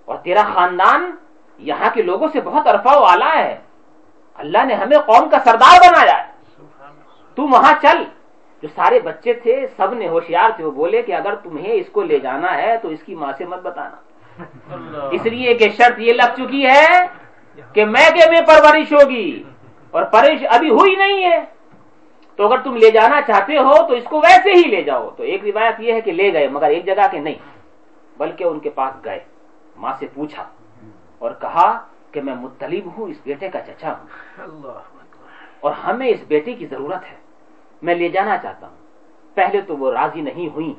اور 0.05 0.17
تیرا 0.17 0.41
خاندان 0.53 1.11
یہاں 1.57 1.89
کے 1.93 2.01
لوگوں 2.01 2.27
سے 2.27 2.41
بہت 2.41 2.67
ارفا 2.67 2.97
و 2.99 3.03
آلہ 3.03 3.37
ہے۔ 3.37 3.57
اللہ 4.39 4.65
نے 4.65 4.73
ہمیں 4.73 4.97
قوم 4.97 5.29
کا 5.29 5.39
سردار 5.39 5.89
بنایا 5.89 6.23
ہے۔ 6.23 6.31
تو 7.35 7.43
وہاں 7.43 7.73
چل۔ 7.81 8.03
جو 8.61 8.67
سارے 8.75 8.99
بچے 8.99 9.33
تھے 9.33 9.65
سب 9.77 9.93
نے 9.93 10.07
ہوشیار 10.07 10.49
تھے 10.55 10.63
وہ 10.65 10.71
بولے 10.71 11.01
کہ 11.01 11.13
اگر 11.13 11.35
تمہیں 11.35 11.71
اس 11.71 11.89
کو 11.91 12.01
لے 12.03 12.19
جانا 12.19 12.57
ہے 12.57 12.77
تو 12.77 12.87
اس 12.87 13.03
کی 13.03 13.15
ماں 13.15 13.31
سے 13.37 13.45
مت 13.45 13.59
بتانا۔ 13.59 13.97
اس 15.11 15.25
لیے 15.25 15.53
کہ 15.53 15.69
شرط 15.69 15.99
یہ 15.99 16.13
لگ 16.13 16.35
چکی 16.37 16.65
ہے 16.65 17.05
کہ 17.73 17.85
میکے 17.85 18.31
میں 18.31 18.41
پرورش 18.41 18.93
ہوگی۔ 18.93 19.43
اور 19.91 20.03
پرورش 20.03 20.39
ابھی 20.49 20.69
ہوئی 20.69 20.95
نہیں 20.95 21.31
ہے۔ 21.31 21.39
تو 22.35 22.47
اگر 22.47 22.57
تم 22.57 22.75
لے 22.75 22.91
جانا 22.91 23.21
چاہتے 23.21 23.57
ہو 23.57 23.87
تو 23.87 23.93
اس 23.93 24.03
کو 24.03 24.17
ویسے 24.17 24.51
ہی 24.51 24.63
لے 24.63 24.81
جاؤ۔ 24.83 25.09
تو 25.17 25.23
ایک 25.23 25.43
روایت 25.43 25.75
یہ 25.79 25.93
ہے 25.93 26.01
کہ 26.01 26.11
لے 26.11 26.33
گئے 26.33 26.47
مگر 26.47 26.67
ایک 26.67 26.85
جگہ 26.85 27.07
کے 27.11 27.19
نہیں 27.19 27.35
بلکہ 28.17 28.43
ان 28.43 28.59
کے 28.59 28.69
پاس 28.69 29.05
گئے۔ 29.05 29.19
ماں 29.75 29.93
سے 29.99 30.07
پوچھا 30.13 30.43
اور 31.19 31.31
کہا 31.41 31.85
کہ 32.11 32.21
میں 32.21 32.35
مطلب 32.35 32.89
ہوں 32.97 33.07
اس 33.07 33.17
بیٹے 33.25 33.49
کا 33.49 33.59
چچا 33.61 33.91
ہوں۔ 33.91 34.07
اللہ 34.37 34.79
اور 35.59 35.71
ہمیں 35.71 36.07
اس 36.07 36.19
بیٹے 36.27 36.53
کی 36.53 36.65
ضرورت 36.65 37.11
ہے۔ 37.11 37.17
میں 37.81 37.95
لے 37.95 38.09
جانا 38.09 38.37
چاہتا 38.37 38.67
ہوں۔ 38.67 38.75
پہلے 39.33 39.61
تو 39.61 39.77
وہ 39.77 39.91
راضی 39.91 40.21
نہیں 40.21 40.49
ہوئی 40.53 40.73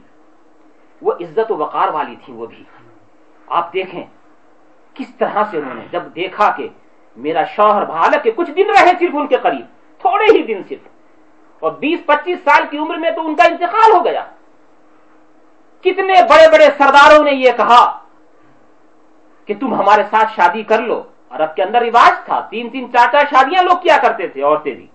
وہ 1.02 1.12
عزت 1.12 1.50
و 1.50 1.56
وقار 1.56 1.88
والی 1.88 2.16
تھی 2.24 2.32
وہ 2.32 2.46
بھی۔ 2.46 2.64
آپ 3.46 3.72
دیکھیں 3.72 4.04
کس 4.94 5.14
طرح 5.18 5.44
سے 5.50 5.58
انہوں 5.58 5.74
نے 5.74 5.84
جب 5.90 6.02
دیکھا 6.14 6.54
کہ 6.56 6.68
میرا 7.16 7.44
شوہر 7.44 7.82
حالانکہ 7.82 8.30
کچھ 8.36 8.50
دن 8.50 8.66
رہے 8.66 8.90
صرف 9.00 9.10
ان 9.12 9.26
کے 9.26 9.36
قریب 9.36 9.66
تھوڑے 9.98 10.24
ہی 10.24 10.42
دن 10.42 10.62
صرف۔ 10.68 10.88
اور 11.60 11.72
بیس 11.72 12.06
پچیس 12.06 12.38
سال 12.44 12.62
کی 12.70 12.78
عمر 12.78 12.94
میں 12.94 13.10
تو 13.10 13.26
ان 13.26 13.34
کا 13.34 13.44
انتقال 13.44 13.92
ہو 13.94 14.04
گیا۔ 14.04 14.24
کتنے 15.80 16.12
بڑے 16.30 16.50
بڑے 16.52 16.66
سرداروں 16.78 17.24
نے 17.24 17.30
یہ 17.30 17.50
کہا 17.56 18.04
کہ 19.44 19.54
تم 19.60 19.74
ہمارے 19.74 20.02
ساتھ 20.10 20.32
شادی 20.36 20.62
کر 20.62 20.82
لو۔ 20.82 21.02
عرب 21.30 21.54
کے 21.54 21.62
اندر 21.62 21.82
رواج 21.82 22.24
تھا 22.24 22.46
تین 22.50 22.70
تین 22.70 22.92
چار 22.92 23.06
چار 23.12 23.26
شادیاں 23.30 23.62
لوگ 23.62 23.78
کیا 23.78 23.96
کرتے 24.02 24.28
تھے 24.28 24.42
عورتیں 24.42 24.74
بھی۔ 24.74 24.86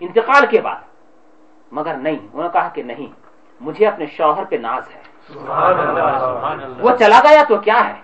انتقال 0.00 0.46
کے 0.46 0.60
بعد۔ 0.60 0.80
مگر 1.72 1.94
نہیں 1.94 2.14
انہوں 2.14 2.42
نے 2.42 2.48
کہا 2.52 2.68
کہ 2.68 2.82
نہیں 2.82 3.06
مجھے 3.60 3.86
اپنے 3.86 4.06
شوہر 4.06 4.44
پہ 4.44 4.56
ناز 4.56 4.82
ہے۔ 4.94 5.00
سبحان 5.32 5.78
اللہ 5.78 6.18
سبحان 6.18 6.62
اللہ۔ 6.62 6.82
وہ 6.82 6.96
چلا 6.98 7.20
گیا 7.30 7.42
تو 7.48 7.56
کیا 7.56 7.88
ہے؟ 7.88 7.94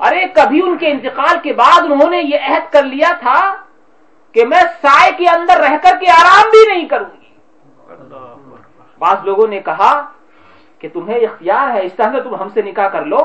ارے 0.00 0.24
کبھی 0.34 0.62
ان 0.62 0.78
کے 0.78 0.90
انتقال 0.90 1.36
کے 1.42 1.52
بعد 1.52 1.82
انہوں 1.82 2.10
نے 2.10 2.18
یہ 2.18 2.38
عہد 2.48 2.72
کر 2.72 2.82
لیا 2.82 3.08
تھا 3.20 3.56
کہ 4.32 4.44
میں 4.44 4.60
سائے 4.60 5.12
کے 5.12 5.28
اندر 5.28 5.56
رہ 5.56 5.76
کر 5.82 5.96
کے 6.00 6.10
آرام 6.10 6.50
بھی 6.50 6.74
نہیں 6.74 6.88
کروں 6.88 7.20
گی۔ 7.20 7.26
بعض 8.98 9.16
لوگوں 9.24 9.46
نے 9.46 9.60
کہا 9.60 10.12
کہ 10.86 10.92
تمہیں 10.92 11.18
اختیار 11.18 11.74
ہے 11.74 11.86
اس 11.86 11.92
طرح 11.92 12.12
سے 12.12 12.20
تم 12.20 12.34
ہم 12.34 12.48
سے 12.54 12.62
نکاح 12.62 12.88
کر 12.88 13.04
لو 13.04 13.18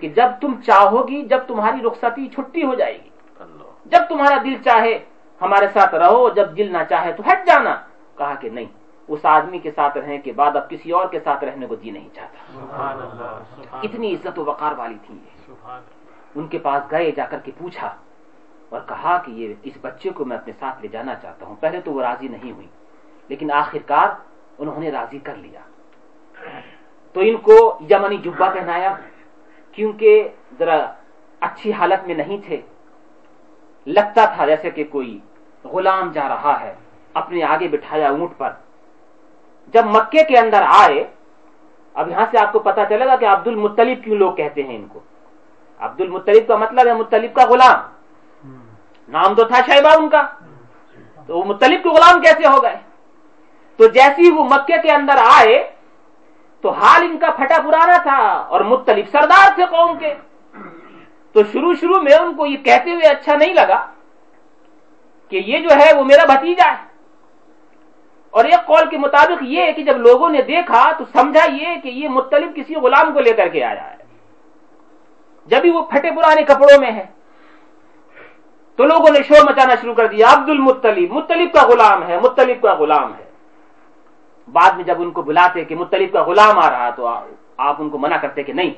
کہ 0.00 0.08
جب 0.08 0.28
تم 0.40 0.60
چاہو 0.66 1.08
گی 1.08 1.22
جب 1.24 1.38
تمہاری 1.46 1.80
رخصتی 1.86 2.28
چھٹی 2.28 2.62
ہو 2.64 2.74
جائے 2.74 2.94
گی۔ 2.94 3.08
جب 3.84 4.02
تمہارا 4.08 4.38
دل 4.44 4.54
چاہے 4.64 4.98
ہمارے 5.40 5.66
ساتھ 5.72 5.94
رہو 5.94 6.28
جب 6.28 6.56
دل 6.56 6.72
نہ 6.72 6.82
چاہے 6.88 7.12
تو 7.12 7.22
ہٹ 7.22 7.46
جانا۔ 7.46 7.74
کہا 8.16 8.34
کہ 8.34 8.48
نہیں 8.50 8.66
اس 9.08 9.24
آدمی 9.24 9.58
کے 9.58 9.70
ساتھ 9.70 9.98
رہنے 9.98 10.18
کے 10.18 10.32
بعد 10.32 10.56
اب 10.56 10.70
کسی 10.70 10.90
اور 10.90 11.06
کے 11.08 11.20
ساتھ 11.20 11.44
رہنے 11.44 11.66
کو 11.66 11.74
جی 11.74 11.90
نہیں 11.90 12.08
چاہتا۔ 12.14 12.38
سبحان 12.52 12.96
اللہ 13.00 13.38
سبحان 13.56 13.80
اتنی 13.84 14.14
عزت 14.14 14.38
و 14.38 14.44
وقار 14.44 14.72
والی 14.78 14.98
تھی 15.06 15.18
ان 16.34 16.46
کے 16.48 16.58
پاس 16.58 16.90
گئے 16.90 17.10
جا 17.10 17.24
کر 17.24 17.38
کے 17.38 17.52
پوچھا 17.58 17.94
اور 18.68 18.80
کہا 18.86 19.18
کہ 19.24 19.30
یہ 19.30 19.54
اس 19.62 19.76
بچے 19.80 20.10
کو 20.10 20.24
میں 20.24 20.36
اپنے 20.36 20.52
ساتھ 20.58 20.82
لے 20.82 20.88
جانا 20.88 21.14
چاہتا 21.14 21.46
ہوں۔ 21.46 21.56
پہلے 21.60 21.80
تو 21.80 21.92
وہ 21.92 22.02
راضی 22.02 22.28
نہیں 22.28 22.52
ہوئی 22.52 22.66
لیکن 23.28 23.50
آخرکار 23.52 24.08
انہوں 24.58 24.80
نے 24.80 24.90
راضی 24.90 25.18
کر 25.18 25.34
لیا۔ 25.34 25.60
تو 27.12 27.20
ان 27.20 27.36
کو 27.36 27.78
یمنی 27.90 28.16
جبا 28.16 28.50
پہنایا 28.50 28.94
کیونکہ 29.72 30.28
ذرا 30.58 30.92
اچھی 31.40 31.72
حالت 31.72 32.06
میں 32.06 32.14
نہیں 32.14 32.38
تھے۔ 32.46 32.60
لگتا 33.86 34.24
تھا 34.24 34.46
جیسے 34.46 34.70
کہ 34.70 34.84
کوئی 34.90 35.18
غلام 35.64 36.10
جا 36.12 36.28
رہا 36.28 36.60
ہے، 36.60 36.74
اپنے 37.14 37.44
آگے 37.44 37.68
بٹھایا 37.68 38.08
اونٹ 38.08 38.30
پر۔ 38.38 38.50
جب 39.66 39.86
مکے 39.86 40.24
کے 40.24 40.38
اندر 40.38 40.62
آئے، 40.66 41.04
اب 41.94 42.08
یہاں 42.08 42.26
سے 42.30 42.38
آپ 42.38 42.52
کو 42.52 42.58
پتا 42.58 42.86
چلے 42.86 43.06
گا 43.06 43.16
کہ 43.16 43.24
عبد 43.24 43.46
المطلب 43.46 44.04
کیوں 44.04 44.16
لوگ 44.16 44.32
کہتے 44.32 44.62
ہیں 44.62 44.76
ان 44.76 44.86
کو۔ 44.88 45.00
عبد 45.78 46.00
المطلب 46.00 46.48
کا 46.48 46.56
مطلب 46.56 46.86
ہے 46.86 46.94
مطلب 46.94 47.34
کا 47.34 47.44
غلام۔ 47.48 47.78
نام 49.08 49.34
تو 49.34 49.44
تھا 49.44 49.60
شیبہ 49.66 49.88
ان 49.98 50.08
کا۔ 50.08 50.22
تو 51.26 51.38
وہ 51.38 51.44
مطلب 51.44 51.82
کے 51.82 51.88
غلام 51.88 52.20
کیسے 52.20 52.46
ہو 52.46 52.62
گئے؟ 52.62 52.76
تو 53.76 53.86
جیسی 53.86 54.30
وہ 54.30 54.44
مکے 54.44 54.78
کے 54.82 54.90
اندر 54.90 55.16
آئے 55.16 55.71
تو 56.62 56.70
حال 56.70 57.02
ان 57.02 57.18
کا 57.18 57.30
پھٹا 57.30 57.56
پرانا 57.64 58.02
تھا 58.02 58.18
اور 58.48 58.60
مطلب 58.60 58.96
سردار 59.12 59.54
تھے 59.54 59.64
قوم 59.70 59.98
کے۔ 59.98 60.14
تو 61.32 61.42
شروع 61.52 61.74
شروع 61.74 62.00
میں 62.00 62.12
ان 62.12 62.34
کو 62.34 62.46
یہ 62.46 62.56
کہتے 62.56 62.90
ہوئے 62.90 63.08
اچھا 63.08 63.36
نہیں 63.36 63.54
لگا 63.54 63.86
کہ 65.28 65.36
یہ 65.46 65.58
جو 65.58 65.68
ہے 65.74 65.96
وہ 65.96 66.04
میرا 66.04 66.24
بھتیجا 66.24 66.72
ہے۔ 66.72 66.92
اور 68.30 68.44
ایک 68.44 68.66
قول 68.66 68.88
کے 68.90 68.98
مطابق 68.98 69.42
یہ 69.42 69.62
ہے 69.62 69.72
کہ 69.72 69.82
جب 69.82 69.96
لوگوں 69.96 70.30
نے 70.30 70.42
دیکھا 70.42 70.92
تو 70.98 71.04
سمجھا 71.12 71.52
یہ 71.52 71.66
کہ 71.82 71.88
یہ 71.88 72.08
مطلب 72.08 72.56
کسی 72.56 72.74
غلام 72.74 73.12
کو 73.14 73.20
لے 73.20 73.32
کر 73.32 73.48
کے 73.48 73.64
آیا 73.64 73.90
ہے۔ 73.90 73.96
جب 75.46 75.58
ہی 75.64 75.70
وہ 75.70 75.82
پھٹے 75.82 76.10
پرانے 76.10 76.42
کپڑوں 76.42 76.80
میں 76.80 76.92
ہے۔ 76.92 77.06
تو 78.76 78.84
لوگوں 78.84 79.10
نے 79.12 79.18
شور 79.22 79.50
مچانا 79.50 79.74
شروع 79.80 79.94
کر 79.94 80.06
دیا 80.06 80.26
عبد 80.32 80.48
المطلب 80.48 80.98
مطلب 81.10 81.52
کا 81.54 81.66
غلام 81.66 82.06
ہے 82.08 82.18
مطلب 82.18 82.62
کا 82.62 82.74
غلام 82.74 83.14
ہے۔ 83.14 83.31
بعد 84.48 84.70
میں 84.70 84.84
جب 84.84 85.02
ان 85.02 85.10
کو 85.10 85.22
بلاتے 85.22 85.64
کہ 85.64 85.74
مطلب 85.74 86.12
کا 86.12 86.22
غلام 86.22 86.58
آ 86.58 86.70
رہا 86.70 86.90
تو 86.90 87.08
آپ 87.56 87.76
ان 87.78 87.90
کو 87.90 87.98
منع 87.98 88.16
کرتے 88.16 88.42
کہ 88.42 88.52
نہیں 88.52 88.70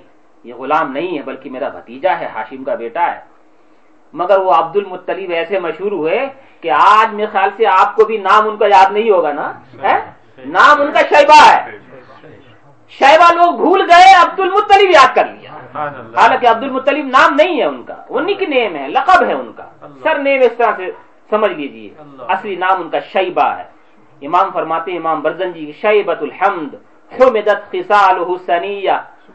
یہ 0.44 0.54
غلام 0.54 0.92
نہیں 0.92 1.18
ہے 1.18 1.22
بلکہ 1.22 1.50
میرا 1.50 1.68
بھتیجا 1.68 2.18
ہے 2.20 2.26
ہاشم 2.26 2.64
کا 2.64 2.74
بیٹا 2.74 3.14
ہے۔ 3.14 3.20
مگر 4.12 4.38
وہ 4.38 4.52
عبد 4.52 4.76
المطلب 4.76 5.30
ایسے 5.30 5.58
مشہور 5.58 5.92
ہوئے 5.92 6.26
کہ 6.60 6.70
آج 6.70 7.14
میرے 7.14 7.26
خیال 7.32 7.50
سے 7.56 7.66
آپ 7.66 7.96
کو 7.96 8.04
بھی 8.04 8.16
نام 8.16 8.48
ان 8.48 8.56
کا 8.56 8.66
یاد 8.66 8.92
نہیں 8.92 9.10
ہوگا 9.10 9.32
نا؟ 9.32 9.52
نام 10.46 10.80
ان 10.80 10.92
کا 10.92 11.00
شیبہ 11.00 11.50
ہے۔ 11.50 11.78
شیبہ 12.88 13.34
لوگ 13.34 13.54
بھول 13.54 13.80
گئے 13.82 14.14
عبد 14.14 14.40
المطلب 14.40 14.90
یاد 14.90 15.14
کر 15.14 15.26
لیا۔ 15.26 15.50
حالانکہ 16.16 16.46
عبد 16.46 16.62
المطلب 16.62 17.06
نام 17.06 17.34
نہیں 17.34 17.58
ہے 17.58 17.64
ان 17.64 17.82
کا 17.82 17.94
وہ 18.08 18.20
نک 18.20 18.42
نیم 18.42 18.76
ہے 18.76 18.88
لقب 18.88 19.24
ہے 19.28 19.32
ان 19.32 19.52
کا۔ 19.56 19.62
سر 20.02 20.18
نیم 20.18 20.40
اس 20.40 20.52
طرح 20.58 20.72
سے 20.76 20.90
سمجھ 21.30 21.52
لیجیے۔ 21.52 21.94
اصلی 22.28 22.56
نام 22.56 22.80
ان 22.80 22.88
کا 22.90 23.00
شیبہ 23.00 23.42
ہے۔ 23.42 23.73
امام 24.26 24.50
فرماتے 24.52 24.90
ہیں 24.90 24.98
امام 24.98 25.20
برزنجی 25.22 25.72
شیبت 25.72 26.22
الحمد 26.22 26.74
حمدت 27.12 27.70
خصالہ 27.70 28.36
سنیہ 28.46 28.90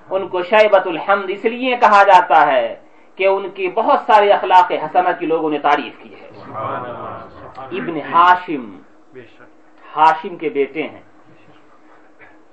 ان 0.09 0.27
کو 0.27 0.41
شیبت 0.43 0.87
الحمد 0.87 1.25
اس 1.27 1.45
لیے 1.45 1.75
کہا 1.75 2.03
جاتا 2.03 2.47
ہے 2.47 2.75
کہ 3.15 3.27
ان 3.27 3.49
کی 3.49 3.67
بہت 3.67 3.99
سارے 4.07 4.29
اخلاق 4.31 4.71
حسنہ 4.71 5.09
کی 5.19 5.25
لوگوں 5.25 5.49
نے 5.49 5.59
تعریف 5.59 5.93
کی 6.03 6.13
ہے۔ 6.13 6.29
ابن 7.57 7.95
ہاشم 8.13 8.63
ہاشم 9.95 10.35
کے 10.35 10.49
بیٹے 10.49 10.83
ہیں۔ 10.83 11.01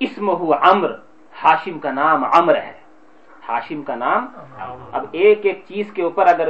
اسم 0.00 0.30
ہو 0.30 0.52
عمر 0.54 0.90
ہاشم 1.44 1.78
کا 1.78 1.90
نام 1.92 2.24
عمر 2.24 2.56
ہے۔ 2.56 2.72
ہاشم 3.48 3.82
کا 3.82 3.94
نام 3.94 4.26
اب 4.92 5.06
ایک 5.12 5.40
ایک 5.46 5.62
چیز 5.68 5.92
کے 5.92 6.02
اوپر 6.02 6.26
اگر 6.26 6.48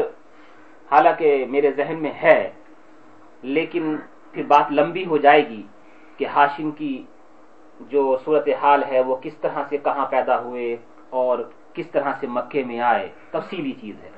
حالانکہ 0.90 1.46
میرے 1.48 1.70
ذہن 1.72 1.96
میں 1.98 2.12
ہے 2.22 2.50
لیکن 3.42 3.96
پھر 4.32 4.42
بات 4.42 4.72
لمبی 4.72 5.06
ہو 5.06 5.16
جائے 5.16 5.48
گی۔ 5.48 5.62
کہ 6.16 6.26
ہاشم 6.26 6.70
کی 6.70 7.04
جو 7.80 8.16
صورت 8.24 8.48
حال 8.62 8.84
ہے 8.84 9.00
وہ 9.00 9.16
کس 9.16 9.34
طرح 9.34 9.62
سے 9.68 9.76
کہاں 9.76 10.06
پیدا 10.06 10.40
ہوئے 10.40 10.76
اور 11.10 11.38
کس 11.72 11.90
طرح 11.90 12.12
سے 12.20 12.26
مکے 12.26 12.64
میں 12.64 12.80
آئے، 12.80 13.08
تفصیلی 13.30 13.72
چیز 13.72 13.96
ہے۔ 14.02 14.10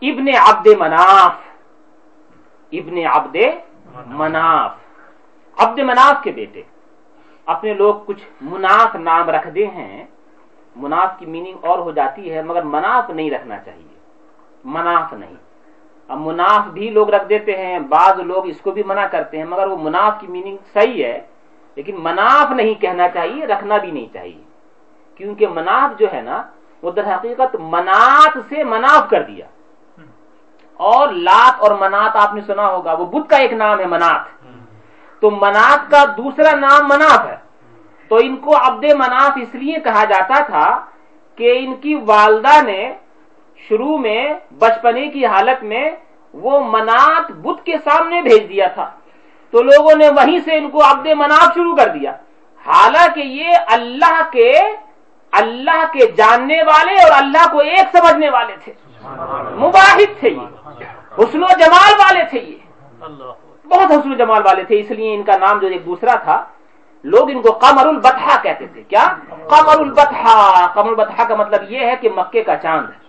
ابن 0.00 0.24
عبد 0.28 0.68
مناف، 0.78 1.32
ابن 2.72 2.98
عبد 3.12 3.36
مناف۔ 4.06 4.72
عبد 5.58 5.78
مناف 5.78 6.24
کے 6.24 6.32
بیٹے۔ 6.32 6.62
اپنے 7.46 7.74
لوگ 7.74 7.94
کچھ 8.06 8.24
مناف 8.40 8.96
نام 8.96 9.30
رکھ 9.30 9.48
دے 9.48 9.66
ہیں۔ 9.66 10.06
مناف 10.76 11.18
کی 11.18 11.26
میننگ 11.26 11.64
اور 11.64 11.78
ہو 11.78 11.90
جاتی 11.90 12.32
ہے، 12.32 12.42
مگر 12.42 12.62
مناف 12.62 13.10
نہیں 13.10 13.30
رکھنا 13.30 13.58
چاہیے۔ 13.58 13.98
مناف 14.64 15.12
نہیں۔ 15.12 15.45
اب 16.08 16.20
مناف 16.20 16.66
بھی 16.66 16.90
لوگ 16.90 17.10
رکھ 17.10 17.28
دیتے 17.28 17.56
ہیں، 17.56 17.78
بعض 17.78 18.20
لوگ 18.20 18.48
اس 18.48 18.60
کو 18.60 18.70
بھی 18.70 18.82
منع 18.82 19.06
کرتے 19.06 19.38
ہیں، 19.38 19.44
مگر 19.44 19.66
وہ 19.66 19.76
مناف 19.76 20.12
کی 20.20 20.26
میننگ 20.26 20.56
صحیح 20.72 21.04
ہے، 21.04 21.26
لیکن 21.74 21.96
مناف 21.98 22.50
نہیں 22.50 22.74
کہنا 22.74 23.08
چاہیے، 23.08 23.46
رکھنا 23.46 23.76
بھی 23.76 23.90
نہیں 23.90 24.06
چاہیے۔ 24.12 24.42
کیونکہ 25.14 25.46
مناف 25.46 25.98
جو 25.98 26.06
ہے 26.12 26.20
نا، 26.20 26.42
وہ 26.82 26.90
در 26.90 27.14
حقیقت 27.14 27.56
منات 27.60 28.38
سے 28.48 28.64
مناف 28.64 29.10
کر 29.10 29.22
دیا۔ 29.22 29.46
اور 30.74 31.08
لات 31.08 31.60
اور 31.60 31.70
منات 31.70 32.16
آپ 32.16 32.34
نے 32.34 32.40
سنا 32.40 32.66
ہوگا، 32.66 32.92
وہ 32.92 33.04
بدھ 33.04 33.28
کا 33.28 33.36
ایک 33.36 33.52
نام 33.52 33.80
ہے، 33.80 33.86
منات۔ 33.86 34.42
تو 35.20 35.30
منات 35.30 35.90
کا 35.90 36.04
دوسرا 36.16 36.56
نام 36.56 36.88
مناف 36.88 37.26
ہے۔ 37.26 37.36
تو 38.08 38.16
ان 38.16 38.36
کو 38.36 38.56
عبد 38.56 38.84
مناف 38.84 39.32
اس 39.42 39.54
لیے 39.54 39.76
کہا 39.84 40.04
جاتا 40.04 40.44
تھا 40.44 40.86
کہ 41.36 41.56
ان 41.58 41.76
کی 41.76 41.94
والدہ 41.94 42.62
نے 42.62 42.94
شروع 43.68 43.98
میں 43.98 44.34
بچپنے 44.58 45.08
کی 45.08 45.26
حالت 45.26 45.64
میں 45.64 45.90
وہ 46.32 46.60
منات 46.60 47.30
بدھ 47.30 47.64
کے 47.64 47.74
سامنے 47.84 48.22
بھیج 48.22 48.48
دیا 48.48 48.66
تھا۔ 48.66 48.90
تو 49.50 49.62
لوگوں 49.62 49.96
نے 49.96 50.08
وہیں 50.08 50.38
سے 50.44 50.58
ان 50.58 50.70
کو 50.70 50.82
عبد 50.90 51.06
مناف 51.06 51.54
شروع 51.54 51.76
کر 51.76 51.88
دیا۔ 51.88 52.10
حالانکہ 52.66 53.20
یہ 53.20 53.50
اللہ 53.66 54.22
کے 54.32 54.52
اللہ 55.32 55.84
کے 55.92 56.12
جاننے 56.12 56.62
والے 56.62 56.92
اور 56.92 57.10
اللہ 57.16 57.52
کو 57.52 57.58
ایک 57.58 57.96
سمجھنے 57.96 58.30
والے 58.30 58.56
تھے۔ 58.64 58.72
مباحد 59.56 60.20
تھے 60.20 60.28
یہ۔ 60.28 60.84
حسن 61.18 61.42
و 61.42 61.46
جمال 61.46 61.92
والے 61.98 62.24
تھے 62.30 62.40
یہ۔ 62.40 62.58
بہت 63.68 63.90
حسن 63.90 64.12
و 64.12 64.14
جمال 64.14 64.42
والے 64.44 64.64
تھے، 64.64 64.80
اس 64.80 64.90
لیے 64.90 65.14
ان 65.14 65.22
کا 65.22 65.32
نام 65.36 65.58
جو 65.58 65.66
ایک 65.66 65.86
دوسرا 65.86 66.14
تھا، 66.14 66.44
لوگ 67.04 67.30
ان 67.30 67.42
کو 67.42 67.52
قمر 67.52 67.86
البتہ 67.86 68.42
کہتے 68.42 68.66
تھے۔ 68.66 68.82
کیا؟ 68.82 69.14
قمر 69.28 69.80
البتہ 69.80 70.66
قمر 70.74 70.88
البتہ 70.88 71.22
کا 71.22 71.36
مطلب 71.36 71.72
یہ 71.72 71.78
ہے 71.78 71.96
کہ 71.96 72.08
مکے 72.16 72.42
کا 72.42 72.56
چاند۔ 72.56 73.05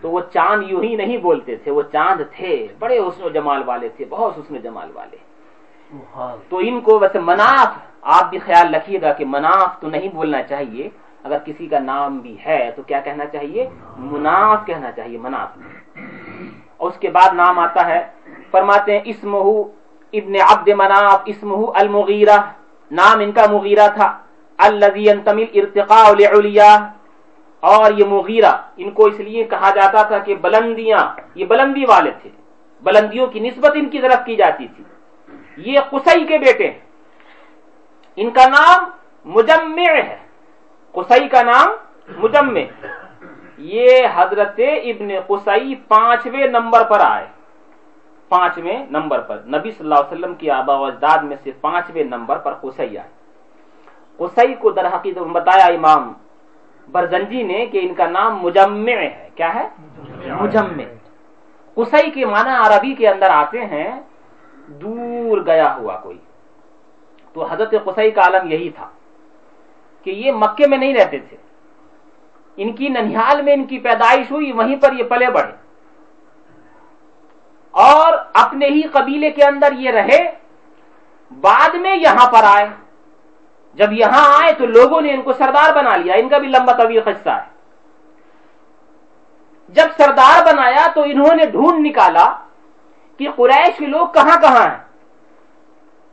تو 0.00 0.10
وہ 0.10 0.20
چاند 0.32 0.62
یوں 0.70 0.82
ہی 0.82 0.96
نہیں 0.96 1.16
بولتے 1.16 1.56
تھے 1.56 1.70
وہ 1.70 1.82
چاند 1.92 2.20
تھے 2.36 2.66
بڑے 2.78 2.98
حسن 2.98 3.22
و 3.24 3.28
جمال 3.28 3.62
والے 3.66 3.88
تھے 3.88 4.04
بہت 4.08 4.38
حسن 4.38 4.54
و 4.54 4.58
جمال 4.58 4.90
والے۔ 4.94 5.16
تو 6.48 6.58
ان 6.58 6.80
کو 6.80 6.98
ویسے 6.98 7.18
مناف 7.18 7.70
آپ 8.02 8.30
بھی 8.30 8.38
خیال 8.38 8.74
رکھیے 8.74 9.00
گا 9.02 9.12
کہ 9.12 9.24
مناف 9.24 9.80
تو 9.80 9.88
نہیں 9.88 10.08
بولنا 10.08 10.42
چاہیے 10.42 10.88
اگر 11.24 11.38
کسی 11.44 11.66
کا 11.66 11.78
نام 11.78 12.18
بھی 12.18 12.36
ہے 12.46 12.70
تو 12.76 12.82
کیا 12.82 13.00
کہنا 13.00 13.26
چاہیے؟ 13.26 13.68
مناف 13.96 14.66
کہنا 14.66 14.92
چاہیے 14.92 15.18
مناف۔ 15.18 15.50
اور 16.76 16.90
اس 16.90 16.98
کے 16.98 17.10
بعد 17.10 17.34
نام 17.34 17.58
آتا 17.58 17.86
ہے 17.86 18.00
فرماتے 18.50 18.92
ہیں 18.92 19.00
اسمہ 19.04 19.38
ابن 20.12 20.34
عبد 20.50 20.68
مناف 20.68 21.20
اسمہ 21.24 21.70
المغیرہ۔ 21.74 22.38
نام 22.90 23.20
ان 23.20 23.32
کا 23.32 23.44
مغیرہ 23.52 23.88
تھا 23.94 24.18
الذي 24.58 25.08
ينتمي 25.08 25.44
ارتقاء 25.54 26.14
لعليا 26.18 26.70
اور 27.60 27.92
یہ 27.92 28.04
مغیرہ، 28.04 28.56
ان 28.76 28.90
کو 28.90 29.04
اس 29.04 29.20
لیے 29.20 29.44
کہا 29.44 29.70
جاتا 29.70 30.02
تھا 30.02 30.18
کہ 30.18 30.34
بلندیاں، 30.34 31.16
یہ 31.34 31.44
بلندی 31.44 31.84
والے 31.88 32.10
تھے۔ 32.22 32.30
بلندیوں 32.80 33.26
کی 33.26 33.40
نسبت 33.40 33.70
ان 33.74 33.88
کی 33.88 33.98
طرف 33.98 34.24
کی 34.26 34.36
جاتی 34.36 34.68
تھی۔ 34.68 34.84
یہ 35.56 35.80
قصی 35.90 36.24
کے 36.24 36.38
بیٹے 36.38 36.70
ہیں۔ 36.70 36.78
ان 38.16 38.30
کا 38.30 38.48
نام 38.48 38.90
مجمع 39.24 39.92
ہے۔ 39.92 40.16
قصی 40.92 41.28
کا 41.28 41.42
نام 41.42 41.68
مجمع۔ 42.16 42.60
یہ 43.58 43.88
حضرت 44.14 44.60
ابن 44.84 45.08
قصی 45.26 45.74
پانچویں 45.74 46.46
نمبر 46.46 46.84
پر 46.84 47.00
آئے۔ 47.00 47.26
پانچویں 48.28 48.86
نمبر 48.90 49.20
پر۔ 49.20 49.36
نبی 49.46 49.70
صلی 49.70 49.80
اللہ 49.80 49.94
علیہ 49.94 50.18
وسلم 50.18 50.34
کی 50.34 50.50
آبا 50.50 50.76
و 50.76 50.84
اجداد 50.84 51.18
میں 51.18 51.36
سے 51.44 51.50
پانچویں 51.60 52.04
نمبر 52.04 52.38
پر 52.38 52.54
قصی 52.54 52.98
آئے۔ 52.98 53.08
قصی 54.16 54.54
کو 54.54 54.70
در 54.70 54.86
حقیقت 54.86 55.18
بتایا 55.18 55.66
امام 55.66 56.12
برزنجی 56.92 57.42
نے 57.42 57.66
کہ 57.66 57.80
ان 57.82 57.94
کا 57.94 58.06
نام 58.06 58.42
مجمع 58.42 58.90
ہے۔ 58.90 59.28
کیا 59.34 59.54
ہے؟ 59.54 59.68
مجمع۔ 60.34 60.84
قصی 61.74 62.10
کے 62.10 62.26
معنی 62.26 62.50
عربی 62.50 62.94
کے 62.94 63.08
اندر 63.08 63.30
آتے 63.30 63.64
ہیں، 63.64 64.00
دور 64.66 65.38
گیا 65.46 65.76
ہوا 65.76 66.00
کوئی۔ 66.00 66.18
تو 67.32 67.46
حضرت 67.46 67.74
قصی 67.84 68.10
کا 68.10 68.20
عالم 68.20 68.52
یہی 68.52 68.70
تھا 68.70 68.88
کہ 70.04 70.10
یہ 70.10 70.32
مکے 70.32 70.66
میں 70.66 70.78
نہیں 70.78 70.94
رہتے 70.94 71.18
تھے۔ 71.18 71.36
ان 72.56 72.72
کی 72.72 72.88
ننیال 72.88 73.42
میں 73.42 73.52
ان 73.52 73.64
کی 73.64 73.78
پیدائش 73.78 74.30
ہوئی، 74.30 74.52
وہیں 74.52 74.76
پر 74.76 74.92
یہ 74.92 75.04
پلے 75.04 75.26
بڑھے۔ 75.26 75.52
اور 77.70 78.12
اپنے 78.34 78.66
ہی 78.66 78.82
قبیلے 78.82 79.30
کے 79.30 79.44
اندر 79.44 79.72
یہ 79.72 79.90
رہے، 79.90 80.30
بعد 81.40 81.74
میں 81.74 81.96
یہاں 81.96 82.32
پر 82.32 82.40
آئے۔ 82.42 82.85
جب 83.76 83.92
یہاں 83.92 84.42
آئے 84.42 84.52
تو 84.52 84.66
لوگوں 84.66 85.00
نے 85.00 85.14
ان 85.14 85.22
کو 85.22 85.32
سردار 85.32 85.74
بنا 85.74 85.96
لیا۔ 85.96 86.14
ان 86.14 86.28
کا 86.28 86.38
بھی 86.38 86.48
لمبا 86.48 86.72
طویل 86.72 87.00
قصہ 87.00 87.28
ہے۔ 87.28 87.56
جب 89.68 89.86
سردار 89.96 90.54
بنایا 90.54 90.86
تو 90.94 91.02
انہوں 91.02 91.34
نے 91.34 91.46
ڈھونڈ 91.46 91.86
نکالا 91.86 92.38
کہ 93.18 93.28
قریش 93.36 93.78
کے 93.78 93.86
لوگ 93.86 94.06
کہاں 94.06 94.40
کہاں 94.40 94.70
ہیں۔ 94.70 94.78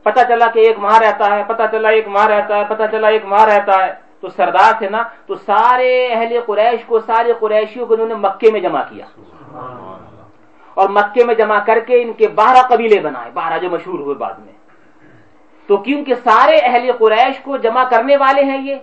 پتا 0.02 0.24
چلا 0.24 0.46
کہ 0.46 0.58
ایک 0.58 0.78
وہاں 0.78 1.00
رہتا 1.00 1.36
ہے 1.36 1.42
پتا 1.46 1.68
چلا 1.68 1.88
ایک 1.88 2.08
وہاں 2.08 2.28
رہتا 2.28 2.56
ہے 2.56 2.64
پتا 2.68 2.88
چلا 2.88 3.08
ایک 3.08 3.22
وہاں 3.24 3.46
رہتا 3.46 3.86
ہے۔ 3.86 3.92
تو 4.20 4.28
سردار 4.28 4.72
تھے 4.78 4.88
نا 4.88 5.02
تو 5.26 5.34
سارے 5.34 6.08
اہل 6.12 6.40
قریش 6.46 6.84
کو 6.86 7.00
سارے 7.00 7.32
قریشیوں 7.40 7.86
کو 7.86 7.94
انہوں 7.94 8.06
نے 8.06 8.14
مکے 8.14 8.50
میں 8.52 8.60
جمع 8.60 8.82
کیا۔ 8.88 9.06
اور 10.74 10.88
مکے 10.88 11.24
میں 11.24 11.34
جمع 11.34 11.58
کر 11.58 11.78
کے 11.80 12.02
ان 12.02 12.12
کے 12.12 12.28
بارہ 12.28 12.62
قبیلے 12.68 13.00
بنائے 13.00 13.30
بارہ 13.34 13.58
جو 13.58 13.70
مشہور 13.70 13.98
ہوئے 13.98 14.14
بعد 14.14 14.34
میں۔ 14.38 14.52
تو 15.66 15.76
کیونکہ 15.76 16.14
سارے 16.14 16.58
اہل 16.62 16.90
قریش 16.98 17.38
کو 17.38 17.56
جمع 17.56 17.84
کرنے 17.84 18.16
والے 18.16 18.44
ہیں 18.44 18.62
یہ، 18.62 18.76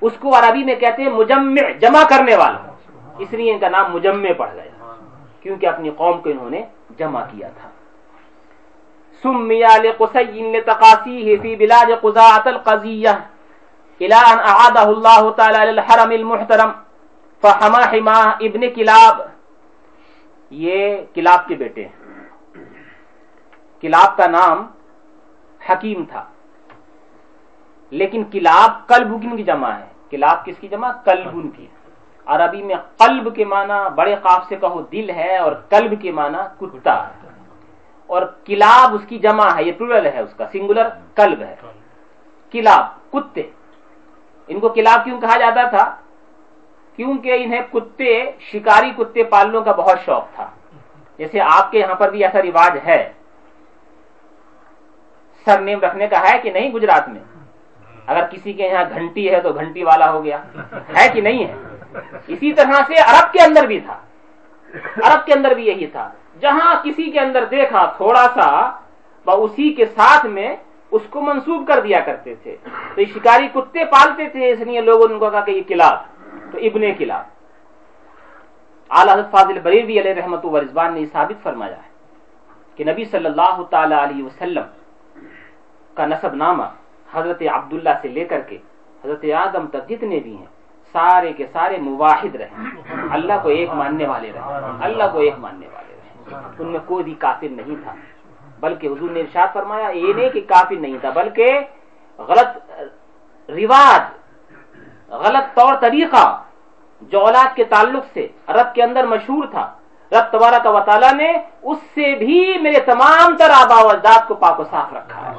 اس 0.00 0.12
کو 0.20 0.38
عربی 0.38 0.64
میں 0.64 0.74
کہتے 0.74 1.02
ہیں 1.02 1.10
مجمع، 1.10 1.70
جمع 1.80 2.02
کرنے 2.08 2.36
والا۔ 2.36 2.58
اس 3.18 3.32
لیے 3.32 3.52
ان 3.52 3.58
کا 3.58 3.68
نام 3.68 3.92
مجمع 3.92 4.32
پڑ 4.36 4.48
گیا، 4.54 4.94
کیونکہ 5.40 5.66
اپنی 5.66 5.90
قوم 5.90 6.20
کو 6.20 6.30
انہوں 6.30 6.50
نے 6.50 6.62
جمع 6.98 7.22
کیا 7.30 7.48
تھا۔ 7.48 7.70
سمیا 9.22 9.76
لتقاسیه 9.82 11.56
بلاد 11.58 12.46
الى 14.00 14.32
ان 14.32 14.38
اعاده 14.38 14.90
الله 14.92 15.30
تعالى 15.36 15.72
للحرم 15.72 16.10
المحترم 16.10 16.70
فحما 17.42 17.78
حما 17.78 18.20
ابن 18.20 18.70
کلاب۔ 18.70 19.20
یہ 20.50 20.96
کلاب 21.14 21.48
کے 21.48 21.54
بیٹے 21.54 21.84
ہیں۔ 21.84 22.24
کلاب 23.80 24.16
کا 24.16 24.26
نام 24.26 24.66
حکیم 25.70 26.04
تھا۔ 26.04 26.24
لیکن 27.90 28.24
کلاب 28.24 28.86
قلب 28.86 29.36
کی 29.36 29.42
جمع 29.42 29.70
ہے؟ 29.70 29.84
کلاب 30.10 30.44
کس 30.44 30.54
کی 30.60 30.68
جمع؟ 30.68 30.92
قلب 30.92 31.56
کی۔ 31.56 31.66
عربی 32.26 32.62
میں 32.62 32.76
قلب 32.98 33.36
کے 33.36 33.44
معنی 33.44 33.94
بڑے 33.94 34.16
قاف 34.16 34.48
سے 34.48 34.56
کہو 34.56 34.82
دل 34.82 35.10
ہے 35.10 35.36
اور 35.36 35.52
قلب 35.52 36.02
کے 36.02 36.12
معنی 36.12 36.38
کتا 36.58 37.08
ہے۔ 37.08 37.28
اور 38.06 38.22
کلاب 38.44 38.94
اس 38.94 39.00
کی 39.08 39.18
جمع 39.18 39.46
ہے، 39.56 39.64
یہ 39.64 39.72
پلورل 39.72 40.06
ہے 40.06 40.20
اس 40.20 40.34
کا 40.36 40.44
سنگولر 40.52 40.88
کلب 41.14 41.40
ہے۔ 41.40 41.54
کلاب، 42.50 43.12
کتے۔ 43.12 43.42
ان 44.48 44.60
کو 44.60 44.68
کلاب 44.68 45.04
کیوں 45.04 45.20
کہا 45.20 45.38
جاتا 45.38 45.68
تھا؟ 45.68 45.96
کیونکہ 46.96 47.44
انہیں 47.44 47.60
کتے، 47.72 48.30
شکاری 48.40 48.90
کتے 48.90 49.24
پالنے 49.24 49.58
کا 49.64 49.72
بہت 49.72 49.98
شوق 50.04 50.24
تھا۔ 50.34 50.50
جیسے 51.18 51.40
آپ 51.40 51.70
کے 51.70 51.78
یہاں 51.78 51.94
پر 51.94 52.10
بھی 52.10 52.24
ایسا 52.24 52.42
رواج 52.42 52.78
ہے۔ 52.86 53.12
سر 55.44 55.60
نیم 55.60 55.80
رکھنے 55.80 56.06
کا 56.06 56.20
ہے 56.20 56.38
کہ 56.38 56.50
نہیں 56.50 56.70
گجرات 56.70 57.08
میں؟ 57.08 57.20
اگر 58.06 58.26
کسی 58.30 58.52
کے 58.52 58.62
یہاں 58.62 58.84
گھنٹی 58.94 59.34
ہے 59.34 59.40
تو 59.40 59.52
گھنٹی 59.52 59.84
والا 59.84 60.10
ہو 60.10 60.24
گیا۔ 60.24 60.38
ہے 60.96 61.08
کہ 61.12 61.20
نہیں 61.20 61.44
ہے؟ 61.44 61.54
اسی 62.26 62.52
طرح 62.52 62.72
سے 62.72 62.94
عرب 62.94 63.32
کے 63.32 63.42
اندر 63.42 63.66
بھی 63.66 63.80
تھا۔ 63.80 64.00
عرب 65.02 65.26
کے 65.26 65.32
اندر 65.32 65.50
بھی 65.50 65.66
یہی 65.66 65.86
تھا۔ 65.86 66.10
جہاں 66.40 66.74
کسی 66.84 67.10
کے 67.10 67.20
اندر 67.20 67.44
دیکھا 67.44 67.86
تھوڑا 67.86 68.26
سا 68.34 68.80
اسی 69.26 69.74
کے 69.74 69.86
ساتھ 69.86 70.26
میں 70.26 70.56
اس 70.90 71.02
کو 71.10 71.20
منسوب 71.20 71.68
کر 71.68 71.80
دیا 71.80 72.00
کرتے 72.00 72.34
تھے۔ 72.34 72.56
تو 72.94 73.00
یہ 73.00 73.06
شکاری 73.14 73.48
کتے 73.48 73.84
پالتے 73.84 74.28
تھے، 74.28 74.50
اس 74.50 74.60
لیے 74.60 74.80
لوگوں 74.80 75.08
نے 75.08 75.18
کہا 75.18 75.40
کہ 75.40 75.50
یہ 75.50 75.62
کلاب، 75.68 75.98
تو 76.52 76.58
ابن 76.58 76.94
کلاب۔ 76.94 77.24
اعلی 78.90 79.12
حضرت 79.12 79.30
فاضل 79.30 79.60
بریوی 79.60 80.00
علیہ 80.00 80.12
رحمت 80.12 80.44
و 80.44 80.60
رضوان 80.60 80.94
نے 80.94 81.06
ثابت 81.06 81.42
فرمایا 81.42 81.76
ہے 81.76 81.88
کہ 82.76 82.84
نبی 82.84 83.04
صلی 83.04 83.26
اللہ 83.26 83.62
تعالی 83.70 83.94
علیہ 83.94 84.24
وسلم 84.24 84.62
کا 85.96 86.06
نصب 86.06 86.34
نامہ 86.34 86.66
حضرت 87.14 87.42
عبداللہ 87.52 87.94
سے 88.02 88.08
لے 88.08 88.24
کر 88.30 88.40
کے 88.48 88.56
حضرت 89.04 89.24
اعظم 89.34 89.66
تک 89.72 89.88
جتنے 89.88 90.18
بھی 90.20 90.36
ہیں، 90.36 90.50
سارے 90.94 91.32
کے 91.32 91.46
سارے 91.52 91.76
مواحد 91.80 92.34
رہے 92.34 92.50
اللہ 93.16 93.36
کو 93.42 93.48
ایک 93.48 93.70
ماننے 93.80 94.06
والے 94.06 94.30
رہے 94.34 94.42
اللہ 94.86 95.06
کو 95.12 95.18
ایک 95.26 95.38
ماننے 95.38 95.68
والے 95.74 95.92
رہے 95.94 96.08
ان 96.58 96.68
میں 96.72 96.80
کوئی 96.86 97.04
بھی 97.04 97.14
کافر 97.24 97.50
نہیں 97.50 97.76
تھا۔ 97.82 97.94
بلکہ 98.60 98.86
حضور 98.86 99.10
نے 99.10 99.20
ارشاد 99.20 99.48
فرمایا، 99.52 99.88
یہ 99.88 100.12
نہیں 100.12 100.30
کہ 100.30 100.40
کافر 100.48 100.78
نہیں 100.80 100.98
تھا، 101.00 101.10
بلکہ 101.10 101.48
غلط 102.18 102.50
رواج، 103.48 104.02
غلط 105.24 105.54
طور 105.54 105.74
طریقہ 105.80 106.24
جو 107.10 107.20
اولاد 107.20 107.54
کے 107.56 107.64
تعلق 107.64 108.04
سے 108.14 108.26
عرب 108.46 108.74
کے 108.74 108.82
اندر 108.82 109.06
مشہور 109.06 109.44
تھا۔ 109.50 109.64
رب 110.12 110.32
تبارہ 110.32 110.54
کا 110.62 110.70
وطالعہ 110.70 111.12
نے 111.12 111.32
اس 111.62 111.78
سے 111.94 112.14
بھی 112.14 112.58
میرے 112.62 112.80
تمام 112.80 113.36
تر 113.36 113.50
آبا 113.50 113.84
و 113.84 113.88
اجداد 113.88 114.28
کو 114.28 114.34
پاک 114.34 114.60
و 114.60 114.64
صاف 114.64 114.92
رکھا 114.92 115.20
ہے۔ 115.26 115.34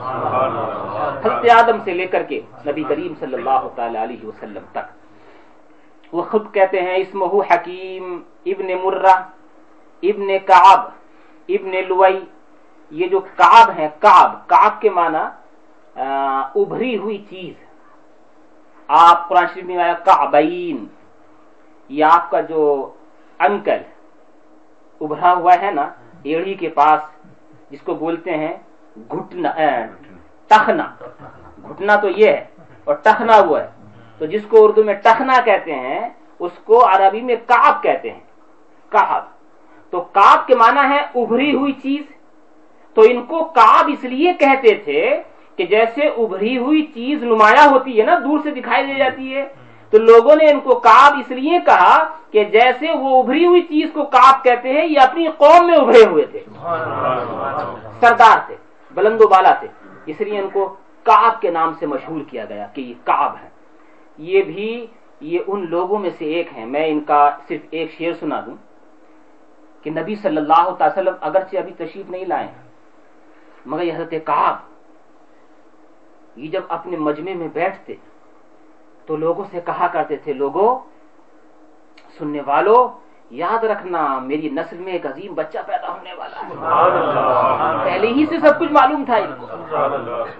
حضرت 1.24 1.49
آدم 1.49 1.78
سے 1.84 1.93
لے 1.93 2.07
کر 2.07 2.24
کے 2.24 2.41
نبی 2.67 2.84
کریم 2.84 3.13
صلی 3.19 3.34
اللہ 3.34 3.67
تعالی 3.76 3.97
علیہ 3.97 4.26
وسلم 4.26 4.63
تک۔ 4.72 4.88
وہ 6.11 6.24
خود 6.32 6.53
کہتے 6.53 6.82
ہیں 6.82 6.95
اسمہ 6.95 7.26
حکیم 7.26 8.22
ابن 8.45 8.67
مرہ 8.84 9.15
ابن 10.03 10.28
کعب 10.45 10.80
ابن 11.49 11.72
لوئی 11.88 12.26
یہ 12.91 13.07
جو 13.07 13.19
کعب 13.19 13.72
ہیں 13.78 13.89
کعب 13.99 14.47
کعب 14.47 14.82
کے 14.82 14.89
معنی 14.89 15.26
آ، 15.95 16.41
ابھری 16.55 16.97
ہوئی 16.97 17.26
چیز۔ 17.30 17.53
آپ 18.88 19.30
قرآن 19.30 19.45
شریف 19.53 19.65
میں 19.65 19.78
آیا 19.78 19.93
کعبین۔ 19.93 20.88
یہ 21.89 22.05
آپ 22.05 22.32
کا 22.32 22.41
جو 22.41 22.91
انکل۔ 23.39 23.82
ابھرا 25.02 25.34
ہوا 25.34 25.54
ہے 25.62 25.72
نا، 25.72 25.89
ایڑی 26.24 26.54
کے 26.54 26.70
پاس، 26.70 26.99
جس 27.70 27.82
کو 27.82 27.93
بولتے 27.93 28.38
ہیں 28.38 28.54
گھٹنا 29.12 29.52
ٹخنا 30.47 30.86
گھٹنا 31.70 31.95
تو 31.95 32.10
یہ 32.10 32.28
ہے، 32.28 32.45
اور 32.84 32.95
ٹخنا 32.95 33.38
وہ 33.47 33.60
ہے۔ 33.60 33.68
تو 34.18 34.26
جس 34.26 34.45
کو 34.49 34.64
اردو 34.64 34.84
میں 34.84 34.93
ٹخنا 34.93 35.39
کہتے 35.45 35.76
ہیں، 35.76 36.10
اس 36.39 36.52
کو 36.64 36.86
عربی 36.86 37.22
میں 37.22 37.36
کعب 37.47 37.84
کہتے 37.84 38.12
ہیں۔ 38.12 38.20
کعب۔ 38.89 39.24
تو 39.89 40.02
کعب 40.02 40.47
کے 40.47 40.56
معنی 40.56 40.93
ہے 40.93 40.99
ابھری 41.16 41.56
ہوئی 41.56 41.72
چیز۔ 41.72 42.04
تو 42.93 43.02
ان 43.02 43.26
کو 43.26 43.43
کعب 43.43 43.89
اس 43.93 44.04
لیے 44.04 44.34
کہتے 44.34 44.76
تھے 44.76 45.24
کہ 45.56 45.64
جیسے 45.66 46.08
ابھری 46.08 46.58
ہوئی 46.58 46.82
چیز 46.82 47.24
نمایاں 47.24 47.68
ہوتی 47.70 47.99
ہے 47.99 48.04
نا، 48.06 48.20
دور 48.20 48.39
سے 48.43 48.52
دکھائی 48.52 48.86
دے 48.88 48.93
جاتی 48.93 49.36
ہے 49.36 49.45
تو 49.91 49.97
لوگوں 49.97 50.35
نے 50.35 50.45
ان 50.51 50.59
کو 50.59 50.79
کعب 50.79 51.13
اس 51.19 51.31
لیے 51.31 51.59
کہا 51.65 51.95
کہ 52.31 52.43
جیسے 52.43 52.91
وہ 52.91 53.23
ابھری 53.23 53.45
ہوئی 53.45 53.61
چیز 53.61 53.89
کو 53.93 54.05
کعب 54.05 54.43
کہتے 54.43 54.73
ہیں، 54.73 54.85
یہ 54.85 54.99
اپنی 54.99 55.27
قوم 55.37 55.67
میں 55.67 55.77
ابھرے 55.77 56.03
ہوئے 56.09 56.25
تھے۔ 56.25 56.39
سردار 57.99 58.37
تھے، 58.47 58.55
بلند 58.91 59.21
و 59.21 59.27
بالا 59.27 59.53
تھے۔ 59.53 59.67
اس 60.05 60.21
لیے 60.21 60.39
ان 60.39 60.49
کو 60.49 60.75
کعب 61.03 61.41
کے 61.41 61.51
نام 61.51 61.73
سے 61.79 61.85
مشہور 61.85 62.21
کیا 62.29 62.45
گیا 62.45 62.67
کہ 62.73 62.81
یہ 62.81 62.93
کعب 63.03 63.35
ہے۔ 63.43 63.49
یہ 64.17 64.41
بھی، 64.41 64.87
یہ 65.21 65.39
ان 65.47 65.65
لوگوں 65.69 65.99
میں 65.99 66.09
سے 66.17 66.25
ایک 66.25 66.47
ہیں۔ 66.57 66.65
میں 66.65 66.87
ان 66.87 66.99
کا 67.03 67.21
صرف 67.47 67.61
ایک 67.71 67.91
شعر 67.91 68.13
سنا 68.19 68.39
دوں 68.45 68.55
کہ 69.83 69.89
نبی 69.91 70.15
صلی 70.15 70.37
اللہ 70.37 70.69
تعالی 70.77 70.99
وسلم 70.99 71.15
اگرچہ 71.21 71.57
ابھی 71.57 71.73
تشریف 71.73 72.09
نہیں 72.09 72.25
لائے 72.25 72.47
ہیں، 72.47 72.63
مگر 73.65 73.83
یہ 73.83 73.93
حضرت 73.93 74.13
کعب 74.25 74.55
یہ 76.35 76.47
جب 76.47 76.63
اپنے 76.69 76.97
مجمع 76.97 77.33
میں 77.35 77.47
بیٹھتے 77.53 77.95
تو 79.06 79.16
لوگوں 79.16 79.43
سے 79.52 79.62
کہا 79.66 79.88
کرتے 79.88 80.16
تھے 80.16 80.34
لوگوں 80.34 80.80
سننے 82.18 82.41
والوں 82.45 82.99
یاد 83.32 83.64
رکھنا 83.64 84.20
میری 84.20 84.49
نسل 84.49 84.78
میں 84.78 84.93
ایک 84.93 85.06
عظیم 85.06 85.34
بچہ 85.34 85.58
پیدا 85.66 85.88
ہونے 85.91 86.14
والا 86.14 86.39
ہے۔ 86.41 86.54
پہلے 87.84 88.08
ہی 88.08 88.26
سے 88.30 88.39
سب 88.39 88.60
کچھ 88.60 88.72
معلوم 88.72 89.04
تھا 89.06 89.16
ان 89.16 89.34
کو۔ 89.39 89.47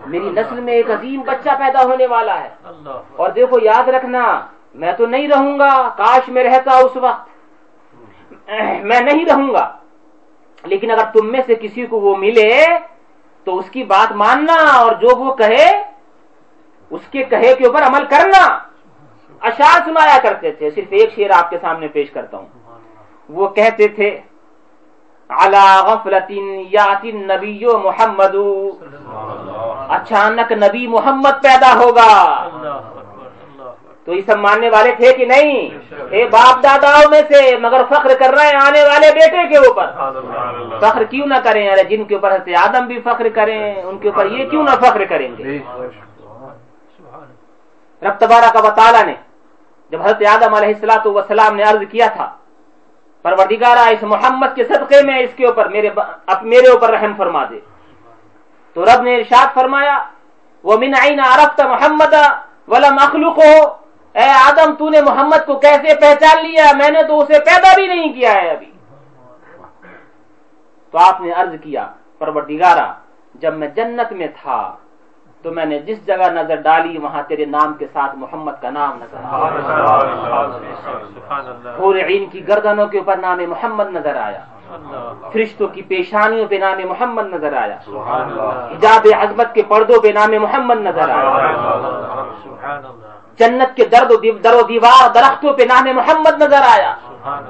میری 0.06 0.30
نسل 0.30 0.60
میں 0.62 0.74
ایک 0.74 0.92
عظیم 0.92 1.22
بچہ 1.22 1.50
پیدا 1.60 1.84
ہونے 1.84 2.06
والا 2.08 2.44
ہے۔ 2.44 2.50
اور 3.16 3.30
دیکھو 3.30 3.58
یاد 3.62 3.90
رکھنا 3.90 4.42
میں 4.76 4.92
تو 4.92 5.06
نہیں 5.06 5.28
رہوں 5.28 5.60
گا 5.60 5.90
کاش 5.98 6.30
میں 6.30 6.44
رہتا 6.44 6.78
اس 6.78 6.96
وقت۔ 6.96 7.30
میں 8.84 9.02
نہیں 9.02 9.26
رہوں 9.26 9.54
گا۔ 9.54 9.72
لیکن 10.64 10.92
اگر 10.92 11.06
تم 11.14 11.32
میں 11.32 11.42
سے 11.46 11.56
کسی 11.56 11.86
کو 11.86 12.00
وہ 12.00 12.16
ملے 12.16 12.66
تو 13.44 13.58
اس 13.58 13.70
کی 13.70 13.84
بات 13.84 14.12
ماننا 14.12 14.78
اور 14.78 14.92
جو 14.92 15.16
وہ 15.16 15.36
کہے 15.36 15.91
اس 16.92 17.02
کے 17.12 17.24
کہے 17.24 17.54
کے 17.56 17.68
اوپر 17.68 17.84
عمل 17.84 18.06
کرنا۔ 18.06 18.60
اشعار 19.42 19.80
سنایا 19.86 20.18
کرتے 20.24 20.52
تھے، 20.52 20.72
صرف 20.72 20.88
ایک 20.90 21.16
شعر 21.16 21.44
آپ 21.44 21.50
کے 21.50 21.58
سامنے 21.62 21.88
پیش 21.88 22.12
کرتا 22.12 22.38
ہوں۔ 22.38 22.46
وہ 23.30 23.48
کہتے 23.48 23.88
تھے 23.88 24.20
علا 25.30 25.82
غفلت 25.86 26.32
یاتی 26.72 27.12
نبی 27.12 27.66
محمد۔ 27.84 28.36
اچانک 29.90 30.52
نبی 30.52 30.88
محمد 30.88 31.44
پیدا 31.44 31.74
ہوگا۔ 31.74 32.12
تو 34.06 34.14
یہ 34.14 34.22
سب 34.26 34.38
ماننے 34.40 34.70
والے 34.70 34.92
تھے 34.92 35.14
کہ 35.14 35.26
نہیں؟ 35.26 35.70
اے 36.10 36.26
باپ 36.26 36.64
داداؤں 36.64 37.10
میں 37.10 37.22
سے، 37.30 37.58
مگر 37.58 37.82
فخر 37.90 38.12
کر 38.20 38.34
رہے 38.34 38.46
ہیں 38.46 38.60
آنے 38.62 38.84
والے 38.84 39.12
بیٹے 39.12 39.48
کے 39.48 39.58
اوپر۔ 39.58 39.86
فخر 40.80 41.04
کیوں 41.04 41.28
نہ 41.28 41.36
کریں؟ 41.44 41.72
ارے 41.72 41.84
جن 41.84 42.04
کے 42.04 42.16
اوپر 42.16 42.32
حضرت 42.32 42.50
آدم 42.68 42.88
بھی 42.88 43.02
فخر 43.02 43.30
کریں، 43.30 43.82
ان 43.84 43.98
کے 43.98 44.10
اوپر 44.10 44.26
یہ 44.26 44.50
کیوں 44.50 44.64
نہ 44.64 44.70
فخر 44.70 45.06
کریں 45.06 45.38
گے؟ 45.38 45.60
رب 48.02 48.16
تبارہ 48.20 48.50
کا 48.54 48.60
وطالعہ 48.68 49.04
نے 49.06 49.16
جب 49.92 50.02
حضرت 50.02 50.22
آدم 50.34 50.54
علیہ 50.56 50.74
السلاۃ 50.76 51.06
وسلام 51.06 51.56
نے 51.56 51.64
عرض 51.70 51.82
کیا 51.92 52.08
تھا، 52.16 52.28
پروردگارہ، 53.26 53.84
اس 53.94 54.04
محمد 54.14 54.56
کے 54.56 54.64
صدقے 54.70 55.02
میں 55.08 55.18
اس 55.24 55.34
کے 55.36 55.46
اوپر 55.46 55.66
میرے 55.70 55.90
اب 56.34 56.44
میرے 56.52 56.68
اوپر 56.72 56.90
رحم 56.90 57.14
فرما 57.18 57.44
دے۔ 57.50 57.60
تو 58.76 58.86
رب 58.86 59.02
نے 59.04 59.16
ارشاد 59.16 59.54
فرمایا 59.54 59.98
وہ 60.66 60.78
من 60.82 60.94
عین 61.02 61.20
عرفت 61.26 61.60
محمد 61.74 62.14
ولم 62.72 62.96
مخلوق 62.96 63.38
ہو 63.38 63.54
اے 64.16 64.30
آدم، 64.30 64.74
تو 64.76 64.90
نے 64.90 65.02
محمد 65.02 65.46
کو 65.46 65.54
کیسے 65.60 65.96
پہچان 66.02 66.38
لیا؟ 66.46 66.72
میں 66.78 66.90
نے 66.92 67.04
تو 67.08 67.20
اسے 67.20 67.40
پیدا 67.46 67.74
بھی 67.76 67.88
نہیں 67.88 68.14
کیا 68.14 68.34
ہے 68.34 68.50
ابھی۔ 68.50 68.72
تو 70.94 70.98
آپ 71.00 71.22
نے 71.22 71.32
عرض 71.32 71.54
کیا، 71.64 71.86
پروردگارہ، 72.18 72.88
جب 73.42 73.54
میں 73.58 73.68
جنت 73.76 74.12
میں 74.12 74.28
تھا 74.42 74.60
تو 75.44 75.52
میں 75.52 75.66
نے 75.66 75.80
جس 75.80 76.06
جگہ 76.06 76.30
نظر 76.30 76.56
ڈالی 76.56 76.98
وہاں 76.98 77.22
تیرے 77.28 77.46
نام 77.46 77.74
کے 77.74 77.86
ساتھ 77.94 78.16
محمد 78.16 78.52
کا 78.62 78.70
نام 78.70 79.00
نظر 79.04 79.18
آیا۔ 79.24 79.50
عین 82.06 82.26
کی 82.26 82.48
گردنوں 82.48 82.88
کے 82.88 82.98
اوپر 82.98 83.18
نام 83.18 83.40
محمد 83.48 83.90
نظر 83.90 84.16
آیا۔ 84.16 84.40
فرشتوں 85.34 85.68
کی 85.68 85.82
پیشانیوں 85.82 86.46
پہ 86.50 86.56
نام 86.56 86.88
محمد 86.88 87.28
نظر 87.34 87.54
آیا۔ 87.54 87.78
حجاب 88.72 89.08
عظمت 89.18 89.54
کے 89.54 89.62
پردوں 89.62 90.02
پہ 90.02 90.08
نام 90.08 90.42
محمد 90.42 90.80
نظر 90.82 91.10
آیا۔ 91.10 91.30
جنت 93.40 93.78
کے 93.78 93.86
درد 93.86 94.12
و 94.12 94.16
در 94.44 94.54
و 94.54 94.62
دیوار 94.62 95.10
درختوں 95.10 95.54
پہ 95.54 95.64
نام 95.64 95.96
محمد 95.96 96.42
نظر 96.42 96.62
آیا۔ 96.62 96.96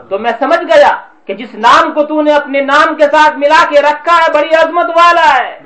تو 0.09 0.19
میں 0.19 0.31
سمجھ 0.39 0.63
گیا 0.63 0.95
کہ 1.25 1.33
جس 1.33 1.55
نام 1.55 1.93
کو 1.93 2.03
تو 2.03 2.21
نے 2.21 2.33
اپنے 2.33 2.61
نام 2.61 2.95
کے 2.95 3.03
ساتھ 3.03 3.37
ملا 3.37 3.65
کے 3.69 3.81
رکھا 3.81 4.15
ہے 4.15 4.31
بڑی 4.33 4.55
عظمت 4.55 4.89
والا 4.89 5.37
ہے۔ 5.39 5.59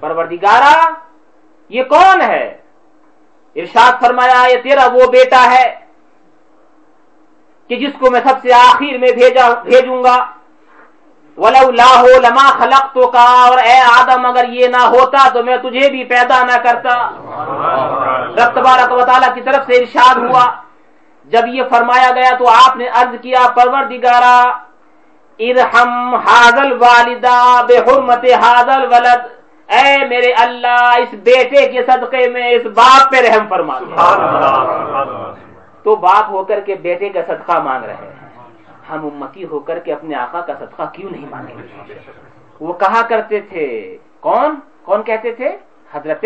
پروردگارہ 0.00 0.90
یہ 1.70 1.82
کون 1.82 2.22
ہے؟ 2.22 2.56
ارشاد 3.56 4.00
فرمایا، 4.00 4.42
یہ 4.50 4.62
تیرا 4.62 4.86
وہ 4.92 5.10
بیٹا 5.10 5.50
ہے 5.50 5.80
کہ 7.68 7.76
جس 7.76 7.92
کو 7.98 8.10
میں 8.10 8.20
سب 8.20 8.36
سے 8.42 8.52
آخر 8.52 8.98
میں 8.98 9.12
بھیجا 9.12 9.48
بھیجوں 9.62 10.04
گا۔ 10.04 10.16
ولولا 11.36 12.00
ہو 12.00 12.20
لما 12.22 12.46
خلق 12.58 12.94
تو 12.94 13.10
کا 13.10 13.46
اور 13.48 13.58
اے 13.58 13.80
آدم، 13.80 14.26
اگر 14.26 14.48
یہ 14.48 14.66
نہ 14.66 14.82
ہوتا 14.86 15.28
تو 15.28 15.42
میں 15.42 15.56
تجھے 15.56 15.90
بھی 15.90 16.04
پیدا 16.04 16.42
نہ 16.44 16.56
کرتا۔ 16.62 16.94
رب 18.36 18.54
تبارک 18.54 18.92
و 18.92 19.04
تعالیٰ 19.04 19.34
کی 19.34 19.40
طرف 19.40 19.66
سے 19.66 19.76
ارشاد 19.76 20.16
ہوا۔ 20.16 20.44
جب 21.24 21.46
یہ 21.46 21.62
فرمایا 21.70 22.10
گیا 22.14 22.36
تو 22.38 22.48
آپ 22.48 22.76
نے 22.76 22.88
عرض 22.88 23.14
کیا، 23.22 23.48
پروردگارا، 23.54 24.38
ارحم 25.38 26.14
حاضل 26.14 26.72
والدہ 26.72 27.62
بے 27.68 27.78
حرمت 27.78 28.24
حاضل 28.42 28.84
ولد 28.84 29.39
اے 29.70 30.06
میرے 30.08 30.32
اللہ 30.32 30.94
اس 30.98 31.12
بیٹے 31.12 31.72
کے 31.72 31.80
صدقے 31.86 32.28
میں 32.28 32.48
اس 32.50 32.64
باپ 32.66 33.12
پہ 33.12 33.16
رحم 33.16 33.46
فرما 33.48 33.78
دے۔ 33.78 33.94
تو 35.82 35.96
باپ 35.96 36.30
ہو 36.30 36.44
کر 36.44 36.60
کے 36.60 36.74
بیٹے 36.74 37.08
کا 37.08 37.20
صدقہ 37.26 37.58
مانگ 37.58 37.84
رہے 37.84 37.94
ہیں۔ 37.94 38.28
ہم 38.90 39.06
امتی 39.06 39.44
ہو 39.44 39.60
کر 39.60 39.78
کے 39.78 39.92
اپنے 39.92 40.14
آقا 40.14 40.40
کا 40.40 40.52
صدقہ 40.58 40.82
کیوں 40.92 41.10
نہیں 41.10 41.26
مانگیں 41.30 41.56
گے 41.56 41.94
وہ 42.60 42.72
کہا 42.72 43.02
کرتے 43.02 43.40
تھے 43.40 43.98
کون؟ 44.20 44.54
کون 44.82 45.02
کہتے 45.02 45.32
تھے؟ 45.32 45.56
حضرت 45.92 46.24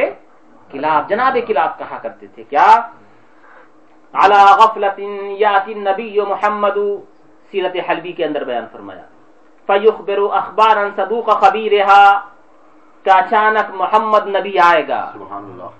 کلاب 0.70 1.08
جناب 1.08 1.36
کلاب 1.46 1.78
کہا 1.78 1.98
کرتے 2.02 2.26
تھے 2.34 2.42
کیا؟ 2.42 2.80
اعلی 4.14 4.40
غفلت 4.58 5.00
یاتی 5.38 5.74
نبی 5.74 6.20
محمد 6.28 6.78
سیرت 7.50 7.76
حلبی 7.90 8.12
کے 8.12 8.24
اندر 8.24 8.44
بیان 8.44 8.66
فرمایا۔ 8.72 9.02
فیخبر 9.66 10.18
اخبار 10.32 10.76
صدوق 10.96 11.28
خبیرہا۔ 11.40 12.33
کہ 13.04 13.10
اچانک 13.10 13.70
محمد 13.74 14.28
نبی 14.36 14.58
آئے 14.58 14.88
گا۔ 14.88 15.12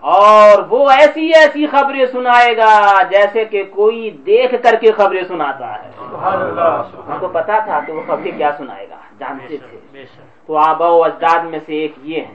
اور 0.01 0.63
وہ 0.69 0.91
ایسی 0.91 1.31
ایسی 1.35 1.67
خبریں 1.67 2.07
سنائے 2.07 2.57
گا 2.57 3.03
جیسے 3.03 3.45
کہ 3.45 3.65
کوئی 3.71 4.11
دیکھ 4.11 4.55
کر 4.63 4.75
کے 4.81 4.93
خبریں 4.93 5.25
سناتا 5.29 5.83
ہے۔ 5.83 5.91
ان 7.07 7.19
کو 7.21 7.29
پتا 7.29 7.59
تھا 7.59 7.81
کہ 7.87 7.93
وہ 7.93 8.03
خبریں 8.07 8.33
کیا 8.37 8.51
سنائے 8.59 8.89
گا 8.91 8.97
جانتے 9.19 9.57
تھے۔ 9.59 9.79
تو 10.47 10.57
آبا 10.57 10.89
و 10.89 11.05
اجداد 11.05 11.45
میں 11.45 11.59
سے 11.67 11.73
ایک 11.73 11.93
یہ 12.03 12.21
ہیں۔ 12.21 12.35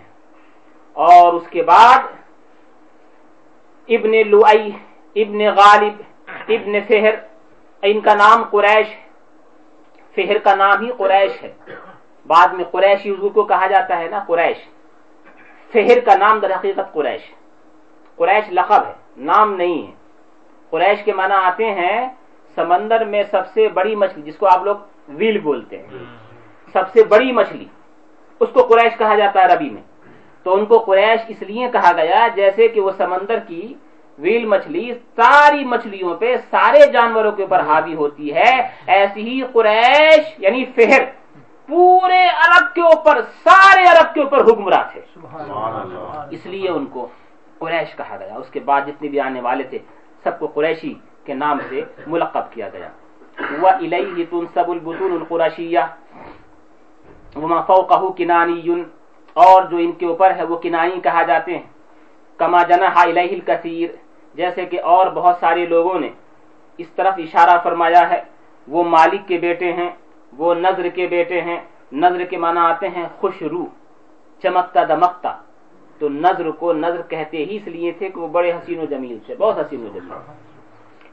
اور 0.94 1.34
اس 1.34 1.48
کے 1.50 1.64
بعد 1.64 1.98
ابن 3.88 4.12
لوئی 4.30 4.72
ابن 5.16 5.40
غالب 5.58 6.02
ابن 6.48 6.80
فہر 6.88 7.14
ان 7.82 8.00
کا 8.00 8.14
نام 8.14 8.44
قریش 8.44 8.88
فہر 10.16 10.38
کا 10.38 10.56
نام 10.56 10.86
ہی 10.86 10.92
قریش 10.98 11.44
ہے۔ 11.44 11.54
بعد 12.28 12.48
میں 12.48 12.66
قریش 12.66 13.06
حضور 13.06 13.32
کو 13.32 13.44
کہا 13.44 13.68
جاتا 13.68 13.98
ہے 13.98 14.08
نا 14.08 14.24
قریش۔ 14.28 14.79
فہر 15.74 16.00
کا 16.00 16.16
نام 16.18 16.40
در 16.40 16.52
حقیقت 16.52 16.94
قریش 16.94 17.22
قریش 18.16 18.52
لقب 18.52 18.82
ہے 18.88 18.94
نام 19.18 19.56
نہیں 19.56 19.88
ہے۔ 19.88 19.92
قریش 20.70 21.04
کے 21.04 21.14
معنی 21.14 21.34
آتے 21.34 21.66
ہیں 21.66 22.10
سمندر 22.56 23.06
میں 23.06 23.24
سب 23.32 23.48
سے 23.54 23.68
بڑی 23.68 23.96
مچھلی 23.96 24.22
جس 24.22 24.38
کو 24.38 24.48
آپ 24.48 24.64
لوگ 24.64 24.76
ویل 25.08 25.40
بولتے 25.40 25.78
ہیں۔ 25.78 25.88
سب 26.74 26.84
سے 26.94 27.04
بڑی 27.04 27.32
مچھلی 27.32 27.66
اس 28.40 28.50
کو 28.54 28.62
قریش 28.62 28.98
کہا 28.98 29.16
جاتا 29.16 29.42
ہے 29.42 29.48
ربی 29.48 29.70
میں۔ 29.70 29.82
تو 30.44 30.54
ان 30.54 30.66
کو 30.66 30.78
قریش 30.78 31.20
اس 31.28 31.42
لیے 31.42 31.68
کہا 31.72 31.92
گیا 31.98 32.28
جیسے 32.36 32.68
کہ 32.68 32.82
وہ 32.82 32.92
سمندر 32.98 33.40
کی 33.48 33.74
ویل 34.18 34.46
مچھلی 34.46 34.94
ساری 35.16 35.66
مچھلیوں 35.66 36.16
پہ 36.16 36.36
سارے 36.50 36.92
جانوروں 36.92 37.32
کے 37.32 37.44
اوپر 37.44 37.60
حاوی 37.60 37.96
ہوتی 37.96 38.34
ہے۔ 38.34 38.54
ایسی 38.88 39.22
ہی 39.30 39.42
قریش 39.54 40.34
یعنی 40.38 40.66
فہر 40.66 41.02
پورے 41.70 42.24
عرب 42.46 42.74
کے 42.76 42.82
اوپر 42.82 43.22
سارے 43.44 43.84
عرب 43.84 44.14
کے 44.14 44.22
اوپر 44.22 44.40
حکمراں 44.42 44.84
تھے۔ 44.92 45.02
اس 46.32 46.46
لیے 46.46 46.70
ان 46.70 46.86
کو 46.86 47.08
قریش 47.60 47.96
کہا 47.96 48.16
گیا۔ 48.20 48.36
اس 48.36 48.50
کے 48.50 48.60
بعد 48.60 48.82
جتنے 48.88 49.08
بھی 49.10 49.20
آنے 49.20 49.42
والے 49.42 49.64
تھے 49.64 49.80
سب 50.24 50.40
کو 50.40 50.48
قریشی 50.48 50.94
کے 51.26 51.34
نام 51.34 51.58
سے 51.70 51.82
ملقب 52.08 52.46
کیا 52.52 52.70
گیا۔ 52.74 52.90
وہ 53.62 53.70
الہی 53.70 54.26
تن 54.30 54.46
سب 54.54 54.72
البتون 54.72 55.12
القرشیہ 55.12 55.84
وما 57.36 57.62
فوقہ 57.62 58.00
کنانی 58.18 58.84
اور 59.34 59.64
جو 59.64 59.78
ان 59.78 59.92
کے 59.92 60.06
اوپر 60.06 60.30
ہے 60.36 60.44
وہ 60.44 60.58
کنانی 60.58 61.00
کہا 61.02 61.24
جاتے 61.24 61.58
ہیں۔ 61.58 61.68
کما 62.38 62.62
جناح 62.64 62.96
الیہ 62.96 63.32
الکثیر 63.38 63.90
جیسے 64.34 64.66
کہ 64.66 64.82
اور 64.84 65.08
بہت 65.08 65.36
سارے 65.40 65.66
لوگوں 65.66 66.00
نے 66.00 66.10
اس 66.78 66.90
طرف 66.96 67.14
اشارہ 67.18 67.56
فرمایا 67.64 68.10
ہے 68.10 68.22
وہ 68.68 68.84
مالک 68.84 69.28
کے 69.28 69.38
بیٹے 69.38 69.74
ہیں۔ 69.74 69.90
وہ 70.38 70.54
نظر 70.54 70.88
کے 70.88 71.08
بیٹے 71.08 71.42
ہیں، 71.42 71.60
نظر 71.92 72.24
کے 72.26 72.38
معنی 72.38 72.60
آتے 72.60 72.90
ہیں 72.90 73.06
خوش 73.20 73.42
روح 73.42 73.66
چمکتا 74.44 74.84
دمکتا۔ 74.84 75.38
تو 76.00 76.10
نظر 76.10 76.52
کو 76.52 76.74
نظر 76.74 77.02
کہتے 77.02 77.38
ہی 77.38 77.56
اس 77.56 77.68
لیے 77.68 77.92
تھے 77.92 78.10
کہ 78.10 78.20
وہ 78.20 78.28
بڑے 78.28 78.52
حسین 78.52 78.80
و 78.80 78.86
جمیل 78.86 79.18
تھے، 79.26 79.36
بہت 79.36 79.58
حسین 79.58 79.86
و 79.86 79.88
جمیل۔ 79.94 80.18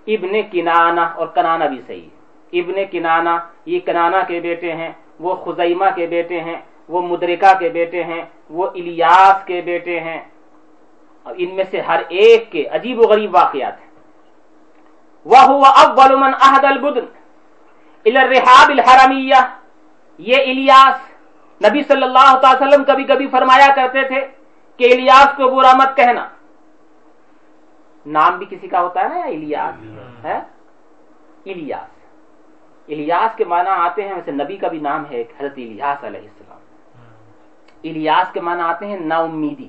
ابن 0.06 0.50
کنانا 0.52 1.02
اور 1.02 1.26
کنانا 1.26 1.66
بھی 1.66 1.80
صحیح۔ 1.86 2.08
ابن 2.52 2.74
کنانا 2.90 3.38
یہ 3.66 3.80
کنانا 3.84 4.22
کے 4.22 4.40
بیٹے 4.40 4.72
ہیں، 4.72 4.92
وہ 5.20 5.34
خزیمہ 5.34 5.84
کے 5.94 6.06
بیٹے 6.06 6.40
ہیں، 6.40 6.56
وہ 6.88 7.02
مدرکہ 7.02 7.58
کے 7.58 7.68
بیٹے 7.68 8.04
ہیں، 8.04 8.24
وہ 8.50 8.66
الیاس 8.66 9.46
کے 9.46 9.60
بیٹے 9.64 10.00
ہیں۔ 10.00 10.20
اور 11.22 11.34
ان 11.38 11.54
میں 11.54 11.64
سے 11.70 11.80
ہر 11.80 12.02
ایک 12.08 12.52
کے 12.52 12.66
عجیب 12.66 13.00
و 13.00 13.02
غریب 13.02 13.34
واقعات 13.34 13.80
ہیں۔ 13.80 13.86
وہ 15.24 15.64
اول 15.64 16.16
من 16.16 16.30
احد 16.40 16.64
البدن۔ 16.64 17.04
الرحاب 18.06 18.70
الحرمیہ 18.70 19.34
یہ 20.18 20.36
الیاس 20.36 20.96
نبی 21.64 21.82
صلی 21.82 22.02
اللہ 22.02 22.38
تعالی 22.38 22.64
وسلم 22.64 22.84
کبھی 22.84 23.04
کبھی 23.04 23.26
فرمایا 23.26 23.68
کرتے 23.76 24.02
تھے 24.08 24.20
کہ 24.76 24.92
الیاس 24.92 25.36
کو 25.36 25.56
برا 25.56 25.72
مت 25.74 25.96
کہنا۔ 25.96 26.28
نام 28.06 28.38
بھی 28.38 28.46
کسی 28.50 28.68
کا 28.68 28.80
ہوتا 28.80 29.00
ہے 29.00 29.08
نا 29.08 29.20
الیاس؟ 29.20 29.74
ہے؟ 30.24 30.40
الیاس۔ 31.46 31.90
الیاس 32.88 33.36
کے 33.36 33.44
معنی 33.44 33.70
آتے 33.70 34.02
ہیں 34.02 34.14
ویسے 34.14 34.30
نبی 34.30 34.56
کا 34.56 34.68
بھی 34.68 34.78
نام 34.78 35.04
ہے 35.10 35.20
حضرت 35.20 35.52
الیاس 35.56 36.04
علیہ 36.04 36.20
السلام۔ 36.20 36.58
الیاس 37.84 38.32
کے 38.32 38.40
معنی 38.40 38.62
آتے 38.62 38.86
ہیں 38.86 39.00
نا 39.00 39.16
امیدی 39.16 39.68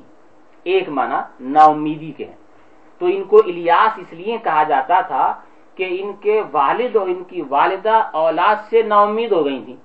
ایک 0.63 0.89
معنی 0.89 1.15
نا 1.39 1.63
امیدی 1.63 2.11
کے۔ 2.11 2.25
ہیں 2.25 2.35
تو 2.99 3.05
ان 3.05 3.23
کو 3.23 3.37
الیاس 3.37 3.99
اس 3.99 4.13
لیے 4.13 4.37
کہا 4.37 4.63
جاتا 4.63 5.01
تھا 5.01 5.33
کہ 5.77 5.97
ان 5.99 6.13
کے 6.13 6.41
والد 6.51 6.95
اور 6.95 7.07
ان 7.07 7.23
کی 7.23 7.41
والدہ 7.49 7.95
اولاد 8.13 8.55
سے 8.69 8.81
نا 8.81 9.01
امید 9.01 9.31
ہو 9.31 9.45
گئی 9.45 9.61
تھی 9.65 9.75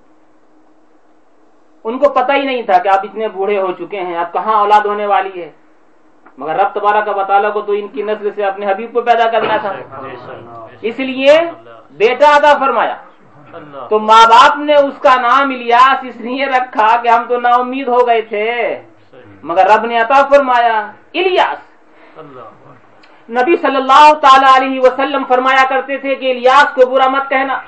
ان 1.83 1.97
کو 1.97 2.09
پتہ 2.13 2.31
ہی 2.31 2.41
نہیں 2.41 2.61
تھا 2.61 2.77
کہ 2.77 2.87
آپ 2.87 2.99
اتنے 3.03 3.27
بوڑھے 3.27 3.61
ہو 3.61 3.71
چکے 3.71 3.99
ہیں، 4.01 4.17
اب 4.17 4.33
کہاں 4.33 4.53
اولاد 4.53 4.85
ہونے 4.85 5.05
والی 5.05 5.41
ہے؟ 5.41 5.49
مگر 6.37 6.55
رب 6.55 6.69
تبارہ 6.73 7.01
کا 7.05 7.11
بطالہ 7.11 7.47
کو 7.53 7.61
تو 7.61 7.71
ان 7.71 7.87
کی 7.87 8.01
نسل 8.01 8.29
سے 8.35 8.45
اپنے 8.45 8.65
حبیب 8.71 8.93
کو 8.93 9.01
پیدا 9.01 9.31
کرنا 9.31 9.57
تھا۔ 9.57 9.71
اس 10.81 10.99
لیے 10.99 11.33
بیٹا 11.91 12.35
ادا 12.35 12.53
فرمایا۔ 12.59 12.95
تو 13.89 13.99
ماں 13.99 14.25
باپ 14.29 14.57
نے 14.57 14.73
اس 14.73 14.97
کا 14.99 15.15
نام 15.21 15.49
الیاس 15.49 16.03
اس 16.03 16.15
لیے 16.17 16.45
رکھا 16.45 17.01
کہ 17.01 17.07
ہم 17.07 17.23
تو 17.29 17.39
نا 17.39 17.49
امید 17.49 17.87
ہو 17.87 18.07
گئے 18.07 18.21
تھے۔ 18.21 18.81
مگر 19.43 19.65
رب 19.65 19.85
نے 19.85 19.97
عطا 19.99 20.21
فرمایا، 20.29 20.91
الیاس۔ 21.13 21.59
نبی 23.29 23.55
صلی 23.55 23.75
اللہ 23.75 24.13
تعالی 24.13 24.65
علیہ 24.65 24.79
وسلم 24.79 25.23
فرمایا 25.27 25.63
کرتے 25.69 25.97
تھے 25.97 26.15
کہ 26.15 26.31
الیاس 26.31 26.65
کو 26.75 26.89
برا 26.89 27.07
مت 27.07 27.29
کہنا۔ 27.29 27.59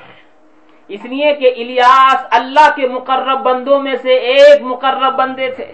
اس 0.88 1.06
لیے 1.06 1.34
کہ 1.34 1.54
الیاس 1.58 2.16
اللہ 2.32 2.76
کے 2.76 2.88
مقرب 2.88 3.40
بندوں 3.40 3.80
میں 3.80 3.96
سے 4.02 4.14
ایک 4.14 4.62
مقرب 4.62 5.16
بندے 5.16 5.52
تھے۔ 5.52 5.72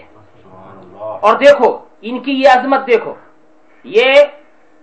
اور 0.98 1.34
دیکھو، 1.34 1.78
ان 2.02 2.18
کی 2.18 2.32
یہ 2.32 2.48
عظمت 2.48 2.86
دیکھو۔ 2.86 3.14
یہ 3.84 4.14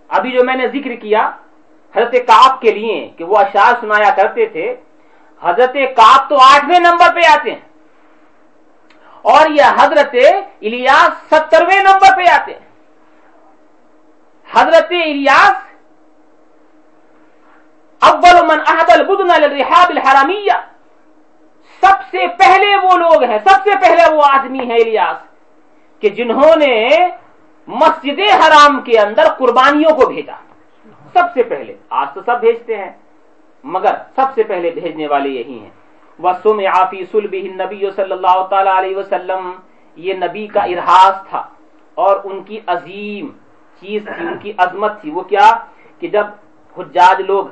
ابھی 0.07 0.31
جو 0.31 0.43
میں 0.43 0.55
نے 0.55 0.67
ذکر 0.67 0.95
کیا 0.95 1.31
حضرت 1.95 2.11
کاپ 2.11 2.61
کے 2.61 2.71
لیے 2.71 3.09
کہ 3.17 3.23
وہ 3.23 3.37
اشعار 3.37 3.73
سنایا 3.81 4.13
کرتے 4.15 4.45
تھے، 4.45 4.75
حضرت 5.41 5.73
کاپ 5.73 6.29
تو 6.29 6.35
آٹھویں 6.35 6.79
نمبر 6.79 7.13
پہ 7.15 7.19
آتے 7.31 7.51
ہیں۔ 7.51 7.59
اور 9.21 9.49
یہ 9.49 9.61
حضرت 9.79 10.15
الیاس 10.61 11.35
سترویں 11.35 11.81
نمبر 11.81 12.15
پہ 12.17 12.29
آتے 12.29 12.53
ہیں۔ 12.53 12.68
حضرت 14.49 14.91
الیاس 14.91 15.57
اول 18.01 18.37
من 18.47 18.59
احد 18.67 18.89
البدن 18.89 19.31
للرحاب 19.41 19.89
الحرامیہ. 19.89 20.57
سب 21.83 21.97
سے 22.11 22.27
پہلے 22.39 22.75
وہ 22.83 22.97
لوگ 22.97 23.23
ہیں، 23.23 23.37
سب 23.43 23.63
سے 23.63 23.75
پہلے 23.81 24.03
وہ 24.13 24.23
آدمی 24.31 24.69
ہے 24.69 24.75
الیاس، 24.75 25.17
کہ 26.03 26.09
جنہوں 26.09 26.55
نے 26.55 26.75
مسجد 27.67 28.19
حرام 28.19 28.79
کے 28.81 28.99
اندر 28.99 29.27
قربانیوں 29.37 29.91
کو 29.95 30.05
بھیجا۔ 30.09 30.35
سب 31.13 31.25
سے 31.33 31.43
پہلے، 31.43 31.73
آج 31.89 32.07
تو 32.13 32.21
سب 32.25 32.39
بھیجتے 32.39 32.77
ہیں، 32.77 32.91
مگر 33.63 33.93
سب 34.15 34.27
سے 34.35 34.43
پہلے 34.43 34.69
بھیجنے 34.69 35.07
والے 35.07 35.29
یہی 35.29 35.59
ہیں۔ 35.59 35.69
وسم 36.19 36.59
آفی 36.73 37.05
سلبہ 37.11 37.45
نبی 37.55 37.89
صلی 37.95 38.11
اللہ 38.11 38.39
تعالی 38.49 38.71
علیہ 38.77 38.95
وسلم، 38.97 39.51
یہ 39.97 40.13
نبی 40.13 40.47
کا 40.47 40.63
ارحاس 40.63 41.15
تھا 41.29 41.43
اور 41.97 42.15
ان 42.23 42.43
کی 42.43 42.59
عظیم 42.67 43.27
چیز 43.81 44.01
تھی 44.05 44.27
ان 44.27 44.37
کی 44.37 44.53
عظمت 44.57 45.01
تھی۔ 45.01 45.11
وہ 45.11 45.21
کیا؟ 45.21 45.47
کہ 45.99 46.07
جب 46.07 46.25
حجاج 46.77 47.21
لوگ 47.21 47.45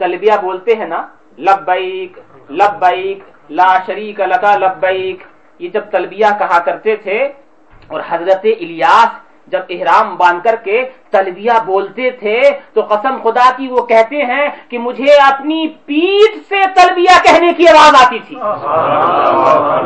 تلبیہ 0.00 0.32
بولتے 0.42 0.74
ہیں 0.74 0.88
نا 0.88 1.06
لبیک 1.38 2.18
لبیک 2.50 3.18
لا 3.50 3.68
شریک 3.86 4.20
لکا 4.20 4.56
لبیک 4.56 5.22
یہ 5.58 5.68
جب 5.68 5.84
تلبیہ 5.90 6.26
کہا 6.38 6.58
کرتے 6.58 6.96
تھے 6.96 7.18
اور 7.86 8.00
حضرت 8.08 8.46
الیاس 8.60 9.08
جب 9.46 9.60
احرام 9.68 10.16
باندھ 10.16 10.44
کر 10.44 10.56
کے 10.64 10.82
تلبیہ 11.10 11.52
بولتے 11.66 12.10
تھے 12.10 12.40
تو 12.72 12.80
قسم 12.80 13.16
خدا 13.22 13.48
کی 13.56 13.68
وہ 13.68 13.86
کہتے 13.86 14.22
ہیں 14.22 14.48
کہ 14.68 14.78
مجھے 14.78 15.12
اپنی 15.22 15.66
پیٹ 15.86 16.32
سے 16.48 16.62
تلبیہ 16.74 17.18
کہنے 17.24 17.52
کی 17.52 17.68
آواز 17.68 17.94
آتی 18.02 18.18
تھی۔ 18.18 18.36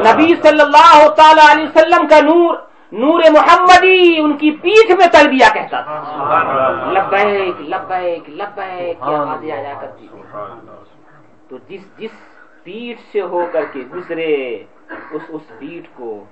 نبی 0.07 0.35
صلی 0.43 0.61
اللہ 0.61 1.09
تعالی 1.09 1.45
علیہ 1.53 1.65
وسلم 1.65 2.07
کا 2.07 2.21
نور 2.21 2.55
نور 2.93 3.21
محمدی 3.31 4.19
ان 4.21 4.37
کی 4.37 4.51
پیٹھ 4.51 4.91
میں 4.99 5.07
تلبیہ 5.13 5.49
کہتا 5.55 5.81
تھا۔ 5.81 5.99
لبیک 6.93 7.61
لبیک 7.69 8.29
لبیک 8.31 8.97
کی 8.99 9.15
آوازیں 9.15 9.53
آیا 9.53 9.75
کرتی 9.81 10.07
تو 11.49 11.59
جس 11.69 11.81
جس 11.99 12.11
پیٹھ 12.65 13.01
سے 13.13 13.21
ہو 13.21 13.45
کر 13.53 13.65
کے 13.73 13.83
گزرے 13.95 14.35
اس 15.11 15.23
اس 15.29 15.43
پیٹھ 15.59 15.89
کو 15.95 16.25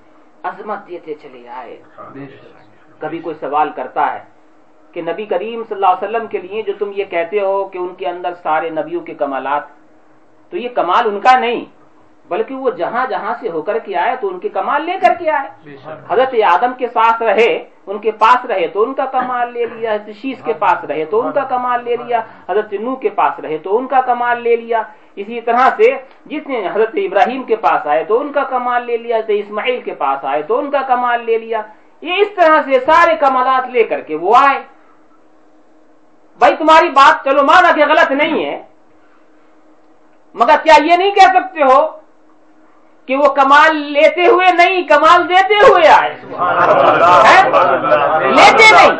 عظمت 0.43 0.89
دیتے 0.89 1.15
چلے 1.15 1.49
آئے۔ 1.49 1.77
کبھی 3.01 3.19
کوئی 3.19 3.37
سوال 3.41 3.71
کرتا 3.77 4.13
ہے 4.15 4.23
کہ 4.95 5.03
نبی 5.03 5.25
کریم 5.27 5.63
صلی 5.69 5.75
اللہ 5.75 5.87
علیہ 5.87 6.09
وسلم 6.09 6.27
کے 6.27 6.39
لیے 6.39 6.63
جو 6.63 6.73
تم 6.79 6.91
یہ 6.97 7.05
کہتے 7.05 7.41
ہو 7.41 7.65
کہ 7.65 7.79
ان 7.79 7.95
کے 7.95 8.07
اندر 8.09 8.33
سارے 8.43 8.71
نبیوں 8.71 9.01
کے 9.01 9.15
کمالات 9.15 9.65
تو 10.53 10.57
یہ 10.57 10.69
کمال 10.75 11.09
ان 11.09 11.21
کا 11.21 11.39
نہیں۔ 11.39 11.65
بلکہ 12.29 12.55
وہ 12.55 12.70
جہاں 12.70 13.07
جہاں 13.07 13.35
سے 13.41 13.49
ہو 13.49 13.61
کر 13.62 13.79
کے 13.79 13.97
آئے 13.97 14.16
تو 14.20 14.29
ان 14.29 14.39
کے 14.39 14.49
کمال 14.49 14.83
لے 14.85 14.97
کر 15.03 15.12
کے 15.18 15.31
آئے۔ 15.31 15.49
حضرت 16.11 16.35
آدم 16.53 16.72
کے 16.79 16.87
ساتھ 16.87 17.22
رہے 17.22 17.53
ان 17.87 17.99
کے 17.99 18.11
پاس 18.11 18.45
رہے 18.47 18.66
تو 18.72 18.83
ان 18.83 18.95
کا 18.95 19.05
کمال 19.07 19.53
لے 19.53 19.64
لیا 19.64 19.95
حضرت 19.95 20.16
شیش 20.22 20.39
کے 20.45 20.53
پاس 20.53 20.85
رہے 20.85 21.05
تو 21.05 21.20
ان 21.20 21.33
کا 21.33 21.45
کمال 21.45 21.85
لے 21.85 21.97
لیا 21.97 22.20
حضرت 22.49 22.72
نو 22.81 22.97
کے 22.97 23.09
پاس 23.09 23.41
رہے 23.41 23.59
تو 23.59 23.76
ان 23.79 23.87
کا 23.87 24.01
کمال 24.01 24.43
لے 24.43 24.57
لیا۔ 24.57 24.83
اسی 25.16 25.41
طرح 25.41 25.68
سے 25.76 25.91
جتنے 26.26 26.68
حضرت 26.68 26.95
ابراہیم 26.95 27.43
کے 27.43 27.57
پاس 27.57 27.87
آئے 27.87 28.05
تو 28.05 28.20
ان 28.20 28.33
کا 28.33 28.45
کمال 28.45 28.87
لے 28.87 28.97
لیا 28.97 29.16
حضرت 29.16 29.31
اسماعیل 29.35 29.81
کے 29.83 29.95
پاس 29.95 30.24
آئے 30.24 30.43
تو 30.43 30.59
ان 30.59 30.70
کا 30.70 30.83
کمال 30.87 31.24
لے 31.24 31.39
لیا۔ 31.39 31.62
یہ 32.03 32.12
اس 32.18 32.29
طرح 32.37 32.59
سے 32.64 32.81
سارے 32.87 33.14
کمالات 33.20 33.68
لے 33.68 33.85
کر 33.85 34.01
کے 34.01 34.16
وہ 34.16 34.35
آئے۔ 34.37 34.59
بھائی 36.41 36.57
تمہاری 36.57 36.89
بات 36.91 37.24
چلو 37.24 37.43
مانا 37.45 37.70
کہ 37.72 37.87
غلط 37.89 38.11
نہیں 38.11 38.45
ہے 38.45 38.62
مگر 40.35 40.57
کیا 40.62 40.74
یہ 40.85 40.97
نہیں 40.97 41.11
کہہ 41.11 41.33
سکتے 41.35 41.62
ہو 41.62 41.97
کہ 43.09 43.17
وہ 43.17 43.29
کمال 43.29 43.77
لیتے 43.93 44.27
ہوئے 44.27 44.47
نہیں 44.53 44.83
کمال 44.89 45.29
دیتے 45.29 45.55
ہوئے 45.55 45.89
آئے۔ 45.89 46.15
لیتے 48.31 48.65
نہیں 48.73 48.91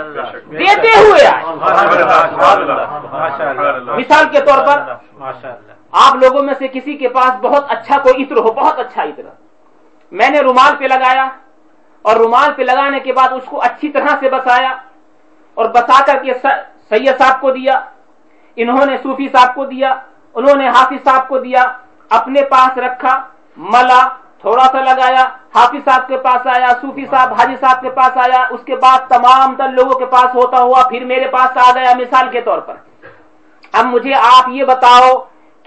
دیتے 0.59 0.93
ہوئے 1.01 1.27
آئے۔ 1.27 1.43
مثال 3.97 4.29
کے 4.29 4.41
طور 4.41 4.67
پر 4.67 4.81
آپ 5.93 6.17
لوگوں 6.17 6.43
میں 6.43 6.55
سے 6.59 6.69
کسی 6.69 6.95
کے 6.97 7.09
پاس 7.09 7.31
بہت 7.41 7.65
اچھا 7.69 7.99
کوئی 7.99 8.23
عطر 8.23 8.37
ہو 8.37 8.53
بہت 8.53 8.79
اچھا 8.79 9.03
عطر۔ 9.03 9.23
میں 10.13 10.31
نے 10.31 10.41
رومال 10.41 10.77
پہ 10.77 10.85
لگایا 10.85 11.29
اور 12.03 12.17
رومال 12.17 12.53
پہ 12.57 12.63
لگانے 12.63 13.01
کے 13.01 13.13
بعد 13.13 13.29
اس 13.33 13.45
کو 13.45 13.63
اچھی 13.63 13.89
طرح 13.89 14.17
سے 14.21 14.31
بسایا 14.31 14.73
اور 15.55 15.69
بسا 15.69 16.05
کر 16.05 16.23
کے 16.23 16.35
سید 16.89 17.19
صاحب 17.19 17.41
کو 17.41 17.51
دیا 17.51 17.81
انہوں 18.57 18.87
نے 18.87 18.97
صوفی 19.03 19.29
صاحب 19.29 19.55
کو 19.55 19.65
دیا 19.65 19.95
انہوں 20.35 20.57
نے 20.57 20.69
حافظ 20.69 21.05
صاحب 21.05 21.29
کو 21.29 21.39
دیا 21.39 21.63
اپنے 22.11 22.43
پاس 22.43 22.79
رکھا۔ 22.79 23.15
ملا، 23.59 24.09
تھوڑا 24.41 24.65
سا 24.73 24.81
لگایا، 24.81 25.25
حافظ 25.55 25.85
صاحب 25.85 26.09
کے 26.09 26.17
پاس 26.17 26.47
آیا، 26.47 26.69
صوفی 26.81 27.07
صاحب، 27.11 27.33
حاجی 27.33 27.57
صاحب 27.61 27.81
کے 27.81 27.91
پاس 27.91 28.17
آیا، 28.17 28.43
اس 28.51 28.61
کے 28.65 28.77
بعد 28.77 29.09
تمام 29.09 29.55
تر 29.59 29.69
لوگوں 29.69 29.99
کے 29.99 30.07
پاس 30.07 30.35
ہوتا 30.35 30.59
ہوا 30.63 30.83
پھر 30.89 31.05
میرے 31.05 31.29
پاس 31.29 31.57
آ 31.57 31.71
گیا 31.75 31.93
مثال 31.99 32.29
کے 32.33 32.41
طور 32.41 32.59
پر۔ 32.59 32.75
اب 33.73 33.87
مجھے 33.87 34.15
آپ 34.15 34.49
یہ 34.49 34.65
بتاؤ 34.65 35.09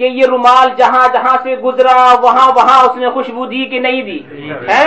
کہ 0.01 0.05
یہ 0.05 0.25
رومال 0.25 0.69
جہاں 0.77 1.07
جہاں 1.13 1.35
سے 1.43 1.55
گزرا 1.55 1.95
وہاں 2.21 2.47
وہاں 2.55 2.77
اس 2.83 2.95
نے 2.97 3.09
خوشبو 3.09 3.45
دی 3.45 3.65
کہ 3.65 3.79
نہیں 3.79 4.01
دی؟ 4.01 4.19
ہے 4.69 4.83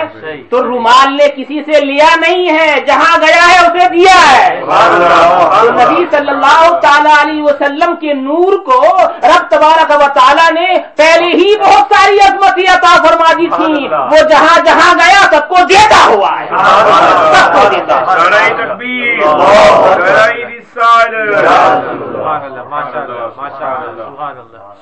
تو 0.50 0.62
رومال 0.62 1.12
نے 1.16 1.28
کسی 1.36 1.62
سے 1.66 1.80
لیا 1.84 2.08
نہیں 2.20 2.48
ہے 2.48 2.80
جہاں 2.86 3.16
گیا 3.20 3.44
ہے 3.48 3.58
اسے 3.58 3.88
دیا 3.88 4.16
ہے۔ 4.32 4.60
تو 4.60 5.70
نبی 5.72 6.04
صلی 6.10 6.30
اللہ 6.30 6.78
تعالی 6.82 7.12
علیہ 7.20 7.42
وسلم 7.42 7.94
کے 7.96 8.14
نور 8.14 8.58
کو 8.64 8.80
رب 9.24 9.48
تبارک 9.50 9.92
و 9.96 10.08
تعالیٰ 10.14 10.50
نے 10.52 10.66
پہلے 10.96 11.30
ہی 11.34 11.54
بہت 11.60 11.94
ساری 11.94 12.18
عظمتی 12.18 12.66
عطا 12.66 12.94
فرما 13.04 13.32
دی 13.32 13.46
تھی 13.56 13.86
وہ 14.10 14.22
جہاں 14.28 14.58
جہاں 14.64 14.92
گیا 14.94 15.22
سب 15.30 15.48
کو 15.48 15.64
دیتا 15.68 16.04
ہوا 16.06 16.32
ہے۔ 16.40 16.48
سب 17.34 17.52
کو 17.54 17.68
دیتا 17.70 18.04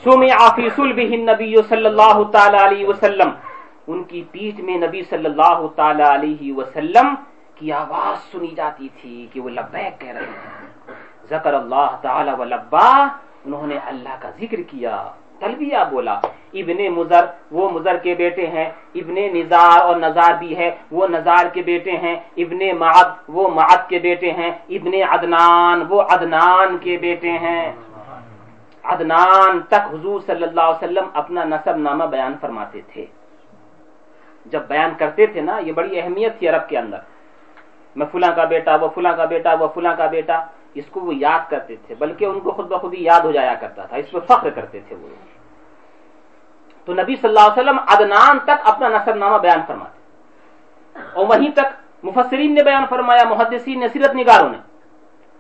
سمع 0.05 0.49
فی 0.55 0.69
صلبہ 0.77 1.11
النبی 1.13 1.55
صلی 1.69 1.87
اللہ 1.87 2.23
تعالی 2.33 2.57
علیہ 2.67 2.87
وسلم۔ 2.87 3.31
ان 3.87 4.05
کی 4.05 4.23
پیٹھ 4.31 4.61
میں 4.61 4.79
نبی 4.79 5.03
صلی 5.03 5.25
اللہ 5.25 5.67
تعالی 5.77 6.03
علیہ 6.03 6.53
وسلم 6.53 7.15
کی 7.55 7.73
آواز 7.73 8.33
سنی 8.33 8.55
جاتی 8.57 8.89
تھی 9.01 9.27
کہ 9.33 9.41
وہ 9.41 9.49
لبیک 9.49 10.01
کہہ 10.01 10.13
رہے 10.13 10.21
ہیں۔ 10.21 10.95
ذکر 11.31 11.55
اللہ 11.55 11.97
تعالی 12.03 12.31
و 12.39 12.45
لبا 12.45 13.09
انہوں 13.45 13.67
نے 13.67 13.79
اللہ 13.87 14.15
کا 14.21 14.31
ذکر 14.31 14.63
کیا۔ 14.63 15.05
تلبیہ 15.43 15.83
بولا، 15.91 16.17
ابن 16.61 16.81
مزر 16.97 17.25
وہ 17.57 17.65
مزر 17.75 17.97
کے 18.05 18.13
بیٹے 18.15 18.47
ہیں، 18.47 18.69
ابن 19.01 19.17
نزار 19.37 19.79
اور 19.87 19.97
نزار 19.97 20.33
بھی 20.39 20.51
ہے، 20.59 20.69
وہ 20.97 21.07
نزار 21.17 21.45
کے 21.55 21.63
بیٹے 21.71 21.95
ہیں، 22.03 22.17
ابن 22.43 22.61
معد، 22.79 23.09
وہ 23.37 23.45
معد 23.49 23.81
کے 23.89 23.99
بیٹے 23.99 24.31
ہیں، 24.39 24.51
ابن 24.77 24.93
عدنان، 25.15 25.77
وہ 25.89 25.99
عدنان 26.15 26.69
کے 26.85 26.97
بیٹے 27.01 27.33
ہیں۔ 27.45 27.65
عدنان 28.93 29.61
تک 29.69 29.83
حضور 29.95 30.21
صلی 30.27 30.45
اللہ 30.49 30.67
علیہ 30.71 30.81
وسلم 30.83 31.07
اپنا 31.15 31.43
نصب 31.45 31.77
نامہ 31.77 32.05
بیان 32.05 32.35
فرماتے 32.41 32.81
تھے۔ 32.93 33.05
جب 34.53 34.63
بیان 34.69 34.91
کرتے 34.99 35.27
تھے 35.27 35.41
نا، 35.41 35.59
یہ 35.67 35.73
بڑی 35.73 36.01
اہمیت 36.01 36.33
تھی 36.39 36.49
عرب 36.49 36.69
کے 36.69 36.79
اندر۔ 36.79 37.01
میں 37.97 38.07
فلاں 38.13 38.33
کا 38.37 38.45
بیٹا، 38.45 38.73
وہ 38.81 38.89
فلاں 38.95 39.15
کا 39.17 39.25
بیٹا، 39.25 39.51
وہ 39.61 39.69
فلاں 39.75 39.95
کا 39.97 40.07
بیٹا۔ 40.07 40.37
اس 40.75 40.85
کو 40.91 41.01
وہ 41.01 41.15
یاد 41.15 41.51
کرتے 41.51 41.77
تھے، 41.87 41.95
بلکہ 41.99 42.25
ان 42.25 42.41
کو 42.41 42.51
خود 42.51 42.67
بخود 42.67 42.95
ہی 42.95 43.05
یاد 43.05 43.21
ہو 43.21 43.33
جایا 43.33 43.55
کرتا 43.55 43.83
تھا، 43.83 43.97
اس 43.97 44.11
پہ 44.11 44.19
فخر 44.19 44.51
کرتے 44.51 44.81
تھے 44.89 44.97
وہ 44.97 45.09
تو 46.85 46.93
نبی 46.95 47.17
صلی 47.17 47.29
اللہ 47.29 47.41
علیہ 47.41 47.63
وسلم 47.63 47.79
عدنان 47.79 48.39
تک 48.39 48.69
اپنا 48.69 48.89
نصب 48.89 49.15
نامہ 49.15 49.39
بیان 49.39 49.61
فرماتے۔ 49.67 50.03
اور 51.13 51.27
وہیں 51.27 51.51
تک 51.51 51.67
مفسرین 52.03 52.55
نے 52.55 52.63
بیان 52.63 52.85
فرمایا، 52.89 53.29
محدثین 53.29 53.81
نے، 53.81 53.89
سیرت 53.89 54.15
نگاروں 54.15 54.49
نے۔ 54.49 54.59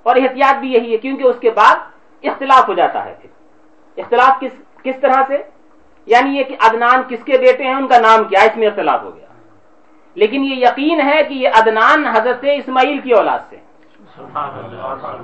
اور 0.03 0.17
احتیاط 0.17 0.59
بھی 0.59 0.73
یہی 0.73 0.93
ہے، 0.93 0.97
کیونکہ 0.97 1.27
اس 1.27 1.37
کے 1.41 1.51
بعد 1.51 1.75
اختلاف 2.23 2.69
ہو 2.69 2.75
جاتا 2.75 3.05
ہے 3.05 3.15
پھر۔ 3.23 3.31
اختلاف 4.01 4.41
کس 4.41 4.83
کس 4.83 4.97
طرح 5.01 5.23
سے؟ 5.29 5.43
یعنی 6.07 6.39
یہ 6.39 6.45
کہ 6.45 6.57
عدنان 6.61 7.03
کس 7.09 7.25
کے 7.25 7.39
بیٹے 7.39 7.65
ہیں، 7.65 7.75
ان 7.75 7.89
کا 7.89 7.99
نام 7.99 8.25
کیا، 8.25 8.41
اس 8.41 8.57
میں 8.57 8.67
اختلاف 8.67 9.03
ہو 9.03 9.17
گیا۔ 9.17 9.27
لیکن 10.15 10.45
یہ 10.45 10.55
یقین 10.55 11.01
ہے 11.01 11.23
کہ 11.23 11.35
یہ 11.35 11.49
عدنان 11.49 12.07
حضرت 12.07 12.45
اسماعیل 12.55 12.99
کی 12.99 13.11
اولاد 13.11 13.39
سے 13.51 13.57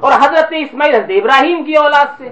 اور 0.00 0.12
حضرت 0.12 0.52
اسماعیل 0.56 0.94
حضرت 0.94 1.10
ابراہیم 1.10 1.64
کی 1.64 1.74
اولاد 1.74 2.06
سے۔ 2.18 2.24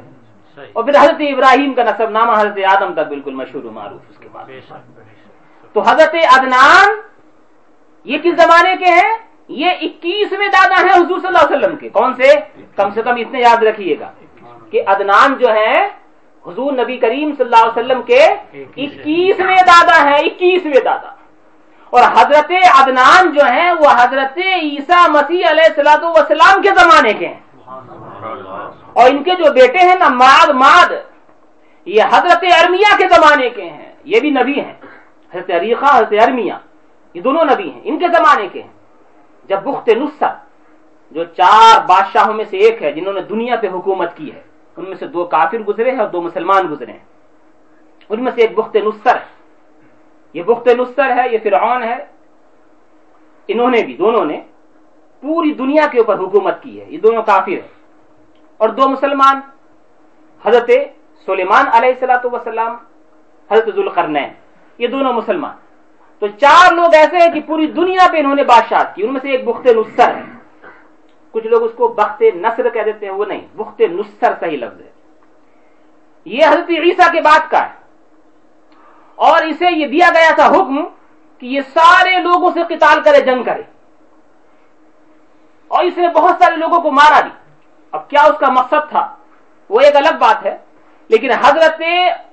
اور 0.73 0.85
پھر 0.85 0.97
حضرت 1.01 1.17
ابراہیم 1.21 1.75
کا 1.75 1.83
نصب 1.83 2.11
نامہ 2.11 2.33
حضرت 2.33 2.77
آدم 2.77 2.93
تک 2.93 3.09
بالکل 3.09 3.35
مشہور 3.35 3.65
و 3.65 3.71
معروف 3.71 4.01
اس 4.11 4.19
کے 4.19 4.29
بعد۔ 4.33 4.45
تو 5.73 5.81
حضرت 5.81 6.15
عدنان 6.39 6.97
یہ 8.05 8.19
کس 8.19 8.37
زمانے 8.37 8.77
کے 8.77 8.85
ہیں؟ 8.85 9.19
یہ 9.49 9.71
اکیسویں 9.81 10.49
دادا 10.49 10.87
ہیں 10.87 10.95
حضور 10.95 11.19
صلی 11.19 11.27
اللہ 11.27 11.47
علیہ 11.47 11.57
وسلم 11.57 11.77
کے۔ 11.77 11.89
کون 11.89 12.15
سے؟ 12.15 12.35
کم 12.77 12.91
سے 12.95 13.03
کم 13.03 13.15
اتنے 13.19 13.41
یاد 13.41 13.63
رکھیے 13.63 13.97
گا۔ 14.01 14.11
کہ 14.71 14.83
عدنان 14.87 15.35
جو 15.35 15.47
ہیں 15.49 15.89
حضور 16.47 16.73
نبی 16.73 16.97
کریم 16.97 17.33
صلی 17.39 17.45
اللہ 17.45 17.57
علیہ 17.57 17.85
وسلم 17.85 18.03
کے 18.03 18.25
اکیسویں 18.77 19.57
دادا 19.57 20.09
ہیں 20.09 20.17
اکیسویں 20.17 20.85
دادا۔ 20.85 21.16
اور 21.91 22.03
حضرت 22.03 22.53
عدنان 22.81 23.33
جو 23.33 23.45
ہیں 23.47 23.73
وہ 23.73 23.87
حضرت 23.91 24.39
عیسیٰ 24.39 25.09
مسیح 25.09 25.47
علیہ 25.51 25.65
السلاۃ 25.65 26.03
وسلام 26.03 26.63
کے 26.63 26.69
زمانے 26.69 27.13
کے 27.13 27.29
ہیں۔ 27.29 27.41
اور 28.93 29.11
ان 29.11 29.23
کے 29.23 29.31
جو 29.35 29.53
بیٹے 29.53 29.79
ہیں 29.79 29.95
نا 29.95 30.09
ماد 30.09 30.49
ماد 30.49 30.93
یہ 31.85 32.03
حضرت 32.03 32.45
ارمیا 32.63 32.97
کے 32.97 33.09
زمانے 33.09 33.51
کے 33.51 33.63
ہیں۔ 33.63 33.93
یہ 34.05 34.21
بھی 34.21 34.31
نبی 34.31 34.61
ہیں۔ 34.61 34.75
حضرت 35.35 35.51
عریقہ 35.51 35.97
حضرت 35.97 36.15
ارمیا 36.23 36.59
یہ 37.15 37.21
دونوں 37.21 37.45
نبی 37.45 37.71
ہیں۔ 37.71 37.81
ان 37.85 37.99
کے 37.99 38.07
زمانے 38.09 38.49
کے 38.49 38.63
ہیں۔ 38.63 38.71
جب 39.45 39.63
بخت 39.63 39.89
نصر 39.89 40.27
جو 41.11 41.25
چار 41.25 41.87
بادشاہوں 41.87 42.35
میں 42.35 42.45
سے 42.51 42.57
ایک 42.57 42.83
ہے 42.83 42.93
جنہوں 42.93 43.13
نے 43.13 43.21
دنیا 43.21 43.57
پہ 43.57 43.69
حکومت 43.69 44.17
کی 44.17 44.33
ہے 44.33 44.43
ان 44.77 44.85
میں 44.85 44.97
سے 44.97 45.07
دو 45.07 45.25
کافر 45.25 45.59
گزرے 45.59 45.91
ہیں 45.91 45.99
اور 45.99 46.09
دو 46.09 46.23
مسلمان 46.23 46.69
گزرے 46.71 46.93
ہیں۔ 46.93 47.05
ان 48.09 48.25
میں 48.25 48.33
سے 48.35 48.41
ایک 48.41 48.59
بخت 48.59 48.77
نصر 48.77 49.17
ہے۔ 49.17 49.36
یہ 50.37 50.43
بخت 50.43 50.69
نصر 50.69 51.17
ہے، 51.17 51.29
یہ 51.33 51.39
فرعون 51.43 51.83
ہے۔ 51.83 52.07
انہوں 53.49 53.71
نے 53.71 53.83
بھی، 53.83 53.97
دونوں 53.97 54.25
نے 54.25 54.41
پوری 55.21 55.53
دنیا 55.53 55.87
کے 55.93 55.99
اوپر 55.99 56.19
حکومت 56.19 56.63
کی 56.63 56.81
ہے۔ 56.81 56.87
یہ 56.89 56.99
دونوں 56.99 57.23
کافر 57.23 57.53
ہیں۔ 57.53 57.69
اور 58.57 58.69
دو 58.69 58.89
مسلمان، 58.89 59.41
حضرت 60.45 60.71
سلیمان 61.27 61.67
علیہ 61.73 61.89
السلاۃ 61.89 62.25
وسلام 62.25 62.77
حضرت 63.51 63.75
ذوالقرنین۔ 63.75 64.29
یہ 64.79 64.89
دونوں 64.89 65.13
مسلمان۔ 65.13 65.57
تو 66.19 66.27
چار 66.27 66.75
لوگ 66.75 66.95
ایسے 66.95 67.17
ہیں 67.17 67.33
کہ 67.33 67.41
پوری 67.47 67.67
دنیا 67.67 68.07
پہ 68.13 68.17
انہوں 68.17 68.35
نے 68.35 68.45
بادشاہت 68.45 68.95
کی۔ 68.95 69.03
ان 69.03 69.13
میں 69.13 69.21
سے 69.21 69.31
ایک 69.31 69.45
بخت 69.45 69.67
نصر 69.67 70.15
ہے۔ 70.15 70.23
کچھ 71.31 71.47
لوگ 71.47 71.63
اس 71.63 71.73
کو 71.77 71.89
بخت 71.89 72.23
نصر 72.35 72.69
کہہ 72.69 72.83
دیتے 72.83 73.07
ہیں، 73.07 73.13
وہ 73.13 73.25
نہیں۔ 73.25 73.47
بخت 73.57 73.81
نصر 73.81 74.33
صحیح 74.41 74.59
لفظ 74.59 74.81
ہے۔ 74.81 74.91
یہ 76.25 76.47
حضرت 76.47 76.71
عیسیٰ 76.71 77.13
کے 77.13 77.21
بعد 77.21 77.51
کا 77.51 77.67
ہے۔ 77.67 77.86
اور 79.17 79.43
اسے 79.43 79.67
یہ 79.71 79.87
دیا 79.87 80.09
گیا 80.15 80.35
تھا 80.35 80.47
حکم 80.47 80.85
کہ 81.39 81.47
یہ 81.47 81.61
سارے 81.61 82.17
لوگوں 82.17 82.51
سے 82.55 82.77
قتال 82.77 83.01
کرے، 83.01 83.21
جنگ 83.21 83.43
کرے۔ 83.43 83.63
اور 85.69 85.85
اس 85.85 85.99
نے 85.99 86.09
بہت 86.09 86.37
سارے 86.39 86.57
لوگوں 86.57 86.81
کو 86.81 86.91
مارا 86.91 87.21
بھی۔ 87.21 87.31
اب 87.93 88.11
کیا 88.11 88.23
اس 88.23 88.39
کا 88.39 88.47
مقصد 88.51 88.91
تھا؟ 88.91 89.17
وہ 89.69 89.81
ایک 89.81 89.97
الگ 89.97 90.19
بات 90.19 90.47
ہے۔ 90.47 90.59
لیکن 91.09 91.31
حضرت 91.31 91.83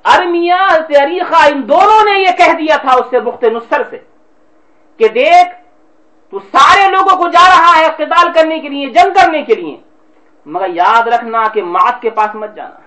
ارمیا، 0.06 0.68
حضرت 0.72 1.18
ان 1.32 1.70
دونوں 1.70 2.14
نے 2.14 2.20
یہ 2.20 2.32
کہہ 2.38 2.54
دیا 2.54 2.78
تھا 2.78 2.94
اس 2.94 3.06
سے 3.10 3.20
بخت 3.20 3.44
نصر 3.44 3.82
سے 3.90 4.00
کہ 4.98 5.08
دیکھ، 5.08 5.62
تو 6.30 6.40
سارے 6.40 6.90
لوگوں 6.90 7.18
کو 7.18 7.28
جا 7.28 7.50
رہا 7.50 7.80
ہے 7.80 7.88
قتال 7.96 8.34
کرنے 8.34 8.60
کے 8.60 8.70
لیے، 8.70 8.90
جنگ 8.90 9.14
کرنے 9.14 9.42
کے 9.42 9.56
لیے۔ 9.56 9.78
مگر 10.46 10.70
یاد 10.70 11.08
رکھنا 11.08 11.48
کہ 11.48 11.64
مات 11.64 12.02
کے 12.02 12.10
پاس 12.10 12.36
مت 12.36 12.56
جانا۔ 12.56 12.83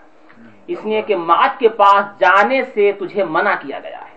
اس 0.66 0.84
لیے 0.84 1.02
کہ 1.02 1.16
مات 1.16 1.58
کے 1.58 1.68
پاس 1.68 2.20
جانے 2.20 2.62
سے 2.62 2.92
تجھے 2.92 3.24
منع 3.24 3.54
کیا 3.60 3.78
گیا 3.78 4.00
ہے۔ 4.00 4.16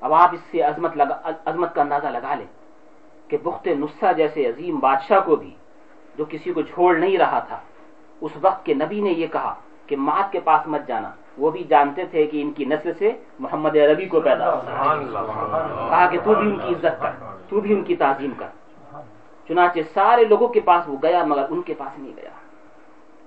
اب 0.00 0.12
آپ 0.12 0.30
اس 0.32 0.40
سے 0.50 0.62
عظمت 0.62 0.96
لگا، 0.96 1.30
عظمت 1.44 1.74
کا 1.74 1.82
اندازہ 1.82 2.06
لگا 2.06 2.34
لیں 2.34 2.46
کہ 3.28 3.36
بخت 3.42 3.66
نصر 3.66 4.12
جیسے 4.12 4.46
عظیم 4.46 4.78
بادشاہ 4.78 5.20
کو 5.20 5.36
بھی 5.36 5.54
جو 6.16 6.24
کسی 6.28 6.52
کو 6.52 6.62
چھوڑ 6.62 6.96
نہیں 6.96 7.18
رہا 7.18 7.38
تھا، 7.38 7.60
اس 8.20 8.32
وقت 8.40 8.66
کے 8.66 8.74
نبی 8.74 9.00
نے 9.00 9.10
یہ 9.10 9.26
کہا 9.26 9.54
کہ 9.86 9.96
مات 9.96 10.32
کے 10.32 10.40
پاس 10.40 10.66
مت 10.66 10.86
جانا۔ 10.86 11.10
وہ 11.38 11.50
بھی 11.50 11.64
جانتے 11.64 12.04
تھے 12.06 12.26
کہ 12.26 12.42
ان 12.42 12.52
کی 12.52 12.64
نسل 12.64 12.92
سے 12.98 13.12
محمد 13.38 13.76
عربی 13.76 14.06
کو 14.06 14.20
پیدا 14.20 14.52
ہوا 14.52 14.60
کہا 15.88 16.06
کہ 16.10 16.18
تو 16.24 16.34
بھی 16.34 16.50
ان 16.50 16.56
کی 16.56 16.74
عزت 16.74 17.02
کر، 17.02 17.10
تو 17.48 17.60
بھی 17.60 17.72
ان 17.72 17.84
کی 17.84 17.96
تعظیم 17.96 18.30
کر۔ 18.36 18.46
چنانچہ 19.48 19.80
سارے 19.94 20.24
لوگوں 20.24 20.48
کے 20.48 20.60
پاس 20.60 20.84
وہ 20.86 20.96
گیا 21.02 21.24
مگر 21.24 21.46
ان 21.50 21.62
کے 21.62 21.74
پاس 21.78 21.98
نہیں 21.98 22.12
گیا۔ 22.16 22.30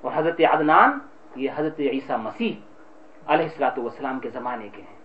اور 0.01 0.11
حضرت 0.15 0.41
عدنان 0.53 0.99
یہ 1.35 1.49
حضرت 1.55 1.79
عیسیٰ 1.79 2.17
مسیح 2.17 2.53
علیہ 3.27 3.45
السلاۃ 3.45 3.77
والسلام 3.77 4.19
کے 4.19 4.29
زمانے 4.29 4.67
کے 4.73 4.81
ہیں۔ 4.81 4.99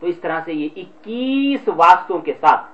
تو 0.00 0.06
اس 0.06 0.18
طرح 0.20 0.40
سے 0.44 0.52
یہ 0.52 0.68
اکیس 0.76 1.68
واسطوں 1.76 2.18
کے 2.18 2.34
ساتھ 2.40 2.64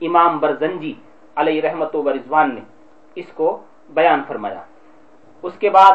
امام 0.00 0.38
برزنجی 0.38 0.94
علیہ 1.36 1.60
رحمت 1.60 1.94
و 1.96 2.12
رضوان 2.12 2.54
نے 2.54 2.60
اس 3.14 3.28
کو 3.34 3.48
بیان 3.90 4.22
فرمایا۔ 4.28 4.62
اس 5.42 5.54
کے 5.58 5.70
بعد 5.70 5.94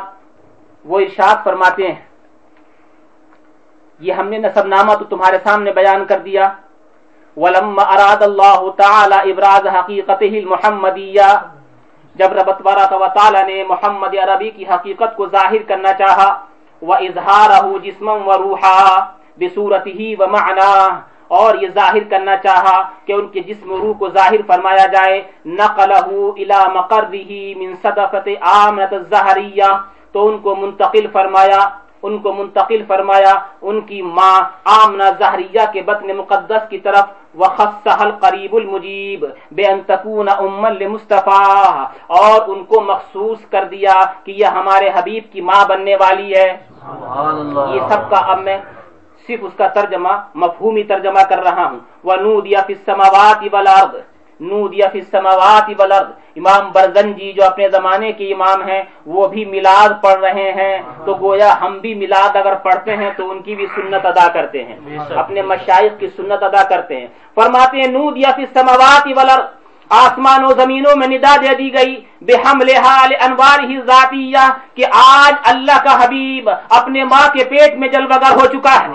وہ 0.86 1.00
ارشاد 1.00 1.44
فرماتے 1.44 1.88
ہیں، 1.88 2.02
یہ 4.00 4.14
ہم 4.14 4.28
نے 4.30 4.38
نصب 4.38 4.66
نامہ 4.68 4.94
تو 5.00 5.06
تمہارے 5.06 5.38
سامنے 5.44 5.72
بیان 5.72 6.06
کر 6.06 6.20
دیا۔ 6.20 6.46
ولما 7.38 7.84
اراد 7.84 8.22
اللہ 8.22 8.62
تعالی 8.78 9.32
ابراز 9.32 9.66
حقیقت 9.68 10.24
محمدیہ 10.46 11.30
جب 12.16 12.34
رب 12.34 12.52
تبارک 12.52 12.94
و 12.94 13.08
تعالی 13.10 13.42
نے 13.46 13.64
محمد 13.66 14.16
عربی 14.20 14.50
کی 14.52 14.66
حقیقت 14.66 15.16
کو 15.16 15.28
ظاہر 15.28 15.62
کرنا 15.68 15.94
چاہا 15.94 16.30
وہ 16.82 16.96
اظہار 17.02 17.52
جسم 17.80 18.08
و 18.10 18.38
روحا 18.38 18.80
بصورت 19.38 19.88
ہی 19.90 20.14
و 20.16 20.28
معنا 20.28 20.72
اور 21.30 21.56
یہ 21.56 21.68
ظاہر 21.76 22.04
کرنا 22.10 22.36
چاہا 22.38 22.76
کہ 23.06 23.14
ان 23.14 23.28
کے 23.28 23.40
جسم 23.42 23.72
و 23.72 23.78
روح 23.78 23.94
کو 24.00 24.10
ظاہر 24.10 24.42
فرمایا 24.48 24.86
جائے 24.92 25.22
نقلہ 25.48 26.04
الى 26.34 26.62
مقرہ 26.74 27.22
من 27.58 27.74
صدفت 27.84 28.28
آمنت 28.54 28.94
الزہریہ 28.94 29.72
تو 30.14 30.28
ان 30.28 30.38
کو 30.40 30.56
منتقل 30.56 31.08
فرمایا 31.14 31.60
ان 32.04 32.18
کو 32.18 32.34
منتقل 32.34 32.84
فرمایا 32.88 33.34
ان 33.62 33.82
کی 33.82 34.02
ماں 34.02 34.38
آمنہ 34.76 35.04
زہریہ 35.20 35.66
کے 35.74 35.82
بطن 35.82 36.08
مقدس 36.18 36.64
کی 36.70 36.78
طرف 36.78 37.06
وخصها 37.40 38.02
القریب 38.06 38.56
المجیب 38.56 39.26
بے 39.52 39.66
ان 39.72 39.80
تکون 39.86 40.30
ام 40.38 40.66
لمصطفیٰ 40.80 41.86
اور 42.20 42.38
ان 42.48 42.64
کو 42.66 42.82
مخصوص 42.82 43.40
کر 43.50 43.64
دیا 43.72 43.94
کہ 44.24 44.32
یہ 44.32 44.46
ہمارے 44.58 44.90
حبیب 44.96 45.24
کی 45.32 45.42
ماں 45.42 45.64
بننے 45.70 45.96
والی 45.96 46.30
ہے۔ 46.36 46.50
یہ 47.76 47.82
سب 47.90 48.10
کا 48.10 48.20
اب 48.32 48.40
میں 48.40 48.58
صرف 49.28 49.40
اس 49.42 49.54
کا 49.58 49.68
ترجمہ 49.68 50.14
مفہومی 50.36 50.84
ترجمہ 50.84 51.24
کر 51.30 51.40
رہا 51.44 51.66
ہوں۔ 51.70 51.80
وَنُودِيَ 52.04 52.58
فِي 52.66 52.74
السَّمَوَاتِ 52.78 53.42
وَالْأَرْضِ 53.54 53.94
نودیا 54.42 54.88
فی 54.92 55.00
السماوات 55.00 55.70
والارض۔ 55.80 56.10
امام 56.36 56.72
برزن 56.72 57.12
جی 57.14 57.34
جو 57.34 57.44
اپنے 57.46 57.70
زمانے 57.70 58.12
کے 58.12 58.34
امام 58.34 58.62
ہیں 58.70 58.82
وہ 59.06 59.28
بھی 59.28 59.46
میلاد 59.46 60.02
پڑھ 60.04 60.20
رہے 60.20 60.52
ہیں۔ 60.52 60.78
تو 61.06 61.14
گویا 61.22 61.54
ہم 61.62 61.80
بھی 61.80 61.94
میلاد 61.96 62.36
اگر 62.36 62.56
پڑھتے 62.56 62.96
ہیں 62.96 63.12
تو 63.18 63.30
ان 63.32 63.42
کی 63.42 63.56
بھی 63.56 63.66
سنت 63.76 64.06
ادا 64.06 64.28
کرتے 64.34 64.64
ہیں۔ 64.64 64.78
اپنے 65.16 65.42
مشائق 65.42 66.00
کی 66.00 66.08
سنت 66.08 66.44
ادا 66.44 66.64
کرتے 66.64 67.00
ہیں۔ 67.00 67.08
فرماتے 67.36 67.78
ہیں 67.78 67.88
نودیا 67.88 68.32
فی 68.36 68.44
السماوات 68.44 69.08
والارض۔ 69.16 69.61
آسمان 69.92 70.44
و 70.44 70.52
زمینوں 70.52 70.96
میں 70.96 71.08
ندا 71.08 71.36
دے 71.42 71.56
دی 71.56 71.74
گئی 71.74 71.96
بے 72.22 72.34
حمل 72.34 72.70
حال 72.86 73.14
انوار 73.20 73.60
ہی 73.64 73.78
ذاتیہ 73.88 74.44
کہ 74.76 74.86
آج 74.94 75.34
اللہ 75.44 75.78
کا 75.84 75.94
حبیب 76.04 76.50
اپنے 76.70 77.04
ماں 77.04 77.28
کے 77.34 77.44
پیٹ 77.44 77.78
میں 77.78 77.88
جل 77.88 78.06
بگر 78.08 78.36
ہو 78.36 78.46
چکا 78.46 78.76
ہے۔ 78.82 78.88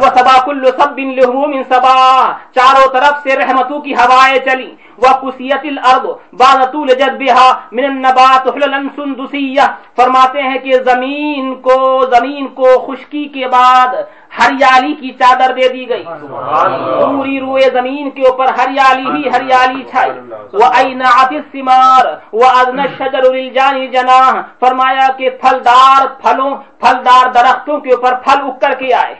وہ 0.00 0.08
سبا 0.16 0.36
کل 0.44 0.64
سب 0.78 0.90
بن 0.96 1.14
لہوم 1.16 1.52
سبا 1.68 1.96
چاروں 2.54 2.86
طرف 2.92 3.22
سے 3.22 3.36
رحمتوں 3.36 3.80
کی 3.80 3.94
ہوائیں 3.94 4.38
چلی۔ 4.38 4.70
وہ 5.02 5.12
کسیت 5.22 5.64
الارض 5.64 6.06
بادتول 6.40 6.88
جذبہ 6.88 7.40
من 7.72 7.84
النبات 7.84 8.48
حللا 8.48 8.78
سندسیہ 8.96 9.66
فرماتے 9.96 10.42
ہیں 10.42 10.58
کہ 10.58 10.78
زمین 10.84 11.54
کو 11.66 11.76
زمین 12.14 12.46
کو 12.48 12.68
خشکی 12.86 13.24
کے 13.34 13.48
بعد 13.48 13.94
ہریالی 14.38 14.92
کی 14.94 15.10
چادر 15.18 15.54
دے 15.54 15.68
دی 15.68 15.88
گئی۔ 15.88 16.04
پوری 16.04 17.38
روئے 17.40 17.68
زمین 17.74 18.10
کے 18.10 18.22
اوپر 18.28 18.52
ہریالی 18.58 19.06
ہی 19.14 19.28
ہریالی 19.28 19.82
چھائی۔ 19.90 20.10
وہ 20.52 20.72
اینعت 20.76 21.32
الثمار 21.32 22.06
وہ 22.32 22.50
ادن 22.60 22.86
شجر 22.98 23.32
للجان 23.32 23.86
جناح۔ 23.86 24.32
فرمایا 24.60 25.08
کہ 25.18 25.30
پھلدار 25.40 26.06
پھلوں 26.22 26.54
پھلدار 26.80 27.32
درختوں 27.34 27.80
کے 27.80 27.94
اوپر 27.94 28.14
پھل 28.24 28.40
اگ 28.42 28.58
کر 28.60 28.74
کے 28.78 28.94
آئے۔ 28.94 29.14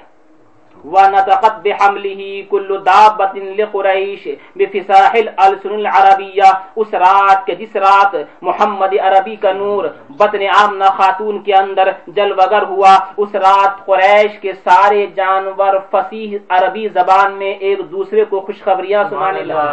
ونطقت 0.85 1.55
بحمله 1.64 2.47
كل 2.51 2.83
دابت 2.85 3.37
لقریش 3.59 4.29
بفصاح 4.57 5.12
الالسن 5.14 5.72
العربیہ 5.74 6.51
اس 6.76 6.95
رات 6.97 7.47
کے 7.47 7.55
جس 7.55 7.76
رات 7.76 8.14
محمد 8.43 8.95
عربی 9.03 9.37
کا 9.43 9.53
نور 9.53 9.85
بطن 10.18 10.43
آمنہ 10.57 10.91
خاتون 10.99 11.39
کے 11.43 11.55
اندر 11.55 11.91
جلوگر 12.16 12.62
ہوا 12.68 12.95
اس 13.16 13.35
رات 13.37 13.85
قریش 13.87 14.39
کے 14.41 14.53
سارے 14.64 15.07
جانور 15.16 15.79
فصیح 15.91 16.37
عربی 16.49 16.89
زبان 16.95 17.33
میں 17.39 17.53
ایک 17.61 17.79
دوسرے 17.91 18.24
کو 18.31 18.41
خوشخبریاں 18.47 19.05
سنانے 19.11 19.43
لگا 19.43 19.66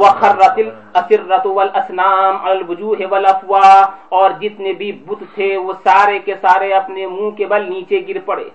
وخرت 0.00 0.58
الاسرت 0.58 1.46
والاسنام 1.46 2.46
الوجوہ 2.50 3.06
والافواہ 3.10 3.74
اور 4.18 4.30
جتنے 4.40 4.72
بھی 4.72 4.90
بت 5.06 5.22
تھے 5.34 5.56
وہ 5.56 5.72
سارے 5.84 6.18
کے 6.24 6.34
سارے 6.40 6.72
اپنے 6.74 7.06
منہ 7.06 7.30
کے 7.36 7.46
بل 7.46 7.62
نیچے 7.68 8.00
گر 8.08 8.18
پڑے۔ 8.24 8.48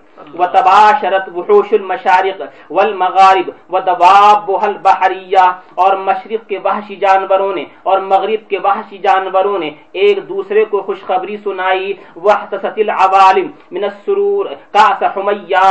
وتباشرت 0.66 1.28
وحوش 1.34 1.72
المشارق 1.72 2.42
والمغارب 2.70 3.50
ودواب 3.70 4.50
البحریہ 4.62 5.44
اور 5.74 5.96
مشرق 5.96 6.48
کے 6.48 6.58
وحشی 6.64 6.96
جانوروں 6.96 7.54
نے 7.54 7.64
اور 7.82 7.98
مغرب 8.12 8.48
کے 8.50 8.58
وحشی 8.58 8.98
جانوروں 8.98 9.58
نے 9.58 9.70
ایک 9.92 10.18
دوسرے 10.28 10.64
کو 10.64 10.80
خوشخبری 10.82 11.36
سنائی. 11.36 11.92
وحتست 12.16 12.78
العوالم 12.78 13.50
من 13.70 13.84
السرور، 13.84 14.46
کاس 14.72 15.02
حمیہ 15.16 15.66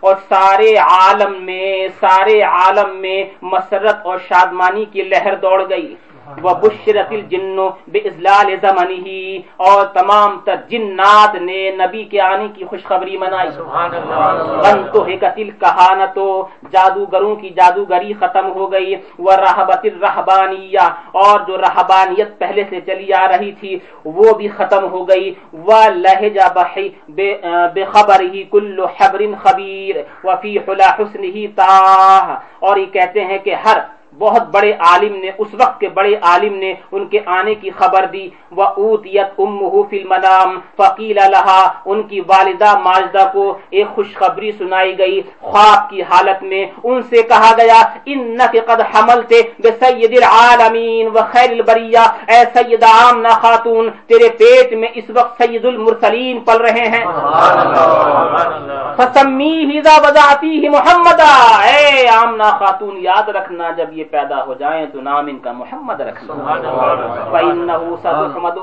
اور 0.00 0.14
سارے 0.28 0.76
عالم 0.76 1.42
میں، 1.44 1.88
سارے 2.00 2.40
عالم 2.42 2.96
میں 2.96 3.24
مسرت 3.42 4.06
اور 4.06 4.18
شادمانی 4.28 4.84
کی 4.92 5.02
لہر 5.02 5.34
دوڑ 5.34 5.58
گئی. 5.70 5.94
وہ 6.42 6.54
بشرت 6.62 7.12
الجن 7.12 7.58
بازلال 7.88 8.48
زمنه، 8.62 9.08
اور 9.58 9.84
تمام 9.94 10.38
تر 10.44 10.56
جنات 10.68 11.34
نے 11.42 11.60
نبی 11.76 12.02
کے 12.10 12.20
آنے 12.22 12.48
کی 12.54 12.64
خوشخبری 12.70 13.16
منائی. 13.18 13.50
بنتو 14.64 15.02
حکتل 15.02 15.50
کہانتو 15.60 16.26
جادوگروں 16.72 17.34
کی 17.36 17.50
جادوگری 17.56 18.12
ختم 18.20 18.50
ہو 18.54 18.70
گئی. 18.72 18.94
وہ 19.18 19.32
رہبت 19.44 19.84
الرحبانیہ 19.84 20.86
اور 21.22 21.36
جو 21.46 21.58
رہبانیت 21.58 22.38
پہلے 22.38 22.64
سے 22.70 22.80
چلی 22.86 23.12
آ 23.12 23.26
رہی 23.28 23.52
تھی، 23.60 23.78
وہ 24.06 24.32
بھی 24.38 24.48
ختم 24.58 24.84
ہو 24.92 25.00
گئی. 25.08 25.34
وہ 25.66 25.80
لہجہ 25.96 26.48
بحی 26.54 26.88
بے 27.16 27.84
خبر 27.92 28.20
ہی 28.32 28.42
کل 28.52 28.80
حبر 28.98 29.22
خبیر. 29.42 29.96
وفی 30.24 30.58
حلا 30.58 30.88
حسن 30.98 31.24
ہی 31.24 31.46
تاہ 31.56 32.36
اور 32.60 32.76
یہ 32.76 32.86
کہتے 32.92 33.24
ہیں 33.24 33.38
کہ 33.44 33.54
ہر 33.64 33.78
بہت 34.20 34.44
بڑے 34.54 34.72
عالم 34.88 35.14
نے، 35.22 35.30
اس 35.38 35.50
وقت 35.60 35.80
کے 35.80 35.88
بڑے 35.88 36.14
عالم 36.22 36.54
نے 36.54 36.72
ان 36.92 37.06
کے 37.12 37.20
آنے 37.36 37.54
کی 37.54 37.70
خبر 37.78 38.04
دی۔ 38.12 38.28
وہ 38.56 38.64
اوتیت 38.80 39.28
ام 39.38 39.58
فی 39.90 39.96
المنام 40.00 40.58
فقیل 40.76 41.18
لہا 41.32 41.62
ان 41.90 42.02
کی 42.10 42.20
والدہ 42.28 42.70
ماجدہ 42.78 43.24
کو 43.32 43.44
ایک 43.70 43.86
خوشخبری 43.94 44.50
سنائی 44.58 44.98
گئی 44.98 45.20
خواب 45.40 45.80
کی 45.90 46.02
حالت 46.10 46.42
میں۔ 46.50 46.64
ان 46.84 47.02
سے 47.10 47.22
کہا 47.30 47.50
گیا 47.58 47.80
انک 48.12 48.56
قد 48.66 48.80
حملتے 48.92 49.40
بسید 49.62 50.12
العالمین 50.16 51.06
و 51.14 51.18
خیر 51.32 51.50
البریہ 51.50 52.04
اے 52.30 52.40
سید 52.54 52.82
آمنہ 52.82 53.32
خاتون، 53.42 53.88
تیرے 54.08 54.28
پیٹ 54.38 54.72
میں 54.80 54.88
اس 54.94 55.10
وقت 55.16 55.42
سید 55.42 55.64
المرسلین 55.64 56.38
پل 56.46 56.58
رہے 56.66 56.86
ہیں۔ 56.92 57.04
فسمی 58.96 59.54
ہی 59.70 59.78
وضاتی 60.04 60.68
محمد 60.68 61.20
اے 61.20 62.08
آمنہ 62.14 62.48
خاتون، 62.58 62.96
یاد 63.00 63.28
رکھنا 63.28 63.70
جب 63.76 63.88
یہ 63.98 64.04
پیدا 64.10 64.44
ہو 64.44 64.54
جائیں 64.54 64.86
تو 64.92 65.00
نام 65.00 65.26
ان 65.26 65.38
کا 65.38 65.52
محمد 65.52 66.00
رکھنا۔ 66.00 66.34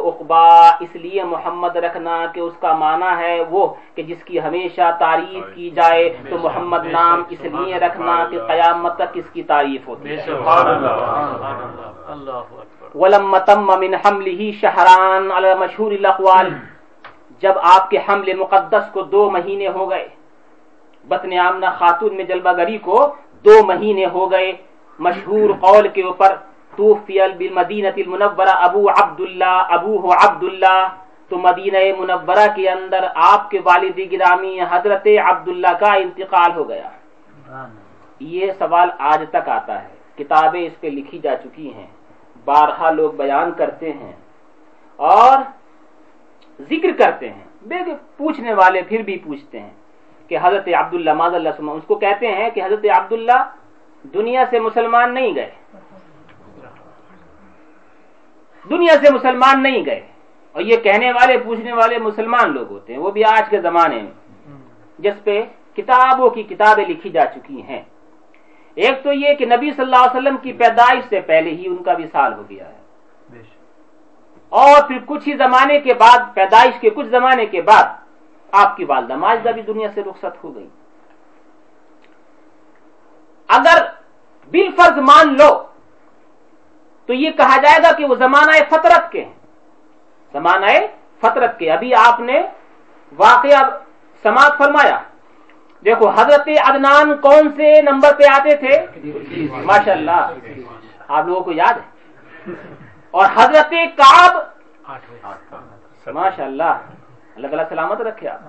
اُقْبَا 0.09 0.67
اس 0.79 0.95
لیے 0.95 1.23
محمد 1.23 1.75
رکھنا 1.75 2.25
کہ 2.33 2.39
اس 2.39 2.53
کا 2.59 2.73
معنی 2.73 3.11
ہے 3.17 3.35
وہ 3.49 3.67
کہ 3.95 4.01
جس 4.03 4.23
کی 4.23 4.41
ہمیشہ 4.41 4.85
تعریف 4.99 5.43
کی 5.55 5.69
جائے 5.69 6.03
تو 6.29 6.35
محمد 6.43 6.85
نام 6.85 7.23
اس 7.29 7.41
لیے 7.41 7.75
رکھنا 7.79 8.15
کہ 8.31 8.37
قیامت 8.47 8.95
تک 8.95 9.11
اس 9.13 9.29
کی 9.33 9.43
تعریف 9.43 9.87
ہوتی 9.87 10.09
ہے۔ 10.09 10.15
وَلَمَّ 12.95 13.37
تَمَّ 13.45 13.77
مِنْ 13.77 13.93
حَمْلِهِ 14.03 14.39
شَهْرَانَ 14.61 15.33
عَلَى 15.33 15.53
مشہور 15.59 15.91
الاقوال 15.91 16.47
جب 17.41 17.55
آپ 17.75 17.89
کے 17.89 17.97
حمل 17.97 18.33
مقدس 18.33 18.85
کو 18.93 19.01
دو 19.01 19.29
مہینے 19.31 19.67
ہو 19.67 19.89
گئے 19.89 20.07
بطن 21.07 21.39
آمنہ 21.39 21.69
خاتون 21.79 22.15
میں 22.15 22.23
جلوہ 22.23 22.53
گری 22.57 22.77
کو 22.77 22.97
دو 23.45 23.55
مہینے 23.65 24.05
ہو 24.05 24.31
گئے 24.31 24.51
مشہور 24.99 25.49
قول 25.59 25.87
کے 25.87 26.03
اوپر 26.03 26.35
توفی 26.75 27.19
بالمدینہ 27.37 27.87
المنورہ 27.87 28.49
ابو 28.49 28.89
عبداللہ، 28.89 29.65
ابو 29.69 29.97
ہو 29.99 30.11
عبداللہ، 30.11 30.87
تو 31.29 31.37
مدینہ 31.37 31.77
منورہ 31.99 32.47
کے 32.55 32.69
اندر 32.69 33.07
آپ 33.15 33.49
کے 33.49 33.59
والد 33.63 33.99
گرامی 34.11 34.59
حضرت 34.69 35.07
عبداللہ 35.23 35.73
کا 35.79 35.93
انتقال 35.93 36.51
ہو 36.55 36.69
گیا۔ 36.69 36.89
یہ 38.19 38.51
سوال 38.59 38.89
آج 38.97 39.23
تک 39.29 39.49
آتا 39.49 39.83
ہے۔ 39.83 39.87
کتابیں 40.17 40.61
اس 40.61 40.79
پہ 40.79 40.87
لکھی 40.87 41.19
جا 41.19 41.35
چکی 41.35 41.73
ہیں۔ 41.73 41.87
بارہا 42.45 42.91
لوگ 42.91 43.11
بیان 43.11 43.51
کرتے 43.57 43.93
ہیں 43.93 44.11
اور 44.95 45.37
ذکر 46.61 46.89
کرتے 46.97 47.29
ہیں۔ 47.29 47.43
بے 47.61 47.75
پوچھنے 48.17 48.53
والے 48.53 48.81
پھر 48.81 49.01
بھی 49.01 49.17
پوچھتے 49.17 49.59
ہیں 49.59 49.69
کہ 50.27 50.37
حضرت 50.41 50.67
عبداللہ 50.67 51.13
ماض 51.13 51.33
اللہ 51.33 51.49
اس 51.49 51.83
کو 51.87 51.95
کہتے 51.95 52.27
ہیں 52.27 52.49
کہ 52.49 52.63
حضرت 52.65 52.85
عبداللہ 52.95 53.49
دنیا 54.13 54.43
سے 54.49 54.59
مسلمان 54.59 55.13
نہیں 55.13 55.35
گئے۔ 55.35 55.51
دنیا 58.69 58.93
سے 58.93 59.13
مسلمان 59.13 59.63
نہیں 59.63 59.85
گئے۔ 59.85 60.07
اور 60.51 60.61
یہ 60.61 60.77
کہنے 60.77 61.11
والے، 61.11 61.37
پوچھنے 61.37 61.73
والے 61.73 61.97
مسلمان 61.97 62.53
لوگ 62.53 62.69
ہوتے 62.69 62.93
ہیں۔ 62.93 62.99
وہ 62.99 63.11
بھی 63.11 63.23
آج 63.23 63.49
کے 63.49 63.61
زمانے 63.61 63.95
میں۔ 63.95 64.11
جس 64.99 65.13
پہ 65.23 65.43
کتابوں 65.75 66.29
کی 66.29 66.43
کتابیں 66.43 66.85
لکھی 66.85 67.09
جا 67.09 67.25
چکی 67.25 67.61
ہیں۔ 67.61 67.81
ایک 68.75 69.03
تو 69.03 69.13
یہ 69.13 69.33
کہ 69.33 69.45
نبی 69.45 69.71
صلی 69.71 69.83
اللہ 69.83 69.95
علیہ 69.95 70.17
وسلم 70.17 70.37
کی 70.37 70.53
پیدائش 70.53 71.05
سے 71.09 71.19
پہلے 71.21 71.49
ہی 71.49 71.67
ان 71.67 71.83
کا 71.83 71.93
بھی 71.93 72.07
سال 72.11 72.33
ہو 72.33 72.43
گیا 72.49 72.69
ہے۔ 72.69 72.77
اور 74.49 74.87
پھر 74.87 74.97
کچھ 75.05 75.29
ہی 75.29 75.37
زمانے 75.37 75.79
کے 75.79 75.93
بعد، 75.93 76.19
پیدائش 76.33 76.79
کے 76.81 76.89
کچھ 76.89 77.07
زمانے 77.07 77.45
کے 77.45 77.61
بعد 77.61 77.83
آپ 78.51 78.77
کی 78.77 78.83
والدہ 78.83 79.15
ماجدہ 79.15 79.49
بھی 79.49 79.61
دنیا 79.61 79.87
سے 79.93 80.03
رخصت 80.03 80.43
ہو 80.43 80.55
گئی۔ 80.55 80.67
اگر 83.47 83.96
بل 84.51 84.71
فرض 84.77 84.97
مان 84.97 85.37
لو۔ 85.37 85.63
تو 87.05 87.13
یہ 87.13 87.31
کہا 87.31 87.61
جائے 87.61 87.79
گا 87.83 87.91
کہ 87.97 88.05
وہ 88.05 88.15
زمانہ 88.15 88.51
فطرت 88.69 89.11
کے 89.11 89.25
ہیں۔ 89.25 89.33
زمانہ 90.33 90.65
فطرت 91.19 91.59
کے۔ 91.59 91.71
ابھی 91.71 91.95
آپ 91.95 92.19
نے 92.19 92.41
واقعہ 93.17 93.77
سماعت 94.23 94.57
فرمایا۔ 94.57 94.99
دیکھو، 95.85 96.09
حضرت 96.09 96.49
عدنان 96.69 97.17
کون 97.17 97.49
سے 97.55 97.81
نمبر 97.81 98.15
پہ 98.17 98.23
آتے 98.23 98.55
تھے؟ 98.55 98.85
ماشاء 99.49 99.91
اللہ 99.91 100.31
آپ 101.07 101.25
لوگوں 101.25 101.41
کو 101.41 101.51
یاد 101.51 101.73
ہے۔ 101.73 101.97
اور 103.11 103.25
حضرت 103.35 103.73
کاب 103.97 104.37
ماشاء 106.13 106.45
اللہ 106.45 106.63
اللہ 106.63 107.47
تعالیٰ 107.47 107.69
سلامت 107.69 108.01
رکھے 108.01 108.29
آپ۔ 108.29 108.39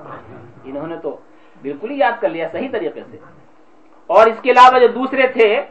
انہوں 0.64 0.86
نے 0.86 0.96
تو 0.96 1.16
بالکل 1.62 1.90
ہی 1.90 1.98
یاد 1.98 2.12
کر 2.20 2.28
لیا، 2.28 2.48
صحیح 2.52 2.68
طریقے 2.72 3.00
سے۔ 3.10 3.16
اور 4.06 4.26
اس 4.26 4.42
کے 4.42 4.50
علاوہ 4.50 4.78
جو 4.78 4.88
دوسرے 4.88 5.26
تھے 5.26 5.64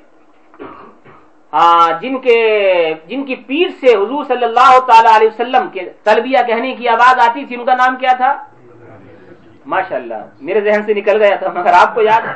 جن 2.01 2.17
کے، 2.17 2.93
جن 3.07 3.25
کی 3.25 3.35
پیٹ 3.35 3.71
سے 3.79 3.97
حضور 3.97 4.25
صلی 4.25 4.43
اللہ 4.43 4.79
تعالی 4.79 5.09
علیہ 5.15 5.27
وسلم 5.27 5.69
کے 5.69 5.89
تلبیہ 6.03 6.37
کہنے 6.47 6.75
کی 6.75 6.87
آواز 6.87 7.29
آتی 7.29 7.45
تھی، 7.45 7.55
ان 7.55 7.65
کا 7.65 7.75
نام 7.75 7.95
کیا 7.95 8.13
تھا؟ 8.17 8.43
ماشاء 9.65 9.95
اللہ 9.95 10.25
میرے 10.41 10.61
ذہن 10.61 10.83
سے 10.85 10.93
نکل 10.93 11.23
گیا 11.23 11.35
تھا، 11.35 11.47
مگر 11.55 11.73
آپ 11.73 11.95
کو 11.95 12.01
یاد 12.01 12.21
ہے؟ 12.21 12.33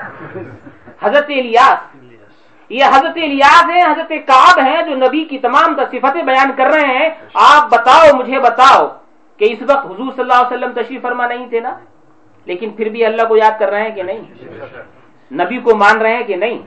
حضرت 1.01 1.25
الیاس۔ 1.29 1.95
یہ 2.69 2.85
حضرت 2.85 3.17
الیاس 3.17 3.69
ہیں، 3.69 3.81
حضرت 3.81 4.11
کاب 4.27 4.59
ہیں، 4.65 4.81
جو 4.81 4.95
نبی 4.95 5.23
کی 5.23 5.39
تمام 5.39 5.75
صفتیں 5.91 6.23
بیان 6.23 6.51
کر 6.57 6.65
رہے 6.65 6.97
ہیں۔ 6.97 7.09
آپ 7.33 7.69
بتاؤ، 7.71 8.17
مجھے 8.17 8.39
بتاؤ 8.39 8.87
کہ 9.37 9.45
اس 9.51 9.61
وقت 9.61 9.85
حضور 9.85 10.11
صلی 10.11 10.21
اللہ 10.21 10.33
علیہ 10.33 10.57
وسلم 10.57 10.71
تشریف 10.81 11.01
فرما 11.01 11.27
نہیں 11.27 11.49
تھے 11.49 11.59
نا؟ 11.59 11.77
لیکن 12.45 12.69
پھر 12.69 12.89
بھی 12.89 13.05
اللہ 13.05 13.21
کو 13.27 13.37
یاد 13.37 13.59
کر 13.59 13.69
رہے 13.69 13.81
ہیں 13.81 13.95
کہ 13.95 14.03
نہیں؟ 14.03 14.21
نبی 15.31 15.57
کو 15.57 15.75
مان 15.75 16.01
رہے 16.01 16.15
ہیں 16.15 16.23
کہ 16.23 16.35
نہیں؟ 16.35 16.57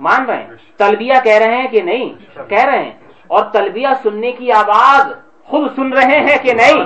مان 0.00 0.24
رہے 0.24 0.36
ہیں۔ 0.36 0.46
تلبیہ 0.76 1.14
کہہ 1.24 1.38
رہے 1.38 1.56
ہیں 1.56 1.68
کہ 1.68 1.80
نہیں؟ 1.82 2.08
کہہ 2.48 2.64
رہے 2.64 2.82
ہیں۔ 2.82 2.92
اور 3.26 3.44
تلبیہ 3.44 3.88
سننے 4.02 4.32
کی 4.32 4.52
آواز 4.52 5.06
خود 5.44 5.76
سن 5.76 5.92
رہے 5.92 6.20
ہیں 6.20 6.38
کہ 6.42 6.52
نہیں؟ 6.52 6.82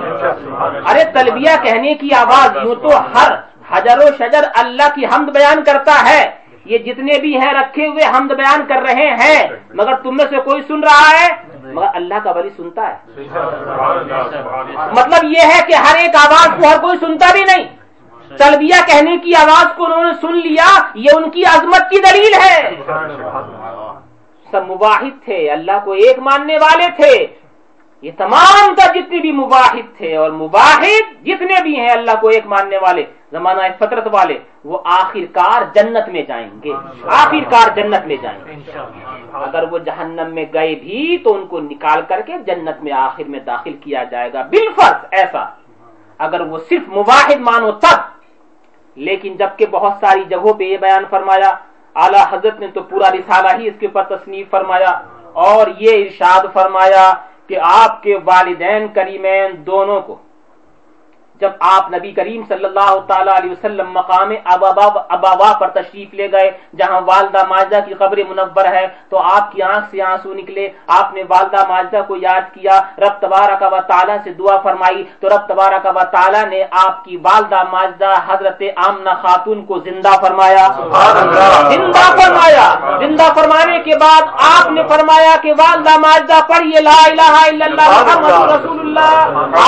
ارے 0.91 1.05
تلبیہ 1.05 1.65
کہنے 1.65 1.95
کی 1.95 2.09
آواز 2.15 2.57
یوں 2.65 2.75
تو 2.75 2.89
ہر 2.89 3.33
حجر 3.71 3.99
و 3.99 4.09
شجر 4.19 4.43
اللہ 4.55 4.95
کی 4.95 5.07
حمد 5.07 5.29
بیان 5.29 5.65
کرتا 5.65 6.11
ہے۔ 6.11 6.31
یہ 6.65 6.79
جتنے 6.79 7.21
بھی 7.21 7.37
ہیں 7.37 7.53
رکھے 7.53 7.87
ہوئے 7.87 8.05
حمد 8.05 8.31
بیان 8.31 8.67
کر 8.69 8.83
رہے 8.83 9.11
ہیں۔ 9.11 9.49
مگر 9.75 9.95
تم 9.95 10.17
میں 10.17 10.25
سے 10.31 10.37
کوئی 10.37 10.63
سن 10.63 10.81
رہا 10.83 11.11
ہے؟ 11.21 11.29
مگر 11.63 11.87
اللہ 11.95 12.15
کا 12.25 12.31
ولی 12.31 12.49
سنتا 12.57 12.89
ہے۔ 12.89 12.97
مطلب 14.91 15.25
یہ 15.25 15.43
ہے 15.43 15.61
کہ 15.69 15.75
ہر 15.75 15.97
ایک 15.97 16.17
آواز 16.17 16.49
کو 16.61 16.69
ہر 16.69 16.79
کوئی 16.81 16.99
سنتا 16.99 17.27
بھی 17.33 17.41
نہیں۔ 17.41 17.82
تلبیہ 18.39 18.87
کہنے 18.87 19.17
کی 19.19 19.35
آواز 19.35 19.67
کو 19.77 19.85
انہوں 19.85 20.05
نے 20.05 20.13
سن 20.21 20.37
لیا، 20.37 20.81
یہ 20.95 21.09
ان 21.17 21.31
کی 21.31 21.45
عظمت 21.45 21.91
کی 21.91 21.99
دلیل 21.99 22.33
ہے۔ 22.35 22.77
سب 24.51 24.71
مباحد 24.71 25.25
تھے، 25.25 25.51
اللہ 25.51 25.73
کو 25.85 25.93
ایک 25.93 26.19
ماننے 26.19 26.57
والے 26.57 26.87
تھے۔ 26.97 27.27
یہ 28.03 28.11
تمام 28.17 28.75
کا 28.75 28.93
جتنے 28.93 29.19
بھی 29.19 29.33
مباحد 29.33 29.97
تھے 29.97 30.17
اور 30.17 30.31
مباحد 30.31 31.27
جتنے 31.27 31.63
بھی 31.63 31.81
ہیں، 31.81 31.91
اللہ 31.91 32.11
کو 32.21 32.29
ایک 32.29 32.47
ماننے 32.47 32.77
والے، 32.77 33.05
زمانہ 33.33 33.61
فطرت 33.79 34.09
والے، 34.13 34.39
وہ 34.65 34.79
آخر 34.85 35.33
کار 35.33 35.63
جنت 35.75 36.09
میں 36.09 36.23
جائیں 36.23 36.51
گے۔ 36.65 36.73
آخر 37.05 37.51
کار 37.51 37.69
جنت 37.77 38.07
میں 38.07 38.17
جائیں 38.23 38.39
گے۔ 38.39 38.71
اگر 39.33 39.65
وہ 39.71 39.79
جہنم 39.79 40.35
میں 40.35 40.45
گئے 40.53 40.75
بھی 40.75 41.19
تو 41.19 41.35
ان 41.35 41.47
کو 41.47 41.61
نکال 41.61 42.03
کر 42.09 42.21
کے 42.27 42.33
جنت 42.47 42.83
میں 42.83 42.93
آخر 42.93 43.23
میں 43.25 43.41
داخل 43.41 43.73
کیا 43.73 44.05
جائے 44.05 44.33
گا۔ 44.33 44.43
بالفرض 44.43 45.05
ایسا۔ 45.11 45.45
اگر 46.19 46.41
وہ 46.41 46.59
صرف 46.59 46.89
مباحد 46.89 47.41
مانو 47.41 47.71
تب 47.71 48.22
لیکن 48.97 49.37
جبکہ 49.37 49.67
بہت 49.67 49.93
ساری 50.01 50.25
جگہوں 50.25 50.53
پہ 50.55 50.65
یہ 50.65 50.77
بیان 50.77 51.05
فرمایا، 51.11 51.51
اعلی 51.97 52.23
حضرت 52.31 52.61
نے 52.61 52.67
تو 52.75 52.83
پورا 52.83 53.11
رسالہ 53.11 53.49
ہی 53.59 53.69
اس 53.69 53.75
کے 53.81 53.87
اوپر 53.87 54.03
تصنیف 54.17 54.51
فرمایا 54.51 54.91
اور 55.47 55.67
یہ 55.79 56.05
ارشاد 56.05 56.53
فرمایا 56.53 57.13
کہ 57.47 57.59
آپ 57.63 58.03
کے 58.03 58.17
والدین 58.25 58.87
کریمین 58.95 59.55
دونوں 59.67 60.01
کو 60.01 60.17
جب 61.43 61.53
آپ 61.75 61.85
نبی 61.95 62.11
کریم 62.13 62.43
صلی 62.49 62.65
اللہ 62.65 62.93
تعالی 63.07 63.31
علیہ 63.37 63.51
وسلم 63.51 63.89
مقام 63.93 64.31
ابابا 64.45 65.53
پر 65.61 65.69
تشریف 65.75 66.15
لے 66.15 66.27
گئے 66.33 66.51
جہاں 66.79 67.01
والدہ 67.07 67.43
ماجدہ 67.49 67.81
کی 67.87 67.95
قبر 67.95 68.19
منور 68.29 68.67
ہے 68.75 68.87
تو 69.11 69.17
آپ 69.37 69.53
کی 69.53 69.63
آنکھ 69.63 69.87
سے 69.91 70.03
آنسو 70.03 70.33
نکلے 70.35 70.69
آپ 70.99 71.15
نے 71.15 71.23
والدہ 71.29 71.63
ماجدہ 71.69 72.01
کو 72.07 72.17
یاد 72.17 72.45
کیا 72.55 72.77
رب 72.99 73.15
تبارہ 73.21 73.55
کا 73.61 73.69
تعالیٰ 73.89 74.17
سے 74.25 74.31
دعا 74.41 74.57
فرمائی 74.63 75.03
تو 75.21 75.29
رب 75.29 75.47
تبارہ 75.49 75.79
کا 75.85 75.91
تعالیٰ 76.13 76.45
نے 76.49 76.63
آپ 76.85 77.05
کی 77.05 77.17
والدہ 77.23 77.63
ماجدہ 77.73 78.13
حضرت 78.29 78.63
آمنہ 78.87 79.15
خاتون 79.23 79.65
کو 79.65 79.79
زندہ 79.79 80.13
فرمایا۔ 80.23 80.67
زندہ 81.73 82.07
فرمایا۔ 82.19 82.67
زندہ 83.01 83.27
فرمانے 83.37 83.79
کے 83.87 83.95
بعد 84.01 84.23
آپ 84.53 84.71
نے 84.71 84.83
فرمایا 84.89 85.35
کہ 85.43 85.53
والدہ 85.59 85.95
ماجدہ 85.99 86.39
پڑھیے 86.49 86.81
لا 86.81 86.99
الہ 87.05 87.35
الا 87.43 87.67
اللہ 87.67 87.91
محمد 87.99 88.51
رسول 88.53 88.81
اللہ۔ 88.81 89.13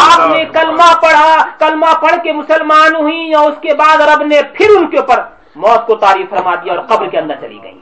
آپ 0.06 0.20
نے 0.28 0.44
کلمہ 0.56 0.88
پڑھا 1.02 1.30
کلمہ 1.65 1.93
پڑھ 2.03 2.16
کے 2.23 2.32
مسلمان 2.32 2.95
ہوئی 2.95 3.20
یا 3.31 3.41
اس 3.49 3.59
کے 3.61 3.74
بعد 3.74 4.01
رب 4.09 4.23
نے 4.32 4.41
پھر 4.53 4.77
ان 4.77 4.86
کے 4.91 4.99
اوپر 4.99 5.23
موت 5.62 5.86
کو 5.86 5.95
تعریف 6.07 6.31
فرما 6.31 6.55
دیا 6.55 6.73
اور 6.73 6.82
قبر 6.89 7.09
کے 7.09 7.19
اندر 7.19 7.35
چلی 7.41 7.59
گئی۔ 7.62 7.78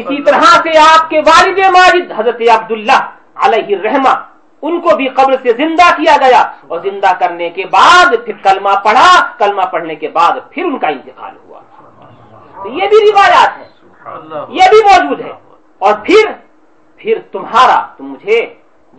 اسی 0.00 0.22
طرح 0.22 0.42
سے 0.62 0.78
آپ 0.78 1.08
کے 1.10 1.20
والد 1.26 1.58
ماجد 1.76 2.10
حضرت 2.16 2.40
عبداللہ 2.54 3.00
علیہ 3.44 3.76
رحمہ 3.84 4.14
ان 4.62 4.80
کو 4.80 4.96
بھی 4.96 5.06
قبر 5.16 5.34
سے 5.42 5.52
زندہ 5.56 5.86
کیا 5.96 6.16
گیا 6.20 6.40
اور 6.68 6.78
زندہ 6.82 7.12
کرنے 7.18 7.48
کے 7.56 7.64
بعد 7.70 8.14
پھر 8.24 8.36
کلمہ 8.42 8.74
پڑھا، 8.84 9.10
کلمہ 9.38 9.64
پڑھنے 9.72 9.94
کے 9.94 10.08
بعد 10.08 10.32
پھر 10.50 10.64
ان 10.64 10.78
کا 10.78 10.88
انتقال 10.88 11.34
ہوا۔ 11.44 11.60
تو 12.62 12.68
یہ 12.68 12.88
بھی 12.92 12.98
روایات 13.10 13.58
ہے 13.58 13.66
یہ 14.58 14.64
بھی 14.70 14.80
موجود 14.84 15.20
ہے 15.20 15.32
اور 15.80 15.94
پھر 16.06 16.24
پھر 17.00 17.18
تمہارا، 17.32 17.78
تم 17.96 18.04
مجھے 18.12 18.40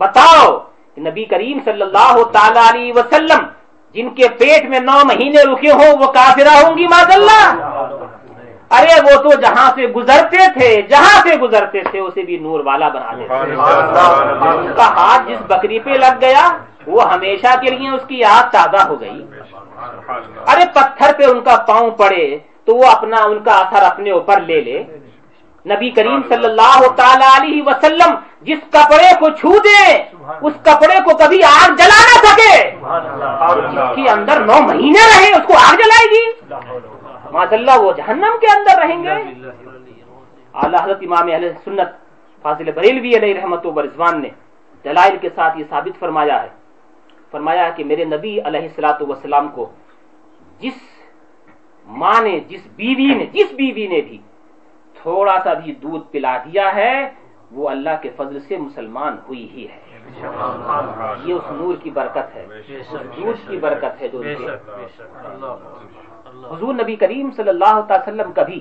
بتاؤ 0.00 0.58
نبی 0.96 1.24
کریم 1.24 1.58
صلی 1.64 1.82
اللہ 1.82 2.22
تعالی 2.32 2.60
علیہ 2.70 2.92
وسلم 2.96 3.44
جن 3.94 4.08
کے 4.14 4.28
پیٹ 4.38 4.68
میں 4.70 4.80
نو 4.80 4.98
مہینے 5.06 5.42
رکے 5.42 5.70
ہوں 5.70 5.98
وہ 6.00 6.06
کافرہ 6.12 6.54
ہوں 6.62 6.76
گی 6.78 6.86
ماد 6.86 7.12
اللہ 7.14 7.44
ارے 8.70 8.96
وہ 9.04 9.14
تو 9.22 9.30
جہاں 9.40 9.68
سے 9.74 9.86
گزرتے 9.94 10.46
تھے 10.58 10.70
جہاں 10.90 11.20
سے 11.22 11.36
گزرتے 11.36 11.80
تھے 11.90 11.98
اسے 12.00 12.22
بھی 12.22 12.36
نور 12.38 12.60
والا 12.64 12.88
بنا 12.88 13.12
دیتے 13.12 13.34
اس 14.60 14.76
کا 14.76 14.86
ہاتھ 14.98 15.28
جس 15.28 15.40
بکری 15.48 15.78
پہ 15.78 15.96
لگ 16.04 16.20
گیا 16.20 16.44
وہ 16.86 17.10
ہمیشہ 17.12 17.54
کے 17.62 17.70
لیے 17.70 17.88
اس 17.88 18.04
کی 18.08 18.18
یاد 18.18 18.52
تازہ 18.52 18.86
ہو 18.88 19.00
گئی۔ 19.00 19.24
ارے 20.52 20.64
پتھر 20.74 21.12
پہ 21.18 21.24
ان 21.24 21.40
کا 21.40 21.56
پاؤں 21.68 21.90
پڑے 22.00 22.26
تو 22.64 22.76
وہ 22.76 22.86
اپنا 22.90 23.22
ان 23.24 23.38
کا 23.44 23.54
اثر 23.58 23.82
اپنے 23.82 24.10
اوپر 24.10 24.40
لے 24.40 24.60
لے۔ 24.60 24.82
نبی 25.66 25.90
کریم 25.90 26.20
صلی 26.28 26.44
اللہ 26.44 26.86
تعالی 26.96 27.24
علیہ 27.30 27.62
وسلم 27.62 28.14
جس 28.42 28.58
کپڑے 28.70 29.08
کو 29.20 29.28
چھو 29.30 29.52
دے 29.64 29.82
اس 30.40 30.52
کپڑے 30.62 30.98
کو 31.04 31.16
کبھی 31.16 31.42
آگ 31.44 31.74
جلا 31.78 31.98
نہ 32.08 32.16
سکے۔ 32.26 32.54
جس 33.70 33.94
کے 33.94 34.08
اندر 34.10 34.40
نو 34.40 34.60
مہینے 34.66 35.02
رہے 35.08 35.30
اس 35.30 35.46
کو 35.46 35.54
آگ 35.62 35.74
جلائے 35.82 36.06
گی۔ 36.12 36.24
ماشاء 37.32 37.56
اللہ 37.56 37.80
وہ 37.80 37.92
جہنم 37.96 38.38
کے 38.40 38.46
اندر 38.56 38.78
رہیں 38.82 39.02
گے۔ 39.04 39.16
اعلیٰ 40.54 40.80
حضرت 40.84 41.02
امام 41.02 41.28
اہل 41.32 41.50
سنت 41.64 41.90
فاضل 42.44 42.70
بریلوی 42.74 43.12
علیہ 43.16 43.34
رحمت 43.40 43.66
و 43.66 43.70
برضوان 43.70 44.20
نے 44.22 44.30
دلائل 44.84 45.16
کے 45.20 45.28
ساتھ 45.34 45.58
یہ 45.58 45.64
ثابت 45.70 45.98
فرمایا 46.00 46.42
ہے۔ 46.42 46.48
فرمایا 47.30 47.66
ہے 47.66 47.72
کہ 47.76 47.84
میرے 47.84 48.04
نبی 48.04 48.32
علیہ 48.48 48.64
السلاۃ 48.68 49.00
وسلام 49.08 49.48
کو 49.54 49.68
جس 50.60 50.78
ماں 51.86 52.20
نے 52.22 52.38
جس 52.48 52.66
بیوی 52.76 53.14
نے 53.14 53.26
جس 53.32 53.52
بیوی 53.58 53.86
نے 53.86 54.00
بھی 54.08 54.18
تھوڑا 55.02 55.36
سا 55.44 55.52
بھی 55.54 55.74
دودھ 55.82 56.04
پلا 56.12 56.36
دیا 56.44 56.74
ہے، 56.74 56.94
وہ 57.52 57.68
اللہ 57.68 57.94
کے 58.02 58.10
فضل 58.16 58.40
سے 58.40 58.56
مسلمان 58.56 59.16
ہوئی 59.28 59.44
ہی 59.54 59.64
ہے۔ 59.68 59.80
یہ 61.24 61.34
اس 61.34 61.50
نور 61.50 61.74
کی 61.82 61.90
برکت 61.90 62.36
ہے۔ 62.36 62.46
دودھ 63.16 63.40
کی 63.48 63.56
برکت 63.56 64.00
ہے 64.00 64.08
جو 64.08 64.22
حضور 66.52 66.74
نبی 66.74 66.96
کریم 66.96 67.30
صلی 67.36 67.48
اللہ 67.48 67.80
تعالی 67.88 68.02
وسلم 68.06 68.32
کبھی 68.32 68.60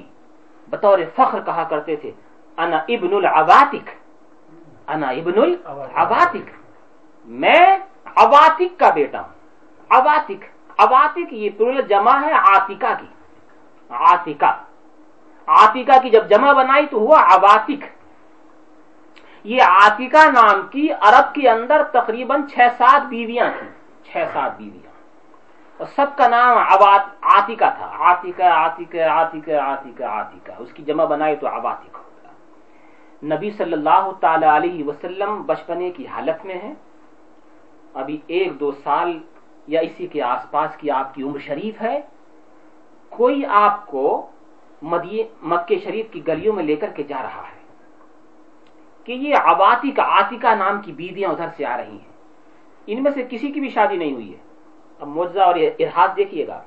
بطور 0.70 1.00
فخر 1.16 1.40
کہا 1.46 1.64
کرتے 1.70 1.96
تھے، 1.96 2.12
انا 2.58 2.78
ابن 2.88 3.12
العواتک 3.16 3.88
انا 4.88 5.10
ابن 5.10 5.38
العواتک 5.42 6.48
میں 7.26 7.64
عواتک 8.16 8.80
کا 8.80 8.90
بیٹا 8.90 9.20
ہوں۔ 9.22 9.34
عواتک 9.90 10.42
عواتک 10.78 11.34
یہ 11.34 11.50
جمع 11.88 12.16
ہے 12.22 12.34
آتکا 12.56 12.94
کی۔ 13.00 13.10
آتکا 13.90 14.52
آتکا 15.50 15.98
کی 16.02 16.10
جب 16.10 16.30
جمع 16.30 16.54
بنائی 16.54 16.86
تو 16.86 16.98
ہوا 16.98 17.20
عواتک 17.22 17.86
یہ 19.44 19.62
آتکا 19.62 20.30
نام 20.32 20.68
کی 20.68 20.92
عرب 20.92 21.36
کے 21.36 21.50
اندر 21.50 21.84
تقریباً 21.84 22.48
چھ 22.48 22.60
سات 22.78 23.02
بیویاں 23.08 23.50
تھیں۔ 23.60 23.70
چھ 24.04 24.34
سات 24.34 24.58
بیویاں۔ 24.58 24.92
اور 25.78 25.88
سب 25.96 26.06
کا 26.18 26.28
نام 26.28 26.58
آتکا 27.22 27.70
تھا۔ 27.70 27.92
آتکا 28.00 28.50
آتکا 28.50 29.14
آتکا 29.14 29.64
آتکا 29.64 30.08
آتکا 30.08 30.54
اس 30.58 30.74
کی 30.74 30.84
جمع 30.84 31.06
بنائی 31.06 31.36
تو 31.36 31.48
عواتک 31.48 31.96
ہو 31.96 32.10
گیا۔ 32.16 32.32
نبی 33.36 33.52
صلی 33.52 33.74
اللہ 33.74 34.12
تعالی 34.20 34.46
علیہ 34.46 34.84
وسلم 34.84 35.42
بچپنے 35.42 35.92
کی 35.92 36.08
حالت 36.08 36.46
میں 36.46 36.56
ہے 36.56 36.74
ابھی 37.94 38.18
ایک 38.28 38.60
دو 38.60 38.72
سال 38.72 39.20
یا 39.68 39.82
اسی 39.82 40.08
کے 40.08 40.22
آس 40.22 40.52
پاس 40.52 40.76
کی 40.78 40.92
آپ 40.92 41.14
کی 41.14 41.24
عمر 41.24 41.40
شریف 41.40 41.82
ہے۔ 41.82 42.02
کوئی 43.10 43.46
آپ 43.46 43.86
کو 43.86 44.30
مکے 44.82 45.80
شریف 45.84 46.06
کی 46.12 46.28
گلیوں 46.28 46.56
میں 46.56 46.64
لے 46.64 46.76
کر 46.76 46.88
کے 46.88 47.04
جا 47.04 47.22
رہا 47.22 47.42
ہے۔ 47.42 47.60
کہ 49.04 49.12
یہ 49.12 49.36
عواتی 49.36 49.92
کا 49.92 50.04
آتکا 50.04 50.56
نام 50.56 50.82
کی 50.82 50.92
بیویاں 50.92 51.30
ادھر 51.30 51.48
سے 51.58 51.66
آ 51.66 51.78
رہی 51.78 51.92
ہیں۔ 51.92 52.10
ان 52.88 53.04
میں 53.04 53.12
سے 53.12 53.24
کسی 53.30 53.52
کی 53.52 53.60
بھی 53.60 53.70
شادی 53.70 53.98
نہیں 53.98 54.14
ہوئی 54.14 54.34
ہے۔ 54.34 54.38
اب 55.00 55.08
موجہ 55.08 55.42
اور 55.42 55.56
ارحاظ 55.80 56.10
دیکھیے 56.18 56.48
گا۔ 56.48 56.64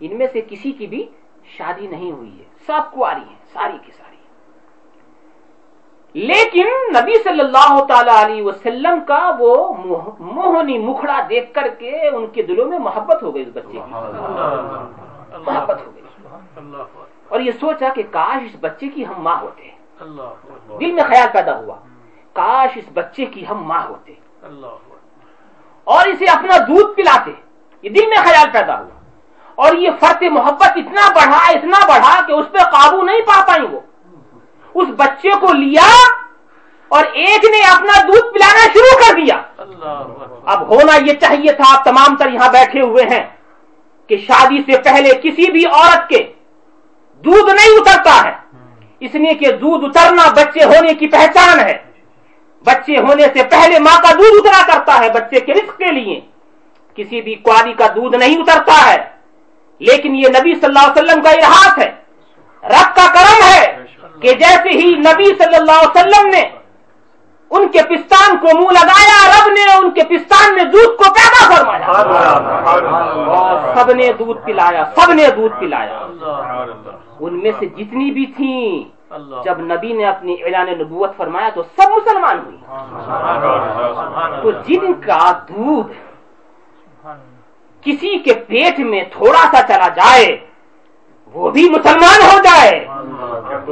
ان 0.00 0.18
میں 0.18 0.26
سے 0.32 0.40
کسی 0.48 0.72
کی 0.72 0.86
بھی 0.86 1.08
شادی 1.44 1.86
نہیں 1.86 2.12
ہوئی 2.12 2.38
ہے۔ 2.38 2.44
سب 2.66 2.92
کو 2.92 3.04
آ 3.04 3.14
رہی 3.14 3.22
ہیں 3.22 3.36
ساری 3.52 3.78
کی 3.86 3.92
ساری۔ 3.92 4.16
لیکن 6.14 6.66
نبی 6.98 7.22
صلی 7.22 7.40
اللہ 7.40 7.84
تعالی 7.84 8.24
علیہ 8.24 8.42
وسلم 8.42 9.04
کا 9.08 9.30
وہ 9.38 9.74
موہنی 10.18 10.78
مکھڑا 10.78 11.20
دیکھ 11.28 11.54
کر 11.54 11.68
کے 11.78 12.08
ان 12.08 12.26
کے 12.26 12.42
دلوں 12.42 12.66
میں 12.66 12.78
محبت 12.78 13.22
ہو 13.22 13.34
گئی 13.34 13.42
اس 13.42 13.48
بچے 13.52 13.72
کی۔ 13.72 13.78
محبت 15.38 15.86
ہو 15.86 15.90
گئی۔ 15.94 16.02
اور 17.32 17.40
یہ 17.40 17.50
سوچا 17.60 17.88
کہ 17.94 18.02
کاش 18.10 18.42
اس 18.42 18.56
بچے 18.60 18.88
کی 18.88 19.06
ہم 19.06 19.22
ماں 19.22 19.36
ہوتے۔ 19.40 19.70
اللہ 20.00 20.22
دل 20.80 20.92
میں 20.92 21.02
خیال 21.02 21.28
پیدا 21.32 21.58
ہوا۔ 21.58 21.76
کاش 22.32 22.70
اس 22.74 22.84
بچے 22.94 23.24
کی 23.24 23.44
ہم 23.48 23.64
ماں 23.64 23.82
ہوتے۔ 23.88 24.14
اللہ 24.42 24.66
اور 25.84 26.06
اسے 26.06 26.24
اپنا 26.24 26.56
دودھ 26.58 26.96
پلاتے۔ 26.96 27.32
یہ 27.82 27.90
دل 27.90 28.06
میں 28.06 28.16
خیال 28.16 28.50
پیدا 28.52 28.78
ہوا۔ 28.78 29.00
اور 29.54 29.74
یہ 29.74 29.90
فرط 30.00 30.22
محبت 30.22 30.72
اتنا 30.76 31.08
بڑھا 31.14 31.50
اتنا 31.50 31.86
بڑھا 31.86 32.26
کہ 32.26 32.32
اس 32.32 32.46
پہ 32.52 32.58
قابو 32.58 33.02
نہیں 33.02 33.20
پا 33.20 33.44
پائیں 33.46 33.74
وہ۔ 33.74 33.80
اس 34.74 34.88
بچے 34.96 35.30
کو 35.30 35.52
لیا 35.52 35.88
اور 36.88 37.04
ایک 37.04 37.44
نے 37.44 37.60
اپنا 37.76 38.02
دودھ 38.02 38.34
پلانا 38.34 38.66
شروع 38.72 39.00
کر 39.00 39.20
دیا۔ 39.20 39.42
اب 40.44 40.68
ہونا 40.68 40.96
یہ 40.96 41.12
چاہیے 41.12 41.52
تھا 41.52 41.78
آپ 41.78 41.84
تمام 41.84 42.16
تر 42.16 42.32
یہاں 42.32 42.52
بیٹھے 42.52 42.80
ہوئے 42.80 43.04
ہیں 43.04 43.26
کہ 44.06 44.16
شادی 44.16 44.72
سے 44.72 44.82
پہلے 44.82 45.10
کسی 45.22 45.50
بھی 45.52 45.66
عورت 45.66 46.08
کے 46.08 46.32
دودھ 47.24 47.54
نہیں 47.54 47.80
اترتا 47.80 48.28
ہے۔ 48.28 48.32
اس 49.00 49.14
لیے 49.14 49.34
کہ 49.34 49.52
دودھ 49.52 49.84
اترنا 49.84 50.22
بچے 50.30 50.64
ہونے 50.64 50.94
کی 50.94 51.06
پہچان 51.06 51.60
ہے۔ 51.60 51.78
بچے 52.64 52.98
ہونے 52.98 53.22
سے 53.22 53.44
پہلے 53.44 53.78
ماں 53.78 54.02
کا 54.02 54.12
دودھ 54.12 54.46
اترا 54.46 54.72
کرتا 54.72 54.98
ہے 55.00 55.10
بچے 55.10 55.40
کے 55.40 55.52
رزق 55.54 55.78
کے 55.78 55.92
لیے۔ 55.92 56.20
کسی 56.94 57.20
بھی 57.20 57.34
کواری 57.34 57.72
کا 57.72 57.86
دودھ 57.86 58.16
نہیں 58.16 58.36
اترتا 58.38 58.92
ہے۔ 58.92 58.96
لیکن 59.78 60.14
یہ 60.14 60.28
نبی 60.28 60.54
صلی 60.54 60.64
اللہ 60.64 60.78
علیہ 60.78 61.02
وسلم 61.02 61.22
کا 61.22 61.30
ارحاس 61.30 61.78
ہے۔ 61.78 61.90
رب 62.62 62.96
کا 62.96 63.12
کرم 63.14 63.42
ہے 63.44 63.84
کہ 64.20 64.32
جیسے 64.32 64.68
ہی 64.68 64.94
نبی 64.94 65.24
صلی 65.24 65.56
اللہ 65.56 65.72
علیہ 65.72 65.94
وسلم 65.94 66.26
نے 66.26 66.48
ان 67.50 67.68
کے 67.68 67.82
پستان 67.82 68.36
کو 68.36 68.58
منہ 68.58 68.70
لگایا 68.70 69.28
رب 69.28 69.52
نے 69.52 69.72
ان 69.72 69.90
کے 69.90 70.04
پستان 70.04 70.54
میں 70.54 70.64
دودھ 70.64 70.96
کو 70.96 71.04
پیدا 71.14 71.54
فرمایا۔ 71.54 71.86
سب 73.74 73.92
نے 73.92 74.12
دودھ 74.18 74.46
پلایا 74.46 74.84
سب 74.96 75.12
نے 75.12 75.28
دودھ 75.36 75.60
پلایا۔ 75.60 76.06
ان 77.22 77.38
میں 77.42 77.50
سے 77.58 77.66
جتنی 77.66 78.10
بھی 78.10 78.26
تھیں 78.26 78.90
جب 79.44 79.60
نبی 79.60 79.92
نے 79.92 80.04
اپنی 80.06 80.34
اعلان 80.44 80.68
نبوت 80.78 81.16
فرمایا 81.16 81.48
تو 81.54 81.62
سب 81.76 81.90
مسلمان 81.90 82.38
ہوئی 82.44 82.56
تو 84.42 84.50
جن 84.66 84.92
کا 85.00 85.24
دودھ 85.48 85.92
کسی 87.84 88.18
کے 88.18 88.34
پیٹ 88.46 88.78
میں 88.90 89.02
تھوڑا 89.12 89.44
سا 89.52 89.62
چلا 89.68 89.88
جائے 89.88 90.36
وہ 91.34 91.50
بھی 91.50 91.68
مسلمان 91.70 92.20
ہو 92.22 92.38
جائے۔ 92.42 92.74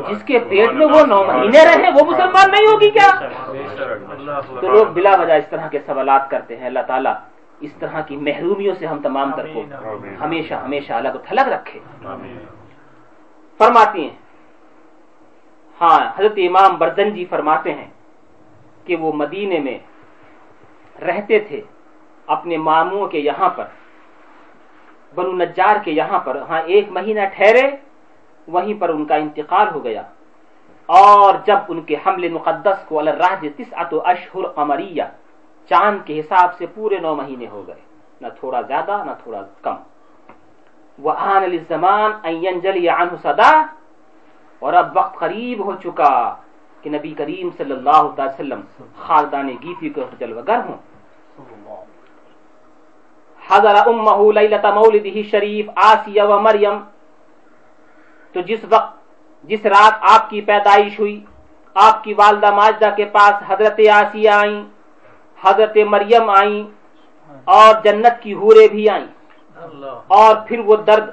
جس 0.08 0.22
کے 0.26 0.38
پیٹ 0.38 0.72
میں 0.72 0.86
وہ 0.86 1.00
نو 1.06 1.22
مہینے 1.24 1.64
رہے 1.64 1.90
وہ 1.90 2.04
مسلمان 2.10 2.50
نہیں 2.50 2.66
ہوگی 2.66 2.90
کیا؟ 2.90 3.10
تو 4.60 4.68
لوگ 4.68 4.86
بلا 4.86 5.14
وجہ 5.20 5.32
اس 5.32 5.48
طرح 5.50 5.66
کے 5.68 5.78
سوالات 5.86 6.30
کرتے 6.30 6.56
ہیں۔ 6.56 6.66
اللہ 6.66 6.84
تعالیٰ 6.86 7.14
اس 7.60 7.72
طرح 7.78 8.00
کی 8.00 8.16
محرومیوں 8.16 8.74
سے 8.78 8.86
ہم 8.86 8.98
تمام 9.02 9.30
تر 9.36 9.46
کو 9.54 9.62
ہمیشہ 10.20 10.54
ہمیشہ 10.54 10.92
الگ 10.92 11.16
تھلگ 11.28 11.48
رکھے۔ 11.48 11.80
فرماتی 13.60 14.02
ہیں۔ 14.02 14.16
ہاں 15.80 15.98
حضرت 16.16 16.32
امام 16.36 16.78
برزنجی 16.78 17.24
فرماتے 17.24 17.74
ہیں 17.74 17.90
کہ 18.84 18.96
وہ 18.96 19.12
مدینے 19.12 19.58
میں 19.58 19.78
رہتے 21.00 21.38
تھے 21.38 21.62
اپنے 22.26 22.56
ماموں 22.56 23.06
کے 23.06 23.18
یہاں 23.18 23.48
پر، 23.48 23.64
بنو 25.14 25.32
نجار 25.32 25.76
کے 25.84 25.90
یہاں 25.90 26.18
پر۔ 26.18 26.36
ہاں 26.48 26.62
ایک 26.66 26.88
مہینہ 26.90 27.20
ٹھہرے، 27.34 27.76
وہیں 28.48 28.80
پر 28.80 28.88
ان 28.88 29.04
کا 29.04 29.14
انتقال 29.14 29.68
ہو 29.74 29.84
گیا۔ 29.84 30.02
اور 30.86 31.34
جب 31.46 31.58
ان 31.68 31.80
کے 31.80 31.96
حمل 32.06 32.28
مقدس 32.28 32.84
کو 32.88 32.98
الراج 32.98 33.46
تسعت 33.56 33.94
اشہر 34.04 34.46
قمریہ 34.46 35.02
چاند 35.68 35.98
کے 36.04 36.20
حساب 36.20 36.56
سے 36.58 36.66
پورے 36.74 36.98
نو 36.98 37.14
مہینے 37.14 37.46
ہو 37.48 37.66
گئے۔ 37.66 37.80
نہ 38.20 38.26
تھوڑا 38.40 38.60
زیادہ، 38.60 39.02
نہ 39.06 39.10
تھوڑا 39.22 39.42
کم۔ 39.62 39.76
وآن 41.02 41.42
للزمان 41.42 42.10
ان 42.22 42.44
ینجلی 42.44 42.88
عنہ 42.88 43.12
صدا 43.22 43.66
اور 44.58 44.72
اب 44.72 44.96
وقت 44.96 45.18
قریب 45.18 45.64
ہو 45.64 45.72
چکا 45.84 46.34
کہ 46.82 46.90
نبی 46.90 47.14
کریم 47.14 47.48
صلی 47.56 47.72
اللہ 47.72 48.00
علیہ 48.00 48.24
وسلم 48.24 48.60
خالدان 48.98 49.48
گیتی 49.48 49.88
کو 49.90 50.00
جلوگر 50.18 50.60
ہوں۔ 50.68 50.78
حضر 53.48 53.74
امہ 53.86 54.38
لیلت 54.38 54.64
مولدہ 54.64 55.22
شریف 55.30 55.66
آسیہ 55.76 56.22
و 56.22 56.38
مریم۔ 56.42 56.78
تو 58.32 58.40
جس 58.40 58.64
وقت 58.70 58.92
جس 59.44 59.66
رات 59.66 59.94
آپ 60.00 60.30
کی 60.30 60.40
پیدائش 60.40 61.00
ہوئی، 61.00 61.24
آپ 61.74 62.04
کی 62.04 62.14
والدہ 62.14 62.50
ماجدہ 62.50 62.90
کے 62.96 63.04
پاس 63.04 63.34
حضرت 63.46 63.80
آسیہ 63.92 64.30
آئیں، 64.30 64.64
حضرت 65.42 65.76
مریم 65.76 66.30
آئیں 66.30 66.62
اور 67.44 67.74
جنت 67.84 68.22
کی 68.22 68.34
حورے 68.34 68.68
بھی 68.68 68.88
آئیں۔ 68.88 69.06
اور 70.08 70.36
پھر 70.46 70.58
وہ 70.58 70.76
درد 70.76 71.04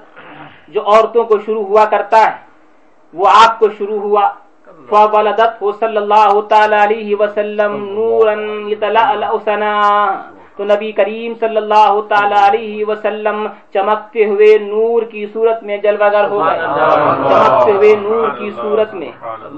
جو 0.67 0.81
عورتوں 0.81 1.23
کو 1.23 1.37
شروع 1.45 1.65
ہوا 1.65 1.85
کرتا 1.85 2.25
ہے 2.25 2.35
وہ 3.13 3.27
آپ 3.45 3.59
کو 3.59 3.67
شروع 3.77 3.99
ہوا۔ 3.99 4.29
فولدت 4.89 5.63
صلی 5.79 5.97
اللہ 5.97 6.41
تعالی 6.41 6.75
علیہ 6.83 7.15
وسلم 7.19 7.93
نورا 7.93 8.33
یتلألأ 8.71 9.27
سنا 9.45 10.21
تو 10.55 10.63
نبی 10.63 10.91
کریم 10.91 11.33
صلی 11.39 11.57
اللہ 11.57 12.01
تعالی 12.09 12.35
علیہ 12.47 12.85
وسلم 12.85 13.47
چمکتے 13.73 14.25
ہوئے 14.25 14.57
نور 14.57 15.01
کی 15.03 15.25
صورت 15.33 15.63
میں 15.63 15.77
جلوگر 15.77 16.29
ہو 16.29 16.39
گئے۔ 16.45 16.59
چمکتے 16.59 17.71
ہوئے 17.71 17.95
نور 17.95 18.29
کی 18.29 18.51
صورت 18.51 18.93
میں 18.93 19.11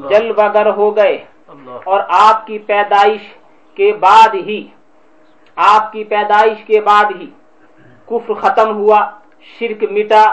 جلوگر 0.09 0.69
ہو 0.77 0.95
گئے۔ 0.95 1.17
اور 1.83 1.99
آپ 2.09 2.47
کی 2.47 2.59
پیدائش 2.59 3.21
کے 3.73 3.93
بعد 3.99 4.33
ہی 4.33 4.67
آپ 5.55 5.91
کی 5.91 6.03
پیدائش 6.03 6.63
کے 6.65 6.81
بعد 6.81 7.05
ہی 7.19 7.29
کفر 8.09 8.33
ختم 8.33 8.69
ہوا 8.75 8.99
شرک 9.59 9.83
مٹا 9.91 10.23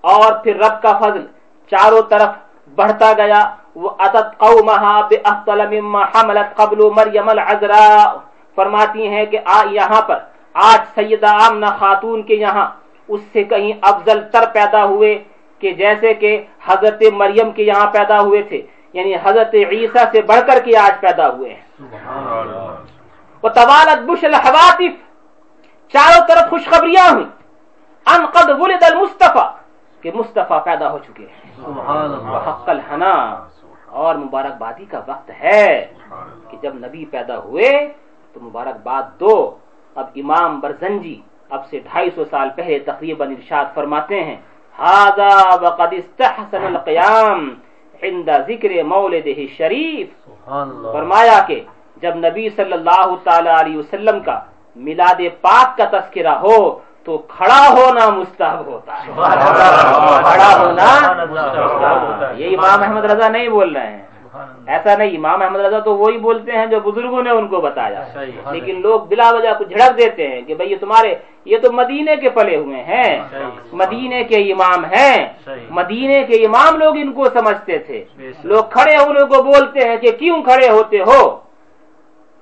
اور 0.00 0.32
پھر 0.32 0.56
رب 0.56 0.82
کا 0.82 0.92
فضل 0.98 1.26
چاروں 1.70 2.02
طرف 2.02 2.30
بڑھتا 2.74 3.12
گیا۔ 3.12 3.42
وہ 3.74 3.90
عدت 3.98 4.38
قومہا 4.38 5.00
بأفضل 5.00 5.80
مما 5.80 6.02
حملت 6.04 6.56
قبل 6.56 6.78
مریم 6.96 7.28
العذراء 7.28 8.04
فرماتی 8.54 9.08
ہیں 9.08 9.24
کہ 9.26 9.38
آ 9.44 9.62
یہاں 9.70 10.00
پر 10.00 10.18
آج 10.54 10.80
سیدہ 10.94 11.26
آمنہ 11.26 11.66
خاتون 11.78 12.22
کے 12.22 12.34
یہاں 12.34 12.66
اس 13.08 13.20
سے 13.32 13.44
کہیں 13.44 13.72
افضل 13.82 14.18
تر 14.32 14.44
پیدا 14.52 14.84
ہوئے 14.84 15.12
کہ 15.58 15.70
جیسے 15.70 16.14
کہ 16.14 16.44
حضرت 16.66 17.02
مریم 17.12 17.50
کے 17.50 17.62
یہاں 17.62 17.86
پیدا 17.92 18.20
ہوئے 18.20 18.42
تھے۔ 18.42 18.62
یعنی 18.92 19.14
حضرت 19.22 19.54
عیسیٰ 19.54 20.04
سے 20.12 20.22
بڑھ 20.22 20.40
کر 20.46 20.58
کے 20.64 20.76
آج 20.76 21.00
پیدا 21.00 21.28
ہوئے 21.28 21.54
ہیں۔ 21.54 21.62
وہ 23.42 23.48
طوالت 23.48 23.98
بش 24.06 24.24
الحواتف 24.24 24.92
چاروں 25.92 26.26
طرف 26.28 26.50
خوشخبریاں 26.50 27.06
ہوئی۔ 27.12 27.26
ان 28.06 28.26
قد 28.34 28.48
ولد 28.60 28.82
المصطفیٰ 28.82 29.48
کہ 30.02 30.10
مصطفیٰ 30.14 30.64
پیدا 30.64 30.90
ہو 30.92 30.98
چکے 30.98 31.26
ہیں۔ 31.32 31.42
حق 32.46 32.68
الحنا 32.74 33.12
اور 34.00 34.14
مبارکبادی 34.14 34.84
کا 34.92 35.00
وقت 35.06 35.30
ہے 35.40 35.66
کہ 36.48 36.56
جب 36.62 36.72
نبی 36.74 37.04
پیدا 37.04 37.36
ہوئے 37.38 37.70
تو 38.32 38.40
مبارکباد 38.40 39.04
دو۔ 39.20 39.36
اب 39.94 40.06
امام 40.16 40.60
برزنجی 40.60 41.18
اب 41.54 41.62
سے 41.70 41.78
ڈھائی 41.78 42.10
سو 42.14 42.22
سال 42.30 42.48
پہلے 42.56 42.78
تقریباً 42.90 43.30
ارشاد 43.30 43.66
فرماتے 43.74 44.16
ہیں 44.24 44.38
هذا 44.88 45.32
وقد 45.64 45.92
استحسن 46.00 46.62
القیام 46.72 47.40
عند 48.02 48.28
ذکر 48.48 48.70
مولدہ 48.92 49.40
شریف. 49.58 50.08
فرمایا 50.94 51.38
کہ 51.46 51.58
جب 52.02 52.14
نبی 52.26 52.48
صلی 52.56 52.72
اللہ 52.72 53.08
تعالی 53.24 53.52
علیہ 53.60 53.76
وسلم 53.78 54.20
کا 54.20 54.36
میلاد 54.76 55.20
پاک 55.40 55.76
کا 55.76 55.84
تذکرہ 55.84 56.34
ہو 56.38 56.78
تو 57.04 57.18
کھڑا 57.18 57.68
ہونا 57.70 58.08
مستحب 58.08 58.66
ہوتا 58.66 58.92
ہے۔ 58.94 59.12
کھڑا 60.22 60.52
ہونا 60.58 60.86
یہ 62.36 62.56
امام 62.58 62.82
احمد 62.82 63.04
رضا 63.04 63.28
نہیں 63.28 63.48
بول 63.48 63.76
رہے 63.76 63.90
ہیں۔ 63.90 64.02
ایسا 64.66 64.96
نہیں 64.96 65.16
امام 65.16 65.42
احمد 65.42 65.60
رضا 65.60 65.78
تو 65.78 65.96
وہی 65.96 66.18
بولتے 66.18 66.52
ہیں 66.52 66.66
جو 66.66 66.80
بزرگوں 66.80 67.22
نے 67.22 67.30
ان 67.30 67.48
کو 67.48 67.60
بتایا۔ 67.60 68.04
لیکن 68.52 68.80
لوگ 68.80 69.00
بلا 69.00 69.30
وجہ 69.30 69.48
کو 69.58 69.64
جھڑک 69.64 69.98
دیتے 69.98 70.28
ہیں 70.28 70.42
کہ 70.42 70.54
بھئی 70.54 70.70
یہ 70.70 70.76
تمہارے 70.80 71.14
یہ 71.44 71.58
تو 71.58 71.72
مدینے 71.72 72.16
کے 72.16 72.30
پلے 72.30 72.56
ہوئے 72.56 72.82
ہیں۔ 72.82 73.18
مدینے 73.72 74.24
کے 74.24 74.52
امام 74.52 74.84
ہیں۔ 74.84 75.16
مدینے 75.70 76.22
کے 76.22 76.46
امام 76.46 76.78
لوگ 76.78 76.94
ان 76.96 77.12
کو 77.12 77.24
سمجھتے 77.24 77.78
تھے۔ 77.78 78.04
لوگ 78.44 78.64
کھڑے 78.70 78.96
ہونے 78.96 79.20
کو 79.20 79.42
بولتے 79.42 79.88
ہیں 79.88 79.96
کہ 79.96 80.10
کیوں 80.18 80.42
کھڑے 80.42 80.68
ہوتے 80.68 80.98
ہو؟ 81.00 81.41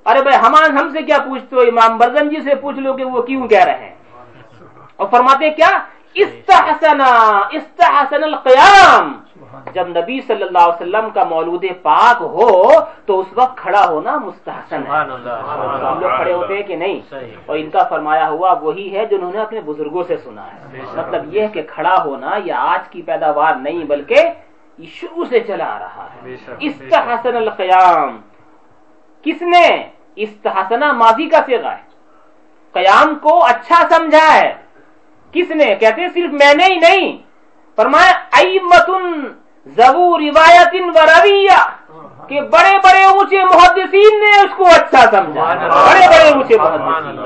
ارے 0.06 0.22
بھائی 0.22 0.36
ہمان 0.46 0.78
ہم 0.78 0.90
سے 0.92 1.02
کیا 1.02 1.18
پوچھتے 1.28 1.56
ہو؟ 1.56 1.60
امام 1.60 1.98
برزن 1.98 2.28
جی 2.28 2.40
سے 2.40 2.54
پوچھ 2.54 2.78
لو 2.78 2.92
کہ 2.92 3.04
وہ 3.04 3.22
کیوں 3.22 3.48
کہہ 3.48 3.64
رہے 3.64 3.76
ہیں۔ 3.78 3.94
اور 4.96 5.08
فرماتے 5.10 5.48
ہیں 5.48 5.54
کیا؟ 5.54 5.78
استحسن 6.14 7.00
استحسن 7.50 8.24
القیام۔ 8.24 9.12
جب 9.72 9.88
نبی 9.88 10.20
صلی 10.20 10.42
اللہ 10.42 10.58
علیہ 10.58 10.74
وسلم 10.74 11.10
کا 11.10 11.24
مولود 11.24 11.64
پاک 11.82 12.16
ہو 12.20 12.70
تو 13.06 13.20
اس 13.20 13.26
وقت 13.34 13.56
کھڑا 13.56 13.84
ہونا 13.88 14.16
مستحسن 14.18 14.82
ہے۔ 14.82 14.90
ہم 15.86 16.00
لوگ 16.00 16.10
کھڑے 16.16 16.32
ہوتے 16.32 16.54
ہیں 16.54 16.62
کہ 16.62 16.76
نہیں۔ 16.76 17.00
اور 17.46 17.58
ان 17.58 17.70
کا 17.70 17.82
فرمایا 17.88 18.28
ہوا 18.28 18.52
وہی 18.52 18.96
ہے 18.96 19.06
جو 19.06 19.16
انہوں 19.16 19.32
نے 19.34 19.40
اپنے 19.40 19.60
بزرگوں 19.60 20.02
سے 20.02 20.16
سنا 20.16 20.46
ہے۔ 20.46 20.58
مطلب 20.96 21.34
یہ 21.34 21.46
کہ 21.52 21.62
کھڑا 21.68 21.94
ہونا 22.04 22.30
یہ 22.44 22.52
آج 22.52 22.88
کی 22.88 23.02
پیداوار 23.02 23.54
نہیں 23.54 23.84
بلکہ 23.84 24.16
شروع 24.88 25.24
سے 25.24 25.40
چلا 25.40 25.76
آ 25.76 25.78
رہا 25.78 26.08
ہے۔ 26.14 26.20
استحسن 26.60 27.36
القیام۔ 27.36 28.20
کس 29.22 29.42
نے 29.42 29.88
استحسنہ 30.16 30.92
ماضی 30.92 31.28
کا 31.28 31.38
سیغا 31.46 31.72
ہے؟ 31.72 31.82
قیام 32.72 33.14
کو 33.14 33.44
اچھا 33.44 33.82
سمجھا 33.90 34.34
ہے۔ 34.34 34.54
کس 35.32 35.50
نے؟ 35.50 35.74
کہتے 35.74 36.00
ہیں 36.00 36.08
صرف 36.14 36.30
میں 36.30 36.54
نے 36.54 36.64
ہی 36.64 36.76
نہیں۔ 36.76 37.18
فرمایا 37.76 38.12
ایمتن 38.32 39.26
زبو 39.66 40.18
روایت 40.18 40.74
و 40.74 41.00
رویہ 41.00 41.60
کہ 42.28 42.40
بڑے 42.40 42.78
بڑے 42.78 43.04
اونچے 43.04 43.44
محدثین 43.44 44.20
نے 44.20 44.40
اس 44.40 44.54
کو 44.56 44.66
اچھا 44.66 45.10
سمجھا۔ 45.10 45.44
بڑے 45.68 46.08
بڑے 46.08 46.30
اونچے 46.30 46.56
محدثین۔ 46.58 47.20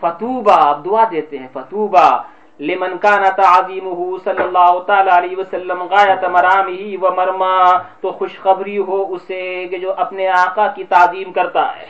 فتوبہ 0.00 0.52
اب 0.52 0.84
دعا 0.84 1.04
دیتے 1.10 1.38
ہیں 1.38 1.48
فتوبہ۔ 1.52 2.22
لمن 2.60 2.98
کان 2.98 3.24
تعظیمہ 3.36 4.18
صلی 4.24 4.42
اللہ 4.42 4.78
تعالی 4.86 5.10
علیہ 5.10 5.36
وسلم 5.36 5.82
غایت 5.82 6.24
مرامہ 6.24 7.04
و 7.04 7.14
مرما 7.14 7.54
تو 8.00 8.10
خوشخبری 8.10 8.78
ہو 8.78 9.14
اسے 9.14 9.66
کہ 9.70 9.78
جو 9.78 9.92
اپنے 9.96 10.28
آقا 10.28 10.66
کی 10.66 10.84
تعظیم 10.84 11.32
کرتا 11.32 11.64
ہے۔ 11.76 11.86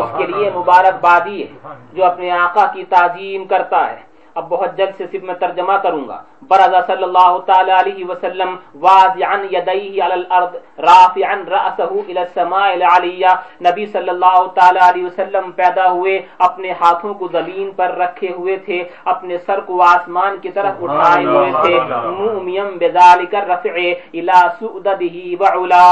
اس 0.00 0.10
کے 0.18 0.26
لیے 0.26 0.50
مبارک 0.54 1.00
بادی 1.00 1.42
ہے 1.42 1.68
جو 1.92 2.04
اپنے 2.04 2.30
آقا 2.30 2.66
کی 2.66 2.84
تعظیم 2.84 3.44
کرتا 3.44 3.90
ہے۔ 3.90 4.15
اب 4.36 4.48
بہت 4.48 4.76
جلد 4.78 4.94
سے 4.98 5.04
صرف 5.10 5.22
میں 5.22 5.34
ترجمہ 5.34 5.76
کروں 5.82 6.06
گا۔ 6.08 6.18
برضا 6.48 6.80
صلی 6.86 7.02
اللہ 7.02 7.36
تعالی 7.46 7.72
علیہ 7.80 8.04
وسلم 8.08 8.50
واضعا 8.80 9.36
یدیہ 9.52 10.02
علی 10.04 10.16
الارض 10.20 10.54
رافعا 10.78 11.34
رأسہ 11.50 11.92
الى 12.08 12.18
السماء 12.18 12.68
العلیہ۔ 12.70 13.32
نبی 13.66 13.86
صلی 13.94 14.08
اللہ 14.08 14.40
تعالی 14.54 14.80
علیہ 14.88 15.04
وسلم 15.04 15.50
پیدا 15.60 15.86
ہوئے 15.90 16.14
اپنے 16.48 16.70
ہاتھوں 16.80 17.14
کو 17.14 17.28
زمین 17.32 17.70
پر 17.76 17.96
رکھے 17.96 18.30
ہوئے 18.36 18.56
تھے 18.66 18.82
اپنے 19.12 19.38
سر 19.46 19.60
کو 19.66 19.80
آسمان 19.82 20.36
کی 20.42 20.50
طرف 20.56 20.82
اٹھائے 20.82 21.24
ہوئے 21.24 21.50
تھے۔ 21.62 21.74
مومیم 22.20 22.68
بذالک 22.80 23.34
الرفع 23.34 23.76
الى 24.12 24.38
سعددہ 24.60 25.04
وعلا۔ 25.40 25.86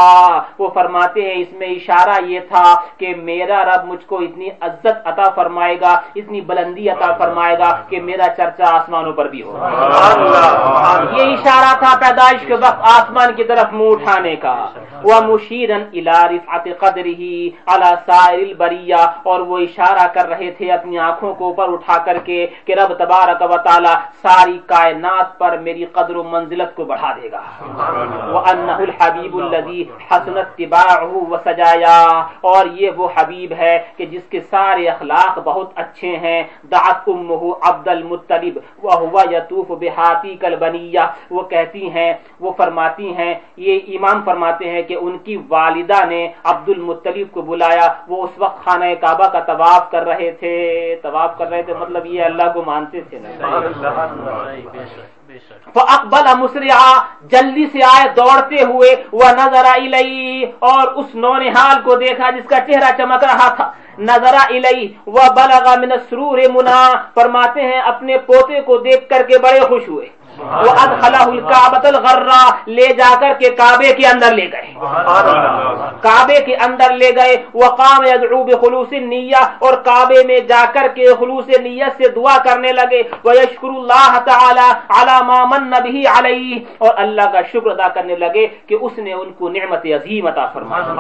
وہ 0.58 0.68
فرماتے 0.74 1.22
ہیں 1.22 1.40
اس 1.42 1.52
میں 1.58 1.68
اشارہ 1.68 2.16
یہ 2.24 2.40
تھا 2.48 2.66
کہ 2.98 3.14
میرا 3.28 3.64
رب 3.64 3.84
مجھ 3.90 4.04
کو 4.06 4.18
اتنی 4.26 4.48
عزت 4.60 4.96
عطا 5.10 5.28
فرمائے 5.34 5.76
گا 5.80 5.92
اتنی 6.20 6.40
بلندی 6.50 6.88
عطا 6.90 7.10
فرمائے 7.18 7.58
گا 7.58 7.70
کہ 7.88 8.00
میرا 8.00 8.26
چرچا 8.36 8.74
آسمانوں 8.76 9.12
پر 9.12 9.28
بھی 9.28 9.42
ہو 9.42 9.56
یہ 11.18 11.24
اشارہ 11.32 11.72
تھا 11.78 11.96
پیدائش 12.00 12.46
کے 12.46 12.54
وقت 12.54 12.80
آسمان 12.92 13.32
کی 13.36 13.44
طرف 13.44 13.72
منہ 13.72 13.90
اٹھانے 13.90 14.36
کا۔ 14.36 14.54
وہ 15.04 15.20
مشیرن 15.26 15.82
رفعت 16.30 16.66
قدرہ 16.78 17.22
علی 17.72 17.90
سائر 18.06 18.38
البریہ 18.38 19.02
اور 19.22 19.40
وہ 19.40 19.58
اشارہ 19.58 20.06
کر 20.14 20.28
رہے 20.28 20.50
تھے 20.50 20.70
اپنی 20.72 20.98
آنکھوں 20.98 21.34
کو 21.34 21.44
اوپر 21.44 21.72
اٹھا 21.72 21.96
کر 22.04 22.18
کے 22.24 22.46
کہ 22.64 22.72
رب 22.72 22.92
تبارک 22.98 23.42
و 23.42 23.56
تعالی 23.64 23.94
ساری 24.22 24.58
کائنات 24.66 25.38
پر 25.38 25.56
میری 25.58 25.84
قدر 25.92 26.16
و 26.16 26.22
منزلت 26.22 26.74
کو 26.76 26.84
بڑھا 26.84 27.12
دے 27.12 27.30
گا۔ 27.32 27.42
وانہ 28.32 28.78
الحبیب 28.86 29.36
الذی 29.36 29.82
حسنت 30.10 30.56
تباعہ 30.58 31.04
وسجایا 31.30 31.98
اور 32.50 32.66
یہ 32.80 32.90
وہ 32.96 33.08
حبیب 33.16 33.52
ہے 33.58 33.76
کہ 33.96 34.06
جس 34.06 34.24
کے 34.30 34.40
سارے 34.50 34.88
اخلاق 34.88 35.38
بہت 35.44 35.68
اچھے 35.74 36.16
ہیں۔ 36.16 36.42
دعت 36.70 37.08
امہ 37.08 37.42
عبد 37.68 37.88
المت 37.88 38.23
مطلب 38.30 38.58
وہ 38.82 38.92
ہوا 38.92 39.22
یتوف 39.30 39.66
بہاتی 39.68 40.36
کل 40.36 40.56
بنیا 40.56 41.06
وہ 41.30 41.42
کہتی 41.42 41.90
ہیں، 41.90 42.14
وہ 42.40 42.52
فرماتی 42.56 43.14
ہیں، 43.14 43.34
یہ 43.56 43.80
ایمان 43.86 44.22
فرماتے 44.24 44.70
ہیں 44.70 44.82
کہ 44.82 44.96
ان 45.00 45.18
کی 45.18 45.36
والدہ 45.48 46.04
نے 46.04 46.28
عبد 46.44 46.68
المطلب 46.68 47.32
کو 47.32 47.42
بلایا۔ 47.42 47.92
وہ 48.08 48.24
اس 48.24 48.30
وقت 48.38 48.64
خانہ 48.64 48.84
کعبہ 49.00 49.28
کا 49.28 49.40
طواف 49.40 49.90
کر 49.90 50.04
رہے 50.04 50.30
تھے۔ 50.30 50.96
طواف 51.02 51.38
کر 51.38 51.48
رہے 51.50 51.62
تھے 51.62 51.74
مطلب 51.74 52.06
یہ 52.06 52.22
اللہ 52.22 52.42
کو 52.54 52.62
مانتے 52.62 53.00
تھے 53.00 53.18
نا۔ 53.18 53.28
اکبل 55.76 56.38
مسرا 56.38 57.02
جلدی 57.22 57.66
سے 57.66 57.78
آئے 57.84 58.08
دوڑتے 58.16 58.62
ہوئے۔ 58.62 59.04
وہ 59.12 59.24
نظر 59.32 59.64
آئی 59.64 59.88
لئی 59.88 60.44
اور 60.58 60.92
اس 60.94 61.14
نونحال 61.14 61.82
کو 61.84 61.94
دیکھا 61.94 62.30
جس 62.30 62.48
کا 62.48 62.60
چہرہ 62.60 62.90
چمک 62.96 63.24
رہا 63.24 63.54
تھا۔ 63.54 63.72
نظر 63.98 64.34
الئی 64.34 64.86
و 65.06 65.18
بلغ 65.36 65.68
من 65.80 65.92
السرور 65.92 66.38
منا 66.54 66.80
فرماتے 67.14 67.62
ہیں 67.62 67.80
اپنے 67.80 68.18
پوتے 68.18 68.60
کو 68.60 68.76
دیکھ 68.78 69.08
کر 69.08 69.22
کے 69.28 69.38
بڑے 69.38 69.60
خوش 69.60 69.88
ہوئے۔ 69.88 70.06
وہ 70.38 70.70
ادخلہ 70.82 71.22
الکعبۃ 71.26 71.84
لے 72.66 72.86
جا 72.92 73.14
کر 73.20 73.32
کے 73.38 73.48
کعبے 73.50 73.92
کے 73.92 74.06
اندر 74.06 74.34
لے 74.34 74.46
گئے۔ 74.52 74.72
کعبے 76.00 76.40
کے 76.46 76.56
اندر 76.56 76.96
لے 76.96 77.10
گئے۔ 77.16 77.34
وقام 77.54 78.04
یدعو 78.04 78.42
بخلوص 78.44 78.92
النیہ 78.92 79.42
اور 79.58 79.72
کعبے 79.72 80.26
میں 80.26 80.40
جا 80.40 80.64
کر 80.74 80.86
کے 80.94 81.14
خلوص 81.20 81.48
نیت 81.60 81.92
سے 81.96 82.08
دعا 82.08 82.36
کرنے 82.44 82.72
لگے۔ 82.72 83.02
ویشکر 83.24 83.68
اللہ 83.68 84.18
تعالی 84.24 84.68
علی 84.98 85.16
ما 85.26 85.44
من 85.44 85.70
به 85.70 86.18
علیہ۔ 86.18 86.58
اور 86.78 86.94
اللہ 86.96 87.26
کا 87.32 87.40
شکر 87.52 87.70
ادا 87.70 87.88
کرنے 87.88 88.14
لگے 88.16 88.46
کہ 88.66 88.74
اس 88.80 88.98
نے 88.98 89.12
ان 89.12 89.32
کو 89.32 89.48
نعمت 89.48 89.86
عظیم 89.86 90.26
عطا 90.26 90.46
فرمایا 90.46 90.92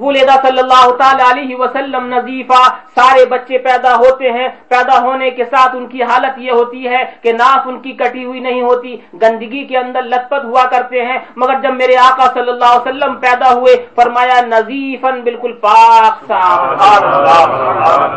ولد 0.00 0.30
صلی 0.42 0.58
اللہ 0.58 0.86
تعالی 0.98 1.22
علیہ 1.32 1.56
وسلم، 1.56 2.04
نظیفہ، 2.14 2.62
سارے 2.96 3.24
بچے 3.26 3.58
پیدا 3.58 3.94
ہوتے 3.94 4.30
ہیں۔ 4.30 4.48
پیدا 4.68 4.98
ہونے 5.02 5.30
کے 5.30 5.44
ساتھ 5.44 5.76
ان 5.76 5.86
کی 5.86 6.02
حالت 6.02 6.38
یہ 6.38 6.50
ہوتی 6.50 6.88
ہے 6.88 7.02
کہ 7.22 7.32
ناف 7.44 7.66
ان 7.66 7.78
کی 7.80 7.92
کٹی 7.92 8.24
ہوئی 8.24 8.40
نہیں 8.40 8.60
ہوتی، 8.62 8.96
گندگی 9.22 9.64
کے 9.64 9.78
اندر 9.78 10.02
لت 10.02 10.28
پت 10.30 10.44
ہوا 10.44 10.64
کرتے 10.70 11.04
ہیں۔ 11.06 11.18
مگر 11.36 11.60
جب 11.62 11.74
میرے 11.74 11.96
آقا 11.96 12.26
صلی 12.34 12.50
اللہ 12.50 12.72
علیہ 12.72 12.88
وسلم 12.88 13.14
پیدا 13.16 13.52
ہوئے، 13.54 13.74
فرمایا 13.96 14.40
نظیفن 14.46 15.20
بالکل 15.20 15.52
پاک 15.60 16.24
صاف 16.28 16.62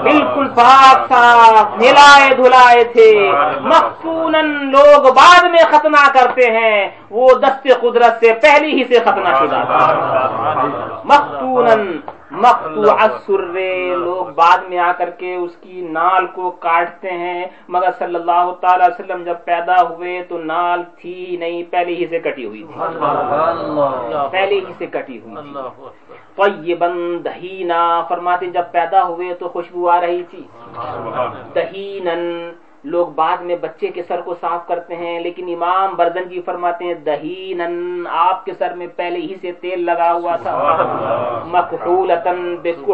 بالکل 0.03 0.47
پاک 0.55 1.07
صاف 1.09 1.81
نلائے 1.81 2.33
دھلائے 2.35 2.83
تھے۔ 2.83 3.11
مخصون 3.61 4.35
لوگ 4.71 5.11
بعد 5.13 5.43
میں 5.43 5.63
ختنہ 5.71 6.03
کرتے 6.13 6.51
ہیں۔ 6.51 6.87
وہ 7.09 7.27
دست 7.41 7.67
قدرت 7.81 8.19
سے 8.19 8.33
پہلی 8.41 8.71
ہی 8.77 8.83
سے 8.83 8.99
ختنہ 9.05 9.29
شدہ 9.39 9.59
مختون 11.05 11.67
مقتوع 12.31 12.93
السر 12.99 13.41
لوگ 13.97 14.25
بعد 14.35 14.63
میں 14.69 14.79
آ 14.79 14.91
کر 14.97 15.09
کے 15.19 15.35
اس 15.35 15.51
کی 15.61 15.81
نال 15.91 16.25
کو 16.33 16.49
کاٹتے 16.65 17.11
ہیں۔ 17.11 17.45
مگر 17.67 17.91
صلی 17.99 18.15
اللہ 18.15 18.51
تعالی 18.61 18.83
وسلم 18.83 19.23
جب 19.23 19.37
پیدا 19.45 19.75
ہوئے 19.89 20.21
تو 20.29 20.37
نال 20.43 20.83
تھی 20.97 21.37
نہیں 21.39 21.63
پہلے 21.71 21.95
ہی 21.95 22.05
سے 22.09 22.19
کٹی 22.19 22.45
ہوئی 22.45 22.63
تھی۔ 22.63 22.75
پہلے 24.31 24.55
ہی 24.55 24.73
سے 24.77 24.85
کٹی 24.85 25.19
ہوئی 25.19 25.35
طیبن 26.35 26.95
دہینا 27.25 27.81
فرماتے 28.09 28.45
جب 28.53 28.71
پیدا 28.71 29.03
ہوئے 29.07 29.33
تو 29.39 29.49
خوشبو 29.49 29.89
آ 29.89 29.99
رہی 30.01 30.23
تھی۔ 30.31 30.43
دہینن 31.55 32.23
لوگ 32.87 33.07
بعد 33.07 33.37
میں 33.37 33.55
بچے 33.55 33.87
کے 33.87 34.03
سر 34.07 34.21
کو 34.21 34.35
صاف 34.41 34.67
کرتے 34.67 34.95
ہیں 34.95 35.19
لیکن 35.19 35.45
امام 35.53 35.95
بردن 35.95 36.23
جی 36.29 36.41
فرماتے 36.45 36.85
ہیں 36.85 36.93
دہینن 36.93 38.03
آپ 38.11 38.45
کے 38.45 38.53
سر 38.59 38.73
میں 38.73 38.87
پہلے 38.95 39.19
ہی 39.19 39.35
سے 39.41 39.51
تیل 39.51 39.85
لگا 39.85 40.13
ہوا 40.13 40.35
تھا۔ 40.35 40.51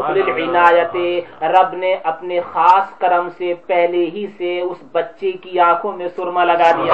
العنایت۔ 0.08 0.96
رب 1.44 1.74
نے 1.74 1.96
اپنے 2.04 2.40
خاص 2.54 3.00
کرم 3.00 3.30
سے 3.38 3.54
پہلے 3.68 4.04
ہی 4.14 4.28
سے 4.38 4.62
اس 4.62 4.78
بچے 4.92 5.32
کی 5.32 5.60
آنکھوں 5.60 5.94
میں 5.94 6.08
سرما 6.16 6.44
لگا 6.44 6.72
دیا۔ 6.72 6.94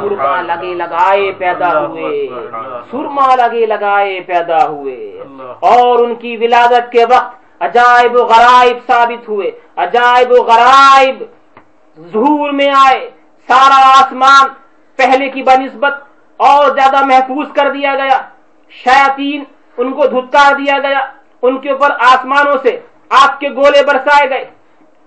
سرما 0.00 0.40
لگے 0.42 0.74
لگائے 0.74 1.32
پیدا 1.38 1.86
ہوئے۔ 1.86 2.28
سرما 2.90 3.34
لگے 3.34 3.66
لگائے 3.66 4.20
پیدا 4.20 4.66
ہوئے۔ 4.68 5.22
اور 5.60 5.98
ان 5.98 6.14
کی 6.14 6.36
ولادت 6.36 6.92
کے 6.92 7.04
وقت 7.04 7.62
عجائب 7.62 8.14
و 8.14 8.24
غرائب 8.24 8.76
ثابت 8.86 9.28
ہوئے۔ 9.28 9.50
عجائب 9.76 10.32
و 10.32 10.42
غرائب 10.42 11.24
ظہور 11.98 12.50
میں 12.50 12.68
آئے۔ 12.68 13.10
سارا 13.48 14.04
آسمان 14.04 14.48
پہلے 14.96 15.28
کی 15.28 15.42
بنسبت 15.42 15.92
اور 16.36 16.70
زیادہ 16.70 17.04
محفوظ 17.04 17.52
کر 17.52 17.70
دیا 17.70 17.94
گیا۔ 17.94 18.18
شیاطین 18.70 19.44
ان 19.76 19.92
کو 19.92 20.06
دھتکار 20.06 20.54
دیا 20.54 20.78
گیا۔ 20.78 21.00
ان 21.42 21.58
کے 21.58 21.70
اوپر 21.70 21.90
آسمانوں 21.90 22.54
سے 22.62 22.80
آگ 23.08 23.28
کے 23.38 23.48
گولے 23.48 23.82
برسائے 23.86 24.30
گئے۔ 24.30 24.44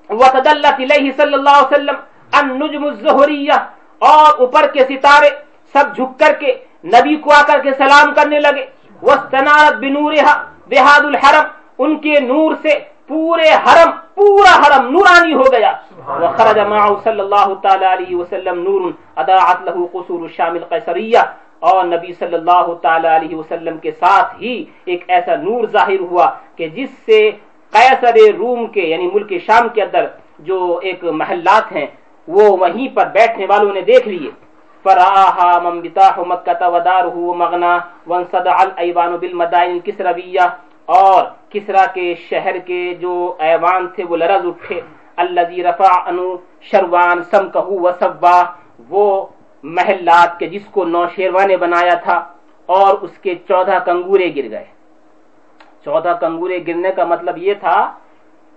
وتدلت 0.09 0.79
الیہ 0.79 1.11
صلی 1.17 1.33
اللہ 1.33 1.49
علیہ 1.49 1.71
وسلم 1.71 1.95
النجم 2.31 2.83
الزہریہ 2.83 3.53
اور 3.99 4.39
اوپر 4.39 4.67
کے 4.67 4.79
ستارے 4.79 5.29
سب 5.73 5.95
جھک 5.95 6.19
کر 6.19 6.33
کے 6.33 6.57
نبی 6.83 7.15
کو 7.15 7.33
آ 7.33 7.41
کر 7.47 7.59
کے 7.59 7.71
سلام 7.77 8.13
کرنے 8.13 8.39
لگے۔ 8.39 8.65
وستنارت 9.01 9.75
بنورہا 9.75 10.43
بہاد 10.67 11.05
الحرم، 11.05 11.45
ان 11.77 11.95
کے 11.95 12.19
نور 12.19 12.55
سے 12.61 12.79
پورے 13.07 13.49
حرم 13.53 13.89
پورا 14.17 14.53
حرم 14.61 14.85
نورانی 14.91 15.33
ہو 15.33 15.45
گیا۔ 15.51 15.71
وخرج 16.21 16.59
معه 16.59 16.93
صلی 17.03 17.21
اللہ 17.25 17.49
تعالی 17.61 17.85
علیہ 17.95 18.15
وسلم 18.15 18.57
نور 18.67 18.81
اضاعت 19.15 19.59
له 19.67 19.85
قصور 19.91 20.21
الشام 20.21 20.53
القیصریہ۔ 20.61 21.23
اور 21.59 21.83
نبی 21.85 22.13
صلی 22.13 22.35
اللہ 22.35 22.73
تعالی 22.81 23.07
علیہ 23.07 23.35
وسلم 23.35 23.77
کے 23.77 23.91
ساتھ 23.91 24.35
ہی 24.41 24.65
ایک 24.85 25.03
ایسا 25.07 25.35
نور 25.35 25.67
ظاہر 25.71 25.99
ہوا 25.99 26.27
کہ 26.55 26.67
جس 26.67 26.89
سے 27.05 27.19
قیصر 27.71 28.15
روم 28.37 28.67
کے 28.67 28.81
یعنی 28.81 29.07
ملک 29.13 29.33
شام 29.45 29.69
کے 29.69 29.81
اندر 29.81 30.05
جو 30.39 30.79
ایک 30.81 31.03
محلات 31.03 31.71
ہیں 31.71 31.87
وہ 32.27 32.43
وہیں 32.61 32.95
پر 32.95 33.05
بیٹھنے 33.17 33.45
والوں 33.49 33.73
نے 33.73 33.81
دیکھ 33.81 34.07
لیے۔ 34.07 34.29
فراہا 34.83 35.59
من 35.63 35.75
بتاح 35.81 36.15
مکہ 36.31 36.67
ودارہ 36.73 37.11
ومغنا 37.29 37.77
وانصدع 38.07 38.57
الایوان 38.65 39.15
بالمدائن 39.21 39.71
الکسرویہ 39.71 40.45
اور 40.87 41.23
کسرا 41.49 41.85
کے 41.93 42.13
شہر 42.29 42.57
کے 42.65 42.81
جو 42.99 43.13
ایوان 43.39 43.87
تھے 43.95 44.03
وہ 44.09 44.17
لرز 44.17 44.45
اٹھے. 44.45 44.79
الذي 45.17 45.63
رفع 45.63 45.93
انو 46.07 46.27
شروان 46.71 47.23
سمکہ 47.31 47.69
وسبا 47.83 48.39
وہ 48.89 49.05
محلات 49.63 50.37
کے 50.39 50.47
جس 50.47 50.65
کو 50.71 50.85
نوشیروا 50.85 51.43
نے 51.47 51.57
بنایا 51.57 51.95
تھا 52.03 52.17
اور 52.69 52.97
اس 53.01 53.17
کے 53.23 53.35
چودہ 53.47 53.77
کنگورے 53.85 54.27
گر 54.35 54.49
گئے. 54.51 54.65
چودہ 55.83 56.13
کنگورے 56.21 56.59
گرنے 56.67 56.91
کا 56.97 57.05
مطلب 57.05 57.37
یہ 57.37 57.53
تھا 57.59 57.77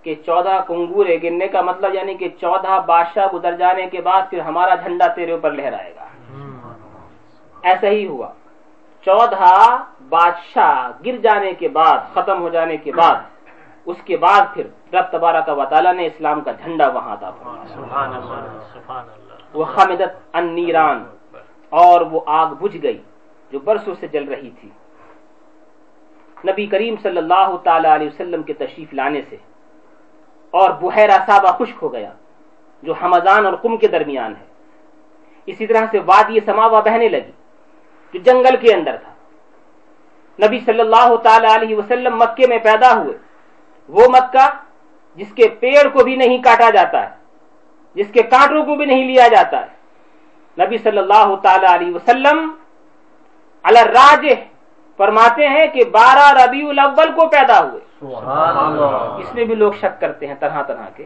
کہ 0.05 0.15
چودہ 0.25 0.59
کنگورے 0.67 1.17
گرنے 1.23 1.47
کا 1.47 1.61
مطلب 1.61 1.95
یعنی 1.95 2.13
کہ 2.19 2.27
چودہ 2.41 2.79
بادشاہ 2.85 3.27
گزر 3.33 3.55
جانے 3.55 3.85
کے 3.91 4.01
بعد 4.01 4.21
پھر 4.29 4.39
ہمارا 4.49 4.75
جھنڈا 4.75 5.07
تیرے 5.15 5.31
اوپر 5.31 5.51
لہرائے 5.51 5.91
گا. 5.95 6.05
ایسا 7.63 7.87
ہی 7.87 8.05
ہوا. 8.07 8.29
چودہ 9.05 9.49
بادشاہ 10.11 10.91
گر 11.05 11.17
جانے 11.17 11.53
کے 11.53 11.67
بعد 11.77 11.99
ختم 12.13 12.41
ہو 12.41 12.49
جانے 12.49 12.77
کے 12.77 12.91
بعد 12.91 13.17
اس 13.85 13.97
کے 14.05 14.17
بعد 14.17 14.41
پھر 14.53 14.65
رب 14.93 15.05
تبارہ 15.11 15.41
کا 15.45 15.53
وطالعہ 15.53 15.93
نے 15.93 16.05
اسلام 16.05 16.41
کا 16.41 16.51
جھنڈا 16.51 16.87
وہاں 16.87 17.15
تھا 17.19 17.31
وہ 19.53 19.65
خامدت 19.65 20.11
ان 20.33 20.45
نیران 20.55 21.03
اور 21.69 22.01
وہ 22.01 22.19
آگ 22.39 22.49
بجھ 22.59 22.77
گئی 22.83 23.01
جو 23.51 23.59
برسوں 23.59 23.93
سے 23.99 24.07
جل 24.07 24.25
رہی 24.33 24.49
تھی۔ 24.59 24.69
نبی 26.45 26.65
کریم 26.65 26.95
صلی 27.03 27.17
اللہ 27.17 27.49
تعالی 27.63 27.87
علیہ 27.95 28.07
وسلم 28.07 28.41
کے 28.43 28.53
تشریف 28.53 28.93
لانے 28.93 29.21
سے 29.29 29.37
اور 30.53 30.69
بحیرہ 30.81 31.17
صابہ 31.27 31.51
خشک 31.57 31.77
ہو 31.81 31.93
گیا 31.93 32.11
جو 32.83 32.93
حمزان 32.93 33.45
اور 33.45 33.53
قم 33.53 33.77
کے 33.77 33.87
درمیان 33.87 34.33
ہے۔ 34.39 34.45
اسی 35.45 35.67
طرح 35.67 35.85
سے 35.91 35.99
وادی 36.05 36.39
سماوا 36.45 36.79
بہنے 36.79 37.07
لگی 37.09 37.33
جو 38.13 38.19
جنگل 38.19 38.55
کے 38.55 38.73
اندر 38.73 38.95
تھا۔ 38.97 39.11
نبی 40.39 40.59
صلی 40.59 40.79
اللہ 40.79 41.15
تعالی 41.15 41.47
علیہ 41.55 41.75
وسلم 41.75 42.17
مکے 42.17 42.47
میں 42.47 42.57
پیدا 42.57 42.99
ہوئے۔ 42.99 43.17
وہ 43.89 44.01
مکہ 44.09 44.49
جس 45.15 45.33
کے 45.33 45.47
پیڑ 45.59 45.89
کو 45.89 46.03
بھی 46.03 46.15
نہیں 46.15 46.37
کاٹا 46.41 46.69
جاتا 46.69 47.09
ہے 47.09 47.15
جس 47.93 48.07
کے 48.13 48.21
کانٹوں 48.21 48.65
کو 48.65 48.75
بھی 48.75 48.85
نہیں 48.85 49.05
لیا 49.05 49.27
جاتا 49.27 49.61
ہے۔ 49.61 49.81
نبی 50.65 50.77
صلی 50.77 50.97
اللہ 50.97 51.35
تعالی 51.43 51.65
علیہ 51.69 51.95
وسلم 51.95 52.51
الراج 53.63 54.27
فرماتے 54.97 55.47
ہیں 55.47 55.67
کہ 55.67 55.85
بارہ 55.85 56.43
ربیع 56.43 56.69
الاول 56.69 57.11
کو 57.11 57.27
پیدا 57.27 57.63
ہوئے۔ 57.63 57.81
سبحان 57.99 58.57
اللہ۔ 58.57 59.17
اس 59.19 59.33
میں 59.33 59.43
بھی 59.43 59.55
لوگ 59.55 59.71
شک 59.73 60.01
کرتے 60.01 60.27
ہیں 60.27 60.35
طرح 60.39 60.63
طرح 60.63 60.89
کے۔ 60.95 61.05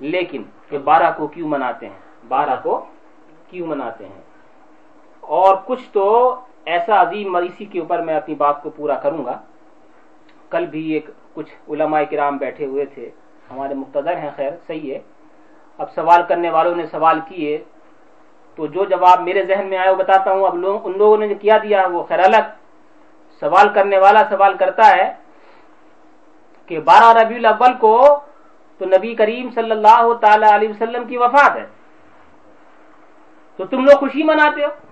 لیکن 0.00 0.42
کہ 0.68 0.78
بارہ 0.78 1.12
کو 1.16 1.26
کیوں 1.26 1.48
مناتے 1.48 1.88
ہیں؟ 1.88 2.28
بارہ 2.28 2.56
کو 2.62 2.84
کیوں 3.50 3.66
مناتے 3.66 4.04
ہیں؟ 4.04 4.22
اور 5.20 5.56
کچھ 5.66 5.82
تو 5.92 6.36
ایسا 6.66 7.00
عظیم 7.00 7.36
اسی 7.36 7.64
کے 7.64 7.80
اوپر 7.80 7.98
میں 7.98 8.16
اپنی 8.16 8.34
بات 8.34 8.62
کو 8.62 8.70
پورا 8.70 8.94
کروں 8.94 9.24
گا۔ 9.24 9.38
کل 10.50 10.66
بھی 10.66 10.92
ایک 10.92 11.10
کچھ 11.34 11.54
علماء 11.68 12.00
کرام 12.10 12.36
بیٹھے 12.36 12.66
ہوئے 12.66 12.84
تھے۔ 12.84 13.10
ہمارے 13.50 13.74
مقتدر 13.74 14.16
ہیں، 14.16 14.30
خیر، 14.36 14.50
صحیح 14.66 14.94
ہے۔ 14.94 14.98
اب 15.78 15.92
سوال 15.94 16.22
کرنے 16.28 16.50
والوں 16.50 16.76
نے 16.76 16.86
سوال 16.86 17.20
کیے۔ 17.28 17.64
تو 18.54 18.66
جو 18.66 18.84
جواب 18.84 19.20
میرے 19.20 19.46
ذہن 19.46 19.66
میں 19.66 19.78
آیا 19.78 19.90
وہ 19.90 19.96
بتاتا 19.96 20.32
ہوں۔ 20.32 20.46
اب 20.46 20.56
لوگ 20.56 20.86
ان 20.86 20.98
لوگوں 20.98 21.16
نے 21.16 21.28
جو 21.28 21.34
کیا 21.40 21.58
دیا، 21.62 21.86
وہ 21.92 22.02
خیر 22.02 22.18
الگ۔ 22.18 22.46
سوال 23.40 23.68
کرنے 23.68 23.98
والا 23.98 24.22
سوال 24.30 24.56
کرتا 24.56 24.96
ہے 24.96 25.14
کہ 26.66 26.80
بارہ 26.80 27.20
ربیع 27.20 27.36
الاول 27.36 27.72
کو 27.80 28.20
تو 28.78 28.84
نبی 28.84 29.14
کریم 29.14 29.50
صلی 29.50 29.70
اللہ 29.70 30.12
تعالی 30.20 30.46
علیہ 30.54 30.68
وسلم 30.68 31.04
کی 31.04 31.16
وفات 31.16 31.56
ہے۔ 31.56 31.66
تو 33.56 33.66
تم 33.66 33.84
لوگ 33.84 33.98
خوشی 33.98 34.22
مناتے 34.22 34.64
ہو؟ 34.64 34.85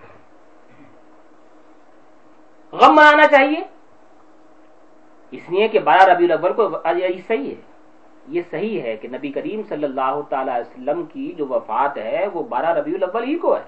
غم 2.74 2.94
منانا 2.94 3.26
چاہیے۔ 3.26 3.60
اس 5.30 5.50
لیے 5.50 5.68
کہ 5.68 5.78
بارہ 5.78 6.02
ربیع 6.02 6.26
الاول 6.32 6.52
کو 6.52 6.68
یہ 6.96 7.20
صحیح 7.26 7.50
ہے۔ 7.50 7.60
یہ 8.28 8.42
صحیح 8.50 8.82
ہے 8.82 8.96
کہ 8.96 9.08
نبی 9.08 9.30
کریم 9.30 9.60
صلی 9.68 9.84
اللہ 9.84 10.20
تعالی 10.28 10.50
وسلم 10.50 11.02
کی 11.02 11.32
جو 11.32 11.46
وفات 11.46 11.98
ہے، 11.98 12.26
وہ 12.32 12.42
بارہ 12.42 12.66
ربیع 12.66 12.94
الاول 12.94 13.24
ہی 13.24 13.38
کو 13.38 13.56
ہے۔ 13.56 13.62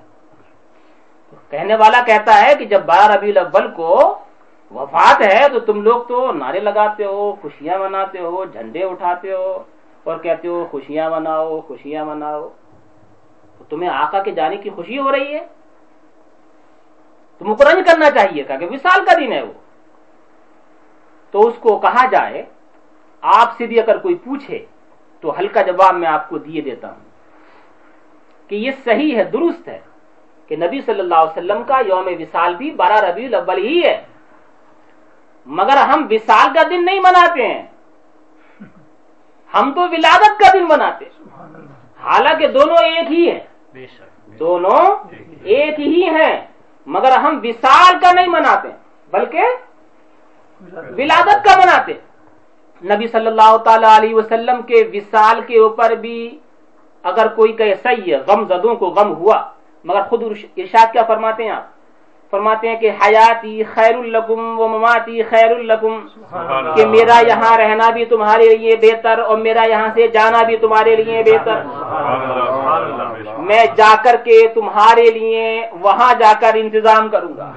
کہنے 1.51 1.75
والا 1.75 2.03
کہتا 2.07 2.43
ہے 2.43 2.55
کہ 2.55 2.65
جب 2.65 2.85
بارہ 2.85 3.13
ربیع 3.13 3.31
الاول 3.31 3.71
کو 3.71 4.19
وفات 4.75 5.23
ہے، 5.23 5.49
تو 5.49 5.61
تم 5.61 5.83
لوگ 5.83 6.03
تو 6.03 6.33
نعرے 6.33 6.61
لگاتے 6.61 7.05
ہو، 7.05 7.35
خوشیاں 7.43 7.79
مناتے 7.79 8.21
ہو، 8.21 8.45
جھنڈے 8.45 8.85
اٹھاتے 8.85 9.33
ہو 9.33 9.63
اور 10.05 10.19
کہتے 10.19 10.49
ہو، 10.49 10.67
خوشیاں 10.71 11.11
مناؤ 11.11 11.61
خوشیاں 11.61 12.05
مناؤ۔ 12.05 12.49
تو 13.59 13.65
تمہیں 13.65 13.91
آقا 13.91 14.23
کے 14.23 14.31
جانے 14.31 14.57
کی 14.57 14.71
خوشی 14.71 14.99
ہو 14.99 15.13
رہی 15.13 15.35
ہے۔ 15.35 15.47
تو 17.39 17.45
مقرن 17.45 17.85
کرنا 17.85 18.11
چاہیے 18.11 18.43
تھا 18.43 18.57
کہ 18.57 18.67
وصال 18.67 19.05
کا 19.05 19.19
دن 19.19 19.33
ہے 19.33 19.43
وہ۔ 19.43 19.53
تو 21.31 21.49
اس 21.49 21.55
کو 21.61 21.79
کہا 21.79 22.07
جائے 22.07 22.45
آپ 23.21 23.57
سے 23.59 23.67
بھی 23.67 23.81
اگر 23.81 23.99
کوئی 23.99 24.15
پوچھے 24.15 24.67
تو 25.21 25.39
ہلکا 25.39 25.63
جواب 25.63 25.95
میں 25.95 26.09
آپ 26.09 26.29
کو 26.29 26.39
دیے 26.39 26.61
دیتا 26.61 26.89
ہوں 26.89 27.05
کہ 28.49 28.55
یہ 28.55 28.71
صحیح 28.85 29.17
ہے 29.17 29.25
درست 29.25 29.69
ہے 29.69 29.81
کہ 30.47 30.57
نبی 30.57 30.81
صلی 30.81 31.01
اللہ 31.01 31.15
علیہ 31.15 31.33
وسلم 31.33 31.63
کا 31.63 31.81
یوم 31.87 32.09
وصال 32.21 32.57
بھی 32.57 32.71
بارہ 32.71 32.97
ربیع 32.97 33.27
الاول 33.27 33.59
ہی 33.59 33.83
ہے۔ 33.85 34.03
مگر 35.47 35.77
ہم 35.77 36.07
وصال 36.11 36.55
کا 36.55 36.63
دن 36.71 36.85
نہیں 36.85 37.01
مناتے 37.01 37.47
ہیں۔ 37.49 37.67
ہم 39.55 39.73
تو 39.75 39.81
ولادت 39.81 40.39
کا 40.39 40.47
دن 40.53 40.65
مناتے 40.65 41.05
ہیں۔ 41.05 41.25
حالانکہ 42.01 42.47
دونوں 42.47 42.77
ایک 42.77 43.11
ہی 43.11 43.31
ہیں۔ 43.31 43.41
دونوں 44.39 45.09
ایک 45.43 45.81
ہی 45.81 46.09
ہیں۔ 46.09 46.47
مگر 46.87 47.13
ہم 47.19 47.41
وصال 47.45 47.99
کا 48.01 48.13
نہیں 48.13 48.29
مناتے 48.29 48.69
بلکہ 49.13 49.43
ولادت 50.99 51.45
کا 51.45 51.55
مناتے۔ 51.57 51.95
نبی 52.83 53.07
صلی 53.07 53.27
اللہ 53.27 53.57
تعالی 53.57 53.87
علیہ 53.97 54.15
وسلم 54.15 54.63
کے 54.63 54.83
وصال 54.93 55.41
کے 55.47 55.59
اوپر 55.59 55.95
بھی 55.95 56.19
اگر 57.05 57.27
کوئی 57.29 57.53
کہ 57.53 57.75
صحیح 57.83 58.15
ہے 58.15 58.19
غم 58.27 58.45
زدوں 58.49 58.75
کو 58.75 58.87
غم 58.87 59.13
ہوا 59.15 59.39
مگر 59.85 60.03
خود 60.09 60.23
ارشاد 60.57 60.93
کیا 60.93 61.03
فرماتے 61.07 61.43
ہیں 61.45 61.51
آپ؟ 61.51 61.67
فرماتے 62.33 62.69
ہیں 62.69 62.77
کہ 62.77 62.91
حیاتی 63.03 63.65
خیر 63.75 63.95
القم 63.95 64.61
و 64.61 64.69
مماتی 64.69 65.23
خیر 65.23 65.51
القم 65.51 65.95
کہ 66.77 66.87
میرا 66.87 67.19
یہاں 67.27 67.57
رہنا 67.59 67.91
بھی 67.91 68.05
تمہارے 68.05 68.49
لیے 68.57 68.77
بہتر 68.83 69.19
اور 69.19 69.37
میرا 69.39 69.65
یہاں 69.69 69.89
سے 69.95 70.07
جانا 70.09 70.43
بھی 70.43 70.57
تمہارے 70.57 70.97
لیے 70.97 71.23
بہتر۔ 71.27 71.63
میں 73.39 73.67
جا 73.77 73.95
کر 74.05 74.17
کے 74.25 74.49
تمہارے 74.55 75.11
لیے 75.11 75.67
وہاں 75.81 76.15
جا 76.15 76.33
کر 76.41 76.51
انتظام 76.55 77.09
کروں 77.09 77.37
گا۔ 77.37 77.53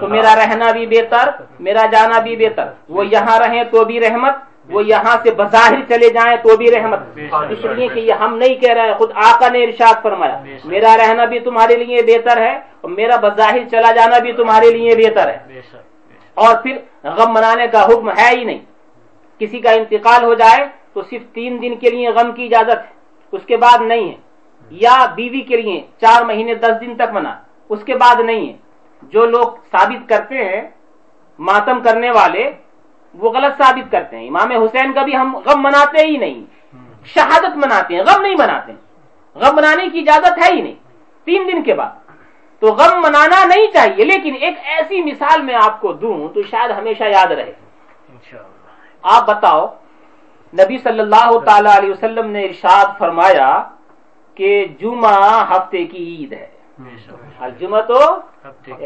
تو 0.00 0.08
میرا 0.08 0.34
رہنا 0.36 0.72
بھی 0.72 0.86
بہتر، 0.86 1.30
میرا 1.60 1.86
جانا 1.86 2.18
بھی 2.20 2.36
بہتر۔ 2.36 2.64
وہ 2.88 3.06
یہاں 3.06 3.38
رہیں 3.38 3.64
تو 3.64 3.84
بھی 3.84 4.00
رحمت، 4.00 4.34
وہ 4.70 4.84
یہاں 4.84 5.16
سے 5.22 5.30
بظاہر 5.30 5.80
چلے 5.88 6.08
جائیں 6.08 6.36
تو 6.36 6.56
بھی 6.56 6.70
رحمت۔ 6.70 6.98
اس 7.50 7.64
لیے 7.76 7.88
کہ 7.88 8.00
یہ 8.00 8.12
ہم 8.12 8.36
نہیں 8.36 8.54
کہہ 8.54 8.72
رہے 8.72 8.86
ہیں 8.86 8.94
خود 8.94 9.10
آقا 9.14 9.48
نے 9.48 9.64
ارشاد 9.64 10.02
فرمایا، 10.02 10.38
میرا 10.64 10.96
رہنا 10.96 11.24
بھی 11.24 11.38
تمہارے 11.40 11.76
لیے 11.76 12.02
بہتر 12.06 12.40
ہے 12.40 12.56
اور 12.80 12.90
میرا 12.90 13.16
بظاہر 13.16 13.68
چلا 13.70 13.92
جانا 13.92 14.18
بھی 14.18 14.32
تمہارے 14.32 14.70
لیے 14.70 14.94
بہتر 14.96 15.28
ہے۔ 15.28 15.38
اور 16.34 16.56
پھر 16.62 16.76
غم 17.04 17.32
منانے 17.32 17.66
کا 17.66 17.84
حکم 17.84 18.10
ہے 18.10 18.38
ہی 18.38 18.44
نہیں۔ 18.44 18.58
کسی 19.38 19.60
کا 19.60 19.70
انتقال 19.70 20.24
ہو 20.24 20.34
جائے 20.34 20.66
تو 20.92 21.02
صرف 21.02 21.34
تین 21.34 21.62
دن 21.62 21.74
کے 21.76 21.90
لیے 21.90 22.08
غم 22.10 22.32
کی 22.32 22.44
اجازت 22.44 22.78
ہے، 22.78 22.92
اس 23.32 23.42
کے 23.46 23.56
بعد 23.56 23.80
نہیں 23.80 24.08
ہے۔ 24.08 24.29
یا 24.70 25.06
بیوی 25.14 25.40
کے 25.40 25.56
لیے 25.56 25.86
چار 26.00 26.22
مہینے 26.22 26.54
دس 26.54 26.72
دن 26.80 26.94
تک 26.94 27.12
منا 27.12 27.36
اس 27.68 27.84
کے 27.84 27.94
بعد 27.94 28.20
نہیں 28.20 28.48
ہے۔ 28.48 28.56
جو 29.02 29.26
لوگ 29.26 29.46
ثابت 29.70 30.08
کرتے 30.08 30.44
ہیں 30.44 30.62
ماتم 31.38 31.80
کرنے 31.80 32.10
والے 32.10 32.50
وہ 33.14 33.30
غلط 33.30 33.62
ثابت 33.62 33.92
کرتے 33.92 34.18
ہیں۔ 34.18 34.28
امام 34.28 34.50
حسین 34.50 34.92
کا 34.92 35.02
بھی 35.02 35.16
ہم 35.16 35.36
غم 35.36 35.62
مناتے 35.62 36.06
ہی 36.06 36.16
نہیں۔ 36.16 36.44
شہادت 37.04 37.56
مناتے 37.56 37.94
ہیں 37.94 38.02
غم 38.02 38.22
نہیں 38.22 38.34
مناتے 38.38 38.72
ہیں۔ 38.72 38.78
غم 39.34 39.56
منانے 39.56 39.88
کی 39.88 39.98
اجازت 39.98 40.38
ہے 40.38 40.56
ہی 40.56 40.60
نہیں۔ 40.60 40.74
تین 41.24 41.48
دن 41.52 41.62
کے 41.62 41.74
بعد۔ 41.74 41.90
تو 42.60 42.66
غم 42.66 43.02
منانا 43.02 43.44
نہیں 43.44 43.66
چاہیے 43.72 44.04
لیکن 44.04 44.34
ایک 44.40 44.54
ایسی 44.64 45.02
مثال 45.02 45.42
میں 45.42 45.54
آپ 45.62 45.80
کو 45.80 45.92
دوں 45.92 46.28
تو 46.28 46.42
شاید 46.42 46.70
ہمیشہ 46.70 47.04
یاد 47.04 47.26
رہے۔ 47.26 47.52
انشاءاللہ۔ 48.08 48.48
آپ 49.02 49.26
بتاؤ 49.26 49.66
نبی 50.54 50.78
صلی 50.78 51.00
اللہ 51.00 51.38
تعالی 51.38 51.68
علیہ 51.78 51.90
وسلم 51.90 52.30
نے 52.30 52.44
ارشاد 52.44 52.98
فرمایا 52.98 53.62
کہ 54.40 54.64
جمعہ 54.64 55.50
ہفتے 55.50 55.84
کی 55.84 56.16
عید 56.16 56.32
ہے۔ 56.32 56.50
الجمعہ 57.38 57.80
تو 57.80 57.98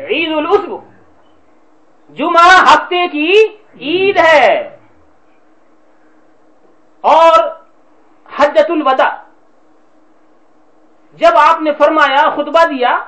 عید 0.08 0.32
العصب 0.32 0.70
جمعہ 2.14 2.62
ہفتے 2.62 3.08
کی 3.08 3.32
عید 3.80 4.18
ہے۔ 4.18 4.76
اور 7.00 7.48
حجت 8.36 8.70
الوداع۔ 8.70 9.22
جب 11.12 11.36
آپ 11.36 11.60
نے 11.60 11.72
فرمایا 11.72 12.30
خطبہ 12.30 12.64
دیا 12.64 12.98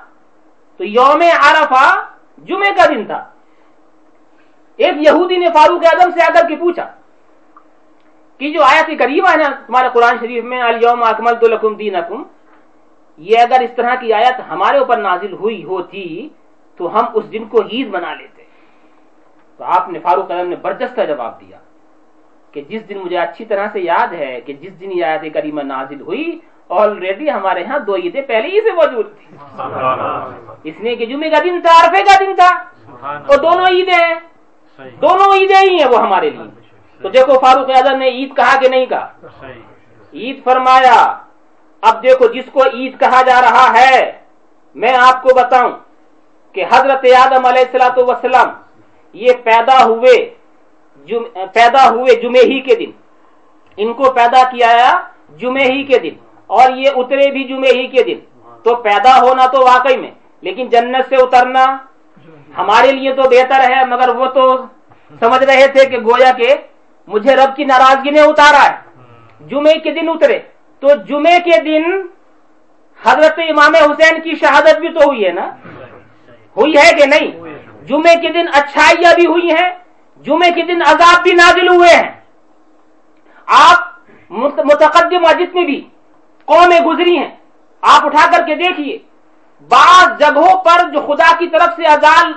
تو 0.77 0.85
یوم 0.85 1.23
عرفہ 1.41 2.05
جمعے 2.39 2.71
کا 2.75 2.87
دن 2.87 3.07
تھا۔ 3.07 3.31
ایک 4.77 4.97
یہودی 4.97 5.37
نے 5.37 5.47
فاروق 5.47 5.83
اعظم 5.85 6.11
سے 6.11 6.23
آ 6.23 6.29
کر 6.35 6.49
کے 6.49 6.57
پوچھا 6.57 6.91
کہ 8.39 8.53
جو 8.53 8.63
آیت 8.63 8.99
کریمہ 8.99 9.29
ہے 9.29 9.37
نا 9.37 9.49
تمہارے 9.67 9.89
قرآن 9.93 10.17
شریف 10.21 10.45
میں 10.45 10.63
الیوم 10.63 11.03
اکملت 11.03 11.45
لکم 11.45 11.75
دینکم 11.75 12.23
یہ 13.19 13.39
اگر 13.39 13.61
اس 13.61 13.71
طرح 13.77 13.95
کی 13.95 14.13
آیت 14.13 14.41
ہمارے 14.51 14.79
اوپر 14.79 14.99
نازل 14.99 15.33
ہوئی 15.33 15.65
ہوتی 15.65 16.29
تو 16.77 16.95
ہم 16.95 17.05
اس 17.15 17.33
دن 17.33 17.45
کو 17.45 17.61
عید 17.61 17.89
بنا 17.89 18.15
لیتے۔ 18.15 18.43
تو 19.57 19.65
آپ 19.65 19.89
نے 19.89 19.99
فاروق 19.99 20.31
اعظم 20.31 20.49
نے 20.49 20.57
برجستہ 20.57 21.01
جواب 21.01 21.41
دیا 21.41 21.59
کہ 22.53 22.63
جس 22.69 22.89
دن 22.89 22.99
مجھے 22.99 23.19
اچھی 23.19 23.45
طرح 23.45 23.67
سے 23.73 23.81
یاد 23.81 24.13
ہے 24.13 24.41
کہ 24.41 24.53
جس 24.53 24.81
دن 24.81 24.93
یہ 24.93 25.05
آیت 25.05 25.35
کریمہ 25.35 25.63
نازل 25.63 26.01
ہوئی 26.01 26.39
آلریڈی 26.69 27.31
ہمارے 27.31 27.65
ہاں 27.65 27.79
دو 27.79 27.97
عیدیں 27.97 28.23
پہلے 28.23 28.49
ہی 28.49 28.61
سے 28.61 28.73
موجود 28.73 29.07
تھی 29.19 29.37
اس 30.65 30.81
لیے 30.81 30.97
کہ 30.97 31.07
جمعے 31.07 31.31
کا 31.31 31.39
دن 31.45 31.61
تھا 31.61 31.73
عرفے 31.81 32.03
کا 32.03 32.25
دن 32.25 32.35
تھا۔ 32.35 32.51
اور 33.27 33.39
دونوں 33.39 33.67
عیدیں 33.67 34.05
ہیں۔ 34.05 34.15
دونوں 35.03 35.33
عیدیں 35.35 35.63
ہی 35.63 35.77
ہیں 35.77 35.89
وہ 35.89 35.99
ہمارے 36.03 36.31
لیے۔ 36.31 36.45
تو 37.01 37.09
دیکھو 37.09 37.39
فاروق 37.39 37.71
اعظم 37.71 37.99
نے 37.99 38.09
عید 38.09 38.37
کہا 38.37 38.61
کہ 38.61 38.69
نہیں 38.69 38.87
کہا؟ 38.87 39.09
عید 40.13 40.45
فرمایا 40.45 40.95
اب 41.89 42.03
دیکھو 42.03 42.27
جس 42.35 42.45
کو 42.53 42.63
عید 42.65 42.99
کہا 43.01 43.21
جا 43.27 43.41
رہا 43.41 43.67
ہے، 43.77 43.97
میں 44.77 44.95
آپ 44.99 45.23
کو 45.23 45.35
بتاؤں 45.35 45.73
کہ 46.55 46.65
حضرت 46.73 47.05
آدم 47.17 47.47
علیہ 47.47 47.65
السلاۃ 47.67 47.97
وسلم 48.09 48.49
یہ 49.15 49.33
پیدا 49.45 49.79
ہوئے 49.85 50.15
جم، 51.09 51.23
پیدا 51.53 51.89
ہوئے 51.89 52.15
جمعے 52.23 52.43
ہی 52.51 52.61
کے 52.61 52.75
دن۔ 52.75 52.91
ان 53.79 53.93
کو 53.93 54.13
پیدا 54.13 54.43
کیا 54.51 54.71
جمعے 55.41 55.65
ہی 55.65 55.83
کے 55.85 55.99
دن، 55.99 56.15
اور 56.51 56.77
یہ 56.77 56.89
اترے 56.97 57.31
بھی 57.31 57.45
جمعے 57.45 57.73
ہی 57.79 57.87
کے 57.95 58.03
دن۔ 58.03 58.19
تو 58.65 58.75
پیدا 58.83 59.17
ہونا 59.19 59.47
تو 59.47 59.59
واقعی 59.65 59.97
میں، 59.97 60.11
لیکن 60.43 60.69
جنت 60.69 61.09
سے 61.09 61.17
اترنا 61.17 61.65
ہمارے 62.59 62.91
لیے 62.93 63.13
تو 63.15 63.23
بہتر 63.31 63.61
ہے، 63.71 63.85
مگر 63.87 64.09
وہ 64.17 64.27
تو 64.37 64.45
سمجھ 65.21 65.45
رہے 65.45 65.67
تھے 65.75 65.85
کہ 65.91 65.99
گویا 66.07 66.31
کہ 66.39 66.55
مجھے 67.09 67.35
رب 67.37 67.57
کی 67.57 67.65
ناراضگی 67.65 68.11
نے 68.11 68.21
اتارا 68.21 68.63
ہے۔ 68.65 68.75
جمعے 69.51 69.79
کے 69.85 69.91
دن 69.91 70.09
اترے۔ 70.09 70.39
تو 70.81 70.89
جمعے 71.09 71.39
کے 71.41 71.61
دن 71.61 72.07
حضرت 73.05 73.39
امام 73.39 73.75
حسین 73.75 74.21
کی 74.21 74.35
شہادت 74.35 74.79
بھی 74.79 74.89
تو 74.89 75.01
ہوئی 75.01 75.27
ہے 75.27 75.33
نا؟ 75.33 75.51
ہوئی 76.57 76.73
ہے 76.77 76.97
کہ 76.97 77.07
نہیں؟ 77.07 77.31
جمعے 77.85 78.21
کے 78.21 78.29
دن 78.29 78.47
اچھائیاں 78.53 79.13
بھی 79.15 79.27
ہوئی 79.27 79.51
ہیں 79.51 79.71
جمعے 80.23 80.51
کے 80.51 80.63
دن 80.63 80.83
عذاب 80.83 81.23
بھی 81.23 81.33
نازل 81.33 81.69
ہوئے 81.69 81.97
ہیں۔ 81.97 82.21
آپ 83.47 83.79
متقدم 84.31 85.31
جتنی 85.31 85.65
بھی 85.65 85.89
قومیں 86.45 86.81
گزری 86.81 87.19
ہیں۔ 87.19 87.37
آپ 87.81 88.07
اٹھا 88.07 88.37
کر 88.37 88.47
کے 88.47 88.55
دیکھیے، 88.55 88.99
بعض 89.69 90.19
جگہوں 90.19 90.59
پر 90.59 90.89
جو 90.89 91.01
خدا 91.01 91.37
کی 91.39 91.49
طرف 91.49 91.69
سے 91.77 91.85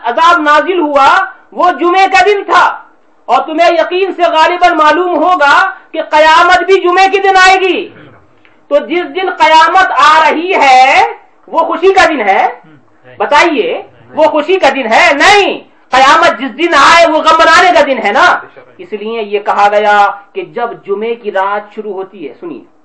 عذاب 0.03 0.41
نازل 0.41 0.79
ہوا، 0.79 1.25
وہ 1.51 1.71
جمعے 1.71 2.07
کا 2.07 2.25
دن 2.25 2.43
تھا۔ 2.43 2.83
اور 3.25 3.43
تمہیں 3.45 3.69
یقین 3.73 4.13
سے 4.13 4.21
غالباً 4.21 4.77
معلوم 4.77 5.23
ہوگا 5.23 5.69
کہ 5.91 6.01
قیامت 6.01 6.63
بھی 6.63 6.81
جمعے 6.81 7.07
کے 7.09 7.21
دن 7.21 7.37
آئے 7.37 7.59
گی۔ 7.59 7.89
تو 8.69 8.77
جس 8.77 9.15
دن 9.15 9.29
قیامت 9.29 9.91
آ 9.91 10.29
رہی 10.29 10.53
ہے 10.53 11.03
وہ 11.47 11.59
خوشی 11.59 11.93
کا 11.93 12.05
دن 12.09 12.21
ہے؟ 12.21 12.47
بتائیے 13.17 13.83
وہ 14.15 14.23
خوشی 14.23 14.59
کا 14.59 14.69
دن 14.69 14.85
ہے؟ 14.93 15.13
نہیں۔ 15.13 15.59
قیامت 15.89 16.39
جس 16.39 16.57
دن 16.57 16.73
آئے 16.73 17.05
وہ 17.11 17.17
غم 17.17 17.37
بنانے 17.39 17.69
کا 17.73 17.85
دن 17.85 17.97
ہے 18.03 18.11
نا؟ 18.11 18.39
اس 18.77 18.93
لیے 18.93 19.21
یہ 19.21 19.39
کہا 19.39 19.67
گیا 19.71 20.11
کہ 20.33 20.41
جب 20.41 20.69
جمعے 20.85 21.15
کی 21.15 21.31
رات 21.31 21.75
شروع 21.75 21.93
ہوتی 21.93 22.29
ہے 22.29 22.33
سنیے۔ 22.39 22.78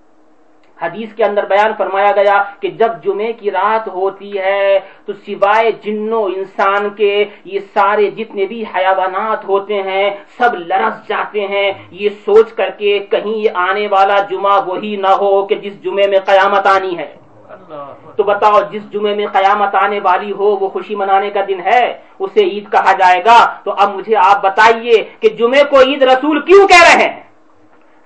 حدیث 0.83 1.13
کے 1.13 1.25
اندر 1.25 1.45
بیان 1.45 1.73
فرمایا 1.79 2.11
گیا 2.11 2.43
کہ 2.61 2.69
جب 2.69 2.93
جمعے 3.05 3.33
کی 3.33 3.51
رات 3.51 3.89
ہوتی 3.89 4.39
ہے، 4.39 4.81
تو 5.07 5.13
سوائے 5.13 5.73
جنوں 5.73 6.23
انسان 6.23 6.91
کے 6.91 7.25
یہ 7.45 7.59
سارے 7.59 8.11
جتنے 8.11 8.47
بھی 8.47 8.65
حیوانات 8.75 9.45
ہوتے 9.45 9.83
ہیں، 9.83 10.11
سب 10.39 10.55
لرس 10.55 11.09
جاتے 11.09 11.47
ہیں۔ 11.47 11.73
یہ 11.91 12.09
سوچ 12.09 12.53
کر 12.53 12.71
کے 12.79 12.99
کہیں 12.99 13.37
یہ 13.37 13.51
آنے 13.55 13.87
والا 13.87 14.17
جمعہ 14.31 14.69
وہی 14.69 14.97
نہ 14.97 15.09
ہو 15.09 15.47
کہ 15.47 15.55
جس 15.55 15.83
جمعے 15.83 16.09
میں 16.09 16.19
قیامت 16.19 16.67
آنی 16.67 16.99
ہے۔ 16.99 17.17
تو 18.17 18.23
بتاؤ، 18.23 18.61
جس 18.71 18.91
جمعے 18.91 19.15
میں 19.15 19.27
قیامت 19.27 19.75
آنے 19.75 20.01
والی 20.03 20.33
ہو، 20.33 20.45
وہ 20.45 20.69
خوشی 20.69 20.95
منانے 20.95 21.31
کا 21.31 21.41
دن 21.49 21.61
ہے؟ 21.67 21.99
اسے 22.19 22.41
عید 22.41 22.73
کہا 22.73 22.93
جائے 22.93 23.21
گا۔ 23.25 23.55
تو 23.65 23.75
اب 23.79 23.95
مجھے 23.95 24.17
آپ 24.17 24.43
بتائیے 24.43 25.05
کہ 25.21 25.29
جمعے 25.29 25.63
کو 25.71 25.81
عید 25.81 26.03
رسول 26.03 26.41
کیوں 26.41 26.69
کہہ 26.69 26.83
رہے 26.83 27.05
ہیں؟ 27.05 27.21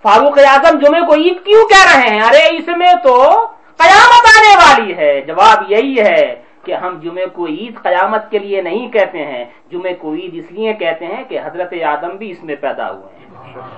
فاروق 0.02 0.38
اعظم 0.38 0.78
جمعے 0.78 1.00
کو 1.00 1.14
عید 1.14 1.44
کیوں 1.44 1.68
کہہ 1.68 1.92
رہے 1.92 2.08
ہیں؟ 2.08 2.20
ارے، 2.20 2.56
اس 2.56 2.68
میں 2.76 2.94
تو 3.02 3.46
قیامت 3.76 4.24
آنے 4.38 4.56
والی 4.56 4.96
ہے۔ 4.96 5.20
جواب 5.20 5.72
یہی 5.72 6.00
ہے 6.00 6.42
کہ 6.64 6.74
ہم 6.74 7.00
جمعے 7.00 7.26
کو 7.26 7.46
عید 7.46 7.82
قیامت 7.82 8.30
کے 8.30 8.38
لیے 8.38 8.62
نہیں 8.62 8.88
کہتے 8.88 9.18
ہیں۔ 9.18 9.44
جمعے 9.70 9.94
کو 9.94 10.14
عید 10.14 10.34
اس 10.34 10.52
لیے 10.52 10.72
کہتے 10.72 11.06
ہیں 11.06 11.24
کہ 11.28 11.38
حضرت 11.44 11.74
آدم 11.86 12.16
بھی 12.16 12.30
اس 12.30 12.44
میں 12.44 12.54
پیدا 12.60 12.90
ہوئے 12.90 13.16
ہیں۔ 13.17 13.17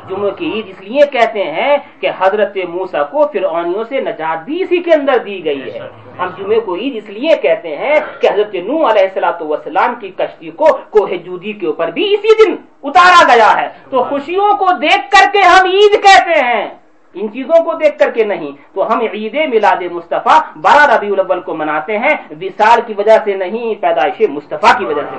جمعہ 0.08 0.30
کی 0.30 0.52
عید 0.52 0.68
اس 0.68 0.80
لیے 0.80 1.06
کہتے 1.12 1.44
ہیں 1.44 1.76
کہ 2.00 2.10
حضرت 2.18 2.56
موسا 2.68 3.02
کو 3.02 3.26
فرعونیوں 3.32 3.84
سے 3.88 4.00
نجات 4.00 4.44
بھی 4.44 4.62
اسی 4.62 4.82
کے 4.82 4.90
اندر 4.94 5.18
دی 5.18 5.44
گئی 5.44 5.74
ہے۔ 5.74 5.78
ہم 6.18 6.28
جمعے 6.38 6.60
کو 6.60 6.76
عید 6.76 6.96
اس 6.96 7.10
لیے 7.10 7.36
کہتے 7.36 7.76
ہیں 7.76 7.94
کہ 8.20 8.26
حضرت 8.26 8.54
نو 8.54 8.90
علیہ 8.90 9.18
السلاۃ 9.24 10.00
کی 10.00 10.10
کشتی 10.16 10.50
کو 10.50 10.78
کوہ 10.90 11.08
جودی 11.08 11.52
کے 11.52 11.66
اوپر 11.66 11.88
بھی 11.88 12.14
اسی 12.14 12.44
دن 12.44 12.56
اتارا 12.82 13.34
گیا 13.34 13.62
ہے۔ 13.62 13.68
تو 13.90 14.04
خوشیوں 14.04 14.56
کو 14.56 14.66
دیکھ 14.78 15.10
کر 15.10 15.32
کے 15.32 15.38
ہم 15.38 15.64
عید 15.64 16.02
کہتے 16.02 16.44
ہیں۔ 16.44 16.68
ان 17.14 17.32
چیزوں 17.32 17.64
کو 17.64 17.72
دیکھ 17.74 17.98
کر 17.98 18.10
کے 18.10 18.24
نہیں۔ 18.24 18.52
تو 18.74 18.92
ہم 18.92 19.00
عید 19.12 19.34
میلاد 19.34 19.82
مصطفیٰ 19.90 20.40
بارہ 20.56 20.96
ربیع 20.96 21.12
الاول 21.12 21.40
کو 21.40 21.54
مناتے 21.54 21.98
ہیں۔ 21.98 22.14
وصال 22.40 22.80
کی 22.86 22.94
وجہ 22.98 23.18
سے 23.24 23.34
نہیں 23.34 23.74
پیدائش 23.82 24.28
مصطفیٰ 24.28 24.78
کی 24.78 24.84
وجہ 24.84 25.02
سے۔ 25.10 25.16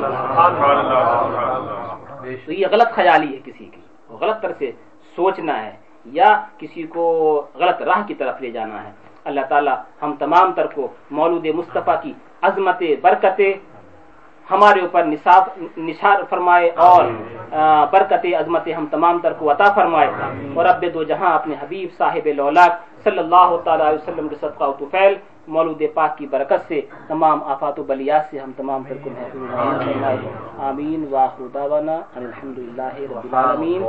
تو 2.46 2.52
یہ 2.52 2.68
غلط 2.72 2.92
خیالی 2.92 3.34
ہے 3.34 3.40
کسی 3.46 3.66
کی۔ 3.66 3.81
غلط 4.22 4.42
طرح 4.42 4.54
سے 4.60 4.72
سوچنا 5.16 5.66
ہے 5.66 5.72
یا 6.06 6.30
کسی 6.58 6.84
کو 6.84 7.06
غلط 7.56 7.82
راہ 7.82 8.02
کی 8.08 8.14
طرف 8.14 8.42
لے 8.42 8.52
جانا 8.52 8.84
ہے۔ 8.84 8.92
اللہ 9.24 9.42
تعالی 9.50 9.72
ہم 10.02 10.16
تمام 10.20 10.54
تر 10.54 10.68
کو 10.68 10.88
مولود 11.12 11.46
مصطفیٰ 11.46 12.02
کی 12.02 12.14
عظمت 12.42 12.84
برکت 13.02 13.42
ہمارے 14.52 14.80
اوپر 14.82 15.04
نثار 15.78 16.22
فرمائے 16.30 16.70
اور 16.70 17.04
برکت 17.92 18.26
عظمت 18.40 18.70
ہم 18.78 18.86
تمام 18.92 19.20
تر 19.20 19.34
کو 19.34 19.52
عطا 19.52 19.72
فرمائے۔ 19.74 20.10
اور 20.54 20.66
اب 20.66 20.84
دو 20.94 21.04
جہاں 21.04 21.34
اپنے 21.36 21.56
حبیب 21.62 21.90
صاحب 21.98 22.28
لولاک 22.28 22.72
صلی 23.04 23.20
اللہ 23.20 23.50
تعالی 23.64 23.84
علیہ 23.84 24.00
وسلم 24.00 24.28
کے 24.28 24.36
صدقہ 24.36 24.64
و 24.64 24.74
طفیل 24.80 25.16
مولود 25.48 25.82
پاک 25.94 26.18
کی 26.18 26.28
برکت 26.28 26.68
سے 26.68 26.82
تمام 27.08 27.44
آفات 27.44 27.80
و 27.80 27.84
بلیات 27.84 28.24
سے 28.32 28.40
ہم 28.40 28.52
تمام 28.58 28.84
کو 29.04 29.10
محفوظ 29.10 29.50
آمین۔ 30.60 31.06
واخر 31.10 31.48
دعوانا 31.54 32.02
الحمدللہ 32.16 32.96
رب 33.00 33.18
العالمین۔ 33.24 33.82